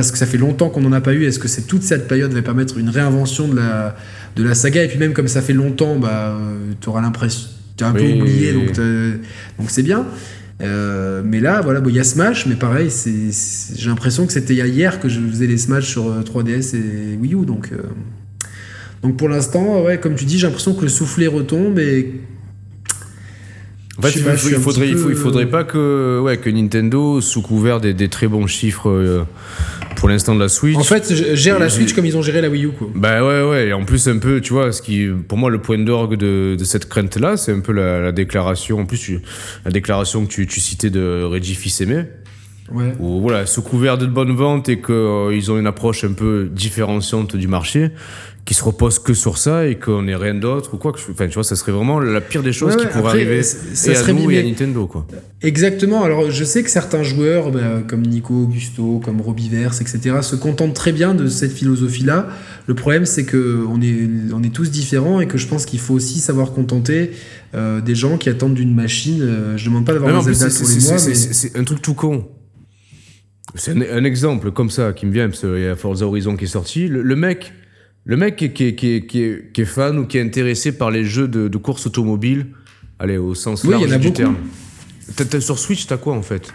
Parce 0.00 0.12
que 0.12 0.18
ça 0.18 0.26
fait 0.26 0.38
longtemps 0.38 0.68
qu'on 0.70 0.80
n'en 0.82 0.92
a 0.92 1.00
pas 1.00 1.12
eu. 1.12 1.24
Est-ce 1.24 1.38
que 1.40 1.48
c'est 1.48 1.62
toute 1.66 1.82
cette 1.82 2.06
période 2.06 2.32
va 2.32 2.40
permettre 2.42 2.78
une 2.78 2.88
réinvention 2.88 3.48
de 3.48 3.56
la, 3.56 3.96
de 4.36 4.44
la 4.44 4.54
saga? 4.54 4.84
Et 4.84 4.88
puis 4.88 4.98
même 4.98 5.12
comme 5.12 5.26
ça 5.28 5.42
fait 5.42 5.52
longtemps, 5.52 5.96
bah, 5.96 6.38
tu 6.80 6.88
auras 6.88 7.00
l'impression... 7.00 7.48
Tu 7.76 7.82
as 7.84 7.88
un 7.88 7.92
peu 7.92 8.02
oublié, 8.04 8.52
donc 8.52 9.68
c'est 9.68 9.82
bien. 9.82 10.06
Euh, 10.62 11.22
mais 11.24 11.38
là, 11.40 11.60
voilà, 11.62 11.80
bon, 11.80 11.90
il 11.90 11.96
y 11.96 12.00
a 12.00 12.04
Smash, 12.04 12.46
mais 12.46 12.54
pareil, 12.56 12.90
j'ai 13.76 13.88
l'impression 13.88 14.26
que 14.26 14.32
c'était 14.32 14.54
hier 14.54 14.98
que 15.00 15.08
je 15.08 15.20
faisais 15.20 15.46
les 15.46 15.58
Smash 15.58 15.86
sur 15.88 16.08
euh, 16.08 16.22
3DS 16.22 16.74
et 16.76 17.16
Wii 17.20 17.34
U. 17.34 17.44
Donc, 17.46 17.70
euh, 17.72 17.76
donc 19.02 19.16
pour 19.16 19.28
l'instant, 19.28 19.82
ouais, 19.84 19.98
comme 19.98 20.14
tu 20.16 20.24
dis, 20.24 20.38
j'ai 20.38 20.46
l'impression 20.46 20.74
que 20.74 20.82
le 20.82 20.88
soufflet 20.88 21.26
retombe 21.28 21.78
et 21.78 22.20
En 23.98 24.02
fait, 24.02 24.16
il, 24.16 24.24
pas, 24.24 24.36
faut- 24.36 24.48
il 24.48 24.54
faudrait, 24.56 24.86
petit 24.86 24.92
il, 24.92 24.98
faut- 24.98 25.08
il 25.10 25.14
peu- 25.14 25.20
faudrait 25.20 25.46
pas 25.46 25.62
que, 25.64 26.20
ouais, 26.20 26.36
que 26.38 26.50
Nintendo, 26.50 27.20
sous 27.20 27.42
couvert 27.42 27.80
des, 27.80 27.94
des 27.94 28.08
très 28.08 28.26
bons 28.28 28.46
chiffres 28.48 28.88
euh, 28.90 29.22
pour 29.98 30.08
l'instant 30.08 30.34
de 30.34 30.40
la 30.40 30.48
Switch. 30.48 30.76
en 30.76 30.82
fait, 30.82 31.12
gère 31.34 31.58
la 31.58 31.68
Switch 31.68 31.92
comme 31.92 32.06
ils 32.06 32.16
ont 32.16 32.22
géré 32.22 32.40
la 32.40 32.48
Wii 32.48 32.64
U. 32.66 32.68
Quoi. 32.70 32.88
Bah 32.94 33.22
ouais, 33.22 33.42
ouais, 33.42 33.66
et 33.68 33.72
en 33.72 33.84
plus, 33.84 34.08
un 34.08 34.18
peu, 34.18 34.40
tu 34.40 34.52
vois, 34.52 34.72
ce 34.72 34.80
qui, 34.80 35.08
pour 35.28 35.36
moi, 35.36 35.50
le 35.50 35.60
point 35.60 35.78
d'orgue 35.78 36.14
de, 36.16 36.56
de 36.58 36.64
cette 36.64 36.88
crainte-là, 36.88 37.36
c'est 37.36 37.52
un 37.52 37.60
peu 37.60 37.72
la, 37.72 38.00
la 38.00 38.12
déclaration, 38.12 38.78
en 38.80 38.86
plus, 38.86 38.98
tu- 38.98 39.20
la 39.64 39.70
déclaration 39.70 40.24
que 40.24 40.30
tu, 40.30 40.46
tu 40.46 40.60
citais 40.60 40.90
de 40.90 41.22
Reggie 41.24 41.54
Fils-Aimé, 41.56 42.04
Ouais. 42.72 42.92
où, 43.00 43.20
voilà, 43.20 43.46
sous 43.46 43.62
couvert 43.62 43.96
de 43.98 44.06
bonnes 44.06 44.34
ventes 44.36 44.68
et 44.68 44.80
qu'ils 44.80 45.50
ont 45.50 45.58
une 45.58 45.66
approche 45.66 46.04
un 46.04 46.12
peu 46.12 46.48
différenciante 46.52 47.34
du 47.36 47.48
marché, 47.48 47.90
qui 48.44 48.54
se 48.54 48.64
repose 48.64 48.98
que 48.98 49.12
sur 49.12 49.36
ça 49.36 49.66
et 49.66 49.74
qu'on 49.78 50.02
n'ait 50.02 50.16
rien 50.16 50.34
d'autre 50.34 50.72
ou 50.72 50.78
quoi 50.78 50.92
que, 50.92 50.98
enfin, 51.10 51.28
tu 51.28 51.34
vois, 51.34 51.44
ça 51.44 51.54
serait 51.54 51.72
vraiment 51.72 52.00
la 52.00 52.22
pire 52.22 52.42
des 52.42 52.52
choses 52.52 52.70
Ouais, 52.76 52.80
qui 52.80 52.86
ouais, 52.86 52.92
pourrait 52.92 53.08
après, 53.08 53.20
arriver 53.20 53.42
ça- 53.42 53.92
et 53.92 53.96
à 53.96 54.12
nous 54.12 54.30
et 54.30 54.38
à 54.38 54.42
Nintendo, 54.42 54.86
quoi. 54.86 55.06
Exactement. 55.42 56.02
Alors, 56.02 56.30
je 56.30 56.44
sais 56.44 56.62
que 56.62 56.70
certains 56.70 57.02
joueurs, 57.02 57.50
bah, 57.50 57.82
comme 57.86 58.02
Nico 58.02 58.32
Augusto, 58.34 59.00
comme 59.04 59.20
Robiverse, 59.20 59.80
etc., 59.82 60.16
se 60.22 60.34
contentent 60.36 60.72
très 60.74 60.92
bien 60.92 61.14
de 61.14 61.26
cette 61.26 61.52
philosophie-là. 61.52 62.28
Le 62.66 62.74
problème, 62.74 63.04
c'est 63.04 63.24
que 63.24 63.64
on 63.68 63.82
est, 63.82 64.08
on 64.34 64.42
est 64.42 64.52
tous 64.54 64.70
différents 64.70 65.20
et 65.20 65.26
que 65.26 65.36
je 65.36 65.46
pense 65.46 65.66
qu'il 65.66 65.78
faut 65.80 65.94
aussi 65.94 66.18
savoir 66.18 66.52
contenter 66.52 67.10
euh, 67.54 67.80
des 67.82 67.94
gens 67.94 68.16
qui 68.16 68.30
attendent 68.30 68.54
d'une 68.54 68.74
machine. 68.74 69.20
Euh, 69.22 69.56
je 69.58 69.64
demande 69.66 69.84
pas 69.84 69.92
d'avoir 69.92 70.22
plus, 70.24 70.32
Zelda 70.34 70.54
tous 70.54 70.68
les 70.74 70.84
mois, 70.84 70.96
mais 71.06 71.14
c'est 71.14 71.56
un 71.58 71.64
truc 71.64 71.82
tout 71.82 71.94
con. 71.94 72.26
C'est 73.54 73.72
un, 73.72 73.80
un 73.98 74.04
exemple 74.04 74.50
comme 74.52 74.70
ça 74.70 74.92
qui 74.92 75.06
me 75.06 75.12
vient, 75.12 75.28
parce 75.28 75.40
qu'il 75.40 75.58
y 75.60 75.66
a 75.66 75.74
Forza 75.76 76.06
Horizon 76.06 76.36
qui 76.36 76.44
est 76.44 76.48
sorti. 76.48 76.88
Le, 76.88 77.02
le 77.02 77.16
mec, 77.16 77.52
le 78.04 78.16
mec 78.16 78.36
qui, 78.36 78.44
est- 78.46 78.52
qui, 78.52 78.66
est- 78.66 78.74
qui, 78.76 78.94
est- 78.94 79.06
qui, 79.06 79.22
est- 79.22 79.52
qui 79.52 79.60
est 79.62 79.66
fan 79.66 79.98
ou 79.98 80.06
qui 80.06 80.18
est 80.18 80.22
intéressé 80.22 80.72
par 80.72 80.90
les 80.90 81.04
jeux 81.04 81.28
de, 81.28 81.48
de 81.48 81.56
course 81.58 81.86
automobile, 81.86 82.46
allez, 82.98 83.16
au 83.16 83.34
sens 83.34 83.64
Oui, 83.64 83.70
y 83.70 83.72
large 83.72 83.90
en 83.90 83.94
a 83.94 83.98
du 83.98 84.08
beaucoup. 84.08 84.16
terme. 84.16 84.36
Sur 85.40 85.58
Switch, 85.58 85.86
t'as 85.86 85.96
quoi 85.96 86.14
en 86.14 86.22
fait? 86.22 86.52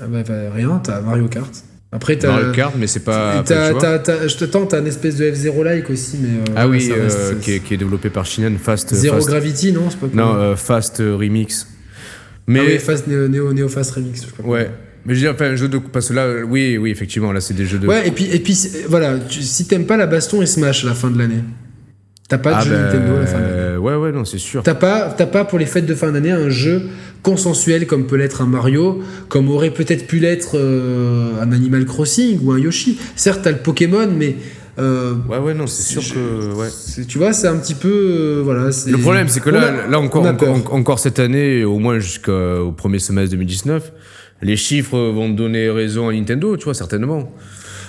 Ah 0.00 0.06
bah, 0.06 0.22
bah, 0.26 0.34
rien. 0.54 0.78
T'as 0.84 1.00
Mario 1.00 1.26
Kart. 1.28 1.50
Après, 1.92 2.18
t'as. 2.18 2.28
Mario 2.32 2.52
Kart, 2.52 2.74
mais 2.78 2.86
c'est 2.86 3.00
pas. 3.00 3.40
enfin, 3.40 3.42
tu 3.44 3.54
vois. 3.72 3.80
t'as- 3.98 3.98
je 4.28 4.36
une 4.80 4.86
espèce 4.86 5.16
de 5.16 5.24
F0 5.30 5.62
like 5.64 5.88
aussi, 5.88 6.18
mais. 6.20 6.28
euh, 6.40 6.54
ah 6.56 6.68
oui, 6.68 6.82
ça 6.82 6.94
reste- 6.94 7.18
euh, 7.18 7.34
qui, 7.40 7.52
est, 7.52 7.76
développé 7.78 8.10
par 8.10 8.26
Shinen, 8.26 8.58
Fast. 8.58 8.92
Zero 8.94 9.14
Fast- 9.16 9.28
Gravity, 9.28 9.72
non 9.72 9.88
C'est 9.88 9.98
pas 9.98 10.06
non, 10.12 10.34
euh, 10.34 10.56
Fast 10.56 11.00
euh, 11.00 11.16
Remix. 11.16 11.66
Mais 12.46 12.60
Ah 12.60 12.64
oui, 12.66 12.78
Fast 12.78 13.06
Neo, 13.06 13.28
Neo, 13.28 13.68
Fast 13.68 13.92
Remix. 13.92 14.20
je 14.20 14.26
sais 14.26 14.32
pas 14.32 14.42
comment. 14.42 14.52
Mais 15.06 15.14
je 15.14 15.20
dis 15.20 15.28
enfin 15.28 15.46
un 15.52 15.56
jeu 15.56 15.68
de 15.68 15.78
parce 15.78 16.08
que 16.08 16.14
là, 16.14 16.26
oui, 16.46 16.76
oui, 16.78 16.90
effectivement, 16.90 17.32
là 17.32 17.40
c'est 17.40 17.54
des 17.54 17.64
jeux 17.66 17.78
de. 17.78 17.86
Ouais, 17.86 18.06
et 18.08 18.10
puis, 18.10 18.28
et 18.32 18.38
puis 18.40 18.56
voilà, 18.88 19.18
tu- 19.18 19.42
si 19.42 19.66
t'aimes 19.66 19.86
pas 19.86 19.96
la 19.96 20.06
baston 20.06 20.42
et 20.42 20.46
Smash 20.46 20.84
à 20.84 20.88
la 20.88 20.94
fin 20.94 21.10
de 21.10 21.18
l'année, 21.18 21.42
t'as 22.28 22.38
pas 22.38 22.50
de 22.50 22.56
ah 22.58 22.64
jeu 22.64 22.70
ben, 22.72 22.82
Nintendo 22.82 23.16
à 23.16 23.20
la 23.20 23.26
fin 23.26 23.38
de 23.38 23.42
l'année. 23.44 23.76
ouais, 23.78 23.94
ouais, 23.94 24.12
non, 24.12 24.24
c'est 24.24 24.38
sûr. 24.38 24.62
T'as 24.62 24.74
pas, 24.74 25.14
t'as 25.16 25.26
pas 25.26 25.44
pour 25.44 25.58
les 25.58 25.66
fêtes 25.66 25.86
de 25.86 25.94
fin 25.94 26.10
d'année 26.12 26.32
un 26.32 26.48
jeu 26.50 26.82
consensuel 27.22 27.86
comme 27.86 28.06
peut 28.06 28.16
l'être 28.16 28.40
un 28.42 28.46
Mario, 28.46 29.02
comme 29.28 29.48
aurait 29.50 29.70
peut-être 29.70 30.06
pu 30.06 30.18
l'être 30.18 30.56
euh, 30.56 31.40
un 31.42 31.50
Animal 31.52 31.84
Crossing 31.84 32.38
ou 32.42 32.52
un 32.52 32.58
Yoshi. 32.58 32.98
Certes, 33.16 33.40
t'as 33.42 33.50
le 33.50 33.58
Pokémon, 33.58 34.08
mais 34.16 34.36
euh, 34.78 35.14
Ouais, 35.28 35.38
ouais, 35.38 35.54
non, 35.54 35.66
c'est 35.66 35.82
sûr 35.82 36.02
je- 36.02 36.14
que. 36.14 36.54
Ouais. 36.54 36.68
tu 37.08 37.18
vois, 37.18 37.32
c'est 37.32 37.48
un 37.48 37.56
petit 37.56 37.74
peu, 37.74 37.88
euh, 37.88 38.40
voilà. 38.44 38.70
Le 38.86 38.98
problème, 38.98 39.28
c'est 39.28 39.40
que 39.40 39.50
là, 39.50 39.62
a- 39.86 39.88
là 39.90 39.98
encore, 39.98 40.24
encore 40.72 40.98
cette 41.00 41.18
année, 41.18 41.64
au 41.64 41.78
moins 41.78 41.98
jusqu'au 41.98 42.72
premier 42.76 42.98
semestre 43.00 43.30
2019, 43.32 43.92
les 44.42 44.56
chiffres 44.56 44.98
vont 44.98 45.28
donner 45.30 45.70
raison 45.70 46.08
à 46.08 46.12
Nintendo, 46.12 46.56
tu 46.56 46.64
vois, 46.64 46.74
certainement. 46.74 47.32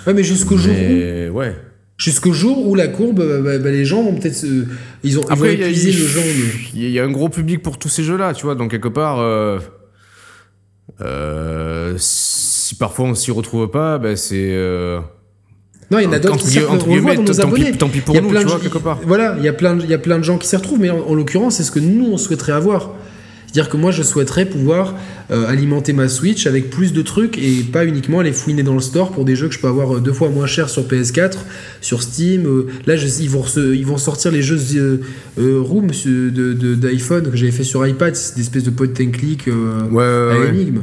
Ouais, 0.06 0.14
mais 0.14 0.24
jusqu'au 0.24 0.57
jour 0.57 0.74
où, 0.74 1.38
ouais. 1.38 1.56
jusqu'au 1.98 2.32
jour 2.34 2.65
où 2.68 2.76
la 2.76 2.88
courbe, 2.88 3.18
bah, 3.18 3.41
bah, 3.41 3.57
bah, 3.57 3.72
les 3.72 3.84
gens 3.86 4.03
vont 4.03 4.14
peut-être, 4.15 4.36
se- 4.36 4.45
ils 4.45 4.56
ont, 4.56 4.65
ils 5.03 5.15
vont 5.15 5.28
Après, 5.30 5.53
il 5.56 5.60
y, 5.60 5.64
a- 5.64 5.68
épuiser 5.68 5.91
le 5.91 6.07
genre. 6.07 6.24
de- 6.24 6.78
il 6.78 6.90
y 6.91 6.99
a 6.99 7.03
un 7.03 7.11
gros 7.11 7.30
public 7.30 7.61
pour 7.61 7.78
tous 7.78 7.90
ces 7.90 8.03
jeux-là, 8.03 8.34
tu 8.34 8.44
vois, 8.45 8.56
donc 8.56 8.72
quelque 8.72 8.88
part, 8.88 9.19
euh, 9.19 9.60
euh, 11.02 11.95
si 11.98 12.76
parfois 12.76 13.06
on 13.07 13.15
s'y 13.15 13.32
retrouve 13.32 13.69
pas, 13.69 13.98
ben 13.98 14.15
c'est. 14.15 14.52
euh, 14.52 14.99
Non, 15.91 15.99
il 15.99 16.03
y 16.03 16.07
en 16.07 16.14
a 16.14 16.19
d'autres 16.19 16.38
qui 16.38 16.48
s'y 16.48 16.60
retrouvent. 16.60 17.02
nos 17.02 17.14
tant 17.15 17.24
pis- 17.34 17.41
abonnés. 17.41 17.72
tant 17.74 17.90
pis 17.90 17.99
pour 18.02 18.15
Il 18.15 18.18
y 18.18 18.19
a 18.19 18.22
nous, 18.22 18.30
plein 18.30 18.40
tu 18.40 18.45
de 18.45 18.49
vois, 18.52 18.57
gens- 18.60 18.64
quelque 18.64 18.78
part. 18.78 18.99
Voilà, 19.06 19.36
il 19.38 19.44
y 19.44 19.48
a 19.48 19.53
plein 19.53 19.76
de, 19.76 19.84
il 19.84 19.90
y 19.90 19.94
a 19.94 19.98
plein 19.98 20.18
de 20.18 20.24
gens 20.24 20.38
qui 20.38 20.48
s'y 20.48 20.56
retrouvent, 20.56 20.80
mais 20.80 20.90
en, 20.90 20.99
en 20.99 21.14
l'occurrence, 21.14 21.56
c'est 21.57 21.64
ce 21.64 21.72
que 21.72 21.80
nous 21.80 22.06
on 22.11 22.18
souhaiterait 22.18 22.53
avoir. 22.53 22.91
C'est-à-dire 23.58 23.72
que 23.72 23.78
moi, 23.78 23.90
je 23.90 24.04
souhaiterais 24.04 24.46
pouvoir 24.46 24.94
euh, 25.32 25.48
alimenter 25.48 25.92
ma 25.92 26.08
Switch 26.10 26.46
avec 26.46 26.70
plus 26.70 26.94
de 26.94 27.02
trucs 27.02 27.40
et 27.40 27.64
pas 27.64 27.88
uniquement 27.88 28.20
aller 28.20 28.32
fouiner 28.32 28.62
dans 28.62 28.76
le 28.76 28.80
store 28.82 29.12
pour 29.12 29.26
des 29.26 29.36
jeux 29.36 29.48
que 29.48 29.56
je 29.56 29.60
peux 29.60 29.68
avoir 29.68 29.96
euh, 29.96 30.00
deux 30.00 30.14
fois 30.14 30.30
moins 30.30 30.46
cher 30.46 30.70
sur 30.70 30.84
PS4, 30.84 31.38
sur 31.82 32.04
Steam. 32.04 32.46
euh, 32.46 32.68
là, 32.86 32.98
je, 32.98 33.08
ils, 33.20 33.28
vont 33.32 33.42
rece- 33.42 33.74
ils 33.76 33.84
vont 33.84 33.98
sortir 33.98 34.32
les 34.32 34.44
jeux 34.44 34.60
euh, 35.40 35.60
Room 35.60 35.88
de- 35.88 36.30
de- 36.54 36.76
d'iPhone 36.76 37.32
que 37.32 37.36
j'avais 37.36 37.52
fait 37.52 37.64
sur 37.64 37.86
iPad, 37.88 38.16
c'est 38.16 38.36
des 38.36 38.42
espèces 38.42 38.64
de 38.64 38.70
point 38.70 38.90
and 39.02 39.10
click 39.12 39.48
Ouais, 39.48 39.54
ouais, 39.92 40.04
à 40.04 40.40
ouais. 40.40 40.50
énigme. 40.50 40.82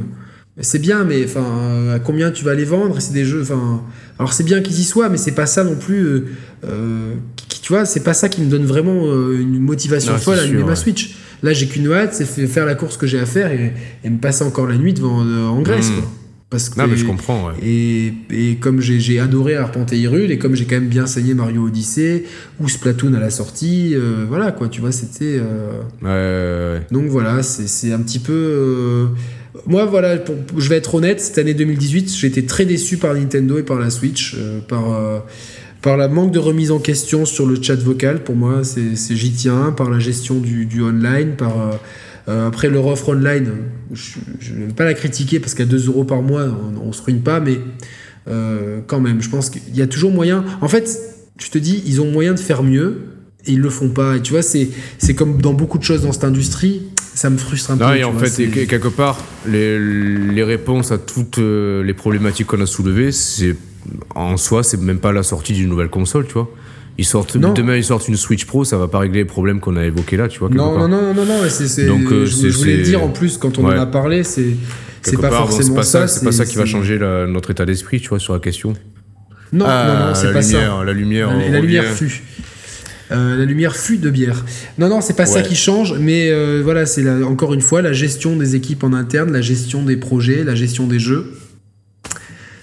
C'est 0.61 0.79
bien, 0.79 1.03
mais 1.03 1.25
enfin, 1.25 1.91
à 1.95 1.99
combien 1.99 2.31
tu 2.31 2.45
vas 2.45 2.53
les 2.53 2.63
vendre? 2.63 2.95
C'est 3.01 3.13
des 3.13 3.25
jeux. 3.25 3.41
Enfin, 3.41 3.81
alors 4.19 4.31
c'est 4.31 4.43
bien 4.45 4.61
qu'ils 4.61 4.79
y 4.79 4.83
soient, 4.85 5.09
mais 5.09 5.17
c'est 5.17 5.33
pas 5.33 5.45
ça 5.45 5.63
non 5.65 5.75
plus. 5.75 6.05
euh, 6.05 6.25
euh, 6.65 7.13
qui- 7.35 7.59
tu 7.61 7.73
vois, 7.73 7.85
c'est 7.85 8.03
pas 8.03 8.13
ça 8.13 8.29
qui 8.29 8.41
me 8.41 8.49
donne 8.49 8.65
vraiment 8.65 9.05
euh, 9.07 9.37
une 9.39 9.59
motivation 9.59 10.13
Non, 10.13 10.17
folle 10.19 10.39
à 10.39 10.43
allumer 10.43 10.63
ma. 10.63 10.75
Switch. 10.75 11.15
Là, 11.43 11.51
j'ai 11.51 11.67
qu'une 11.67 11.91
hâte, 11.91 12.13
c'est 12.13 12.25
fa- 12.25 12.47
faire 12.47 12.65
la 12.65 12.75
course 12.75 12.95
que 12.95 13.05
j'ai 13.05 13.19
à 13.19 13.25
faire 13.25 13.51
et, 13.51 13.73
et 14.05 14.09
me 14.09 14.17
passer 14.17 14.43
encore 14.45 14.67
la 14.67 14.77
nuit 14.77 14.93
devant 14.93 15.23
euh, 15.25 15.45
en 15.47 15.61
Grèce. 15.61 15.89
Mm. 15.91 15.95
Quoi. 15.95 16.11
Parce 16.49 16.69
que 16.69 16.79
Non, 16.79 16.87
mais 16.87 16.95
je 16.95 17.03
comprends, 17.05 17.47
ouais. 17.47 17.53
et, 17.61 18.13
et 18.31 18.55
comme 18.55 18.79
j'ai 18.79 19.19
adoré 19.19 19.55
arpenter 19.57 19.97
Hyrule 19.97 20.31
et 20.31 20.37
comme 20.37 20.55
j'ai 20.55 20.63
quand 20.65 20.75
même 20.75 20.87
bien 20.87 21.05
saigné 21.07 21.33
Mario 21.33 21.65
Odyssey 21.65 22.23
ou 22.61 22.69
Splatoon 22.69 23.13
à 23.15 23.19
la 23.19 23.29
sortie, 23.31 23.95
voilà 24.29 24.51
quoi, 24.53 24.69
tu 24.69 24.79
vois, 24.79 24.91
c'était. 24.93 25.39
Ouais, 26.01 26.07
ouais, 26.07 26.09
ouais. 26.75 26.81
donc 26.91 27.07
voilà, 27.07 27.43
c'est 27.43 27.67
c'est 27.67 27.91
un 27.91 27.99
petit 27.99 28.19
peu. 28.19 29.07
Moi, 29.67 29.85
voilà, 29.85 30.17
je 30.57 30.69
vais 30.69 30.75
être 30.77 30.95
honnête, 30.95 31.21
cette 31.21 31.37
année 31.37 31.53
2018, 31.53 32.13
j'ai 32.13 32.27
été 32.27 32.45
très 32.45 32.65
déçu 32.65 32.97
par 32.97 33.13
Nintendo 33.13 33.57
et 33.57 33.63
par 33.63 33.79
la 33.79 33.89
Switch, 33.89 34.35
euh, 34.37 34.59
par, 34.59 34.93
euh, 34.93 35.19
par 35.81 35.97
la 35.97 36.07
manque 36.07 36.31
de 36.31 36.39
remise 36.39 36.71
en 36.71 36.79
question 36.79 37.25
sur 37.25 37.45
le 37.45 37.61
chat 37.61 37.75
vocal. 37.75 38.23
Pour 38.23 38.35
moi, 38.35 38.63
c'est 38.63 39.15
j'y 39.15 39.31
tiens, 39.31 39.73
par 39.75 39.89
la 39.89 39.99
gestion 39.99 40.39
du, 40.39 40.65
du 40.65 40.83
online, 40.83 41.35
par. 41.37 41.59
euh, 41.59 41.71
euh, 42.27 42.47
après 42.47 42.69
leur 42.71 42.87
offre 42.87 43.09
online, 43.09 43.51
je 43.93 44.17
ne 44.55 44.65
vais 44.65 44.73
pas 44.73 44.83
la 44.83 44.95
critiquer 44.95 45.39
parce 45.39 45.53
qu'à 45.53 45.65
2 45.65 45.85
euros 45.89 46.05
par 46.05 46.23
mois, 46.23 46.45
on, 46.45 46.87
on 46.87 46.91
se 46.91 47.03
ruine 47.03 47.21
pas, 47.21 47.39
mais 47.39 47.59
quand 48.87 48.99
même, 48.99 49.21
je 49.21 49.29
pense 49.29 49.51
qu'il 49.51 49.75
y 49.75 49.83
a 49.83 49.85
toujours 49.87 50.09
moyen. 50.11 50.43
En 50.61 50.67
fait, 50.67 50.89
tu 51.37 51.51
te 51.51 51.59
dis, 51.59 51.83
ils 51.85 52.01
ont 52.01 52.09
moyen 52.09 52.33
de 52.33 52.39
faire 52.39 52.63
mieux 52.63 53.01
et 53.45 53.51
ils 53.51 53.59
le 53.59 53.69
font 53.69 53.89
pas. 53.89 54.17
Et 54.17 54.21
tu 54.23 54.31
vois, 54.33 54.41
c'est 54.41 55.13
comme 55.15 55.39
dans 55.39 55.53
beaucoup 55.53 55.77
de 55.77 55.83
choses 55.83 56.01
dans 56.01 56.11
cette 56.11 56.23
industrie, 56.23 56.81
ça 57.15 57.29
me 57.31 57.37
frustre 57.37 57.71
un 57.71 57.75
Non, 57.77 57.87
peu. 57.89 57.95
et 57.97 58.03
en 58.03 58.11
vois, 58.11 58.21
fait, 58.25 58.29
c'est- 58.29 58.43
et 58.43 58.67
quelque 58.67 58.87
part, 58.89 59.17
les, 59.47 59.79
les 59.79 60.43
réponses 60.43 60.91
à 60.91 60.97
toutes 60.99 61.39
euh, 61.39 61.83
les 61.83 61.93
problématiques 61.93 62.47
qu'on 62.47 62.61
a 62.61 62.65
soulevées, 62.67 63.11
c'est 63.11 63.55
en 64.13 64.37
soi, 64.37 64.61
c'est 64.63 64.79
même 64.81 64.99
pas 64.99 65.11
la 65.11 65.23
sortie 65.23 65.53
d'une 65.53 65.69
nouvelle 65.69 65.89
console, 65.89 66.27
tu 66.27 66.33
vois. 66.33 66.49
Ils 66.97 67.05
sortent, 67.05 67.35
Non. 67.35 67.53
demain, 67.53 67.75
ils 67.75 67.83
sortent 67.83 68.07
une 68.07 68.15
Switch 68.15 68.45
Pro, 68.45 68.63
ça 68.63 68.77
va 68.77 68.87
pas 68.87 68.99
régler 68.99 69.19
les 69.19 69.25
problèmes 69.25 69.59
qu'on 69.59 69.75
a 69.75 69.83
évoqués 69.85 70.15
là, 70.17 70.27
tu 70.27 70.39
vois. 70.39 70.49
non, 70.49 70.75
part. 70.77 70.87
non, 70.87 71.01
non, 71.01 71.13
non, 71.13 71.25
non, 71.25 71.39
c'est, 71.49 71.67
c'est- 71.67 71.85
Donc, 71.87 72.09
euh, 72.11 72.25
je, 72.25 72.31
c'est- 72.33 72.49
je 72.49 72.57
voulais 72.57 72.77
c'est- 72.77 72.83
dire 72.91 73.03
en 73.03 73.09
plus 73.09 73.37
quand 73.37 73.57
on 73.59 73.65
Ouais. 73.65 73.75
en 73.77 73.81
a 73.81 73.85
parlé, 73.85 74.23
c'est, 74.23 74.55
c'est 75.01 75.17
pas 75.19 75.29
part, 75.29 75.47
forcément 75.49 75.69
c'est 75.69 75.75
pas 75.75 75.83
ça. 75.83 76.07
C'est 76.07 76.23
pas 76.23 76.31
ça 76.31 76.45
qui 76.45 76.55
va 76.55 76.63
c'est- 76.65 76.69
changer 76.71 76.97
la- 76.97 77.27
notre 77.27 77.51
état 77.51 77.65
d'esprit, 77.65 77.99
tu 77.99 78.09
vois, 78.09 78.19
sur 78.19 78.33
la 78.33 78.39
question. 78.39 78.73
Non, 79.53 79.65
Ah, 79.67 79.87
non, 79.87 80.07
non, 80.07 80.15
c'est 80.15 80.27
la 80.27 80.33
pas 80.33 80.41
lumière, 80.41 80.75
ça. 80.79 80.83
La 80.85 80.93
lumière, 80.93 81.37
La, 81.37 81.49
la 81.49 81.59
lumière 81.59 81.83
fut. 81.85 82.23
Euh, 83.11 83.37
la 83.37 83.45
lumière 83.45 83.75
fut 83.75 83.97
de 83.97 84.09
bière. 84.09 84.43
Non, 84.77 84.89
non, 84.89 85.01
c'est 85.01 85.15
pas 85.15 85.25
ça 85.25 85.41
qui 85.41 85.55
change, 85.55 85.97
mais 85.99 86.29
euh, 86.29 86.61
voilà, 86.63 86.85
c'est 86.85 87.07
encore 87.23 87.53
une 87.53 87.61
fois 87.61 87.81
la 87.81 87.93
gestion 87.93 88.35
des 88.35 88.55
équipes 88.55 88.83
en 88.83 88.93
interne, 88.93 89.31
la 89.31 89.41
gestion 89.41 89.83
des 89.83 89.97
projets, 89.97 90.43
la 90.43 90.55
gestion 90.55 90.87
des 90.87 90.99
jeux. 90.99 91.33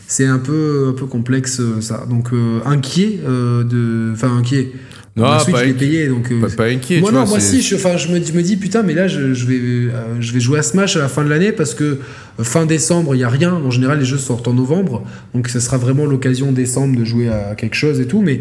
C'est 0.09 0.27
un 0.27 0.39
peu, 0.39 0.89
un 0.90 0.93
peu 0.93 1.06
complexe 1.06 1.60
euh, 1.60 1.81
ça. 1.81 2.06
Donc 2.09 2.31
inquiet 2.64 3.20
de, 3.24 4.10
enfin 4.12 4.36
inquiet. 4.36 4.73
Non, 5.14 5.24
La 5.30 5.39
Switch, 5.40 5.55
pas 5.55 5.60
je 5.62 5.66
l'ai 5.68 5.74
payé, 5.74 6.09
donc. 6.09 6.30
euh, 6.32 6.40
Pas, 6.40 6.48
pas 6.48 6.64
inquiet, 6.68 7.01
moi 7.01 7.10
tu 7.10 7.14
non, 7.16 7.20
vois. 7.24 7.30
moi 7.32 7.40
si, 7.40 7.60
je, 7.60 7.76
je, 7.76 8.09
me, 8.12 8.24
je 8.24 8.32
me 8.32 8.40
dis 8.40 8.56
putain, 8.56 8.82
mais 8.82 8.94
là 8.94 9.09
je, 9.09 9.34
je 9.34 9.47
vais, 9.47 9.59
euh, 9.60 9.90
je 10.20 10.32
vais 10.32 10.40
jouer 10.40 10.59
à 10.59 10.62
Smash 10.62 10.97
à 10.97 11.01
la 11.01 11.09
fin 11.09 11.22
de 11.22 11.28
l'année 11.28 11.52
parce 11.52 11.74
que 11.74 11.84
euh, 11.84 12.43
fin 12.44 12.64
décembre 12.64 13.14
il 13.14 13.18
y 13.18 13.24
a 13.24 13.28
rien. 13.28 13.52
En 13.52 13.70
général 13.70 13.98
les 13.98 14.06
jeux 14.06 14.16
sortent 14.16 14.48
en 14.48 14.55
novembre, 14.55 15.05
donc 15.34 15.48
ça 15.48 15.60
sera 15.60 15.76
vraiment 15.76 16.06
l'occasion 16.06 16.51
décembre 16.51 16.98
de 16.98 17.05
jouer 17.05 17.28
à 17.28 17.55
quelque 17.56 17.74
chose 17.76 18.01
et 18.01 18.06
tout. 18.06 18.22
Mais 18.22 18.40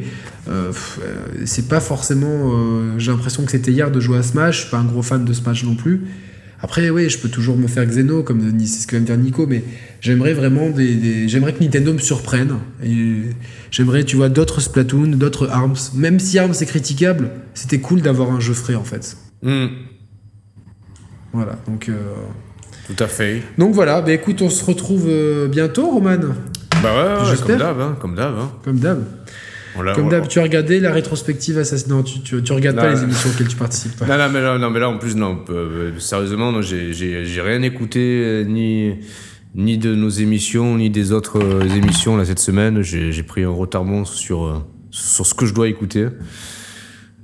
euh, 0.49 0.71
c'est 1.43 1.67
pas 1.67 1.81
forcément. 1.81 2.53
euh, 2.53 2.93
J'ai 2.97 3.11
l'impression 3.11 3.43
que 3.43 3.51
c'était 3.51 3.71
hier 3.71 3.91
de 3.91 3.99
jouer 3.99 4.19
à 4.19 4.23
Smash. 4.23 4.55
Je 4.55 4.61
suis 4.61 4.71
pas 4.71 4.77
un 4.77 4.85
gros 4.85 5.01
fan 5.01 5.25
de 5.25 5.33
Smash 5.33 5.65
non 5.65 5.75
plus. 5.75 6.01
Après, 6.63 6.89
oui, 6.91 7.09
je 7.09 7.17
peux 7.17 7.29
toujours 7.29 7.57
me 7.57 7.67
faire 7.67 7.85
Xeno, 7.85 8.21
comme 8.23 8.41
c'est 8.59 8.81
ce 8.81 8.87
que 8.87 8.91
vient 8.95 9.01
de 9.01 9.05
dire 9.05 9.17
Nico, 9.17 9.47
mais 9.47 9.63
j'aimerais 9.99 10.33
vraiment 10.33 10.69
des, 10.69 10.93
des- 10.95 11.27
j'aimerais 11.27 11.53
que 11.53 11.63
Nintendo 11.63 11.91
me 11.93 11.97
surprenne. 11.99 12.55
J'aimerais, 13.71 14.03
tu 14.03 14.15
vois, 14.15 14.29
d'autres 14.29 14.61
Splatoon, 14.61 15.07
d'autres 15.17 15.49
Arms. 15.49 15.75
Même 15.95 16.19
si 16.19 16.37
Arms 16.37 16.53
est 16.59 16.65
critiquable, 16.65 17.31
c'était 17.55 17.79
cool 17.79 18.01
d'avoir 18.01 18.31
un 18.31 18.39
jeu 18.39 18.53
frais 18.53 18.75
en 18.75 18.83
fait. 18.83 19.17
Hmm, 19.41 19.67
Voilà, 21.33 21.57
donc, 21.67 21.89
euh, 21.89 21.95
tout 22.87 23.01
à 23.03 23.07
fait. 23.07 23.41
donc 23.57 23.73
voilà, 23.73 24.01
bah 24.01 24.11
écoute, 24.11 24.41
on 24.41 24.49
se 24.49 24.63
retrouve 24.65 25.05
euh, 25.07 25.47
bientôt, 25.47 25.89
Roman, 25.89 26.17
Bah 26.83 26.93
ouais, 27.17 27.21
ouais, 27.23 27.29
J'espère. 27.29 27.47
comme 27.47 27.57
d'hab, 27.57 27.79
hein, 27.81 27.97
comme 28.01 28.15
d'hab. 28.15 28.33
Hein. 28.37 28.51
comme 28.63 28.79
d'hab. 28.79 29.03
Comme 29.95 30.09
d'hab, 30.09 30.27
tu 30.27 30.39
as 30.39 30.43
regardé 30.43 30.79
la 30.79 30.91
rétrospective 30.91 31.57
Assassin's 31.57 31.87
Non, 31.89 32.03
tu, 32.03 32.19
tu, 32.21 32.41
tu 32.43 32.51
regardes 32.53 32.75
Non, 32.77 32.83
pas 32.83 32.93
les 32.93 33.03
émissions 33.03 33.29
auxquelles 33.29 33.47
tu 33.47 33.55
participes. 33.55 33.95
toi. 33.97 34.07
Non, 34.07 34.17
non, 34.17 34.29
mais 34.31 34.41
là, 34.41 34.57
non, 34.57 34.69
mais 34.69 34.79
là, 34.79 34.89
en 34.89 34.97
plus, 34.97 35.15
non. 35.15 35.39
euh, 35.49 35.91
sérieusement, 35.99 36.51
non, 36.51 36.61
j'ai- 36.61 36.93
j'ai 36.93 37.25
j'ai 37.25 37.41
rien 37.41 37.61
écouté, 37.61 37.99
euh, 38.23 38.43
ni, 38.43 38.95
ni 39.55 39.77
de 39.77 39.95
nos 39.95 40.09
émissions, 40.09 40.77
ni 40.77 40.89
des 40.89 41.11
autres 41.11 41.39
euh, 41.41 41.61
émissions, 41.75 42.17
là, 42.17 42.25
cette 42.25 42.39
semaine. 42.39 42.81
J'ai 42.81 43.23
pris 43.23 43.43
un 43.43 43.49
retard 43.49 43.83
monstre 43.85 44.15
sur, 44.17 44.45
euh, 44.45 44.57
sur 44.91 45.25
ce 45.25 45.33
que 45.33 45.45
je 45.45 45.53
dois 45.53 45.67
écouter. 45.67 46.07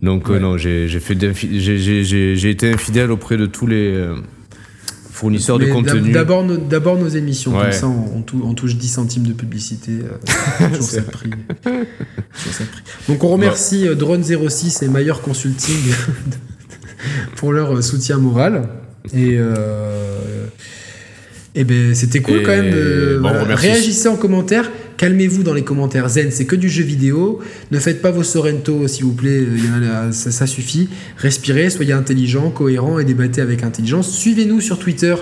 Donc, 0.02 0.30
euh, 0.30 0.34
Ouais. 0.34 0.40
non, 0.40 0.58
j'ai 0.58 0.88
j'ai 0.88 1.00
fait 1.00 1.16
d'infi- 1.16 1.60
j'ai- 1.60 1.80
j'ai- 1.80 2.04
j'ai 2.04 2.36
j'ai 2.36 2.50
été 2.52 2.72
infidèle 2.72 3.12
auprès 3.12 3.36
de 3.36 3.46
tous 3.48 3.66
les 3.66 4.06
fournisseurs 5.18 5.58
de 5.60 5.66
contenu. 5.66 6.02
d'ab- 6.02 6.12
D'abord 6.14 6.44
nos, 6.44 6.58
d'abord 6.58 6.98
nos 6.98 7.08
émissions, 7.08 7.52
comme 7.52 7.72
ça 7.72 7.88
on, 7.88 8.18
on 8.18 8.22
tou- 8.22 8.42
on 8.46 8.54
touche 8.54 8.76
10 8.76 8.88
centimes 8.88 9.24
de 9.28 9.34
publicité. 9.34 9.92
euh, 9.92 10.82
ça 10.82 11.02
de 11.02 11.06
prix. 11.06 11.30
Donc 13.08 13.24
on 13.24 13.28
remercie 13.30 13.88
euh, 13.88 13.96
Drone06 13.96 14.84
et 14.84 14.88
Mailleur 14.88 15.22
Consulting 15.22 15.76
pour 17.36 17.54
leur 17.54 17.76
euh, 17.78 17.82
soutien 17.82 18.18
moral. 18.18 18.70
Et, 19.14 19.38
euh, 19.38 20.46
et 21.56 21.64
ben 21.64 21.96
c'était 21.96 22.20
cool 22.22 22.38
Et 22.40 22.44
quand 22.44 22.52
même 22.52 22.72
de 22.72 23.20
bon, 23.22 23.30
voilà, 23.30 23.44
remercie- 23.44 23.68
réagissez 23.68 24.08
en 24.10 24.16
commentaire. 24.18 24.70
Calmez-vous 24.98 25.44
dans 25.44 25.54
les 25.54 25.64
commentaires. 25.64 26.10
Zen, 26.10 26.32
c'est 26.32 26.46
que 26.46 26.56
du 26.56 26.70
jeu 26.70 26.84
vidéo. 26.84 27.40
Ne 27.72 27.80
faites 27.80 28.02
pas 28.02 28.12
vos 28.12 28.24
Sorrento, 28.24 28.88
s'il 28.88 29.06
vous 29.06 29.14
plaît. 29.14 29.42
Là, 29.82 30.12
ça, 30.12 30.32
ça 30.32 30.48
suffit. 30.48 30.90
Respirez, 31.18 31.70
soyez 31.70 31.94
intelligent, 31.94 32.50
cohérent 32.50 32.98
et 33.00 33.06
débattez 33.06 33.42
avec 33.42 33.64
intelligence. 33.64 34.12
Suivez-nous 34.12 34.60
sur 34.60 34.80
Twitter. 34.80 35.16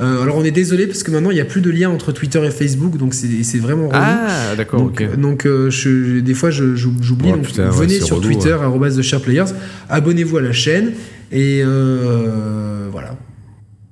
Euh, 0.00 0.22
alors 0.22 0.36
on 0.38 0.44
est 0.44 0.50
désolé 0.50 0.88
parce 0.88 1.04
que 1.04 1.12
maintenant 1.12 1.30
il 1.30 1.34
n'y 1.34 1.40
a 1.40 1.44
plus 1.44 1.60
de 1.60 1.70
lien 1.70 1.88
entre 1.88 2.10
Twitter 2.10 2.44
et 2.44 2.50
Facebook, 2.50 2.96
donc 2.96 3.14
c'est 3.14 3.58
vraiment 3.58 3.86
relou. 3.86 4.00
Ah, 4.02 4.56
d'accord, 4.56 4.80
Donc, 4.80 5.16
donc, 5.20 5.46
euh, 5.46 5.70
je- 5.70 6.18
des 6.18 6.34
fois 6.34 6.50
j'oublie. 6.50 7.28
Oh, 7.32 7.36
donc 7.36 7.46
ouais, 7.56 7.70
venez 7.70 8.00
sur 8.00 8.16
relou, 8.16 8.26
Twitter, 8.32 8.56
Share 9.02 9.20
Players, 9.20 9.52
abonnez-vous 9.88 10.38
à 10.38 10.42
la 10.42 10.52
chaîne 10.52 10.94
et 11.30 11.62
euh, 11.62 12.88
voilà. 12.90 13.16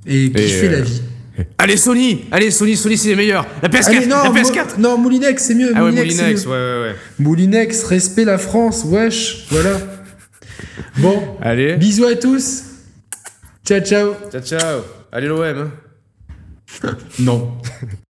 Et 0.04 0.32
kiffez 0.32 0.66
euh, 0.68 0.72
la 0.72 0.80
vie. 0.80 1.02
Allez, 1.58 1.76
Sony 1.76 2.24
Allez, 2.30 2.50
Sony, 2.50 2.76
Sony, 2.76 2.96
c'est 2.96 3.08
les 3.10 3.16
meilleurs 3.16 3.46
La 3.62 3.68
PS4 3.68 3.88
Allez, 3.96 4.06
non, 4.06 4.22
La 4.22 4.30
Mo- 4.30 4.36
PS4 4.36 4.78
non, 4.78 4.98
Moulinex, 4.98 5.42
c'est 5.44 5.54
mieux. 5.54 5.72
Ah 5.74 5.84
ouais, 5.84 5.90
Moulinex, 5.92 6.16
Moulinex, 6.16 6.46
ouais, 6.46 6.52
ouais, 6.52 6.80
ouais. 6.90 6.96
Moulinex, 7.18 7.84
respect 7.84 8.24
la 8.24 8.38
France, 8.38 8.84
wesh, 8.86 9.46
voilà. 9.50 9.78
Bon, 10.98 11.36
Allez, 11.40 11.76
bisous 11.76 12.04
à 12.04 12.14
tous. 12.16 12.62
Ciao, 13.66 13.80
ciao. 13.80 14.14
ciao, 14.30 14.40
ciao. 14.42 14.80
Allez, 15.12 15.26
l'OM. 15.28 15.42
hein. 15.44 15.70
Non. 17.18 17.52